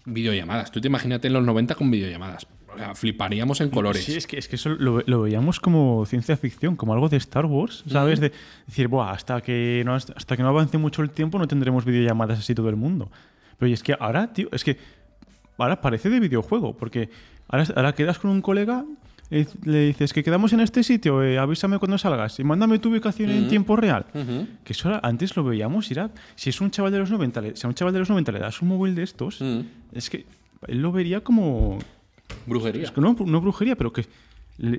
Videollamadas, 0.07 0.71
tú 0.71 0.81
te 0.81 0.89
imagínate 0.89 1.27
en 1.27 1.35
los 1.35 1.45
90 1.45 1.75
con 1.75 1.91
videollamadas. 1.91 2.47
O 2.73 2.79
sea, 2.79 2.95
fliparíamos 2.95 3.61
en 3.61 3.71
colores. 3.71 4.05
Sí, 4.05 4.17
es 4.17 4.27
que, 4.27 4.39
es 4.39 4.49
que 4.49 4.57
eso 4.57 4.71
lo, 4.71 5.01
lo 5.07 5.23
veíamos 5.23 5.61
como 5.61 6.05
ciencia 6.07 6.37
ficción, 6.37 6.77
como 6.77 6.93
algo 6.93 7.09
de 7.09 7.17
Star 7.17 7.47
Wars, 7.47 7.85
¿sabes? 7.89 8.21
De 8.21 8.33
decir, 8.67 8.89
Buah, 8.89 9.13
hasta 9.13 9.41
que, 9.41 9.83
no, 9.85 9.95
hasta 9.95 10.37
que 10.37 10.43
no 10.43 10.49
avance 10.49 10.79
mucho 10.79 11.03
el 11.03 11.11
tiempo 11.11 11.39
no 11.39 11.49
tendremos 11.49 11.85
videollamadas 11.85 12.39
así 12.39 12.55
todo 12.55 12.69
el 12.69 12.77
mundo. 12.77 13.11
Pero 13.59 13.71
y 13.71 13.73
es 13.73 13.83
que 13.83 13.97
ahora, 13.99 14.33
tío, 14.33 14.49
es 14.53 14.63
que 14.63 14.77
ahora 15.57 15.81
parece 15.81 16.11
de 16.11 16.21
videojuego, 16.21 16.77
porque 16.77 17.09
ahora, 17.49 17.67
ahora 17.75 17.95
quedas 17.95 18.19
con 18.19 18.31
un 18.31 18.43
colega 18.43 18.85
le 19.31 19.87
dices 19.87 20.13
que 20.13 20.23
quedamos 20.23 20.53
en 20.53 20.61
este 20.61 20.83
sitio, 20.83 21.23
eh, 21.23 21.39
avísame 21.39 21.79
cuando 21.79 21.99
salgas 21.99 22.39
y 22.39 22.45
mándame 22.45 22.79
tu 22.79 22.91
ubicación 22.91 23.31
en 23.31 23.49
tiempo 23.49 23.77
real. 23.77 24.07
Que 24.65 24.73
eso 24.73 24.99
antes 25.03 25.37
lo 25.37 25.45
veíamos, 25.45 25.91
era, 25.91 26.11
si 26.35 26.51
es 26.51 26.61
un 26.61 26.71
chaval 26.71 26.93
de 26.93 26.99
los 26.99 27.11
90, 27.11 27.57
si 27.57 27.67
a 27.67 27.69
un 27.69 27.75
chaval 27.75 27.93
de 27.93 28.01
los 28.01 28.11
90 28.11 28.33
le 28.33 28.39
das 28.39 28.63
un 28.63 28.69
móvil 28.69 28.95
de 28.95 29.03
estos, 29.03 29.43
es 29.93 30.11
que 30.11 30.27
él 30.69 30.81
lo 30.81 30.93
vería 30.93 31.23
como... 31.23 31.79
Brujería. 32.47 32.85
Es 32.85 32.91
que 32.91 33.01
no, 33.01 33.17
no 33.19 33.41
brujería, 33.41 33.77
pero 33.77 33.93
que 33.93 34.07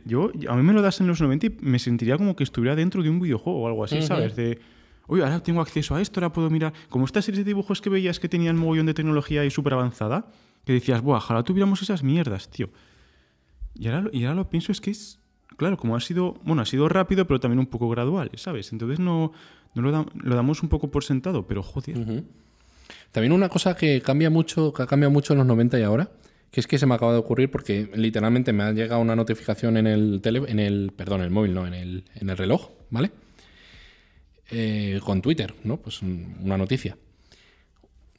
yo, 0.06 0.32
a 0.50 0.56
mí 0.56 0.64
me 0.64 0.74
lo 0.74 0.82
das 0.82 1.02
en 1.02 1.08
los 1.08 1.22
90 1.22 1.46
y 1.46 1.58
me 1.62 1.80
sentiría 1.80 2.18
como 2.18 2.36
que 2.36 2.44
estuviera 2.44 2.76
dentro 2.76 3.04
de 3.04 3.10
un 3.10 3.20
videojuego 3.20 3.62
o 3.62 3.68
algo 3.68 3.84
así, 3.84 4.02
¿sabes? 4.02 4.36
De, 4.36 4.60
oye, 5.08 5.24
ahora 5.24 5.42
tengo 5.42 5.62
acceso 5.62 5.96
a 5.96 6.02
esto, 6.02 6.20
ahora 6.20 6.34
puedo 6.34 6.50
mirar. 6.50 6.74
Como 6.90 7.06
estas 7.06 7.26
series 7.26 7.46
de 7.46 7.50
dibujos 7.50 7.82
que 7.82 7.90
veías 7.90 8.20
que 8.20 8.28
tenían 8.28 8.58
mogollón 8.58 8.86
de 8.88 8.94
tecnología 8.94 9.46
y 9.46 9.52
súper 9.52 9.74
avanzada, 9.74 10.26
que 10.66 10.74
decías, 10.74 11.02
buah, 11.02 11.18
ojalá 11.18 11.44
tuviéramos 11.44 11.82
esas 11.82 12.04
mierdas, 12.04 12.50
tío. 12.50 12.70
Y 13.80 13.88
ahora, 13.88 14.10
y 14.12 14.24
ahora 14.24 14.36
lo 14.36 14.50
pienso 14.50 14.72
es 14.72 14.82
que 14.82 14.92
es, 14.92 15.20
claro, 15.58 15.78
como 15.78 15.96
ha 15.96 16.02
sido, 16.02 16.36
bueno, 16.44 16.62
ha 16.62 16.66
sido 16.66 16.90
rápido, 16.90 17.28
pero 17.28 17.40
también 17.40 17.60
un 17.60 17.68
poco 17.68 17.90
gradual, 17.90 18.32
¿sabes? 18.36 18.72
Entonces 18.72 19.00
no, 19.00 19.32
no 19.76 19.82
lo, 19.82 20.36
damos 20.36 20.64
un 20.64 20.70
poco 20.70 20.90
por 20.90 21.04
sentado, 21.04 21.48
pero 21.48 21.64
joder. 21.64 22.24
También 23.12 23.32
una 23.32 23.50
cosa 23.50 23.76
que 23.76 24.02
cambia 24.02 24.30
mucho, 24.30 24.74
que 24.74 24.84
ha 24.84 24.88
cambiado 24.88 25.12
mucho 25.12 25.34
en 25.34 25.40
los 25.40 25.48
90 25.48 25.80
y 25.80 25.84
ahora, 25.84 26.12
que 26.52 26.60
es 26.60 26.68
que 26.68 26.78
se 26.78 26.86
me 26.86 26.96
acaba 26.96 27.14
de 27.14 27.20
ocurrir 27.20 27.52
porque 27.52 27.90
literalmente 27.96 28.54
me 28.54 28.64
ha 28.64 28.72
llegado 28.72 29.02
una 29.02 29.16
notificación 29.16 29.78
en 29.78 29.88
el 29.88 30.22
tele, 30.22 30.44
en 30.48 30.60
el, 30.60 30.92
perdón, 30.96 31.22
el 31.22 31.30
móvil, 31.30 31.54
no, 31.54 31.68
en 31.68 31.74
el, 31.74 32.04
en 32.16 32.30
el 32.30 32.38
reloj, 32.38 32.70
¿vale? 32.90 33.12
Eh, 34.50 35.00
con 35.04 35.22
Twitter, 35.22 35.54
¿no? 35.64 35.78
Pues 35.78 36.02
una 36.02 36.58
noticia. 36.58 36.98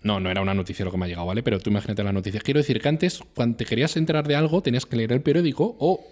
No, 0.03 0.21
no 0.21 0.31
era 0.31 0.41
una 0.41 0.55
noticia 0.55 0.85
lo 0.85 0.91
que 0.91 0.97
me 0.97 1.07
ha 1.07 1.09
llegado, 1.09 1.27
¿vale? 1.27 1.43
Pero 1.43 1.59
tú 1.59 1.71
imagínate 1.71 2.05
la 2.05 2.13
noticia. 2.13 2.41
Quiero 2.41 2.59
decir 2.59 2.81
que 2.81 2.89
antes, 2.89 3.21
cuando 3.35 3.57
te 3.57 3.65
querías 3.65 3.97
enterar 3.97 4.29
de 4.29 4.37
algo, 4.37 4.63
tenías 4.63 4.87
que 4.87 4.97
leer 4.97 5.13
el 5.13 5.23
periódico 5.23 5.77
o 5.79 6.05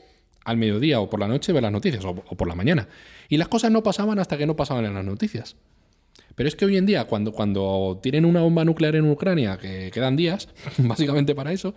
al 0.45 0.57
mediodía 0.57 1.01
o 1.01 1.11
por 1.11 1.21
la 1.21 1.29
noche 1.29 1.53
ver 1.53 1.63
las 1.63 1.73
noticias 1.73 2.05
o, 2.05 2.15
por 2.15 2.49
la 2.49 2.55
mañana. 2.55 2.89
Y 3.29 3.37
las 3.37 3.49
cosas 3.49 3.71
no 3.71 3.83
pasaban 3.83 4.19
hasta 4.19 4.37
que 4.39 4.47
no 4.47 4.57
pasaban 4.57 4.85
en 4.85 4.95
las 4.95 5.05
noticias. 5.05 5.57
Pero 6.35 6.49
es 6.49 6.57
que 6.57 6.65
hoy 6.65 6.77
en 6.77 6.87
día, 6.87 7.05
cuando, 7.05 7.33
cuando 7.33 7.99
tienen 8.03 8.25
una 8.25 8.43
bomba 8.43 8.65
nuclear 8.65 8.97
en 8.97 9.11
Ucrania, 9.11 9.59
que 9.59 9.91
quedan 9.93 10.17
días, 10.17 10.49
básicamente 10.79 11.35
para 11.35 11.53
eso, 11.53 11.75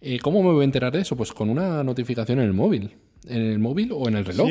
eh, 0.00 0.18
¿cómo 0.20 0.42
me 0.42 0.52
voy 0.52 0.62
a 0.62 0.64
enterar 0.64 0.92
de 0.92 1.00
eso? 1.00 1.16
Pues 1.16 1.32
con 1.32 1.50
una 1.50 1.82
notificación 1.84 2.38
en 2.38 2.46
el 2.46 2.54
móvil. 2.54 2.96
En 3.26 3.42
el 3.42 3.58
móvil 3.58 3.90
o 3.92 4.08
en 4.08 4.16
el 4.16 4.24
reloj. 4.24 4.50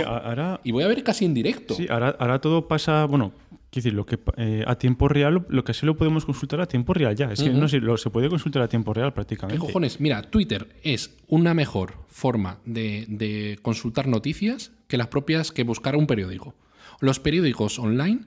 y 0.63 0.71
voy 0.71 0.83
a 0.83 0.87
ver 0.87 1.03
casi 1.03 1.25
en 1.25 1.33
directo. 1.33 1.73
Sí, 1.73 1.87
ahora, 1.89 2.15
ahora 2.19 2.39
todo 2.39 2.67
pasa, 2.67 3.05
bueno, 3.05 3.33
Quiero 3.69 3.83
decir, 3.83 3.93
lo 3.93 4.05
que 4.05 4.17
eh, 4.37 4.63
a 4.65 4.77
tiempo 4.77 5.09
real, 5.09 5.45
lo 5.49 5.63
que 5.65 5.73
sí 5.73 5.85
lo 5.85 5.97
podemos 5.97 6.25
consultar 6.25 6.61
a 6.61 6.67
tiempo 6.67 6.93
real 6.93 7.13
ya. 7.15 7.31
Es 7.33 7.43
que 7.43 7.49
no 7.49 7.67
sé, 7.67 7.79
lo, 7.81 7.97
se 7.97 8.09
puede 8.09 8.29
consultar 8.29 8.61
a 8.61 8.69
tiempo 8.69 8.93
real 8.93 9.13
prácticamente. 9.13 9.59
¿Qué 9.59 9.65
cojones? 9.67 9.99
Mira, 9.99 10.21
Twitter 10.21 10.69
es 10.83 11.17
una 11.27 11.53
mejor 11.53 11.95
forma 12.07 12.59
de, 12.65 13.59
consultar 13.61 14.07
noticias 14.07 14.71
que 14.87 14.95
las 14.95 15.07
propias 15.07 15.51
que 15.51 15.63
buscar 15.63 15.97
un 15.97 16.07
periódico. 16.07 16.55
Los 17.01 17.19
periódicos 17.19 17.77
online 17.77 18.21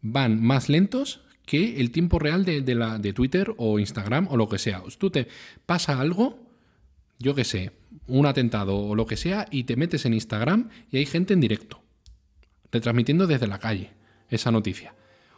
van 0.00 0.42
más 0.42 0.70
lentos 0.70 1.20
que 1.44 1.80
el 1.80 1.90
tiempo 1.90 2.18
real 2.18 2.44
de, 2.44 2.74
la, 2.74 2.98
de 2.98 3.12
Twitter 3.12 3.52
o 3.56 3.78
Instagram 3.78 4.28
o 4.30 4.36
lo 4.36 4.48
que 4.48 4.58
sea. 4.58 4.82
Tú 4.98 5.10
te 5.10 5.28
pasa 5.66 6.00
algo, 6.00 6.38
yo 7.18 7.34
qué 7.34 7.44
sé, 7.44 7.72
un 8.06 8.26
atentado 8.26 8.76
o 8.76 8.94
lo 8.94 9.06
que 9.06 9.16
sea, 9.16 9.46
y 9.50 9.64
te 9.64 9.76
metes 9.76 10.06
en 10.06 10.14
Instagram 10.14 10.68
y 10.90 10.98
hay 10.98 11.06
gente 11.06 11.34
en 11.34 11.40
directo, 11.40 11.82
retransmitiendo 12.70 13.26
desde 13.26 13.46
la 13.46 13.58
calle 13.58 13.90
esa 14.28 14.50
noticia. 14.50 14.94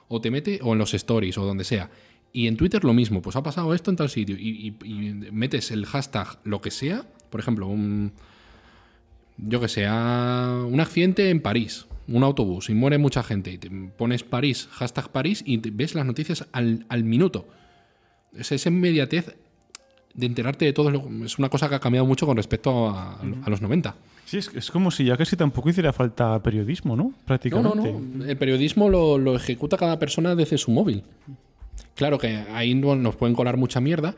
O 0.08 0.20
te 0.20 0.30
mete, 0.30 0.60
o 0.62 0.72
en 0.72 0.78
los 0.78 0.92
stories, 0.94 1.38
o 1.38 1.44
donde 1.44 1.64
sea. 1.64 1.90
Y 2.32 2.46
en 2.46 2.56
Twitter 2.56 2.84
lo 2.84 2.92
mismo, 2.92 3.22
pues 3.22 3.36
ha 3.36 3.42
pasado 3.42 3.74
esto 3.74 3.90
en 3.90 3.96
tal 3.96 4.10
sitio. 4.10 4.36
Y, 4.36 4.76
metes 5.32 5.70
el 5.70 5.86
hashtag 5.86 6.38
lo 6.44 6.60
que 6.60 6.70
sea, 6.70 7.06
por 7.30 7.40
ejemplo, 7.40 7.66
un. 7.66 8.12
Yo 9.36 9.60
que 9.60 9.68
sea, 9.68 10.64
un 10.66 10.80
accidente 10.80 11.30
en 11.30 11.40
París, 11.40 11.86
un 12.08 12.22
autobús, 12.22 12.70
y 12.70 12.74
muere 12.74 12.98
mucha 12.98 13.22
gente. 13.22 13.52
Y 13.52 13.58
te 13.58 13.70
pones 13.70 14.22
París, 14.22 14.68
hashtag 14.72 15.10
París, 15.10 15.42
y 15.46 15.56
ves 15.56 15.94
las 15.94 16.06
noticias 16.06 16.46
al, 16.52 17.04
minuto. 17.04 17.46
Es 18.36 18.52
esa 18.52 18.68
inmediatez 18.68 19.34
de 20.14 20.26
enterarte 20.26 20.64
de 20.64 20.72
todo. 20.72 20.90
Es 21.24 21.38
una 21.38 21.48
cosa 21.48 21.68
que 21.68 21.76
ha 21.76 21.80
cambiado 21.80 22.06
mucho 22.06 22.26
con 22.26 22.36
respecto 22.36 22.88
a, 22.88 23.20
a 23.20 23.50
los 23.50 23.60
90. 23.62 23.94
Sí, 24.24 24.38
es, 24.38 24.70
como 24.70 24.90
si 24.90 25.04
ya 25.04 25.16
casi 25.16 25.36
tampoco 25.36 25.68
hiciera 25.68 25.92
falta 25.92 26.42
periodismo, 26.42 26.96
¿no? 26.96 27.12
Prácticamente. 27.26 27.76
No, 27.76 27.84
no, 27.84 28.00
no. 28.00 28.24
El 28.24 28.36
periodismo 28.36 28.88
lo, 28.88 29.36
ejecuta 29.36 29.76
cada 29.76 29.98
persona 29.98 30.34
desde 30.34 30.56
su 30.56 30.70
móvil. 30.70 31.02
Claro 31.94 32.18
que 32.18 32.28
ahí 32.52 32.74
nos 32.74 33.16
pueden 33.16 33.34
colar 33.34 33.56
mucha 33.56 33.80
mierda. 33.80 34.16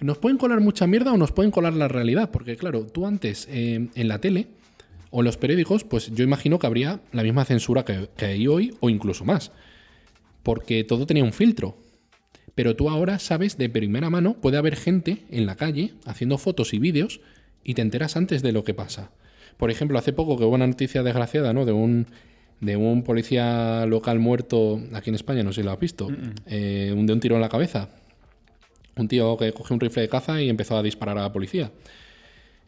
Nos 0.00 0.18
pueden 0.18 0.38
colar 0.38 0.60
mucha 0.60 0.86
mierda 0.86 1.12
o 1.12 1.16
nos 1.16 1.32
pueden 1.32 1.50
colar 1.50 1.72
la 1.74 1.88
realidad. 1.88 2.30
Porque, 2.30 2.56
claro, 2.56 2.86
tú 2.86 3.06
antes 3.06 3.48
eh, 3.50 3.88
en 3.94 4.08
la 4.08 4.18
tele 4.18 4.48
o 5.10 5.22
los 5.22 5.36
periódicos, 5.36 5.84
pues 5.84 6.12
yo 6.14 6.24
imagino 6.24 6.58
que 6.58 6.66
habría 6.66 7.00
la 7.12 7.22
misma 7.22 7.44
censura 7.44 7.84
que, 7.84 8.08
que 8.16 8.26
hay 8.26 8.46
hoy 8.46 8.74
o 8.80 8.90
incluso 8.90 9.24
más. 9.24 9.52
Porque 10.42 10.84
todo 10.84 11.06
tenía 11.06 11.24
un 11.24 11.32
filtro. 11.32 11.76
Pero 12.54 12.76
tú 12.76 12.88
ahora 12.88 13.18
sabes 13.18 13.58
de 13.58 13.68
primera 13.68 14.10
mano, 14.10 14.34
puede 14.40 14.58
haber 14.58 14.76
gente 14.76 15.24
en 15.30 15.46
la 15.46 15.56
calle 15.56 15.94
haciendo 16.04 16.38
fotos 16.38 16.74
y 16.74 16.78
vídeos 16.78 17.20
y 17.64 17.74
te 17.74 17.82
enteras 17.82 18.16
antes 18.16 18.42
de 18.42 18.52
lo 18.52 18.64
que 18.64 18.74
pasa. 18.74 19.10
Por 19.56 19.70
ejemplo, 19.70 19.98
hace 19.98 20.12
poco 20.12 20.38
que 20.38 20.44
hubo 20.44 20.54
una 20.54 20.66
noticia 20.66 21.02
desgraciada, 21.02 21.52
¿no? 21.52 21.64
De 21.64 21.72
un, 21.72 22.06
de 22.60 22.76
un 22.76 23.02
policía 23.02 23.84
local 23.86 24.18
muerto 24.18 24.80
aquí 24.94 25.10
en 25.10 25.16
España, 25.16 25.42
no 25.42 25.52
sé 25.52 25.60
si 25.60 25.64
lo 25.64 25.72
has 25.72 25.80
visto, 25.80 26.08
eh, 26.46 26.94
de 26.96 27.12
un 27.12 27.20
tiro 27.20 27.34
en 27.34 27.40
la 27.40 27.48
cabeza. 27.48 27.88
Un 28.96 29.08
tío 29.08 29.36
que 29.36 29.52
cogió 29.52 29.74
un 29.74 29.80
rifle 29.80 30.02
de 30.02 30.08
caza 30.08 30.40
y 30.42 30.48
empezó 30.48 30.76
a 30.76 30.82
disparar 30.82 31.18
a 31.18 31.22
la 31.22 31.32
policía. 31.32 31.72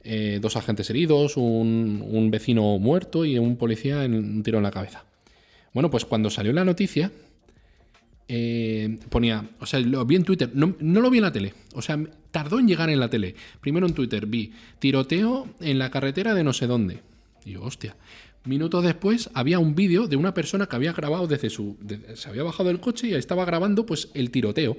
Eh, 0.04 0.38
dos 0.40 0.56
agentes 0.56 0.90
heridos, 0.90 1.36
un, 1.36 2.04
un, 2.04 2.30
vecino 2.30 2.78
muerto 2.78 3.24
y 3.24 3.38
un 3.38 3.56
policía 3.56 4.04
en 4.04 4.14
un 4.14 4.42
tiro 4.42 4.58
en 4.58 4.64
la 4.64 4.72
cabeza. 4.72 5.04
Bueno, 5.72 5.90
pues 5.90 6.04
cuando 6.04 6.28
salió 6.28 6.52
la 6.52 6.64
noticia, 6.64 7.12
eh, 8.34 8.98
ponía, 9.10 9.44
o 9.60 9.66
sea, 9.66 9.78
lo 9.80 10.04
vi 10.06 10.16
en 10.16 10.24
Twitter, 10.24 10.50
no, 10.54 10.74
lo 10.80 11.10
vi 11.10 11.18
en 11.18 11.24
la 11.24 11.32
tele, 11.32 11.54
o 11.74 11.82
sea, 11.82 12.02
tardó 12.30 12.58
en 12.58 12.66
llegar 12.66 12.88
en 12.88 12.98
la 12.98 13.10
tele. 13.10 13.34
Primero 13.60 13.86
en 13.86 13.94
Twitter 13.94 14.26
vi 14.26 14.52
tiroteo 14.78 15.48
en 15.60 15.78
la 15.78 15.90
carretera 15.90 16.34
de 16.34 16.42
no 16.42 16.52
sé 16.52 16.66
dónde. 16.66 17.00
Y 17.44 17.52
yo, 17.52 17.62
hostia. 17.62 17.96
Minutos 18.44 18.82
después 18.84 19.30
había 19.34 19.58
un 19.58 19.74
vídeo 19.74 20.08
de 20.08 20.16
una 20.16 20.34
persona 20.34 20.66
que 20.66 20.74
había 20.74 20.92
grabado 20.92 21.26
desde 21.26 21.50
su. 21.50 21.76
se 22.14 22.28
había 22.28 22.42
bajado 22.42 22.68
del 22.70 22.80
coche 22.80 23.08
y 23.08 23.14
estaba 23.14 23.44
grabando 23.44 23.86
pues 23.86 24.08
el 24.14 24.30
tiroteo. 24.30 24.76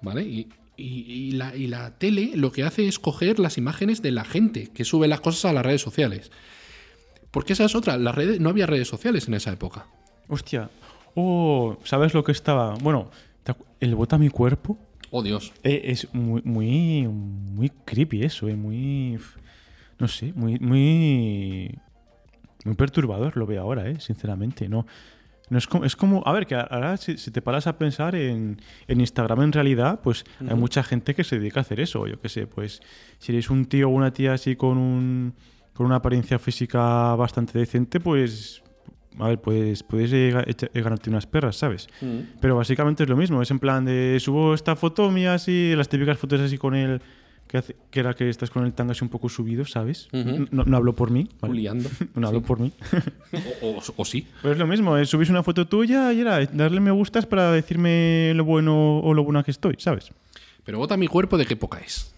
¿Vale? 0.00 0.46
Y, 0.78 1.04
y, 1.06 1.32
la, 1.32 1.54
y 1.54 1.66
la 1.66 1.98
tele 1.98 2.30
lo 2.34 2.52
que 2.52 2.62
hace 2.62 2.88
es 2.88 2.98
coger 2.98 3.38
las 3.38 3.58
imágenes 3.58 4.00
de 4.00 4.12
la 4.12 4.24
gente 4.24 4.68
que 4.72 4.84
sube 4.84 5.08
las 5.08 5.20
cosas 5.20 5.44
a 5.46 5.52
las 5.52 5.66
redes 5.66 5.82
sociales. 5.82 6.30
Porque 7.30 7.52
esa 7.52 7.64
es 7.66 7.74
otra, 7.74 7.98
las 7.98 8.14
redes, 8.14 8.40
no 8.40 8.48
había 8.48 8.66
redes 8.66 8.88
sociales 8.88 9.28
en 9.28 9.34
esa 9.34 9.52
época. 9.52 9.86
Hostia, 10.28 10.70
Oh, 11.20 11.76
¿sabes 11.82 12.14
lo 12.14 12.22
que 12.22 12.30
estaba? 12.30 12.74
Bueno, 12.76 13.10
el 13.80 13.96
bota 13.96 14.18
mi 14.18 14.28
cuerpo. 14.28 14.78
Oh, 15.10 15.20
Dios. 15.20 15.52
Eh, 15.64 15.82
es 15.86 16.14
muy, 16.14 16.42
muy, 16.42 17.08
muy 17.08 17.70
creepy 17.84 18.22
eso, 18.22 18.46
es 18.46 18.54
eh, 18.54 18.56
muy. 18.56 19.18
No 19.98 20.06
sé, 20.06 20.32
muy, 20.36 20.60
muy. 20.60 21.76
Muy 22.64 22.74
perturbador 22.76 23.36
lo 23.36 23.46
veo 23.46 23.62
ahora, 23.62 23.90
eh, 23.90 23.98
sinceramente. 23.98 24.68
No, 24.68 24.86
no 25.50 25.58
es, 25.58 25.66
como, 25.66 25.84
es 25.84 25.96
como. 25.96 26.22
A 26.26 26.32
ver, 26.32 26.46
que 26.46 26.54
ahora 26.54 26.96
si, 26.96 27.16
te 27.16 27.42
paras 27.42 27.66
a 27.66 27.78
pensar 27.78 28.14
en, 28.14 28.60
Instagram 28.88 29.42
en 29.42 29.52
realidad, 29.52 30.00
pues 30.02 30.24
hay 30.46 30.54
mucha 30.54 30.82
gente 30.82 31.14
que 31.14 31.24
se 31.24 31.38
dedica 31.38 31.60
a 31.60 31.62
hacer 31.62 31.80
eso. 31.80 32.06
Yo 32.06 32.18
qué 32.20 32.28
sé, 32.28 32.46
pues 32.46 32.80
si 33.18 33.32
eres 33.32 33.50
un 33.50 33.66
tío 33.66 33.88
o 33.88 33.92
una 33.92 34.12
tía 34.12 34.32
así 34.32 34.56
con 34.56 34.78
un. 34.78 35.34
con 35.74 35.86
una 35.86 35.96
apariencia 35.96 36.38
física 36.38 37.14
bastante 37.14 37.58
decente, 37.58 38.00
pues 38.00 38.62
a 39.18 39.28
ver, 39.28 39.40
puedes, 39.40 39.82
puedes 39.82 40.12
ganarte 40.72 41.10
unas 41.10 41.26
perras, 41.26 41.56
¿sabes? 41.56 41.88
Pero 42.40 42.56
básicamente 42.56 43.02
es 43.02 43.08
lo 43.08 43.16
mismo, 43.16 43.42
es 43.42 43.50
en 43.50 43.58
plan 43.58 43.84
de 43.84 44.18
subo 44.20 44.54
esta 44.54 44.76
foto 44.76 45.10
mía 45.10 45.34
así, 45.34 45.74
las 45.74 45.88
típicas 45.88 46.18
fotos 46.18 46.40
así 46.40 46.56
con 46.58 46.74
el... 46.74 47.00
Que, 47.48 47.62
que 47.90 48.00
era 48.00 48.12
que 48.14 48.28
estás 48.28 48.50
con 48.50 48.64
el 48.66 48.74
tango 48.74 48.92
así 48.92 49.02
un 49.02 49.08
poco 49.08 49.28
subido, 49.30 49.64
¿sabes? 49.64 50.08
no, 50.12 50.76
hablo 50.76 50.94
por 50.94 51.10
mí. 51.10 51.28
no 52.14 52.28
hablo 52.28 52.42
por 52.42 52.60
mí. 52.60 52.72
o, 53.96 54.04
sí. 54.04 54.26
Pues 54.42 54.52
es 54.52 54.58
lo 54.58 54.66
mismo, 54.66 54.96
es 54.98 55.08
subís 55.08 55.30
una 55.30 55.42
foto 55.42 55.66
tuya 55.66 56.12
y 56.12 56.20
era 56.20 56.44
darle 56.46 56.80
me 56.80 56.90
gustas 56.90 57.24
para 57.26 57.50
decirme 57.52 58.32
lo 58.34 58.44
bueno 58.44 58.98
o 59.00 59.14
lo 59.14 59.24
buena 59.24 59.42
que 59.42 59.50
estoy, 59.50 59.76
¿sabes? 59.78 60.10
Pero 60.64 60.78
vota 60.78 60.96
mi 60.98 61.06
cuerpo 61.06 61.38
de 61.38 61.46
qué 61.46 61.54
época 61.54 61.78
es. 61.78 62.14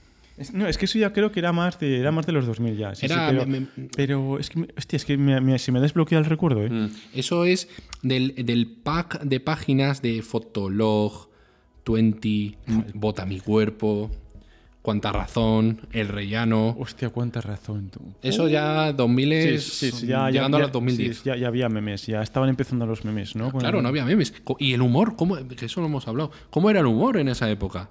No, 0.55 0.66
es 0.66 0.78
que 0.78 0.87
eso 0.87 0.99
ya 0.99 1.12
creo 1.12 1.31
que 1.31 1.39
era 1.39 1.53
más 1.53 1.78
de, 1.78 2.01
era 2.01 2.11
más 2.12 2.24
de 2.26 2.33
los 2.33 2.47
2000 2.47 2.76
ya. 2.76 2.95
sí, 2.95 3.07
sí, 3.07 3.12
Era- 3.12 3.28
pero, 3.28 3.47
me- 3.47 3.61
me- 3.61 3.89
pero 3.95 4.39
es 4.39 4.49
que, 4.49 4.66
hostia, 4.76 4.97
es 4.97 5.05
que 5.05 5.16
me, 5.18 5.39
me- 5.41 5.59
se 5.59 5.70
me 5.70 5.78
ha 5.78 5.83
desbloqueado 5.83 6.24
el 6.24 6.31
recuerdo, 6.31 6.64
¿eh? 6.64 6.70
Mm. 6.70 6.89
Eso 7.14 7.45
es 7.45 7.68
del, 8.03 8.35
del 8.37 8.66
pack 8.66 9.20
de 9.22 9.39
páginas 9.39 10.01
de 10.03 10.22
Fotolog, 10.22 11.28
20, 11.87 12.57
Bota 12.95 13.26
mi 13.26 13.39
cuerpo, 13.41 14.11
Cuánta 14.83 15.12
razón, 15.12 15.81
El 15.93 16.09
Rellano. 16.09 16.74
Hostia, 16.78 17.11
cuánta 17.11 17.43
razón 17.43 17.91
tú. 17.91 18.01
Eso 18.22 18.49
ya 18.49 18.93
2000 18.95 19.33
es 19.33 19.62
Sí, 19.64 19.91
sí, 19.91 19.97
sí, 19.99 20.07
ya, 20.07 20.31
llegando 20.31 20.57
ya- 20.57 20.64
a 20.64 20.66
los 20.68 20.72
2010. 20.72 21.18
sí, 21.18 21.22
ya, 21.26 21.37
ya 21.37 21.49
había 21.49 21.68
memes, 21.68 22.07
ya 22.07 22.22
estaban 22.22 22.49
empezando 22.49 22.87
los 22.87 23.05
memes, 23.05 23.37
¿no? 23.37 23.51
Con 23.51 23.61
Claro, 23.61 23.78
el- 23.78 23.83
no 23.83 23.91
había 23.91 24.07
memes. 24.07 24.33
Y 24.59 24.72
el 24.72 24.81
humor, 24.81 25.16
¿cómo? 25.16 25.37
que 25.49 25.66
eso 25.66 25.81
lo 25.81 25.87
hemos 25.87 26.09
hablado. 26.09 26.31
¿Cómo 26.49 26.70
era 26.70 26.81
el 26.81 26.87
humor 26.87 27.18
en 27.18 27.28
esa 27.28 27.51
época? 27.51 27.91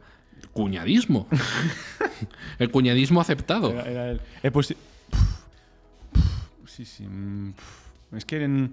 Cuñadismo. 0.51 1.27
el 2.59 2.71
cuñadismo 2.71 3.21
aceptado. 3.21 3.69
Era, 3.71 3.83
era 3.87 4.09
el- 4.11 4.21
eh, 4.41 4.49
pues, 4.49 4.73
sí, 6.65 6.85
sí. 6.85 7.03
mm, 7.05 7.53
Es 8.17 8.25
que 8.25 8.43
en- 8.43 8.71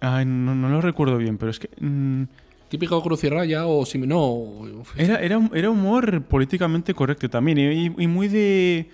ay, 0.00 0.24
no, 0.24 0.54
no 0.54 0.70
lo 0.70 0.80
recuerdo 0.80 1.18
bien, 1.18 1.36
pero 1.36 1.50
es 1.50 1.58
que 1.58 1.68
mm, 1.78 2.22
Típico 2.74 3.00
cruz 3.02 3.22
y 3.22 3.28
raya 3.28 3.66
o 3.66 3.86
si 3.86 3.98
no. 3.98 4.64
era, 4.96 5.20
era, 5.20 5.38
era 5.54 5.70
humor 5.70 6.22
políticamente 6.22 6.92
correcto 6.92 7.30
también 7.30 7.58
y, 7.58 7.84
y 7.96 8.06
muy 8.08 8.26
de 8.26 8.90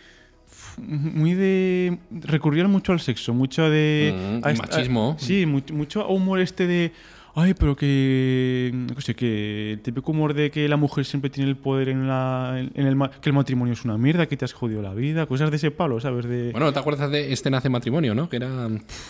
muy 0.77 1.33
de 1.35 1.99
recurrir 2.11 2.69
mucho 2.69 2.93
al 2.93 3.01
sexo, 3.01 3.33
mucho 3.33 3.71
de 3.71 4.13
Mm, 4.43 4.45
a 4.47 4.53
machismo. 4.53 5.17
sí, 5.19 5.47
mucho, 5.47 5.73
mucho 5.75 6.07
humor 6.09 6.41
este 6.41 6.67
de 6.67 6.93
ay, 7.35 7.55
pero 7.55 7.77
que 7.77 8.71
no 8.75 9.01
sé, 9.01 9.15
que 9.15 9.73
el 9.73 9.81
típico 9.81 10.13
humor 10.13 10.35
de 10.35 10.51
que 10.51 10.69
la 10.69 10.77
mujer 10.77 11.05
siempre 11.05 11.31
tiene 11.31 11.49
el 11.51 11.57
poder 11.57 11.89
en 11.89 12.07
la 12.09 12.57
en 12.75 12.87
el 12.87 12.97
que 13.21 13.29
el 13.31 13.33
matrimonio 13.35 13.73
es 13.75 13.85
una 13.85 13.97
mierda, 13.99 14.27
que 14.27 14.37
te 14.37 14.45
has 14.45 14.53
jodido 14.53 14.83
la 14.83 14.95
vida, 14.95 15.27
cosas 15.27 15.51
de 15.51 15.57
ese 15.57 15.71
palo, 15.71 16.01
¿sabes? 16.01 16.27
De 16.27 16.51
Bueno, 16.53 16.73
¿te 16.73 16.79
acuerdas 16.79 17.11
de 17.11 17.33
este 17.33 17.51
nace 17.51 17.69
matrimonio, 17.69 18.15
no? 18.15 18.29
Que 18.29 18.37
era. 18.37 18.69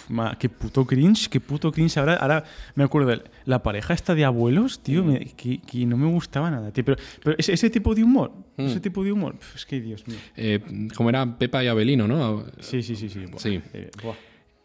Ma, 0.09 0.37
qué 0.39 0.49
puto 0.49 0.85
cringe, 0.87 1.29
qué 1.29 1.41
puto 1.41 1.73
cringe. 1.73 1.97
Ahora, 1.99 2.14
ahora 2.16 2.45
me 2.75 2.85
acuerdo, 2.85 3.09
de 3.11 3.23
la 3.47 3.62
pareja 3.62 3.95
esta 3.95 4.14
de 4.14 4.25
abuelos, 4.25 4.81
tío, 4.83 5.03
me- 5.05 5.27
que, 5.37 5.61
que 5.61 5.87
no 5.87 5.97
me 5.97 6.07
gustaba 6.07 6.51
nada, 6.51 6.71
tío. 6.73 6.85
Pero, 6.85 6.99
pero 7.23 7.37
ese, 7.39 7.53
ese 7.55 7.71
tipo 7.71 7.95
de 7.95 8.05
humor, 8.05 8.33
ese 8.57 8.81
tipo 8.81 9.03
de 9.03 9.12
humor, 9.12 9.37
es 9.55 9.64
que 9.66 9.81
Dios 9.81 10.07
mío. 10.07 10.18
eh, 10.37 10.61
como 10.95 11.09
era 11.09 11.39
Pepa 11.39 11.64
y 11.64 11.68
Abelino, 11.68 12.07
¿no? 12.07 12.45
Sí, 12.61 12.83
sí, 12.83 12.95
sí, 12.97 13.09
sí. 13.09 13.25
buah, 13.27 13.39
Sí. 13.41 13.61
eh, 13.73 13.91
buah. 14.03 14.14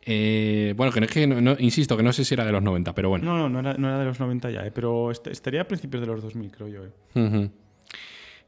Eh, 0.08 0.74
bueno, 0.78 0.92
que 0.92 1.00
no 1.00 1.06
es 1.08 1.12
que, 1.12 1.26
no- 1.26 1.42
no- 1.42 1.56
insisto, 1.58 1.98
que 1.98 2.04
no 2.04 2.14
sé 2.14 2.24
si 2.26 2.34
era 2.36 2.46
de 2.46 2.52
los 2.52 2.62
90, 2.62 2.94
pero 2.94 3.10
bueno. 3.10 3.26
No, 3.26 3.38
no, 3.38 3.50
no 3.50 3.60
era, 3.60 3.74
no 3.78 3.88
era 3.88 3.98
de 4.00 4.06
los 4.06 4.20
90 4.20 4.52
ya, 4.52 4.66
eh, 4.66 4.72
pero 4.72 5.10
est- 5.12 5.26
estaría 5.28 5.62
a 5.62 5.68
principios 5.68 6.02
de 6.02 6.08
los 6.08 6.22
2000, 6.22 6.52
creo 6.52 6.68
yo. 6.68 6.84
eh. 6.86 7.50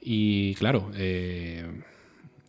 Y 0.01 0.53
claro, 0.55 0.91
eh, 0.95 1.65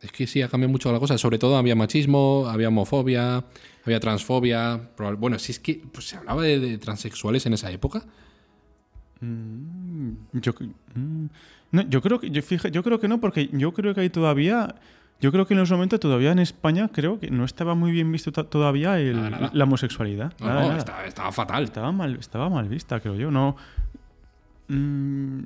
es 0.02 0.12
que 0.12 0.26
sí 0.26 0.42
ha 0.42 0.48
cambiado 0.48 0.70
mucho 0.70 0.92
la 0.92 0.98
cosa. 1.00 1.16
Sobre 1.16 1.38
todo 1.38 1.56
había 1.56 1.74
machismo, 1.74 2.46
había 2.48 2.68
homofobia, 2.68 3.44
había 3.84 3.98
transfobia. 3.98 4.90
Bueno, 5.18 5.38
si 5.38 5.52
es 5.52 5.58
que 5.58 5.80
pues, 5.90 6.06
se 6.08 6.16
hablaba 6.18 6.42
de, 6.42 6.60
de 6.60 6.76
transexuales 6.78 7.46
en 7.46 7.54
esa 7.54 7.70
época. 7.70 8.04
Mm, 9.20 10.10
yo, 10.34 10.52
mm, 10.94 11.26
yo 11.88 12.00
creo 12.02 12.20
que 12.20 12.30
yo, 12.30 12.42
fija- 12.42 12.68
yo 12.68 12.82
creo 12.84 13.00
que 13.00 13.08
no, 13.08 13.20
porque 13.20 13.48
yo 13.52 13.72
creo 13.72 13.94
que 13.94 14.02
hay 14.02 14.10
todavía. 14.10 14.74
Yo 15.20 15.32
creo 15.32 15.46
que 15.46 15.54
en 15.54 15.60
los 15.60 15.70
90 15.70 15.98
todavía 15.98 16.30
en 16.30 16.38
España 16.38 16.88
creo 16.92 17.18
que 17.18 17.30
no 17.30 17.44
estaba 17.44 17.74
muy 17.74 17.90
bien 17.90 18.10
visto 18.12 18.30
to- 18.30 18.46
todavía 18.46 19.00
el- 19.00 19.16
Nada, 19.16 19.30
nada. 19.30 19.50
la 19.52 19.64
homosexualidad. 19.64 20.32
No, 20.38 20.46
Nada, 20.46 20.60
no, 20.60 20.66
nada. 20.68 20.78
Estaba, 20.78 21.04
estaba 21.06 21.32
fatal. 21.32 21.64
Estaba 21.64 21.90
mal, 21.92 22.14
estaba 22.16 22.48
mal 22.48 22.68
vista, 22.68 23.00
creo 23.00 23.16
yo. 23.16 23.30
No. 23.30 23.56
Mm, 24.68 25.40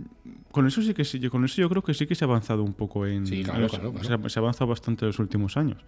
con 0.50 0.66
eso 0.66 0.82
sí 0.82 0.94
que 0.94 1.04
sí, 1.04 1.20
con 1.28 1.44
eso 1.44 1.60
yo 1.62 1.68
creo 1.68 1.82
que 1.82 1.94
sí 1.94 2.06
que 2.06 2.14
se 2.14 2.24
ha 2.24 2.28
avanzado 2.28 2.62
un 2.62 2.72
poco 2.74 3.06
en. 3.06 3.26
Sí, 3.26 3.44
claro, 3.44 3.60
los- 3.60 3.70
claro, 3.70 3.92
claro. 3.92 4.04
Se, 4.06 4.12
ha, 4.14 4.28
se 4.28 4.38
ha 4.38 4.42
avanzado 4.42 4.66
bastante 4.68 5.04
en 5.04 5.08
los 5.08 5.18
últimos 5.18 5.56
años. 5.56 5.78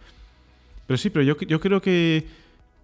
Pero 0.87 0.97
sí, 0.99 1.11
pero 1.11 1.23
yo, 1.25 1.37
yo 1.41 1.61
creo 1.61 1.81
que 1.83 2.27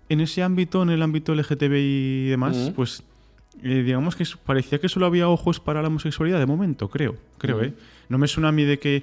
en 0.09 0.21
ese 0.21 0.43
ámbito, 0.43 0.83
en 0.83 0.91
el 0.91 1.03
ámbito 1.03 1.35
LGTBI 1.35 2.25
y 2.27 2.29
demás, 2.31 2.73
pues 2.75 3.03
eh, 3.63 3.83
digamos 3.85 4.17
que 4.17 4.25
parecía 4.45 4.81
que 4.81 4.89
solo 4.89 5.07
había 5.07 5.29
ojos 5.29 5.61
para 5.61 5.83
la 5.83 5.89
homosexualidad 5.89 6.39
de 6.41 6.47
momento, 6.47 6.89
creo. 6.89 7.17
Creo. 7.39 7.63
¿eh? 7.63 7.75
No 8.11 8.19
me 8.19 8.29
suena 8.29 8.49
a 8.49 8.53
mí 8.53 8.65
de 8.65 8.79
que. 8.79 9.03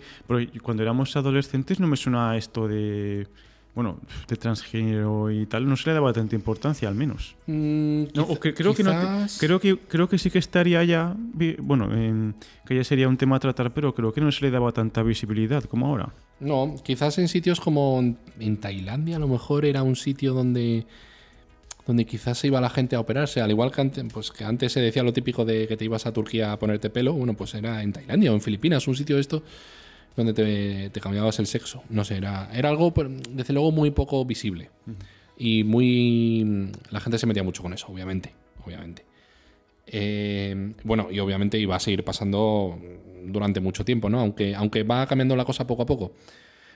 cuando 0.62 0.84
éramos 0.84 1.16
adolescentes 1.16 1.80
no 1.80 1.88
me 1.88 1.98
suena 1.98 2.32
a 2.32 2.38
esto 2.38 2.68
de. 2.68 3.26
Bueno, 3.74 4.00
de 4.28 4.36
transgénero 4.38 5.30
y 5.30 5.46
tal, 5.46 5.70
no 5.70 5.78
se 5.78 5.88
le 5.90 5.94
daba 5.94 6.12
tanta 6.12 6.34
importancia, 6.36 6.90
al 6.90 6.96
menos. 6.96 7.36
Mm, 7.46 8.06
No, 8.16 8.40
que- 8.40 8.56
creo 8.56 8.74
que 8.74 8.82
no 8.84 8.92
creo 9.40 9.60
que 9.60 9.78
creo 9.78 10.10
que 10.10 10.18
sí 10.18 10.32
que 10.32 10.40
estaría 10.40 10.84
ya 10.84 11.16
bueno 11.60 11.94
en- 11.94 12.34
que 12.66 12.76
ya 12.76 12.84
sería 12.84 13.08
un 13.08 13.18
tema 13.18 13.36
a 13.36 13.40
tratar 13.40 13.72
pero 13.76 13.94
creo 13.94 14.12
que 14.12 14.20
no 14.20 14.32
se 14.32 14.44
le 14.46 14.50
daba 14.52 14.72
tanta 14.72 15.04
visibilidad 15.04 15.64
como 15.66 15.86
ahora 15.88 16.12
No, 16.40 16.76
quizás 16.84 17.20
en 17.20 17.28
sitios 17.28 17.60
como 17.60 18.00
en 18.40 18.58
Tailandia 18.58 19.18
a 19.18 19.20
lo 19.20 19.28
mejor 19.28 19.64
era 19.64 19.84
un 19.84 19.96
sitio 19.96 20.34
donde 20.34 20.86
donde 21.88 22.06
quizás 22.06 22.38
se 22.38 22.48
iba 22.48 22.60
la 22.60 22.70
gente 22.70 22.96
a 22.98 23.00
operarse, 23.00 23.40
al 23.42 23.50
igual 23.50 23.72
que 23.72 23.82
antes, 23.82 24.06
pues 24.14 24.32
que 24.32 24.44
antes 24.44 24.74
se 24.74 24.82
decía 24.82 25.04
lo 25.04 25.14
típico 25.14 25.46
de 25.46 25.68
que 25.68 25.78
te 25.78 25.86
ibas 25.86 26.06
a 26.06 26.12
Turquía 26.12 26.52
a 26.52 26.60
ponerte 26.60 26.90
pelo, 26.90 27.14
bueno, 27.14 27.34
pues 27.34 27.54
era 27.56 27.82
en 27.82 27.94
Tailandia 27.94 28.32
o 28.32 28.36
en 28.36 28.42
Filipinas, 28.42 28.88
un 28.88 28.96
sitio 28.96 29.16
de 29.16 29.22
esto 29.22 29.42
donde 30.18 30.34
te, 30.34 30.90
te 30.90 31.00
cambiabas 31.00 31.40
el 31.40 31.46
sexo. 31.46 31.84
No 31.90 32.04
sé, 32.04 32.18
era, 32.18 32.50
era 32.52 32.70
algo, 32.70 32.92
desde 33.30 33.54
luego, 33.54 33.72
muy 33.72 33.92
poco 33.92 34.26
visible. 34.26 34.72
Y 35.38 35.64
muy... 35.64 36.72
La 36.90 37.00
gente 37.00 37.20
se 37.20 37.28
metía 37.28 37.44
mucho 37.44 37.62
con 37.62 37.72
eso, 37.74 37.88
obviamente, 37.88 38.34
obviamente. 38.66 39.06
Eh, 39.86 40.74
bueno, 40.84 41.08
y 41.12 41.20
obviamente 41.20 41.60
iba 41.60 41.76
a 41.76 41.80
seguir 41.80 42.04
pasando 42.04 42.80
durante 43.26 43.60
mucho 43.60 43.86
tiempo, 43.86 44.10
¿no? 44.10 44.20
Aunque, 44.20 44.56
aunque 44.56 44.82
va 44.82 45.06
cambiando 45.06 45.36
la 45.36 45.46
cosa 45.46 45.68
poco 45.68 45.84
a 45.84 45.86
poco. 45.86 46.14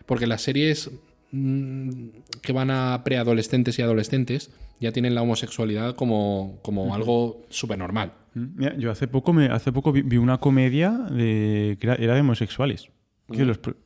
Porque 0.06 0.28
las 0.28 0.44
series 0.44 0.92
que 1.32 2.52
van 2.54 2.72
a 2.72 3.02
preadolescentes 3.04 3.80
y 3.80 3.82
adolescentes 3.82 4.52
ya 4.80 4.92
tienen 4.92 5.16
la 5.16 5.22
homosexualidad 5.22 5.96
como, 5.96 6.60
como 6.62 6.94
algo 6.94 7.46
súper 7.50 7.78
normal. 7.78 8.14
Mm, 8.34 8.46
Mira, 8.56 8.78
yo 8.78 8.92
hace 8.92 9.08
poco 9.08 9.32
me 9.34 9.46
hace 9.48 9.72
poco 9.72 9.92
vi, 9.92 10.02
vi 10.02 10.18
una 10.18 10.40
comedia 10.40 10.90
de 10.92 11.78
que 11.80 11.88
era, 11.88 11.96
era 11.96 12.16
de 12.16 12.22
homosexuales 12.22 12.90
que 13.32 13.46
los 13.46 13.58
pro- 13.60 13.78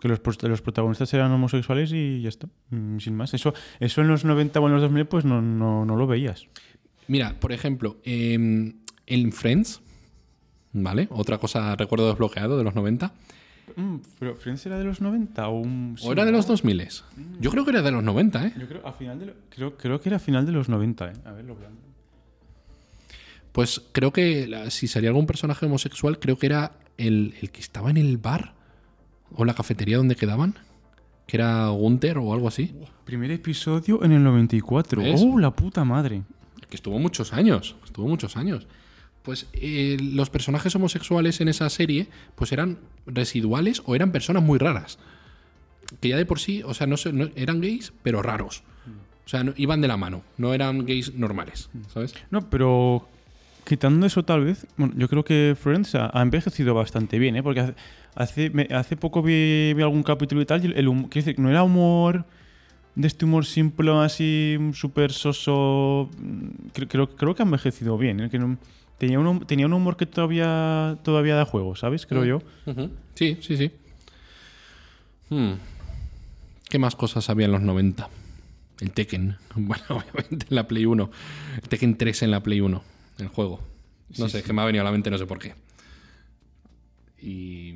que 0.00 0.08
los, 0.08 0.20
los 0.42 0.60
protagonistas 0.62 1.14
eran 1.14 1.32
homosexuales 1.32 1.90
y 1.92 2.20
ya 2.22 2.28
está 2.28 2.48
Mm, 2.70 2.98
sin 2.98 3.14
más 3.16 3.32
eso 3.34 3.54
eso 3.80 4.00
en 4.02 4.08
los 4.08 4.24
90 4.24 4.60
o 4.60 4.66
en 4.66 4.72
los 4.72 4.82
2000 4.82 5.06
pues 5.06 5.24
no, 5.24 5.40
no, 5.40 5.84
no 5.86 5.96
lo 5.96 6.06
veías 6.06 6.46
Mira, 7.08 7.38
por 7.40 7.52
ejemplo, 7.52 7.98
em, 8.04 8.74
en 9.06 9.32
Friends, 9.32 9.80
¿vale? 10.72 11.06
Otra 11.10 11.36
cosa, 11.38 11.76
recuerdo 11.76 12.08
desbloqueado 12.08 12.56
de 12.58 12.64
los 12.64 12.74
90. 12.74 13.12
Mm, 13.76 13.96
pero 14.18 14.36
Friends 14.36 14.64
era 14.66 14.78
de 14.78 14.84
los 14.84 15.00
90 15.00 15.48
o 15.48 15.58
un 15.60 15.96
¿O 16.02 16.12
era 16.12 16.24
de 16.24 16.32
los 16.32 16.46
2000? 16.46 16.88
Yo 17.40 17.50
creo 17.50 17.64
que 17.64 17.70
era 17.70 17.82
de 17.82 17.90
los 17.90 18.02
90, 18.04 18.46
¿eh? 18.46 18.52
yo 18.58 18.68
creo 18.68 18.86
a 18.86 18.92
final 18.92 19.18
de 19.18 19.26
lo- 19.26 19.34
creo, 19.50 19.76
creo 19.76 20.00
que 20.00 20.08
era 20.10 20.16
a 20.16 20.20
final 20.20 20.44
de 20.46 20.52
los 20.52 20.68
90 20.68 21.08
eh. 21.10 21.12
a 21.24 21.32
ver 21.32 21.44
lo 21.44 21.54
voy 21.54 21.64
a- 21.64 21.68
Pues 23.52 23.80
creo 23.92 24.12
que 24.12 24.46
la- 24.46 24.70
si 24.70 24.86
salía 24.88 25.10
algún 25.10 25.26
personaje 25.26 25.66
homosexual, 25.66 26.18
creo 26.18 26.36
que 26.38 26.46
era 26.46 26.72
el, 26.98 27.34
el 27.40 27.50
que 27.50 27.60
estaba 27.60 27.90
en 27.90 27.96
el 27.96 28.18
bar 28.18 28.54
o 29.34 29.44
la 29.44 29.54
cafetería 29.54 29.96
donde 29.96 30.16
quedaban, 30.16 30.54
que 31.26 31.36
era 31.36 31.68
Gunther 31.68 32.18
o 32.18 32.32
algo 32.32 32.48
así, 32.48 32.74
Primer 33.04 33.30
episodio 33.30 34.02
en 34.02 34.12
el 34.12 34.24
94. 34.24 35.02
¿Ves? 35.02 35.20
¡Oh, 35.22 35.38
la 35.38 35.50
puta 35.54 35.84
madre! 35.84 36.22
que 36.70 36.76
estuvo 36.76 36.98
muchos 36.98 37.32
años, 37.34 37.76
estuvo 37.84 38.08
muchos 38.08 38.36
años. 38.36 38.66
Pues 39.24 39.46
eh, 39.54 39.96
los 40.00 40.28
personajes 40.28 40.74
homosexuales 40.76 41.40
en 41.40 41.48
esa 41.48 41.68
serie, 41.70 42.08
pues 42.34 42.52
eran 42.52 42.78
residuales 43.06 43.82
o 43.86 43.94
eran 43.94 44.12
personas 44.12 44.42
muy 44.42 44.58
raras. 44.58 44.98
Que 46.00 46.10
ya 46.10 46.16
de 46.16 46.26
por 46.26 46.38
sí, 46.38 46.62
o 46.62 46.74
sea, 46.74 46.86
no, 46.86 46.96
no- 47.12 47.30
eran 47.34 47.60
gays, 47.60 47.92
pero 48.02 48.22
raros. 48.22 48.62
O 49.24 49.28
sea, 49.28 49.42
iban 49.56 49.80
de 49.80 49.88
la 49.88 49.96
mano, 49.96 50.22
no 50.36 50.52
eran 50.52 50.84
gays 50.84 51.14
normales, 51.14 51.70
¿sabes? 51.92 52.14
No, 52.30 52.50
pero 52.50 53.08
quitando 53.66 54.04
eso 54.04 54.22
tal 54.22 54.44
vez, 54.44 54.66
bueno, 54.76 54.92
yo 54.98 55.08
creo 55.08 55.24
que 55.24 55.56
Friends 55.58 55.94
ha, 55.94 56.10
envejecido 56.20 56.74
bastante 56.74 57.18
bien, 57.18 57.36
¿eh? 57.36 57.42
Porque 57.42 57.72
hace, 58.14 58.52
hace, 58.70 58.96
poco 58.98 59.22
vi, 59.22 59.72
vi 59.74 59.82
algún 59.82 60.02
capítulo 60.02 60.42
y 60.42 60.44
tal, 60.44 60.62
y 60.62 60.72
el, 60.78 60.86
hum- 60.88 61.08
quiero 61.08 61.24
decir, 61.24 61.40
no 61.40 61.48
era 61.48 61.62
humor 61.62 62.26
de 62.94 63.08
este 63.08 63.24
humor 63.24 63.46
simple, 63.46 63.90
así, 63.92 64.58
súper 64.74 65.10
soso. 65.12 66.10
mm, 66.18 66.68
Creo, 66.86 67.08
creo, 67.16 67.34
que 67.34 67.42
ha 67.42 67.46
envejecido 67.46 67.96
bien, 67.96 68.20
¿eh? 68.20 68.28
Que 68.28 68.38
tenía, 68.98 69.18
un, 69.18 69.40
tenía 69.46 69.66
un 69.66 69.72
humor 69.72 69.96
que 69.96 70.06
todavía, 70.06 70.98
todavía 71.02 71.34
da 71.36 71.44
juego, 71.44 71.76
¿sabes? 71.76 72.06
Creo 72.06 72.24
yo. 72.24 72.42
Ujú. 72.66 72.90
Sí, 73.14 73.38
sí, 73.40 73.56
sí. 73.56 73.70
Hmm. 75.30 75.52
¿Qué 76.68 76.78
más 76.78 76.96
cosas 76.96 77.28
había 77.30 77.46
en 77.46 77.52
los 77.52 77.62
90? 77.62 78.08
El 78.80 78.90
Tekken. 78.92 79.36
Bueno, 79.56 79.84
obviamente 79.88 80.46
en 80.50 80.56
la 80.56 80.66
Play 80.66 80.84
1. 80.86 81.10
El 81.62 81.68
Tekken 81.68 81.96
3 81.96 82.22
en 82.24 82.30
la 82.30 82.42
Play 82.42 82.60
1. 82.60 82.82
El 83.18 83.28
juego. 83.28 83.60
No 84.18 84.28
sé, 84.28 84.38
es 84.38 84.44
que 84.44 84.52
me 84.52 84.62
ha 84.62 84.64
venido 84.64 84.82
a 84.82 84.84
la 84.84 84.92
mente, 84.92 85.10
no 85.10 85.18
sé 85.18 85.26
por 85.26 85.38
qué. 85.38 85.54
Y. 87.20 87.74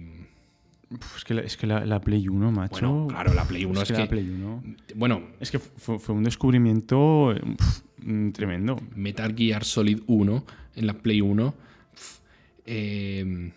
Uf, 0.90 1.16
es 1.18 1.24
que 1.24 1.34
la, 1.34 1.40
es 1.42 1.56
que 1.56 1.66
la, 1.66 1.84
la 1.84 2.00
Play 2.00 2.28
1, 2.28 2.50
macho. 2.52 2.88
Bueno, 2.90 3.06
claro, 3.08 3.34
la 3.34 3.44
Play 3.44 3.64
1 3.64 3.82
es, 3.82 3.82
es 3.82 3.88
que, 3.88 3.94
que. 3.94 4.00
la 4.02 4.08
Play 4.08 4.28
1. 4.28 4.62
Bueno, 4.94 5.22
Es 5.40 5.50
que 5.50 5.58
fue, 5.58 5.98
fue 5.98 6.14
un 6.14 6.24
descubrimiento 6.24 7.32
eh, 7.32 7.40
pf, 7.40 7.82
mm, 8.02 8.30
tremendo. 8.30 8.80
Metal 8.94 9.34
Gear 9.36 9.64
Solid 9.64 10.00
1 10.06 10.44
en 10.76 10.86
la 10.86 10.94
Play 10.94 11.20
1. 11.20 11.54
pf, 11.94 12.20
eh, 12.66 13.52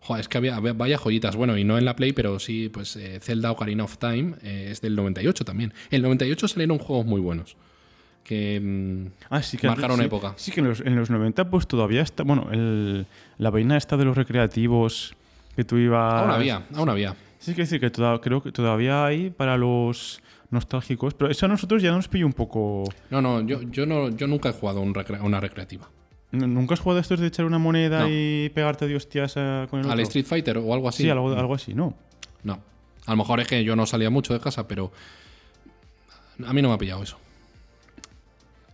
Joder, 0.00 0.20
es 0.20 0.28
que 0.28 0.38
había, 0.38 0.54
había- 0.56 0.72
vaya 0.72 0.98
joyitas. 0.98 1.34
Bueno, 1.34 1.58
y 1.58 1.64
no 1.64 1.78
en 1.78 1.84
la 1.84 1.96
Play, 1.96 2.12
pero 2.12 2.38
sí, 2.38 2.68
pues 2.72 2.94
eh, 2.96 3.18
Zelda 3.20 3.50
Ocarina 3.50 3.82
of 3.84 3.98
Time 3.98 4.34
eh, 4.42 4.68
es 4.70 4.80
del 4.80 4.94
98 4.94 5.44
también. 5.44 5.72
En 5.90 5.96
el 5.96 6.02
98 6.02 6.46
salieron 6.46 6.78
juegos 6.78 7.06
muy 7.06 7.20
buenos. 7.20 7.56
Que. 8.22 8.60
mm, 8.60 9.06
Ah, 9.30 9.42
sí 9.42 9.56
que 9.56 9.66
Marcaron 9.66 9.98
sí, 9.98 10.04
época. 10.04 10.34
Sí, 10.36 10.52
que 10.52 10.60
en 10.60 10.68
los, 10.68 10.80
en 10.80 10.94
los 10.94 11.10
90 11.10 11.50
pues 11.50 11.66
todavía 11.66 12.02
está... 12.02 12.22
Bueno, 12.22 12.48
el- 12.52 13.06
la 13.38 13.50
vaina 13.50 13.76
esta 13.76 13.96
de 13.96 14.04
los 14.04 14.16
recreativos 14.16 15.14
que 15.56 15.64
tú 15.64 15.76
ibas... 15.76 16.22
aún 16.22 16.30
había, 16.30 16.62
aún 16.74 16.88
había. 16.88 17.16
Sí, 17.40 17.54
que 17.54 17.62
decir 17.62 17.80
que 17.80 17.90
toda- 17.90 18.20
creo 18.20 18.42
que 18.42 18.52
todavía 18.52 19.04
hay 19.06 19.30
para 19.30 19.56
los 19.56 20.22
nostálgicos, 20.50 21.14
pero 21.14 21.30
eso 21.30 21.46
a 21.46 21.48
nosotros 21.48 21.82
ya 21.82 21.90
nos 21.92 22.08
pilló 22.08 22.26
un 22.26 22.32
poco... 22.32 22.84
No, 23.10 23.20
no, 23.20 23.40
yo, 23.42 23.62
yo, 23.62 23.86
no, 23.86 24.08
yo 24.10 24.26
nunca 24.26 24.48
he 24.50 24.52
jugado 24.52 24.80
un 24.80 24.94
recre- 24.94 25.20
una 25.22 25.40
recreativa. 25.40 25.88
¿Nunca 26.32 26.74
has 26.74 26.80
jugado 26.80 26.98
a 26.98 27.02
estos 27.02 27.20
de 27.20 27.28
echar 27.28 27.46
una 27.46 27.58
moneda 27.58 28.00
No. 28.00 28.08
y 28.10 28.50
pegarte 28.54 28.86
de 28.86 28.96
hostias 28.96 29.34
eh, 29.36 29.66
con 29.70 29.80
el 29.80 29.86
¿Al 29.86 29.92
otro? 29.92 30.02
Street 30.04 30.26
Fighter 30.26 30.58
o 30.58 30.74
algo 30.74 30.88
así? 30.88 31.04
Sí, 31.04 31.10
algo, 31.10 31.32
algo 31.32 31.54
así, 31.54 31.72
¿no? 31.74 31.94
No. 32.42 32.60
A 33.06 33.10
lo 33.12 33.16
mejor 33.16 33.40
es 33.40 33.46
que 33.48 33.62
yo 33.64 33.76
no 33.76 33.86
salía 33.86 34.10
mucho 34.10 34.34
de 34.34 34.40
casa, 34.40 34.66
pero. 34.66 34.90
A 36.46 36.52
mí 36.52 36.60
no 36.60 36.68
me 36.68 36.74
ha 36.74 36.78
pillado 36.78 37.02
eso. 37.04 37.18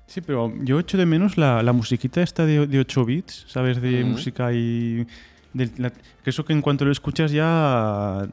Sí, 0.06 0.20
pero 0.20 0.52
yo 0.62 0.78
echo 0.80 0.98
de 0.98 1.06
menos 1.06 1.36
la, 1.38 1.62
la 1.62 1.72
musiquita 1.72 2.22
esta 2.22 2.44
de, 2.44 2.66
de 2.66 2.78
8 2.80 3.04
bits, 3.04 3.44
¿sabes? 3.48 3.80
De 3.80 4.02
música 4.04 4.52
y... 4.52 5.06
de 5.52 5.70
la- 5.78 5.90
que 5.90 6.30
eso 6.30 6.44
que 6.44 6.52
en 6.52 6.60
cuanto 6.62 6.84
lo 6.84 6.92
escuchas 6.92 7.30
ya 7.32 8.26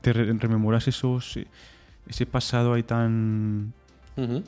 te 0.00 0.12
re- 0.12 0.32
rememoras 0.34 0.86
esos, 0.88 1.38
ese 2.08 2.26
pasado 2.26 2.72
ahí 2.74 2.82
tan, 2.82 3.72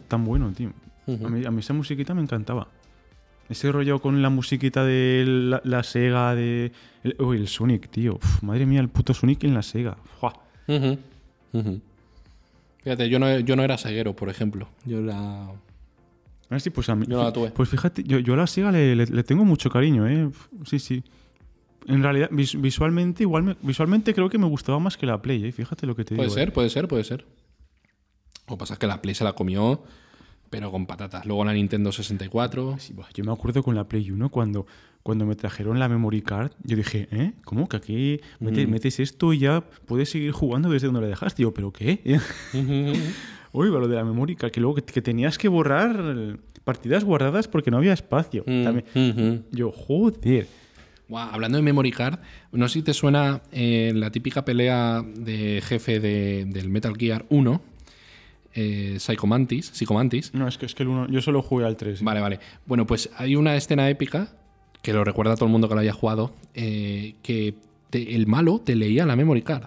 tan 0.09 0.25
bueno, 0.25 0.53
tío. 0.53 0.73
Ujú. 1.07 1.27
A 1.27 1.31
mí, 1.31 1.45
a 1.45 1.51
mí 1.51 1.61
esa 1.61 1.73
musiquita 1.73 2.15
me 2.15 2.23
encantaba. 2.23 2.69
Ese 3.49 3.71
rollo 3.73 4.01
con 4.01 4.23
la 4.23 4.31
musiquita 4.31 4.85
de 4.85 5.25
la, 5.27 5.61
la 5.65 5.83
Sega, 5.83 6.35
de... 6.35 6.73
El, 7.05 7.17
uy, 7.21 7.37
el 7.37 7.49
Sonic, 7.49 7.91
tío. 7.91 8.15
Uf, 8.15 8.43
madre 8.43 8.65
mía, 8.67 8.81
el 8.81 8.89
puto 8.89 9.13
Sonic 9.15 9.45
en 9.45 9.55
la 9.55 9.63
Sega. 9.63 9.97
Ujú. 10.69 10.99
Ujú. 11.53 11.81
Fíjate, 12.83 13.09
yo 13.09 13.19
no, 13.19 13.39
yo 13.41 13.57
no 13.57 13.63
era 13.63 13.77
ceguero, 13.79 14.15
por 14.17 14.29
ejemplo. 14.29 14.69
Yo 14.87 14.99
era. 15.01 15.49
Ah, 16.51 16.59
sí, 16.61 16.71
pues 16.71 16.89
a 16.89 16.95
mí. 16.95 17.05
Yo 17.07 17.17
no 17.19 17.25
la 17.25 17.33
tuve. 17.33 17.51
Pues 17.51 17.69
fíjate, 17.69 18.03
yo, 18.05 18.19
yo 18.21 18.35
a 18.35 18.37
la 18.39 18.47
Sega 18.47 18.73
le, 18.73 18.95
le- 18.97 19.07
le 19.07 19.23
tengo 19.25 19.45
mucho 19.45 19.71
cariño, 19.71 20.07
¿eh? 20.09 20.31
Sí, 20.65 20.79
sí. 20.79 21.03
En 21.89 22.03
realidad, 22.03 22.29
vis- 22.31 22.59
visualmente, 22.61 23.23
igual 23.25 23.43
me- 23.43 23.57
visualmente 23.63 24.15
creo 24.15 24.31
que 24.31 24.39
me 24.39 24.47
gustaba 24.47 24.79
más 24.79 24.97
que 24.97 25.05
la 25.07 25.21
Play, 25.21 25.45
¿eh? 25.47 25.53
Fíjate 25.53 25.87
lo 25.87 25.95
que 25.97 26.05
te 26.05 26.15
Puede 26.15 26.29
digo. 26.29 26.35
ser, 26.39 26.49
¿eh? 26.49 26.53
puede 26.53 26.71
ser, 26.71 26.89
puede 26.89 27.05
ser. 27.05 27.25
Lo 28.53 28.59
que 28.59 28.61
pasa 28.61 28.75
es 28.75 28.79
que 28.79 28.87
la 28.87 29.01
Play 29.01 29.15
se 29.15 29.25
la 29.25 29.33
comió, 29.33 29.83
pero 30.51 30.71
con 30.71 30.85
patatas. 30.85 31.25
Luego 31.25 31.43
la 31.47 31.55
Nintendo 31.55 31.91
64. 31.91 32.77
Sí, 32.79 32.95
yo 33.15 33.25
me 33.25 33.33
acuerdo 33.33 33.63
con 33.63 33.75
la 33.75 33.85
Play 33.89 34.11
1 34.11 34.29
cuando, 34.29 34.67
cuando 35.03 35.25
me 35.25 35.35
trajeron 35.37 35.79
la 35.79 35.89
memory 35.89 36.21
card, 36.21 36.53
yo 36.63 36.77
dije, 36.77 37.09
¿eh? 37.11 37.33
¿Cómo 37.47 37.67
que 37.67 37.77
aquí 37.79 38.21
Mm. 38.41 38.71
metes 38.71 39.01
esto 39.01 39.33
y 39.33 39.39
ya 39.39 39.63
puedes 39.87 40.11
seguir 40.11 40.33
jugando 40.33 40.69
desde 40.69 40.89
donde 40.89 41.01
la 41.01 41.07
dejaste? 41.07 41.39
Digo, 41.41 41.55
¿pero 41.55 41.73
qué? 41.73 42.01
Uy, 43.55 43.69
va 43.71 43.81
lo 43.81 43.89
de 43.89 43.97
la 43.97 44.05
memory 44.05 44.37
card, 44.37 44.51
que 44.51 44.61
luego 44.61 44.75
que, 44.77 44.83
que 44.83 45.01
tenías 45.03 45.39
que 45.39 45.49
borrar 45.49 46.37
partidas 46.65 47.05
guardadas 47.05 47.49
porque 47.49 47.71
no 47.71 47.79
había 47.79 47.93
espacio. 47.95 48.45
Mm, 48.47 48.65
También-. 48.65 49.45
Yo, 49.51 49.73
joder. 49.73 50.47
Hablando 51.15 51.57
de 51.59 51.63
memory 51.63 51.91
card, 51.91 52.19
no 52.53 52.67
sé 52.69 52.75
si 52.75 52.83
te 52.83 52.95
suena 52.95 53.43
eh, 53.53 53.93
la 53.95 54.11
típica 54.11 54.45
pelea 54.47 55.03
de 55.03 55.61
jefe 55.63 56.01
de- 56.01 56.47
del 56.47 56.71
Metal 56.71 56.95
Gear 56.97 57.27
1, 57.29 57.61
eh, 58.55 58.97
Psychomantis, 58.99 59.67
Psychomantis. 59.75 60.35
No, 60.35 60.47
es 60.49 60.59
que, 60.59 60.67
es 60.67 60.75
que 60.75 60.83
el 60.83 60.89
uno, 60.91 61.09
yo 61.09 61.21
solo 61.23 61.43
jugué 61.43 61.65
al 61.67 61.77
3. 61.77 62.03
Vale, 62.03 62.21
vale. 62.21 62.41
Bueno, 62.67 62.87
pues 62.87 63.11
hay 63.17 63.37
una 63.37 63.57
escena 63.57 63.89
épica 63.89 64.35
que 64.83 64.93
lo 64.93 65.05
recuerda 65.05 65.33
a 65.33 65.37
todo 65.37 65.47
el 65.47 65.53
mundo 65.53 65.69
que 65.69 65.75
lo 65.75 65.81
haya 65.81 65.93
jugado, 65.93 66.35
eh, 66.55 67.15
que 67.23 67.55
te- 67.91 68.15
el 68.17 68.27
malo 68.27 68.61
te 68.61 68.75
leía 68.75 69.07
la 69.07 69.17
memory 69.17 69.43
card, 69.43 69.65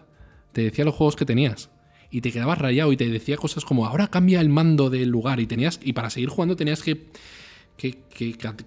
te 0.52 0.62
decía 0.62 0.84
los 0.86 0.94
juegos 0.96 1.16
que 1.16 1.26
tenías 1.26 1.70
y 2.12 2.22
te 2.22 2.32
quedabas 2.32 2.58
rayado 2.60 2.92
y 2.92 2.98
te 2.98 3.08
decía 3.10 3.38
cosas 3.38 3.66
como 3.66 3.86
ahora 3.86 4.08
cambia 4.08 4.42
el 4.42 4.50
mando 4.50 4.90
del 4.90 5.10
lugar 5.10 5.40
y 5.40 5.48
tenías 5.48 5.80
y 5.84 5.94
para 5.94 6.10
seguir 6.10 6.30
jugando 6.30 6.56
tenías 6.56 6.82
que 6.84 7.08
que, 7.78 7.98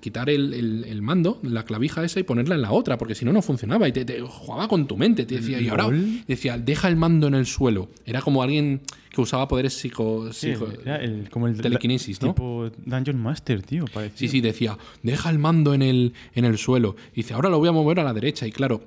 quitar 0.00 0.28
el, 0.30 0.52
el- 0.52 0.84
el 0.84 1.02
mando, 1.02 1.38
la 1.42 1.64
clavija 1.64 2.04
esa 2.04 2.20
y 2.20 2.22
ponerla 2.24 2.54
en 2.54 2.62
la 2.62 2.72
otra, 2.72 2.98
porque 2.98 3.14
si 3.14 3.24
no, 3.24 3.32
no 3.32 3.40
funcionaba. 3.42 3.88
Y 3.88 3.92
te, 3.92 4.04
te 4.04 4.20
jugaba 4.20 4.68
con 4.68 4.86
tu 4.86 4.96
mente. 4.96 5.24
Te 5.24 5.36
decía, 5.36 5.60
y 5.60 5.68
ahora 5.68 5.88
decía, 6.26 6.58
deja 6.58 6.88
el 6.88 6.96
mando 6.96 7.26
en 7.26 7.34
el 7.34 7.46
suelo. 7.46 7.88
Era 8.04 8.20
como 8.20 8.42
alguien 8.42 8.82
que 9.10 9.20
usaba 9.22 9.48
poderes 9.48 9.72
psico, 9.72 10.30
Sí, 10.32 10.48
psico- 10.52 10.68
era 10.82 10.96
el, 10.96 11.30
como 11.30 11.48
el 11.48 11.60
telequinesis, 11.60 12.20
¿no? 12.20 12.28
Tipo 12.28 12.70
Dungeon 12.84 13.16
Master, 13.18 13.62
tío. 13.62 13.86
parecía. 13.92 14.18
Sí, 14.18 14.28
sí, 14.28 14.40
decía, 14.42 14.76
deja 15.02 15.30
el 15.30 15.38
mando 15.38 15.72
en 15.74 15.82
el, 15.82 16.12
en 16.34 16.44
el 16.44 16.58
suelo. 16.58 16.94
Y 17.12 17.16
dice, 17.16 17.32
ahora 17.34 17.48
lo 17.48 17.58
voy 17.58 17.68
a 17.68 17.72
mover 17.72 18.00
a 18.00 18.04
la 18.04 18.12
derecha. 18.12 18.46
Y 18.46 18.52
claro, 18.52 18.82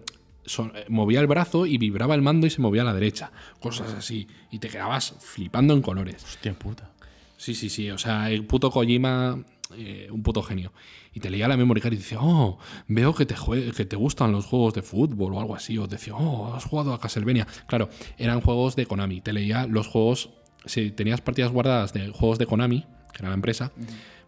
eh, 0.46 0.86
movía 0.88 1.20
el 1.20 1.28
brazo 1.28 1.66
y 1.66 1.78
vibraba 1.80 2.14
el 2.14 2.22
mando 2.22 2.46
y 2.46 2.52
se 2.52 2.62
movía 2.62 2.84
a 2.84 2.86
la 2.86 2.94
derecha. 2.94 3.32
Cosas 3.60 3.92
así. 3.94 4.28
Y 4.52 4.60
te 4.60 4.70
quedabas 4.70 5.16
flipando 5.20 5.74
en 5.74 5.82
colores. 5.82 6.24
Hostia 6.24 6.54
puta. 6.54 6.92
Sí, 7.38 7.56
sí, 7.56 7.70
sí. 7.70 7.90
O 7.90 7.98
sea, 7.98 8.30
el 8.30 8.46
puto 8.46 8.70
Kojima, 8.70 9.44
eh, 9.76 10.08
un 10.12 10.24
puto 10.24 10.42
genio. 10.44 10.72
Y 11.14 11.20
te 11.20 11.30
leía 11.30 11.48
la 11.48 11.58
memory 11.58 11.82
card 11.82 11.94
y 11.94 11.98
dice, 11.98 12.18
oh, 12.20 12.58
veo 12.88 13.14
que 13.14 13.26
te, 13.26 13.36
que 13.76 13.86
te 13.86 13.96
gustan 13.96 14.32
los 14.32 14.46
juegos 14.46 14.74
de 14.74 14.82
fútbol 14.82 15.34
o 15.34 15.40
algo 15.40 15.56
así. 15.56 15.78
O 15.78 15.88
te 15.88 15.96
decía, 15.96 16.16
oh, 16.16 16.54
has 16.54 16.66
jugado 16.66 16.94
a 16.94 17.00
Castlevania. 17.00 17.48
Claro, 17.68 17.90
eran 18.18 18.42
juegos 18.42 18.76
de 18.76 18.86
Konami. 18.86 19.22
Te 19.22 19.34
leía 19.34 19.68
los 19.68 19.88
juegos, 19.88 20.30
si 20.66 20.92
tenías 20.92 21.22
partidas 21.22 21.52
guardadas 21.52 21.94
de 21.94 22.10
juegos 22.10 22.38
de 22.40 22.46
Konami, 22.46 22.82
que 23.14 23.20
era 23.20 23.30
la 23.30 23.36
empresa, 23.36 23.72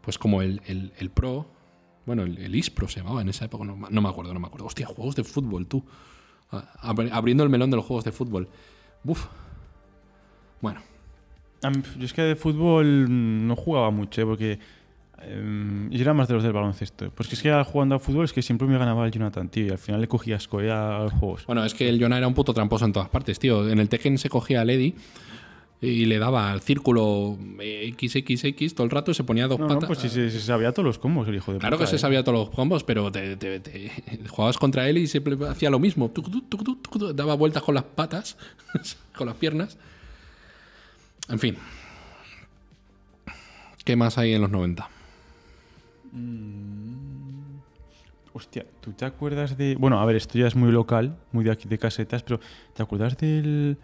pues 0.01 0.17
como 0.17 0.41
el, 0.41 0.61
el- 0.65 0.91
el 0.97 1.09
Pro, 1.09 1.47
bueno, 2.05 2.23
el, 2.23 2.37
el 2.39 2.53
Ispro 2.55 2.87
se 2.89 2.99
llamaba 2.99 3.21
en 3.21 3.29
esa 3.29 3.45
época, 3.45 3.63
no, 3.63 3.75
me 4.01 4.09
acuerdo, 4.09 4.33
no 4.33 4.39
me 4.41 4.47
acuerdo. 4.47 4.65
Hostia, 4.65 4.85
juegos 4.87 5.15
de 5.15 5.23
fútbol, 5.23 5.67
tú. 5.67 5.85
Abriendo 6.81 7.43
el 7.43 7.49
melón 7.49 7.69
de 7.71 7.77
los 7.77 7.85
juegos 7.85 8.03
de 8.03 8.11
fútbol. 8.11 8.49
Buf. 9.03 9.25
Bueno, 10.61 10.81
Yo 11.97 12.05
es 12.05 12.13
que 12.13 12.21
de 12.21 12.35
fútbol 12.35 13.07
mm, 13.09 13.47
no 13.47 13.55
jugaba 13.55 13.89
mucho, 13.89 14.21
¿eh? 14.21 14.25
porque 14.25 14.59
em, 15.27 15.89
yo 15.91 16.01
era 16.01 16.13
más 16.13 16.27
de 16.27 16.33
los 16.35 16.43
del 16.43 16.53
baloncesto. 16.53 17.11
Pues 17.11 17.27
que 17.29 17.35
es 17.35 17.41
que 17.41 17.63
jugando 17.65 17.95
a 17.95 17.99
fútbol 17.99 18.25
es 18.25 18.33
que 18.33 18.41
siempre 18.41 18.67
me 18.67 18.77
ganaba 18.77 19.05
el 19.05 19.11
Jonathan, 19.11 19.49
tío, 19.49 19.65
y 19.67 19.69
al 19.69 19.77
final 19.77 20.01
le 20.01 20.07
cogía 20.07 20.35
asco 20.37 20.59
a, 20.59 20.99
los 21.03 21.13
juegos. 21.13 21.45
Bueno, 21.45 21.63
es 21.65 21.73
que 21.73 21.89
el 21.89 22.01
Jonah 22.01 22.17
era 22.17 22.27
un 22.27 22.33
puto 22.33 22.53
tramposo 22.53 22.85
en 22.85 22.93
todas 22.93 23.09
partes, 23.09 23.39
tío. 23.39 23.69
En 23.69 23.79
el 23.79 23.89
Tekken 23.89 24.17
se 24.17 24.29
cogía 24.29 24.61
al 24.61 24.69
Eddie 24.69 24.95
y 25.81 26.05
le 26.05 26.17
daba 26.17 26.49
al 26.51 26.61
círculo 26.61 27.37
XXX 27.59 28.73
todo 28.73 28.85
el 28.85 28.89
rato 28.91 29.11
y 29.11 29.13
se 29.15 29.25
ponía 29.25 29.47
dos 29.49 29.59
No, 29.59 29.67
no, 29.67 29.73
patas. 29.73 29.87
pues 29.87 29.99
sí, 29.99 30.07
se, 30.09 30.29
se 30.31 30.39
sabía 30.39 30.71
todos 30.71 30.85
los 30.85 30.97
combos, 30.97 31.27
el 31.27 31.35
hijo 31.35 31.51
de 31.51 31.59
Claro 31.59 31.75
puta, 31.75 31.85
que 31.85 31.89
se 31.89 31.97
¿eh? 31.97 31.99
sabía 31.99 32.23
todos 32.23 32.39
los 32.39 32.49
combos, 32.55 32.85
pero 32.85 33.11
te, 33.11 33.35
te- 33.35 33.59
te- 33.59 33.91
jugabas 34.29 34.57
contra 34.57 34.87
él 34.87 34.97
y 34.99 35.07
siempre 35.07 35.35
hacía 35.49 35.69
lo 35.69 35.79
mismo. 35.79 36.09
Tuc, 36.09 36.31
tuc, 36.31 36.47
tuc, 36.49 36.63
tuc, 36.63 36.81
tuc, 36.89 37.11
daba 37.13 37.35
vueltas 37.35 37.63
con 37.63 37.75
las 37.75 37.83
patas, 37.83 38.37
con 39.17 39.27
las 39.27 39.35
piernas. 39.35 39.77
En 41.27 41.39
fin. 41.39 41.57
¿Qué 43.83 43.97
más 43.97 44.17
hay 44.17 44.33
en 44.33 44.41
los 44.41 44.49
90? 44.51 44.89
Hostia, 48.33 48.65
¿tú 48.81 48.91
te 48.93 49.05
acuerdas 49.05 49.57
de...? 49.57 49.75
Bueno, 49.75 49.99
a 49.99 50.05
ver, 50.05 50.15
esto 50.15 50.37
ya 50.39 50.47
es 50.47 50.55
muy 50.55 50.71
local, 50.71 51.17
muy 51.31 51.43
de 51.43 51.51
aquí 51.51 51.67
de 51.67 51.77
casetas, 51.77 52.23
pero 52.23 52.39
¿te 52.73 52.81
acuerdas 52.81 53.15
del... 53.17 53.77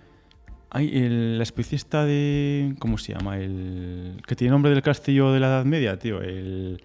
Hay 0.72 0.90
el- 0.98 1.38
la 1.38 1.44
especie 1.44 1.76
esta 1.76 2.06
de... 2.06 2.76
¿Cómo 2.80 2.98
se 2.98 3.14
llama? 3.14 3.38
El... 3.40 4.22
Que 4.28 4.36
tiene 4.36 4.52
nombre 4.52 4.72
del 4.72 4.82
castillo 4.82 5.32
de 5.32 5.40
la 5.40 5.48
Edad 5.48 5.66
Media, 5.66 5.98
tío. 6.00 6.22
El... 6.22 6.82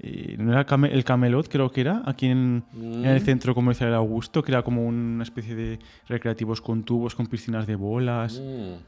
eh, 0.00 0.36
¿No 0.38 0.52
era 0.52 0.64
Came- 0.66 0.92
el 0.92 1.02
Camelot, 1.04 1.48
creo 1.48 1.70
que 1.72 1.80
era? 1.82 2.02
Aquí 2.06 2.26
en, 2.26 2.64
en 2.80 3.04
el 3.04 3.20
centro 3.20 3.54
comercial 3.54 3.90
de 3.90 3.96
Augusto, 3.96 4.42
que 4.42 4.52
era 4.52 4.62
como 4.62 4.86
una 4.86 5.22
especie 5.24 5.54
de 5.56 5.78
recreativos 6.08 6.60
con 6.60 6.84
tubos, 6.84 7.14
con 7.16 7.26
piscinas 7.26 7.66
de 7.66 7.74
bolas. 7.76 8.40
Ca- 8.40 8.80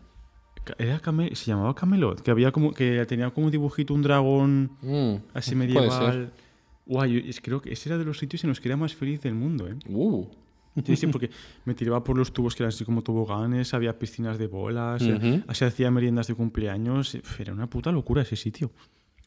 Era 0.78 1.00
se 1.34 1.46
llamaba 1.46 1.74
Camelot, 1.74 2.20
que 2.22 2.30
había 2.30 2.52
como 2.52 2.72
que 2.72 3.04
tenía 3.06 3.30
como 3.30 3.46
un 3.46 3.50
dibujito 3.52 3.94
un 3.94 4.02
dragón 4.02 4.70
Mm, 4.82 5.14
así 5.34 5.54
medieval. 5.54 6.32
Guay, 6.86 7.28
es- 7.28 7.40
creo 7.40 7.60
que 7.62 7.72
ese 7.72 7.88
era 7.88 7.98
de 7.98 8.04
los 8.04 8.18
sitios 8.18 8.42
en 8.44 8.48
los 8.50 8.60
que 8.60 8.68
era 8.68 8.76
más 8.76 8.94
feliz 8.94 9.20
del 9.22 9.34
mundo, 9.34 9.68
¿eh? 9.68 9.74
Uh. 9.88 10.26
Sí, 10.86 10.96
sí, 10.96 11.06
porque 11.08 11.30
me 11.66 11.74
tiraba 11.74 12.02
por 12.02 12.16
los 12.16 12.32
tubos 12.32 12.54
que 12.56 12.62
eran 12.62 12.68
así 12.70 12.84
como 12.84 13.02
toboganes, 13.02 13.74
había 13.74 13.98
piscinas 13.98 14.38
de 14.38 14.46
bolas, 14.46 15.02
Ujú. 15.02 15.42
se 15.52 15.64
hacía 15.66 15.90
meriendas 15.90 16.28
de 16.28 16.34
cumpleaños. 16.34 17.16
Era 17.38 17.52
una 17.52 17.68
puta 17.68 17.92
locura 17.92 18.22
ese 18.22 18.36
sitio. 18.36 18.70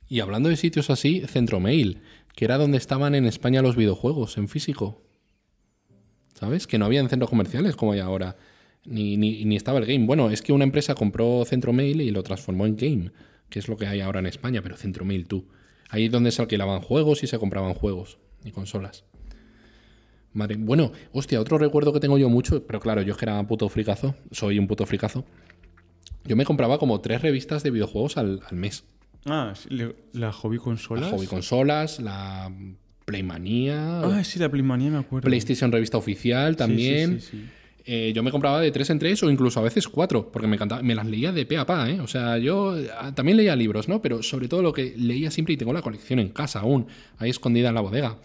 Y 0.10 0.22
hablando 0.22 0.50
de 0.50 0.56
sitios 0.58 0.90
así, 0.90 1.22
Centromail, 1.28 2.02
que 2.36 2.46
era 2.46 2.58
donde 2.58 2.78
estaban 2.78 3.14
en 3.14 3.26
España 3.26 3.62
los 3.62 3.76
videojuegos, 3.76 4.38
en 4.38 4.48
físico. 4.48 5.02
¿Sabes? 6.34 6.68
Que 6.68 6.78
no 6.78 6.86
había 6.86 7.00
en 7.00 7.10
centros 7.10 7.30
comerciales 7.30 7.76
como 7.76 7.92
hay 7.94 8.00
ahora. 8.00 8.36
Ni, 8.86 9.18
ni, 9.18 9.46
ni 9.46 9.56
estaba 9.56 9.80
el 9.80 9.86
game. 9.86 10.06
Bueno, 10.06 10.30
es 10.30 10.42
que 10.42 10.54
una 10.54 10.64
empresa 10.64 10.94
compró 10.96 11.44
Centromail 11.46 12.02
y 12.02 12.12
lo 12.12 12.22
transformó 12.24 12.66
en 12.66 12.76
game, 12.76 13.12
que 13.50 13.60
es 13.60 13.68
lo 13.68 13.78
que 13.78 13.88
hay 13.88 14.02
ahora 14.02 14.20
en 14.20 14.28
España, 14.28 14.62
pero 14.62 14.78
Centromail 14.78 15.28
tú. 15.28 15.48
Ahí 15.90 16.06
es 16.06 16.12
donde 16.12 16.32
se 16.32 16.42
alquilaban 16.42 16.82
juegos 16.82 17.24
y 17.24 17.28
se 17.28 17.40
compraban 17.40 17.74
juegos 17.74 18.18
y 18.44 18.52
consolas. 18.52 19.06
Madre, 20.34 20.58
bueno, 20.58 20.92
hostia, 21.14 21.40
otro 21.40 21.58
recuerdo 21.58 21.94
que 21.94 22.00
tengo 22.00 22.18
yo 22.18 22.30
mucho, 22.30 22.66
pero 22.68 22.80
claro, 22.80 23.02
yo 23.02 23.14
es 23.14 23.18
que 23.18 23.26
era 23.26 23.40
un 23.40 23.48
puto 23.48 23.70
fricazo, 23.70 24.16
soy 24.32 24.60
un 24.60 24.68
puto 24.68 24.86
fricazo. 24.86 25.26
Yo 26.26 26.36
me 26.36 26.44
compraba 26.44 26.78
como 26.78 27.00
tres 27.02 27.22
revistas 27.22 27.64
de 27.64 27.72
videojuegos 27.72 28.18
al, 28.18 28.42
al 28.50 28.58
mes. 28.58 28.84
Ah, 29.26 29.54
la 30.12 30.32
hobby 30.32 30.58
consolas. 30.58 31.06
La 31.06 31.18
hobby 31.18 31.28
consolas, 31.28 32.00
la 32.00 32.52
Playmanía. 33.06 34.02
Ah, 34.02 34.24
sí, 34.24 34.40
la 34.40 34.50
Playmanía 34.50 34.92
me 34.92 34.98
acuerdo. 34.98 35.26
PlayStation 35.26 35.72
Revista 35.72 35.98
Oficial 35.98 36.56
también. 36.56 37.22
Sí, 37.22 37.28
sí, 37.28 37.38
sí, 37.38 37.46
Eh, 37.88 38.14
yo 38.16 38.24
me 38.24 38.32
compraba 38.32 38.60
de 38.60 38.72
tres 38.72 38.90
en 38.90 38.98
tres 38.98 39.22
o 39.22 39.30
incluso 39.30 39.60
a 39.60 39.64
veces 39.64 39.88
cuatro, 39.88 40.32
porque 40.32 40.48
me 40.48 40.56
encantaba, 40.56 40.82
me 40.82 40.96
las 40.96 41.06
leía 41.06 41.32
de 41.32 41.46
pe 41.46 41.58
a 41.58 41.66
pa, 41.68 41.88
¿eh? 41.90 42.00
O 42.00 42.08
sea, 42.08 42.40
yo 42.40 42.76
ah, 42.98 43.14
también 43.14 43.38
leía 43.38 43.56
libros, 43.56 43.88
¿no? 43.88 44.02
Pero 44.02 44.24
sobre 44.24 44.48
todo 44.48 44.64
lo 44.64 44.74
que 44.74 44.96
leía 44.98 45.30
siempre 45.30 45.54
y 45.54 45.58
tengo 45.58 45.72
la 45.72 45.84
colección 45.84 46.18
en 46.18 46.30
casa 46.30 46.62
aún, 46.62 46.88
ahí 47.20 47.30
escondida 47.30 47.70
en 47.70 47.76
la 47.76 47.82
bodega. 47.82 48.18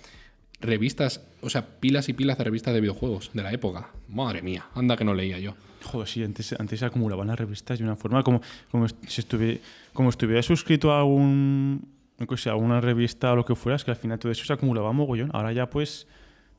Revistas, 0.62 1.22
o 1.42 1.50
sea, 1.50 1.66
pilas 1.78 2.08
y 2.08 2.14
pilas 2.14 2.38
de 2.38 2.44
revistas 2.44 2.72
de 2.72 2.80
videojuegos 2.80 3.30
de 3.34 3.42
la 3.42 3.52
época. 3.52 3.90
Madre 4.08 4.40
mía, 4.40 4.66
anda 4.74 4.96
que 4.96 5.04
no 5.04 5.12
leía 5.12 5.38
yo. 5.38 5.54
Joder, 5.84 6.08
sí, 6.08 6.24
antes, 6.24 6.54
antes 6.58 6.80
se 6.80 6.86
acumulaban 6.86 7.26
las 7.28 7.38
revistas 7.38 7.78
de 7.78 7.84
una 7.84 7.96
forma 7.96 8.22
como, 8.22 8.40
como 8.70 8.86
si 8.88 9.20
estuviera, 9.20 9.60
como 9.92 10.08
estuviera 10.08 10.42
suscrito 10.42 10.92
a 10.92 11.04
un, 11.04 11.86
no 12.18 12.36
sé, 12.36 12.48
a 12.48 12.56
una 12.56 12.80
revista 12.80 13.32
o 13.32 13.36
lo 13.36 13.44
que 13.44 13.54
fuera, 13.54 13.76
es 13.76 13.84
que 13.84 13.90
al 13.90 13.96
final 13.96 14.18
todo 14.18 14.32
eso 14.32 14.44
se 14.44 14.52
acumulaba 14.54 14.92
mogollón. 14.92 15.30
Ahora 15.34 15.52
ya 15.52 15.68
pues 15.68 16.06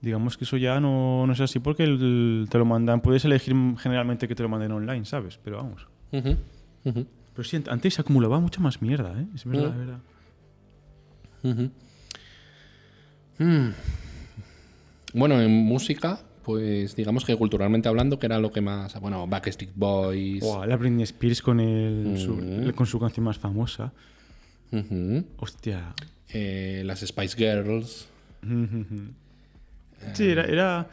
digamos 0.01 0.37
que 0.37 0.43
eso 0.45 0.57
ya 0.57 0.79
no, 0.79 1.25
no 1.27 1.33
es 1.33 1.39
así 1.41 1.59
porque 1.59 1.83
el- 1.83 2.47
te 2.49 2.57
lo 2.57 2.65
mandan, 2.65 3.01
puedes 3.01 3.23
elegir 3.25 3.53
generalmente 3.77 4.27
que 4.27 4.35
te 4.35 4.43
lo 4.43 4.49
manden 4.49 4.71
online, 4.71 5.05
¿sabes? 5.05 5.39
Pero 5.43 5.57
vamos. 5.57 5.87
Pero 6.11 7.43
sí, 7.47 7.63
antes 7.69 7.93
se 7.93 8.01
acumulaba 8.01 8.39
mucha 8.39 8.59
más 8.61 8.81
mierda, 8.81 9.13
¿eh? 9.19 9.25
Es 9.35 9.45
verdad, 9.45 9.69
Mm. 9.69 9.71
es 9.71 9.77
verdad. 9.77 9.99
Mm. 13.39 13.69
Bueno, 15.13 15.41
en 15.41 15.51
música, 15.51 16.19
pues 16.43 16.95
digamos 16.95 17.25
que 17.25 17.35
culturalmente 17.35 17.89
hablando, 17.89 18.17
que 18.19 18.25
era 18.27 18.39
lo 18.39 18.51
que 18.51 18.61
más. 18.61 18.99
Bueno, 18.99 19.27
Backstreet 19.27 19.71
Boys. 19.75 20.43
La 20.67 20.75
Britney 20.77 21.03
Spears 21.03 21.41
con, 21.41 21.59
el, 21.59 22.17
su, 22.17 22.35
Mm. 22.35 22.71
con 22.71 22.85
su 22.85 22.99
canción 22.99 23.25
más 23.25 23.37
famosa. 23.37 23.91
Hostia. 25.37 25.93
eh, 26.33 26.81
las 26.85 27.01
Spice 27.01 27.35
Girls. 27.35 28.07
Sí, 30.13 30.25
era, 30.29 30.43
era, 30.45 30.87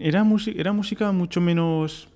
era, 0.00 0.24
música, 0.24 0.60
era 0.60 0.72
música 0.72 1.12
mucho 1.12 1.40
menos. 1.40 2.08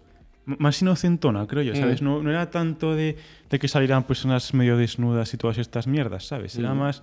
más 0.44 0.82
inocentona, 0.82 1.47
creo 1.47 1.62
yo, 1.62 1.74
¿sabes? 1.77 2.02
Mm. 2.02 2.05
No, 2.05 2.23
no 2.23 2.31
era 2.31 2.51
tanto 2.51 2.94
de, 2.97 3.16
de 3.48 3.59
que 3.60 3.69
salieran 3.69 4.02
personas 4.05 4.52
medio 4.55 4.77
desnudas 4.77 5.32
y 5.35 5.36
todas 5.36 5.56
estas 5.59 5.86
mierdas, 5.86 6.24
¿sabes? 6.27 6.56
Era 6.59 6.74
Mm. 6.74 6.78
más. 6.78 7.02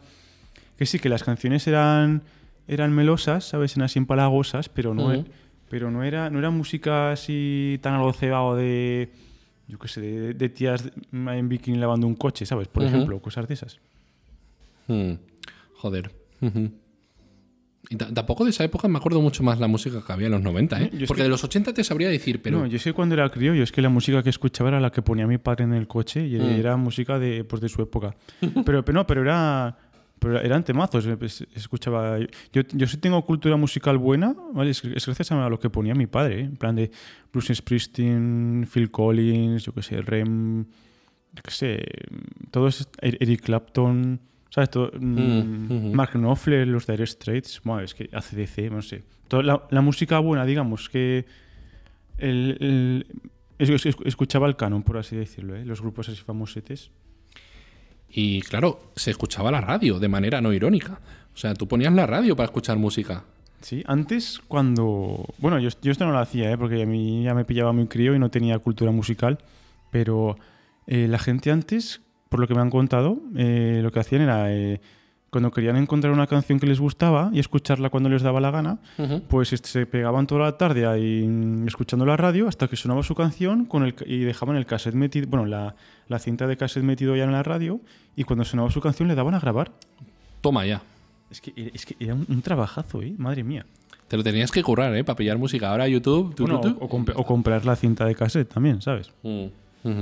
Que 0.77 0.85
sí, 0.85 0.99
que 0.99 1.07
las 1.07 1.23
canciones 1.23 1.65
eran, 1.67 2.21
eran 2.67 2.91
melosas, 2.93 3.45
¿sabes? 3.45 3.73
Eran 3.77 3.85
así 3.85 3.97
empalagosas, 3.99 4.67
pero 4.67 4.93
no, 4.93 5.09
Mm. 5.09 5.25
pero 5.69 5.89
no 5.89 6.03
era, 6.03 6.29
no 6.29 6.39
era 6.39 6.49
música 6.49 7.11
así 7.11 7.79
tan 7.81 7.93
algo 7.93 8.11
cebado 8.11 8.55
de. 8.57 9.09
Yo 9.69 9.77
qué 9.79 9.87
sé, 9.87 10.01
de, 10.01 10.33
de 10.33 10.49
tías 10.49 10.89
en 11.13 11.47
bikini 11.47 11.77
lavando 11.77 12.07
un 12.07 12.15
coche, 12.15 12.45
¿sabes? 12.45 12.67
Por 12.67 12.83
ejemplo, 12.83 13.21
cosas 13.21 13.47
de 13.47 13.53
esas. 13.53 13.79
Hmm, 14.87 15.13
Joder. 15.75 16.11
Y 17.89 17.95
tampoco 17.95 18.43
de 18.43 18.49
esa 18.49 18.63
época 18.63 18.87
me 18.87 18.97
acuerdo 18.97 19.21
mucho 19.21 19.41
más 19.41 19.59
la 19.59 19.67
música 19.67 20.03
que 20.05 20.11
había 20.11 20.25
en 20.27 20.33
los 20.33 20.41
90, 20.41 20.81
¿eh? 20.81 20.89
Yo 20.93 21.07
Porque 21.07 21.19
que- 21.19 21.23
de 21.23 21.29
los 21.29 21.43
80 21.43 21.73
te 21.73 21.83
sabría 21.83 22.09
decir, 22.09 22.41
pero. 22.41 22.59
No, 22.59 22.65
yo 22.67 22.77
sé 22.77 22.93
cuando 22.93 23.15
era 23.15 23.29
crío, 23.29 23.53
yo 23.55 23.63
es 23.63 23.71
que 23.71 23.81
la 23.81 23.89
música 23.89 24.21
que 24.21 24.29
escuchaba 24.29 24.69
era 24.69 24.79
la 24.79 24.91
que 24.91 25.01
ponía 25.01 25.25
mi 25.27 25.37
padre 25.37 25.63
en 25.63 25.73
el 25.73 25.87
coche 25.87 26.27
y 26.27 26.37
Mm. 26.37 26.59
era 26.59 26.75
música 26.77 27.17
de, 27.19 27.43
pues, 27.45 27.61
de 27.61 27.69
su 27.69 27.81
época. 27.81 28.15
pero, 28.65 28.83
pero 28.83 28.93
no, 28.95 29.07
pero 29.07 29.21
era. 29.21 29.77
Pero 30.19 30.37
eran 30.41 30.65
temazos, 30.65 31.05
eh, 31.07 31.15
pues, 31.15 31.47
escuchaba. 31.55 32.19
Yo, 32.51 32.61
yo 32.73 32.85
sí 32.87 32.97
tengo 32.97 33.23
cultura 33.25 33.55
musical 33.55 33.97
buena, 33.97 34.35
¿vale? 34.53 34.71
Es, 34.71 34.83
es 34.83 35.05
gracias 35.05 35.31
a 35.31 35.47
lo 35.47 35.57
que 35.61 35.69
ponía 35.69 35.95
mi 35.95 36.07
padre, 36.07 36.41
¿eh? 36.41 36.43
en 36.43 36.57
plan 36.57 36.75
de 36.75 36.91
Bruce 37.31 37.55
Springsteen, 37.55 38.67
Phil 38.71 38.91
Collins, 38.91 39.63
yo 39.63 39.73
qué 39.73 39.81
sé, 39.81 40.01
Rem, 40.01 40.65
yo 40.65 41.41
qué 41.41 41.51
sé, 41.51 41.85
todo 42.51 42.67
es 42.67 42.89
Eric 43.01 43.41
Clapton, 43.41 44.19
¿sabes? 44.49 44.69
Todo, 44.69 44.91
mm, 44.99 45.89
Mm. 45.89 45.91
Mark 45.93 46.11
Knopfler, 46.13 46.67
los 46.67 46.85
Dire 46.87 47.05
Straits, 47.05 47.61
bueno, 47.63 47.81
es 47.83 47.93
que 47.93 48.09
ACDC, 48.11 48.69
no 48.71 48.81
sé. 48.81 49.03
Toda 49.27 49.43
la, 49.43 49.63
la 49.69 49.81
música 49.81 50.19
buena, 50.19 50.45
digamos, 50.45 50.89
que 50.89 51.25
el, 52.17 52.57
el- 52.59 53.05
es- 53.57 53.85
es- 53.85 53.95
escuchaba 54.05 54.47
el 54.47 54.55
canon, 54.55 54.83
por 54.83 54.97
así 54.97 55.15
decirlo, 55.15 55.55
¿eh? 55.55 55.65
los 55.65 55.81
grupos 55.81 56.09
así 56.09 56.21
famosetes. 56.21 56.91
Y 58.09 58.41
claro, 58.41 58.91
se 58.95 59.11
escuchaba 59.11 59.51
la 59.51 59.61
radio 59.61 59.99
de 59.99 60.07
manera 60.07 60.41
no 60.41 60.51
irónica. 60.51 60.99
O 61.33 61.37
sea, 61.37 61.53
tú 61.53 61.67
ponías 61.67 61.93
la 61.93 62.07
radio 62.07 62.35
para 62.35 62.45
escuchar 62.45 62.77
música. 62.77 63.23
Sí, 63.61 63.83
antes 63.85 64.39
cuando... 64.47 65.25
Bueno, 65.37 65.59
yo, 65.59 65.69
yo 65.81 65.91
esto 65.91 66.05
no 66.05 66.11
lo 66.11 66.19
hacía, 66.19 66.51
¿eh? 66.51 66.57
porque 66.57 66.81
a 66.81 66.85
mí 66.85 67.23
ya 67.23 67.33
me 67.33 67.45
pillaba 67.45 67.71
muy 67.73 67.87
crío 67.87 68.15
y 68.15 68.19
no 68.19 68.29
tenía 68.31 68.57
cultura 68.59 68.91
musical, 68.91 69.37
pero 69.91 70.37
eh, 70.87 71.07
la 71.07 71.19
gente 71.19 71.51
antes, 71.51 72.01
por 72.29 72.39
lo 72.39 72.47
que 72.47 72.53
me 72.55 72.61
han 72.61 72.69
contado, 72.69 73.17
eh, 73.35 73.79
lo 73.83 73.91
que 73.91 73.99
hacían 73.99 74.21
era, 74.21 74.53
eh, 74.53 74.79
cuando 75.31 75.51
querían 75.51 75.75
encontrar 75.77 76.11
una 76.13 76.25
canción 76.25 76.59
que 76.59 76.65
les 76.65 76.79
gustaba 76.79 77.29
y 77.33 77.39
escucharla 77.39 77.89
cuando 77.91 78.09
les 78.09 78.21
daba 78.23 78.39
la 78.39 78.49
gana, 78.49 78.79
pues 79.27 79.53
este, 79.53 79.69
se 79.69 79.85
pegaban 79.85 80.25
toda 80.25 80.41
la 80.41 80.57
tarde 80.57 80.87
ahí 80.87 81.23
mm, 81.27 81.67
escuchando 81.67 82.05
la 82.05 82.17
radio 82.17 82.47
hasta 82.47 82.67
que 82.67 82.75
sonaba 82.75 83.03
su 83.03 83.13
canción 83.13 83.65
con 83.65 83.83
el, 83.83 83.93
ca- 83.93 84.05
y 84.07 84.19
dejaban 84.19 84.55
el 84.55 84.65
cassette 84.65 84.95
metido, 84.95 85.27
bueno, 85.27 85.45
la, 85.45 85.75
la 86.07 86.17
cinta 86.19 86.47
de 86.47 86.57
cassette 86.57 86.83
metido 86.83 87.15
ya 87.15 87.25
en 87.25 87.31
la 87.31 87.43
radio 87.43 87.79
y 88.15 88.23
cuando 88.23 88.43
sonaba 88.43 88.71
su 88.71 88.81
canción 88.81 89.07
le 89.07 89.13
daban 89.15 89.35
a 89.35 89.39
grabar. 89.39 89.71
Toma 90.41 90.65
ya. 90.65 90.81
Es 91.29 91.41
que, 91.41 91.53
es 91.75 91.85
que 91.85 91.95
era 91.99 92.15
un, 92.15 92.25
un 92.27 92.41
trabajazo, 92.41 93.03
¿eh? 93.03 93.13
Madre 93.19 93.43
mía. 93.43 93.65
Te 94.07 94.17
lo 94.17 94.23
tenías 94.23 94.49
que 94.49 94.63
currar, 94.63 94.95
¿eh? 94.95 95.03
Para 95.03 95.15
pillar 95.15 95.37
música. 95.37 95.69
Ahora 95.69 95.87
YouTube. 95.87 96.33
tu, 96.33 96.43
Bueno, 96.45 96.59
tu, 96.61 96.69
o, 96.69 96.73
tu. 96.73 96.85
o 96.85 96.89
comp- 96.89 97.13
o 97.15 97.23
comprar 97.23 97.65
la 97.65 97.75
cinta 97.75 98.03
de 98.05 98.15
cassette 98.15 98.49
también, 98.51 98.81
¿sabes? 98.81 99.11
Mm, 99.21 99.45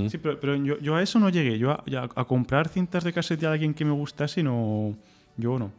Sí, 0.10 0.18
pero, 0.18 0.40
pero 0.40 0.56
yo, 0.56 0.80
yo 0.80 0.95
a 0.95 1.04
eso 1.04 1.20
no 1.20 1.30
llegué. 1.30 1.60
Yo 1.60 1.72
a, 1.72 2.26
comprar 2.26 2.68
cintas 2.68 3.04
de 3.04 3.14
cassette 3.14 3.41
de 3.41 3.48
alguien 3.48 3.74
que 3.74 3.86
me 3.86 3.91
gustase, 3.91 4.41
no. 4.44 4.95
Yo 5.38 5.60
no. 5.60 5.72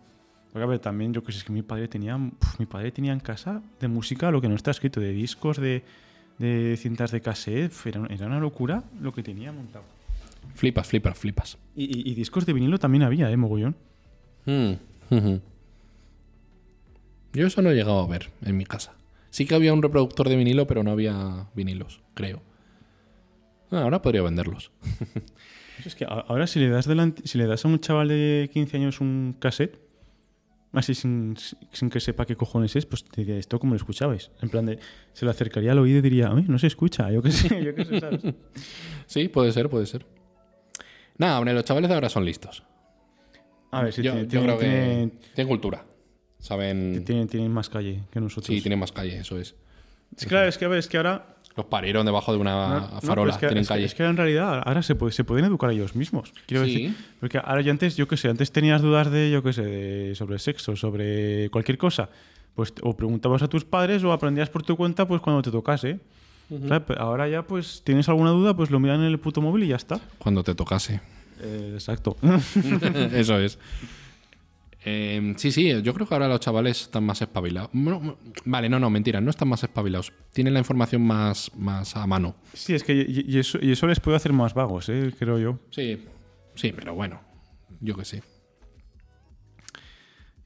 Porque, 0.52 0.62
a 0.62 0.66
ver, 0.66 0.78
también 0.78 1.12
yo 1.12 1.22
que 1.24 1.32
sé, 1.32 1.38
es 1.38 1.44
que 1.44 1.52
mi 1.52 1.62
padre 1.62 1.88
tenía. 1.88 2.16
uf, 2.16 2.58
mi 2.60 2.66
padre 2.66 2.92
tenía 2.92 3.12
en 3.12 3.20
casa 3.20 3.60
de 3.80 3.88
música 3.88 4.30
lo 4.30 4.40
que 4.40 4.48
no 4.48 4.54
está 4.54 4.70
escrito, 4.70 5.00
de 5.00 5.12
discos, 5.12 5.56
de, 5.58 5.82
de 6.38 6.76
cintas 6.78 7.10
de 7.10 7.20
cassette. 7.20 7.72
Era, 7.86 8.06
era 8.08 8.26
una 8.26 8.38
locura 8.38 8.84
lo 9.00 9.12
que 9.12 9.22
tenía 9.22 9.50
montado. 9.52 9.84
Flipas, 10.54 10.86
flipas, 10.88 11.18
flipas. 11.18 11.58
Y, 11.74 11.84
y- 11.84 12.10
y 12.12 12.14
discos 12.14 12.46
de 12.46 12.52
vinilo 12.52 12.78
también 12.78 13.02
había, 13.02 13.30
¿eh? 13.30 13.36
Mogollón. 13.36 13.74
Mm, 14.46 14.72
ujú. 15.10 15.40
Yo 17.32 17.46
eso 17.46 17.62
no 17.62 17.70
he 17.70 17.74
llegado 17.74 18.00
a 18.00 18.06
ver 18.06 18.30
en 18.42 18.56
mi 18.56 18.64
casa. 18.64 18.94
Sí 19.30 19.44
que 19.44 19.54
había 19.54 19.72
un 19.74 19.82
reproductor 19.82 20.28
de 20.28 20.36
vinilo, 20.36 20.66
pero 20.66 20.82
no 20.82 20.90
había 20.90 21.46
vinilos, 21.54 22.00
creo. 22.14 22.40
Ah, 23.70 23.82
ahora 23.82 24.00
podría 24.02 24.22
venderlos. 24.22 24.70
Es 25.84 25.94
que 25.94 26.04
a- 26.04 26.24
ahora 26.28 26.46
si 26.46 26.58
le 26.58 26.68
das 26.68 26.86
delante, 26.86 27.22
si 27.26 27.38
le 27.38 27.46
das 27.46 27.64
a 27.64 27.68
un 27.68 27.78
chaval 27.80 28.08
de 28.08 28.50
15 28.52 28.76
años 28.76 29.00
un 29.00 29.36
cassette, 29.38 29.78
así 30.72 30.94
sin, 30.94 31.36
sin 31.72 31.88
que 31.90 32.00
sepa 32.00 32.26
qué 32.26 32.34
cojones 32.36 32.74
es, 32.76 32.84
pues 32.86 33.04
te 33.04 33.20
diría, 33.22 33.36
¿esto 33.38 33.58
cómo 33.58 33.72
lo 33.74 33.76
escuchabais? 33.76 34.30
En 34.42 34.48
plan 34.48 34.66
de, 34.66 34.78
se 35.12 35.24
lo 35.24 35.30
acercaría 35.30 35.72
al 35.72 35.78
oído 35.78 35.98
y 35.98 36.02
diría, 36.02 36.30
"Ay, 36.34 36.44
no 36.48 36.58
se 36.58 36.66
escucha, 36.66 37.10
yo 37.10 37.22
qué 37.22 37.30
sé, 37.30 37.48
yo 37.64 37.74
qué 37.74 37.84
sé, 37.84 38.00
¿sabes? 38.00 38.20
Sí, 39.06 39.28
puede 39.28 39.52
ser, 39.52 39.68
puede 39.68 39.86
ser. 39.86 40.04
Nada, 41.16 41.38
hombre, 41.38 41.54
los 41.54 41.64
chavales 41.64 41.88
de 41.88 41.94
ahora 41.94 42.08
son 42.08 42.24
listos. 42.24 42.62
A 43.70 43.82
ver, 43.82 43.92
si 43.92 44.02
yo, 44.02 44.12
tiene- 44.12 44.24
yo 44.26 44.30
tiene- 44.30 44.44
creo 44.46 44.58
que 44.58 44.64
tiene- 44.64 45.10
tienen 45.34 45.48
cultura. 45.48 45.84
Saben. 46.40 47.04
tienen, 47.04 47.26
tienen 47.28 47.50
más 47.52 47.68
calle 47.68 48.04
que 48.12 48.20
nosotros. 48.20 48.46
Sí, 48.46 48.60
tienen 48.60 48.78
más 48.78 48.92
calle, 48.92 49.18
eso 49.18 49.38
es. 49.38 49.56
Es 50.16 50.24
claro, 50.26 50.48
es 50.48 50.56
que 50.56 50.64
a 50.64 50.68
ver, 50.68 50.78
es 50.78 50.86
que 50.88 50.96
ahora... 50.96 51.36
Los 51.58 51.66
parieron 51.66 52.06
debajo 52.06 52.32
de 52.32 52.38
una 52.38 52.52
no, 52.68 52.80
no, 52.94 53.00
farola, 53.00 53.32
es 53.32 53.36
que, 53.38 53.46
tienen 53.48 53.62
es 53.62 53.68
que- 53.68 53.74
calle. 53.74 53.84
es 53.84 53.94
que 53.94 54.04
en 54.04 54.16
realidad 54.16 54.62
ahora 54.64 54.80
se, 54.82 54.94
puede- 54.94 55.12
se 55.12 55.24
pueden 55.24 55.44
educar 55.44 55.70
ellos 55.72 55.94
mismos. 55.96 56.32
Quiero 56.46 56.64
Sí. 56.64 56.70
decir, 56.72 56.96
porque 57.18 57.38
ahora 57.38 57.60
yo 57.62 57.72
antes, 57.72 57.96
yo 57.96 58.06
qué 58.06 58.16
sé, 58.16 58.28
antes 58.28 58.52
tenías 58.52 58.80
dudas 58.80 59.10
de, 59.10 59.28
yo 59.30 59.42
qué 59.42 59.52
sé, 59.52 59.62
de- 59.64 60.14
sobre 60.14 60.38
sexo, 60.38 60.76
sobre 60.76 61.50
cualquier 61.50 61.76
cosa. 61.76 62.10
Pues 62.54 62.72
o 62.82 62.96
preguntabas 62.96 63.42
a 63.42 63.48
tus 63.48 63.64
padres 63.64 64.04
o 64.04 64.12
aprendías 64.12 64.48
por 64.50 64.62
tu 64.62 64.76
cuenta 64.76 65.06
pues 65.08 65.20
cuando 65.20 65.42
te 65.42 65.50
tocase. 65.50 65.98
¿Sabes? 66.48 66.82
Pero 66.86 67.00
Ahora 67.00 67.28
ya 67.28 67.42
pues 67.42 67.82
tienes 67.84 68.08
alguna 68.08 68.30
duda, 68.30 68.54
pues 68.56 68.70
lo 68.70 68.78
miran 68.80 69.00
en 69.00 69.06
el 69.06 69.18
puto 69.18 69.40
móvil 69.40 69.64
y 69.64 69.68
ya 69.68 69.76
está. 69.76 70.00
Cuando 70.18 70.42
te 70.44 70.54
tocase. 70.54 71.00
Eh, 71.42 71.72
exacto. 71.74 72.16
Eso 73.12 73.38
es. 73.38 73.58
Eh, 74.90 75.34
sí, 75.36 75.52
sí, 75.52 75.82
yo 75.82 75.92
creo 75.92 76.06
que 76.06 76.14
ahora 76.14 76.28
los 76.28 76.40
chavales 76.40 76.80
están 76.82 77.04
más 77.04 77.20
espabilados. 77.20 77.68
Bueno, 77.74 78.16
vale, 78.46 78.68
no, 78.70 78.78
no, 78.80 78.88
mentira, 78.88 79.20
no 79.20 79.28
están 79.30 79.48
más 79.48 79.62
espabilados. 79.62 80.12
Tienen 80.32 80.54
la 80.54 80.60
información 80.60 81.02
más, 81.02 81.50
más 81.56 81.94
a 81.96 82.06
mano. 82.06 82.36
sí, 82.54 82.74
es 82.74 82.82
que 82.84 82.94
y, 82.94 83.24
y 83.28 83.38
eso, 83.38 83.58
y 83.60 83.72
eso 83.72 83.86
les 83.86 84.00
puede 84.00 84.16
hacer 84.16 84.32
más 84.32 84.54
vagos, 84.54 84.88
¿eh? 84.88 85.12
creo 85.18 85.38
yo. 85.38 85.58
Sí, 85.70 86.04
sí, 86.54 86.72
pero 86.72 86.94
bueno, 86.94 87.20
yo 87.80 87.96
que 87.96 88.04
sé. 88.04 88.22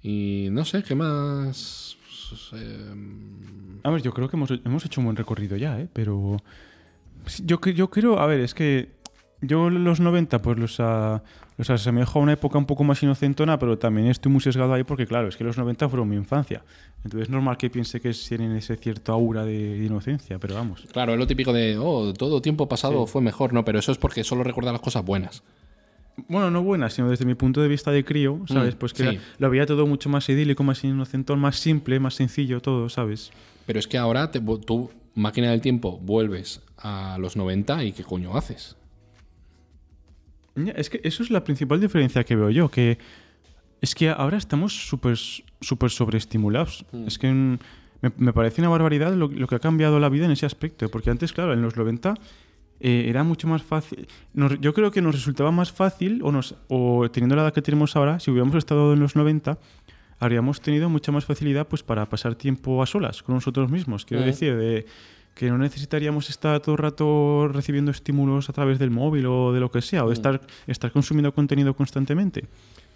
Y 0.02 0.48
no 0.50 0.64
sé, 0.64 0.82
¿qué 0.82 0.94
más? 0.96 1.96
Eh, 2.54 2.94
A 3.84 3.90
ver, 3.90 4.02
yo 4.02 4.12
creo 4.12 4.28
que 4.28 4.36
hemos, 4.36 4.50
hemos 4.50 4.84
hecho 4.84 5.00
un 5.00 5.04
buen 5.06 5.16
recorrido 5.16 5.56
ya, 5.56 5.78
¿eh? 5.80 5.88
Pero 5.92 6.38
yo, 7.44 7.60
yo 7.60 7.90
creo, 7.90 8.18
a 8.18 8.26
ver, 8.26 8.40
es 8.40 8.54
que 8.54 8.90
yo 9.42 9.68
los 9.68 10.00
90 10.00 10.40
pues 10.40 10.58
los, 10.58 10.80
a- 10.80 11.22
los 11.58 11.68
asemejo 11.68 12.18
a 12.18 12.22
una 12.22 12.32
época 12.32 12.56
un 12.56 12.64
poco 12.64 12.82
más 12.84 13.02
inocentona, 13.02 13.58
pero 13.58 13.76
también 13.78 14.06
estoy 14.06 14.32
muy 14.32 14.40
sesgado 14.40 14.72
ahí 14.72 14.84
porque, 14.84 15.06
claro, 15.06 15.28
es 15.28 15.36
que 15.36 15.44
los 15.44 15.58
90 15.58 15.88
fueron 15.88 16.08
mi 16.08 16.16
infancia. 16.16 16.62
Entonces 17.04 17.22
es 17.22 17.30
normal 17.30 17.56
que 17.58 17.68
piense 17.68 18.00
que 18.00 18.12
tienen 18.12 18.52
ese 18.56 18.76
cierto 18.76 19.12
aura 19.12 19.44
de, 19.44 19.78
de 19.78 19.84
inocencia, 19.84 20.38
pero 20.38 20.54
vamos. 20.54 20.86
claro, 20.92 21.12
es 21.12 21.18
lo 21.18 21.26
típico 21.26 21.52
de, 21.52 21.76
oh, 21.78 22.12
todo 22.14 22.40
tiempo 22.40 22.68
pasado 22.68 23.06
fue 23.06 23.20
mejor, 23.20 23.52
no, 23.52 23.64
pero 23.64 23.78
eso 23.80 23.92
es 23.92 23.98
porque 23.98 24.24
solo 24.24 24.44
recuerda 24.44 24.72
las 24.72 24.80
cosas 24.80 25.04
buenas. 25.04 25.42
bueno, 26.28 26.50
no 26.50 26.62
buena, 26.62 26.88
sino 26.90 27.10
desde 27.10 27.24
mi 27.24 27.34
punto 27.34 27.60
de 27.60 27.68
vista 27.68 27.90
de 27.90 28.04
crío, 28.04 28.40
¿sabes? 28.46 28.74
Mm, 28.76 28.78
pues 28.78 28.92
que 28.92 29.10
sí. 29.10 29.18
lo 29.38 29.50
veía 29.50 29.66
todo 29.66 29.86
mucho 29.86 30.08
más 30.08 30.28
idílico, 30.28 30.62
más 30.62 30.84
inocentón, 30.84 31.40
más 31.40 31.56
simple, 31.56 31.98
más 32.00 32.14
sencillo, 32.14 32.60
todo, 32.60 32.88
¿sabes? 32.88 33.30
Pero 33.66 33.78
es 33.78 33.86
que 33.88 33.98
ahora 33.98 34.30
te, 34.30 34.40
tú, 34.40 34.90
máquina 35.14 35.50
del 35.50 35.60
tiempo, 35.60 35.98
vuelves 36.00 36.60
a 36.78 37.16
los 37.18 37.36
90 37.36 37.82
y 37.84 37.92
¿qué 37.92 38.04
coño 38.04 38.36
haces? 38.36 38.76
Es 40.76 40.90
que 40.90 41.00
eso 41.04 41.22
es 41.22 41.30
la 41.30 41.44
principal 41.44 41.80
diferencia 41.80 42.24
que 42.24 42.36
veo 42.36 42.50
yo, 42.50 42.68
que 42.70 42.98
es 43.80 43.94
que 43.94 44.10
ahora 44.10 44.36
estamos 44.36 44.86
súper 44.86 45.16
súper 45.60 45.90
sobreestimulados. 45.90 46.84
Mm. 46.92 47.06
Es 47.06 47.18
que 47.18 47.32
me, 47.32 47.58
me 48.16 48.32
parece 48.32 48.60
una 48.60 48.68
barbaridad 48.68 49.14
lo, 49.14 49.28
lo 49.28 49.46
que 49.46 49.54
ha 49.54 49.58
cambiado 49.60 49.98
la 50.00 50.08
vida 50.08 50.24
en 50.26 50.32
ese 50.32 50.46
aspecto, 50.46 50.88
porque 50.90 51.10
antes, 51.10 51.32
claro, 51.32 51.52
en 51.52 51.62
los 51.62 51.76
90 51.76 52.14
eh, 52.80 53.06
era 53.08 53.22
mucho 53.24 53.46
más 53.48 53.62
fácil. 53.62 54.08
Nos- 54.34 54.60
yo 54.60 54.74
creo 54.74 54.90
que 54.90 55.00
nos 55.00 55.14
resultaba 55.14 55.50
más 55.52 55.70
fácil, 55.72 56.20
o, 56.24 56.32
nos, 56.32 56.56
o 56.68 57.08
teniendo 57.10 57.36
la 57.36 57.42
edad 57.42 57.54
que 57.54 57.62
tenemos 57.62 57.94
ahora, 57.96 58.18
si 58.20 58.30
hubiéramos 58.30 58.56
estado 58.56 58.92
en 58.92 59.00
los 59.00 59.14
90, 59.16 59.58
habríamos 60.18 60.60
tenido 60.60 60.88
mucha 60.88 61.10
más 61.12 61.24
facilidad 61.24 61.66
pues 61.68 61.82
para 61.82 62.06
pasar 62.08 62.34
tiempo 62.34 62.82
a 62.82 62.86
solas 62.86 63.22
con 63.22 63.34
nosotros 63.36 63.70
mismos. 63.70 64.04
Quiero 64.04 64.22
Mm. 64.22 64.26
decir, 64.26 64.56
de 64.56 64.86
que 65.34 65.48
no 65.48 65.58
necesitaríamos 65.58 66.28
estar 66.30 66.60
todo 66.60 66.74
el 66.74 66.78
rato 66.78 67.48
recibiendo 67.48 67.90
estímulos 67.90 68.48
a 68.48 68.52
través 68.52 68.78
del 68.78 68.90
móvil 68.90 69.26
o 69.26 69.52
de 69.52 69.60
lo 69.60 69.70
que 69.70 69.80
sea, 69.80 70.04
o 70.04 70.08
de 70.08 70.14
estar, 70.14 70.40
estar 70.66 70.92
consumiendo 70.92 71.32
contenido 71.32 71.74
constantemente. 71.74 72.44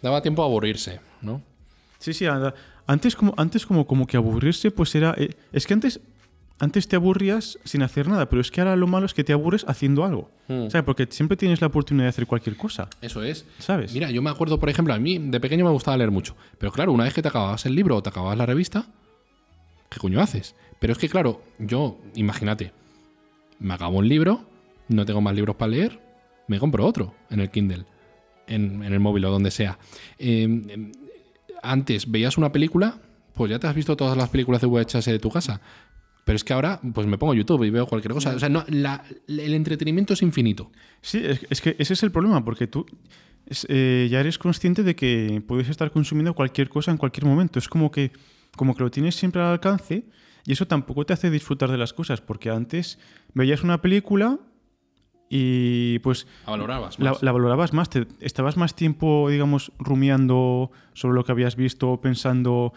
Daba 0.03 0.21
tiempo 0.23 0.43
a 0.43 0.47
aburrirse, 0.47 1.01
¿no? 1.23 1.43
Sí, 1.99 2.13
sí, 2.13 2.27
antes 2.87 3.17
como, 3.17 3.35
antes 3.37 3.67
como, 3.67 3.87
como 3.87 4.07
que 4.07 4.17
aburrirse, 4.17 4.71
pues 4.71 4.95
era... 4.95 5.15
eh, 5.17 5.31
es 5.53 5.67
que 5.67 5.75
antes, 5.75 6.01
antes 6.59 6.87
te 6.87 6.97
aburrías 6.97 7.59
sin 7.65 7.83
hacer 7.83 8.07
nada, 8.07 8.29
pero 8.29 8.41
es 8.41 8.51
que 8.51 8.61
ahora 8.61 8.77
lo 8.77 8.87
malo 8.87 9.07
es 9.07 9.15
que 9.15 9.25
te 9.25 9.33
aburres 9.33 9.65
haciendo 9.67 10.05
algo. 10.05 10.31
Mm. 10.49 10.69
¿Sabes? 10.69 10.85
Porque 10.85 11.09
siempre 11.11 11.37
tienes 11.37 11.61
la 11.61 11.69
oportunidad 11.69 12.05
de 12.05 12.11
hacer 12.11 12.27
cualquier 12.27 12.57
cosa. 12.57 12.89
Eso 13.01 13.23
es. 13.23 13.47
¿Sabes? 13.59 13.93
Mira, 13.95 14.11
yo 14.11 14.21
me 14.23 14.31
acuerdo, 14.31 14.61
por 14.61 14.69
ejemplo, 14.69 14.93
a 14.93 14.99
mí 14.99 15.19
de 15.19 15.41
pequeño 15.41 15.65
me 15.65 15.71
gustaba 15.71 15.97
leer 15.97 16.11
mucho. 16.11 16.37
Pero 16.59 16.71
claro, 16.71 16.93
una 16.93 17.05
vez 17.05 17.15
que 17.15 17.23
te 17.23 17.29
acababas 17.29 17.65
el 17.67 17.75
libro 17.75 17.97
o 17.97 18.03
te 18.03 18.11
acababas 18.11 18.39
la 18.39 18.47
revista, 18.47 18.87
¿qué 19.89 19.99
coño 19.99 20.21
haces? 20.21 20.55
Pero 20.79 20.93
es 20.93 20.99
que, 20.99 21.09
claro, 21.09 21.43
yo, 21.59 21.99
imagínate, 22.15 22.73
me 23.59 23.75
acabo 23.75 23.99
un 23.99 24.09
libro, 24.09 24.49
no 24.89 25.05
tengo 25.05 25.21
más 25.21 25.35
libros 25.35 25.57
para 25.57 25.71
leer, 25.71 26.01
me 26.49 26.59
compro 26.59 26.85
otro 26.85 27.15
en 27.31 27.41
el 27.41 27.51
Kindle, 27.51 27.85
en, 28.47 28.83
el 28.83 29.01
móvil 29.01 29.25
o 29.25 29.31
donde 29.31 29.51
sea. 29.51 29.79
Eh, 30.19 30.43
em, 30.43 30.93
antes 31.63 32.11
veías 32.11 32.39
una 32.39 32.53
película, 32.53 33.01
pues 33.35 33.51
ya 33.51 33.59
te 33.59 33.67
has 33.67 33.75
visto 33.75 33.97
todas 33.97 34.17
las 34.17 34.29
películas 34.29 34.61
de 34.61 34.67
VHS 34.67 35.07
de 35.07 35.19
tu 35.19 35.31
casa. 35.31 35.61
Pero 36.25 36.37
es 36.37 36.43
que 36.45 36.53
ahora, 36.53 36.81
pues 36.93 37.07
me 37.07 37.19
pongo 37.19 37.35
YouTube 37.35 37.63
y 37.65 37.71
veo 37.71 37.87
cualquier 37.87 38.13
cosa. 38.13 38.35
O 38.35 38.39
sea, 38.39 38.49
no, 38.49 38.65
la- 38.69 39.05
el 39.29 39.55
entretenimiento 39.55 40.13
es 40.15 40.23
infinito. 40.23 40.73
Sí, 41.01 41.23
es, 41.25 41.61
que 41.61 41.77
ese 41.79 41.93
es 41.93 42.03
el 42.03 42.11
problema, 42.11 42.45
porque 42.45 42.67
tú 42.67 42.85
eh, 43.69 44.09
ya 44.11 44.19
eres 44.19 44.37
consciente 44.37 44.83
de 44.83 44.97
que 44.97 45.41
puedes 45.47 45.69
estar 45.69 45.91
consumiendo 45.93 46.35
cualquier 46.35 46.69
cosa 46.69 46.91
en 46.91 46.97
cualquier 46.97 47.27
momento. 47.27 47.61
Es 47.61 47.69
como 47.69 47.93
que, 47.93 48.11
como 48.57 48.75
que 48.75 48.83
lo 48.83 48.91
tienes 48.91 49.15
siempre 49.15 49.41
al 49.41 49.53
alcance 49.53 50.05
y 50.47 50.53
eso 50.53 50.67
tampoco 50.67 51.05
te 51.05 51.13
hace 51.13 51.31
disfrutar 51.31 51.71
de 51.71 51.77
las 51.79 51.93
cosas, 51.93 52.21
porque 52.21 52.51
antes 52.51 52.99
veías 53.35 53.63
una 53.63 53.83
película 53.83 54.39
y 55.29 55.99
pues 56.01 56.27
La 56.45 56.53
valorabas 56.53 56.99
más. 57.01 57.23
la 57.23 57.33
valorabas 57.33 57.73
más, 57.73 57.91
te, 57.91 58.07
estabas 58.21 58.57
más 58.57 58.75
tiempo, 58.77 59.29
digamos, 59.29 59.73
rumiando 59.79 60.71
sobre 60.95 61.15
lo 61.17 61.25
que 61.25 61.33
habías 61.33 61.57
visto, 61.57 62.01
pensando... 62.01 62.73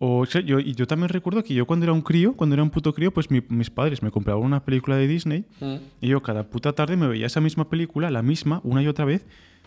O, 0.00 0.24
yo, 0.26 0.58
y 0.58 0.74
yo 0.74 0.88
también 0.88 1.08
recuerdo 1.08 1.44
que 1.44 1.54
yo 1.54 1.66
cuando 1.66 1.84
era 1.84 1.92
un 1.92 2.02
crío, 2.02 2.34
cuando 2.34 2.54
era 2.54 2.64
un 2.64 2.68
puto 2.70 2.92
crío, 2.92 3.14
pues 3.14 3.30
mi- 3.30 3.42
mis 3.48 3.70
padres 3.70 4.02
me 4.02 4.10
compraban 4.10 4.42
una 4.42 4.64
película 4.64 4.96
de 4.96 5.06
Disney 5.06 5.44
Mm. 5.60 5.76
y 6.00 6.08
yo 6.08 6.20
cada 6.20 6.42
puta 6.50 6.72
tarde 6.72 6.96
me 6.96 7.06
veía 7.06 7.26
esa 7.26 7.40
misma 7.40 7.70
película, 7.70 8.10
la 8.10 8.20
misma, 8.20 8.60
una 8.64 8.82
y 8.82 8.88
otra 8.88 9.04
vez, 9.04 9.24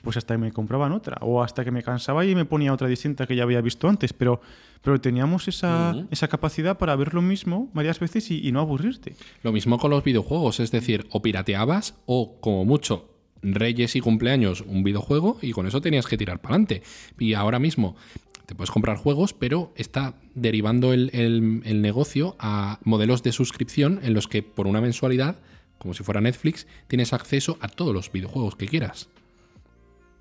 pues 0.08 0.16
hasta 0.16 0.36
que 0.36 0.38
me 0.38 0.54
compraban 0.54 0.94
otra. 0.94 1.18
O 1.20 1.44
hasta 1.44 1.66
que 1.66 1.72
me 1.72 1.84
cansaba 1.84 2.26
y 2.26 2.34
me 2.34 2.46
ponía 2.46 2.72
otra 2.72 2.88
distinta 2.88 3.28
que 3.28 3.36
ya 3.36 3.44
había 3.44 3.60
visto 3.60 3.90
antes. 3.90 4.14
Pero, 4.14 4.40
pero 4.82 5.02
teníamos 5.02 5.50
esa, 5.50 5.92
esa 6.12 6.30
capacidad 6.30 6.78
para 6.78 6.96
ver 6.96 7.14
lo 7.14 7.22
mismo 7.22 7.70
varias 7.74 8.00
veces 8.00 8.32
y, 8.32 8.48
y 8.48 8.54
no 8.54 8.62
aburrirte. 8.62 9.16
Lo 9.44 9.52
mismo 9.52 9.78
con 9.80 9.92
los 9.92 10.06
videojuegos, 10.06 10.62
es 10.62 10.72
decir, 10.72 11.08
o 11.12 11.22
pirateabas 11.22 11.96
o 12.06 12.40
como 12.40 12.64
mucho 12.64 13.10
Reyes 13.42 13.98
y 13.98 14.00
cumpleaños 14.00 14.62
un 14.62 14.84
videojuego 14.84 15.40
y 15.42 15.52
con 15.52 15.68
eso 15.68 15.82
tenías 15.82 16.08
que 16.08 16.18
tirar 16.18 16.40
para 16.40 16.56
adelante. 16.56 16.84
Y 17.20 17.34
ahora 17.34 17.60
mismo 17.60 17.98
te 18.46 18.56
puedes 18.56 18.72
comprar 18.72 18.96
juegos, 18.96 19.34
pero 19.34 19.74
está 19.76 20.14
derivando 20.36 20.94
el, 20.94 21.10
el- 21.14 21.62
el 21.66 21.82
negocio 21.82 22.38
a 22.40 22.80
modelos 22.86 23.24
de 23.24 23.34
suscripción 23.34 24.00
en 24.04 24.14
los 24.14 24.30
que 24.30 24.42
por 24.42 24.68
una 24.68 24.80
mensualidad, 24.80 25.36
como 25.80 25.94
si 25.94 26.04
fuera 26.04 26.22
Netflix, 26.22 26.66
tienes 26.88 27.12
acceso 27.12 27.58
a 27.60 27.68
todos 27.68 27.94
los 27.94 28.10
videojuegos 28.12 28.56
que 28.56 28.68
quieras. 28.68 29.10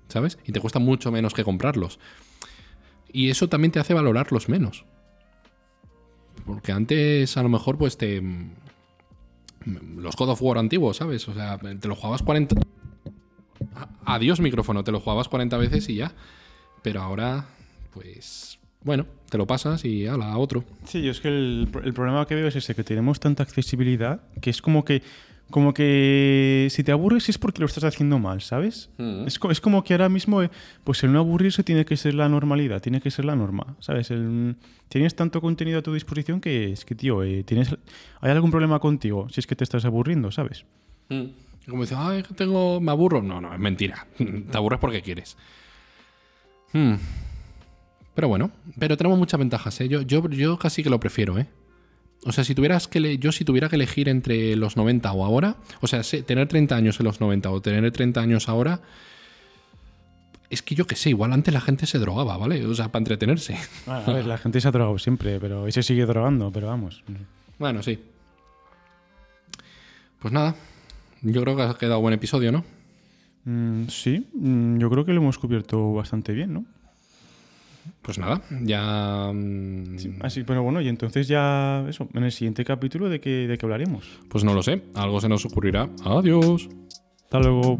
¿Sabes? 0.07 0.37
Y 0.45 0.51
te 0.51 0.59
cuesta 0.59 0.79
mucho 0.79 1.11
menos 1.11 1.33
que 1.33 1.43
comprarlos. 1.43 1.99
Y 3.11 3.29
eso 3.29 3.49
también 3.49 3.71
te 3.71 3.79
hace 3.79 3.93
valorarlos 3.93 4.49
menos. 4.49 4.85
Porque 6.45 6.71
antes 6.71 7.35
a 7.37 7.43
lo 7.43 7.49
mejor 7.49 7.77
pues 7.77 7.97
te 7.97 8.21
los 9.97 10.15
God 10.15 10.29
of 10.29 10.41
War 10.41 10.57
antiguos, 10.57 10.97
¿sabes? 10.97 11.27
O 11.27 11.33
sea, 11.33 11.57
te 11.57 11.87
lo 11.87 11.95
jugabas 11.95 12.21
40... 12.21 12.55
A- 13.75 13.89
Adiós 14.15 14.39
micrófono, 14.39 14.83
te 14.83 14.91
lo 14.91 14.99
jugabas 14.99 15.27
40 15.27 15.57
veces 15.57 15.89
y 15.89 15.95
ya. 15.95 16.13
Pero 16.83 17.01
ahora, 17.01 17.45
pues... 17.93 18.59
Bueno, 18.83 19.05
te 19.29 19.37
lo 19.37 19.45
pasas 19.47 19.83
y 19.83 20.07
ala, 20.07 20.31
a 20.31 20.37
otro. 20.37 20.63
Sí, 20.85 21.01
yo 21.01 21.11
es 21.11 21.19
que 21.19 21.27
el 21.27 21.67
problema 21.93 22.25
que 22.27 22.35
veo 22.35 22.47
es 22.47 22.55
ese, 22.55 22.73
que 22.75 22.83
tenemos 22.85 23.19
tanta 23.19 23.43
accesibilidad 23.43 24.21
que 24.39 24.49
es 24.51 24.61
como 24.61 24.85
que, 24.85 25.01
como 25.49 25.73
que 25.73 26.67
si 26.71 26.83
te 26.83 26.91
aburres 26.91 27.29
es 27.29 27.37
porque 27.37 27.59
lo 27.61 27.67
estás 27.67 27.83
haciendo 27.85 28.19
mal, 28.19 28.41
¿sabes? 28.41 28.89
Mm. 28.97 29.27
Es, 29.27 29.39
co- 29.39 29.49
es 29.51 29.61
como 29.61 29.83
que 29.83 29.93
ahora 29.93 30.09
mismo, 30.09 30.41
eh, 30.43 30.49
pues 30.83 31.03
el 31.03 31.11
no 31.13 31.19
aburrirse 31.19 31.63
tiene 31.63 31.85
que 31.85 31.95
ser 31.97 32.13
la 32.15 32.27
normalidad, 32.29 32.81
tiene 32.81 32.99
que 33.01 33.11
ser 33.11 33.25
la 33.25 33.35
norma, 33.35 33.75
¿sabes? 33.79 34.11
El- 34.11 34.55
tienes 34.89 35.15
tanto 35.15 35.39
contenido 35.41 35.79
a 35.79 35.81
tu 35.81 35.93
disposición 35.93 36.41
que 36.41 36.71
es 36.73 36.83
que, 36.85 36.95
tío, 36.95 37.23
eh, 37.23 37.43
tienes, 37.43 37.75
hay 38.21 38.31
algún 38.31 38.51
problema 38.51 38.79
contigo 38.79 39.27
si 39.29 39.39
es 39.39 39.47
que 39.47 39.55
te 39.55 39.63
estás 39.63 39.85
aburriendo, 39.85 40.31
¿sabes? 40.31 40.65
Mm. 41.09 41.25
Como 41.69 41.81
dice, 41.83 41.95
ay, 41.97 42.23
tengo, 42.35 42.79
me 42.79 42.91
aburro. 42.91 43.21
No, 43.21 43.41
no, 43.41 43.53
es 43.53 43.59
mentira. 43.59 44.07
Te 44.17 44.57
aburres 44.57 44.79
porque 44.79 45.01
quieres. 45.01 45.35
Hmm. 46.71 46.93
Pero 48.15 48.29
bueno, 48.29 48.51
pero 48.79 48.95
tenemos 48.97 49.19
muchas 49.19 49.37
ventajas, 49.39 49.79
¿eh? 49.81 49.87
Yo, 49.89 50.01
yo, 50.01 50.27
yo 50.29 50.57
casi 50.57 50.81
que 50.81 50.89
lo 50.89 50.99
prefiero, 50.99 51.37
¿eh? 51.37 51.45
O 52.27 52.33
sea, 52.33 52.43
si 52.43 52.53
tuvieras 52.53 52.89
que 52.89 53.17
yo 53.19 53.31
si 53.31 53.45
tuviera 53.45 53.69
que 53.69 53.77
elegir 53.77 54.09
entre 54.09 54.57
los 54.57 54.75
90 54.75 55.09
o 55.13 55.23
ahora, 55.23 55.55
o 55.79 55.87
sea, 55.87 56.01
tener 56.25 56.49
30 56.49 56.75
años 56.75 56.99
en 56.99 57.05
los 57.05 57.21
90 57.21 57.49
o 57.49 57.61
tener 57.61 57.89
30 57.89 58.19
años 58.19 58.49
ahora, 58.49 58.81
es 60.49 60.61
que 60.61 60.75
yo 60.75 60.85
qué 60.85 60.97
sé, 60.97 61.09
igual 61.09 61.31
antes 61.31 61.53
la 61.53 61.61
gente 61.61 61.85
se 61.85 61.99
drogaba, 61.99 62.35
¿vale? 62.35 62.65
O 62.65 62.75
sea, 62.75 62.89
para 62.89 62.99
entretenerse. 62.99 63.57
a 63.87 64.11
ver, 64.11 64.25
la 64.25 64.37
gente 64.37 64.59
se 64.59 64.67
ha 64.67 64.71
drogado 64.71 64.99
siempre, 64.99 65.39
pero 65.39 65.69
y 65.69 65.71
se 65.71 65.83
sigue 65.83 66.05
drogando, 66.05 66.51
pero 66.51 66.67
vamos. 66.67 67.01
Bueno, 67.57 67.81
sí. 67.81 67.97
Pues 70.19 70.33
nada, 70.33 70.53
yo 71.21 71.41
creo 71.41 71.55
que 71.55 71.61
ha 71.61 71.73
quedado 71.75 72.01
buen 72.01 72.13
episodio, 72.13 72.51
¿no? 72.51 72.65
Mm, 73.45 73.87
sí, 73.87 74.27
mm, 74.33 74.79
yo 74.79 74.89
creo 74.89 75.05
que 75.05 75.13
lo 75.13 75.21
hemos 75.21 75.37
cubierto 75.37 75.93
bastante 75.93 76.33
bien, 76.33 76.53
¿no? 76.53 76.65
Pues 78.01 78.17
nada, 78.17 78.41
ya... 78.63 79.31
mm, 79.33 79.97
Sí, 79.97 80.13
Así, 80.21 80.43
pero 80.43 80.63
bueno, 80.63 80.81
y 80.81 80.87
entonces 80.87 81.27
ya, 81.27 81.85
eso, 81.89 82.07
en 82.13 82.23
el 82.23 82.31
siguiente 82.31 82.63
capítulo, 82.65 83.09
¿de 83.09 83.19
qué, 83.19 83.47
de 83.47 83.57
qué 83.57 83.65
hablaremos? 83.65 84.05
Pues 84.29 84.43
no 84.43 84.53
lo 84.53 84.63
sé, 84.63 84.81
algo 84.95 85.19
se 85.21 85.29
nos 85.29 85.45
ocurrirá. 85.45 85.89
Adiós. 86.05 86.69
Hasta 87.23 87.39
luego. 87.39 87.79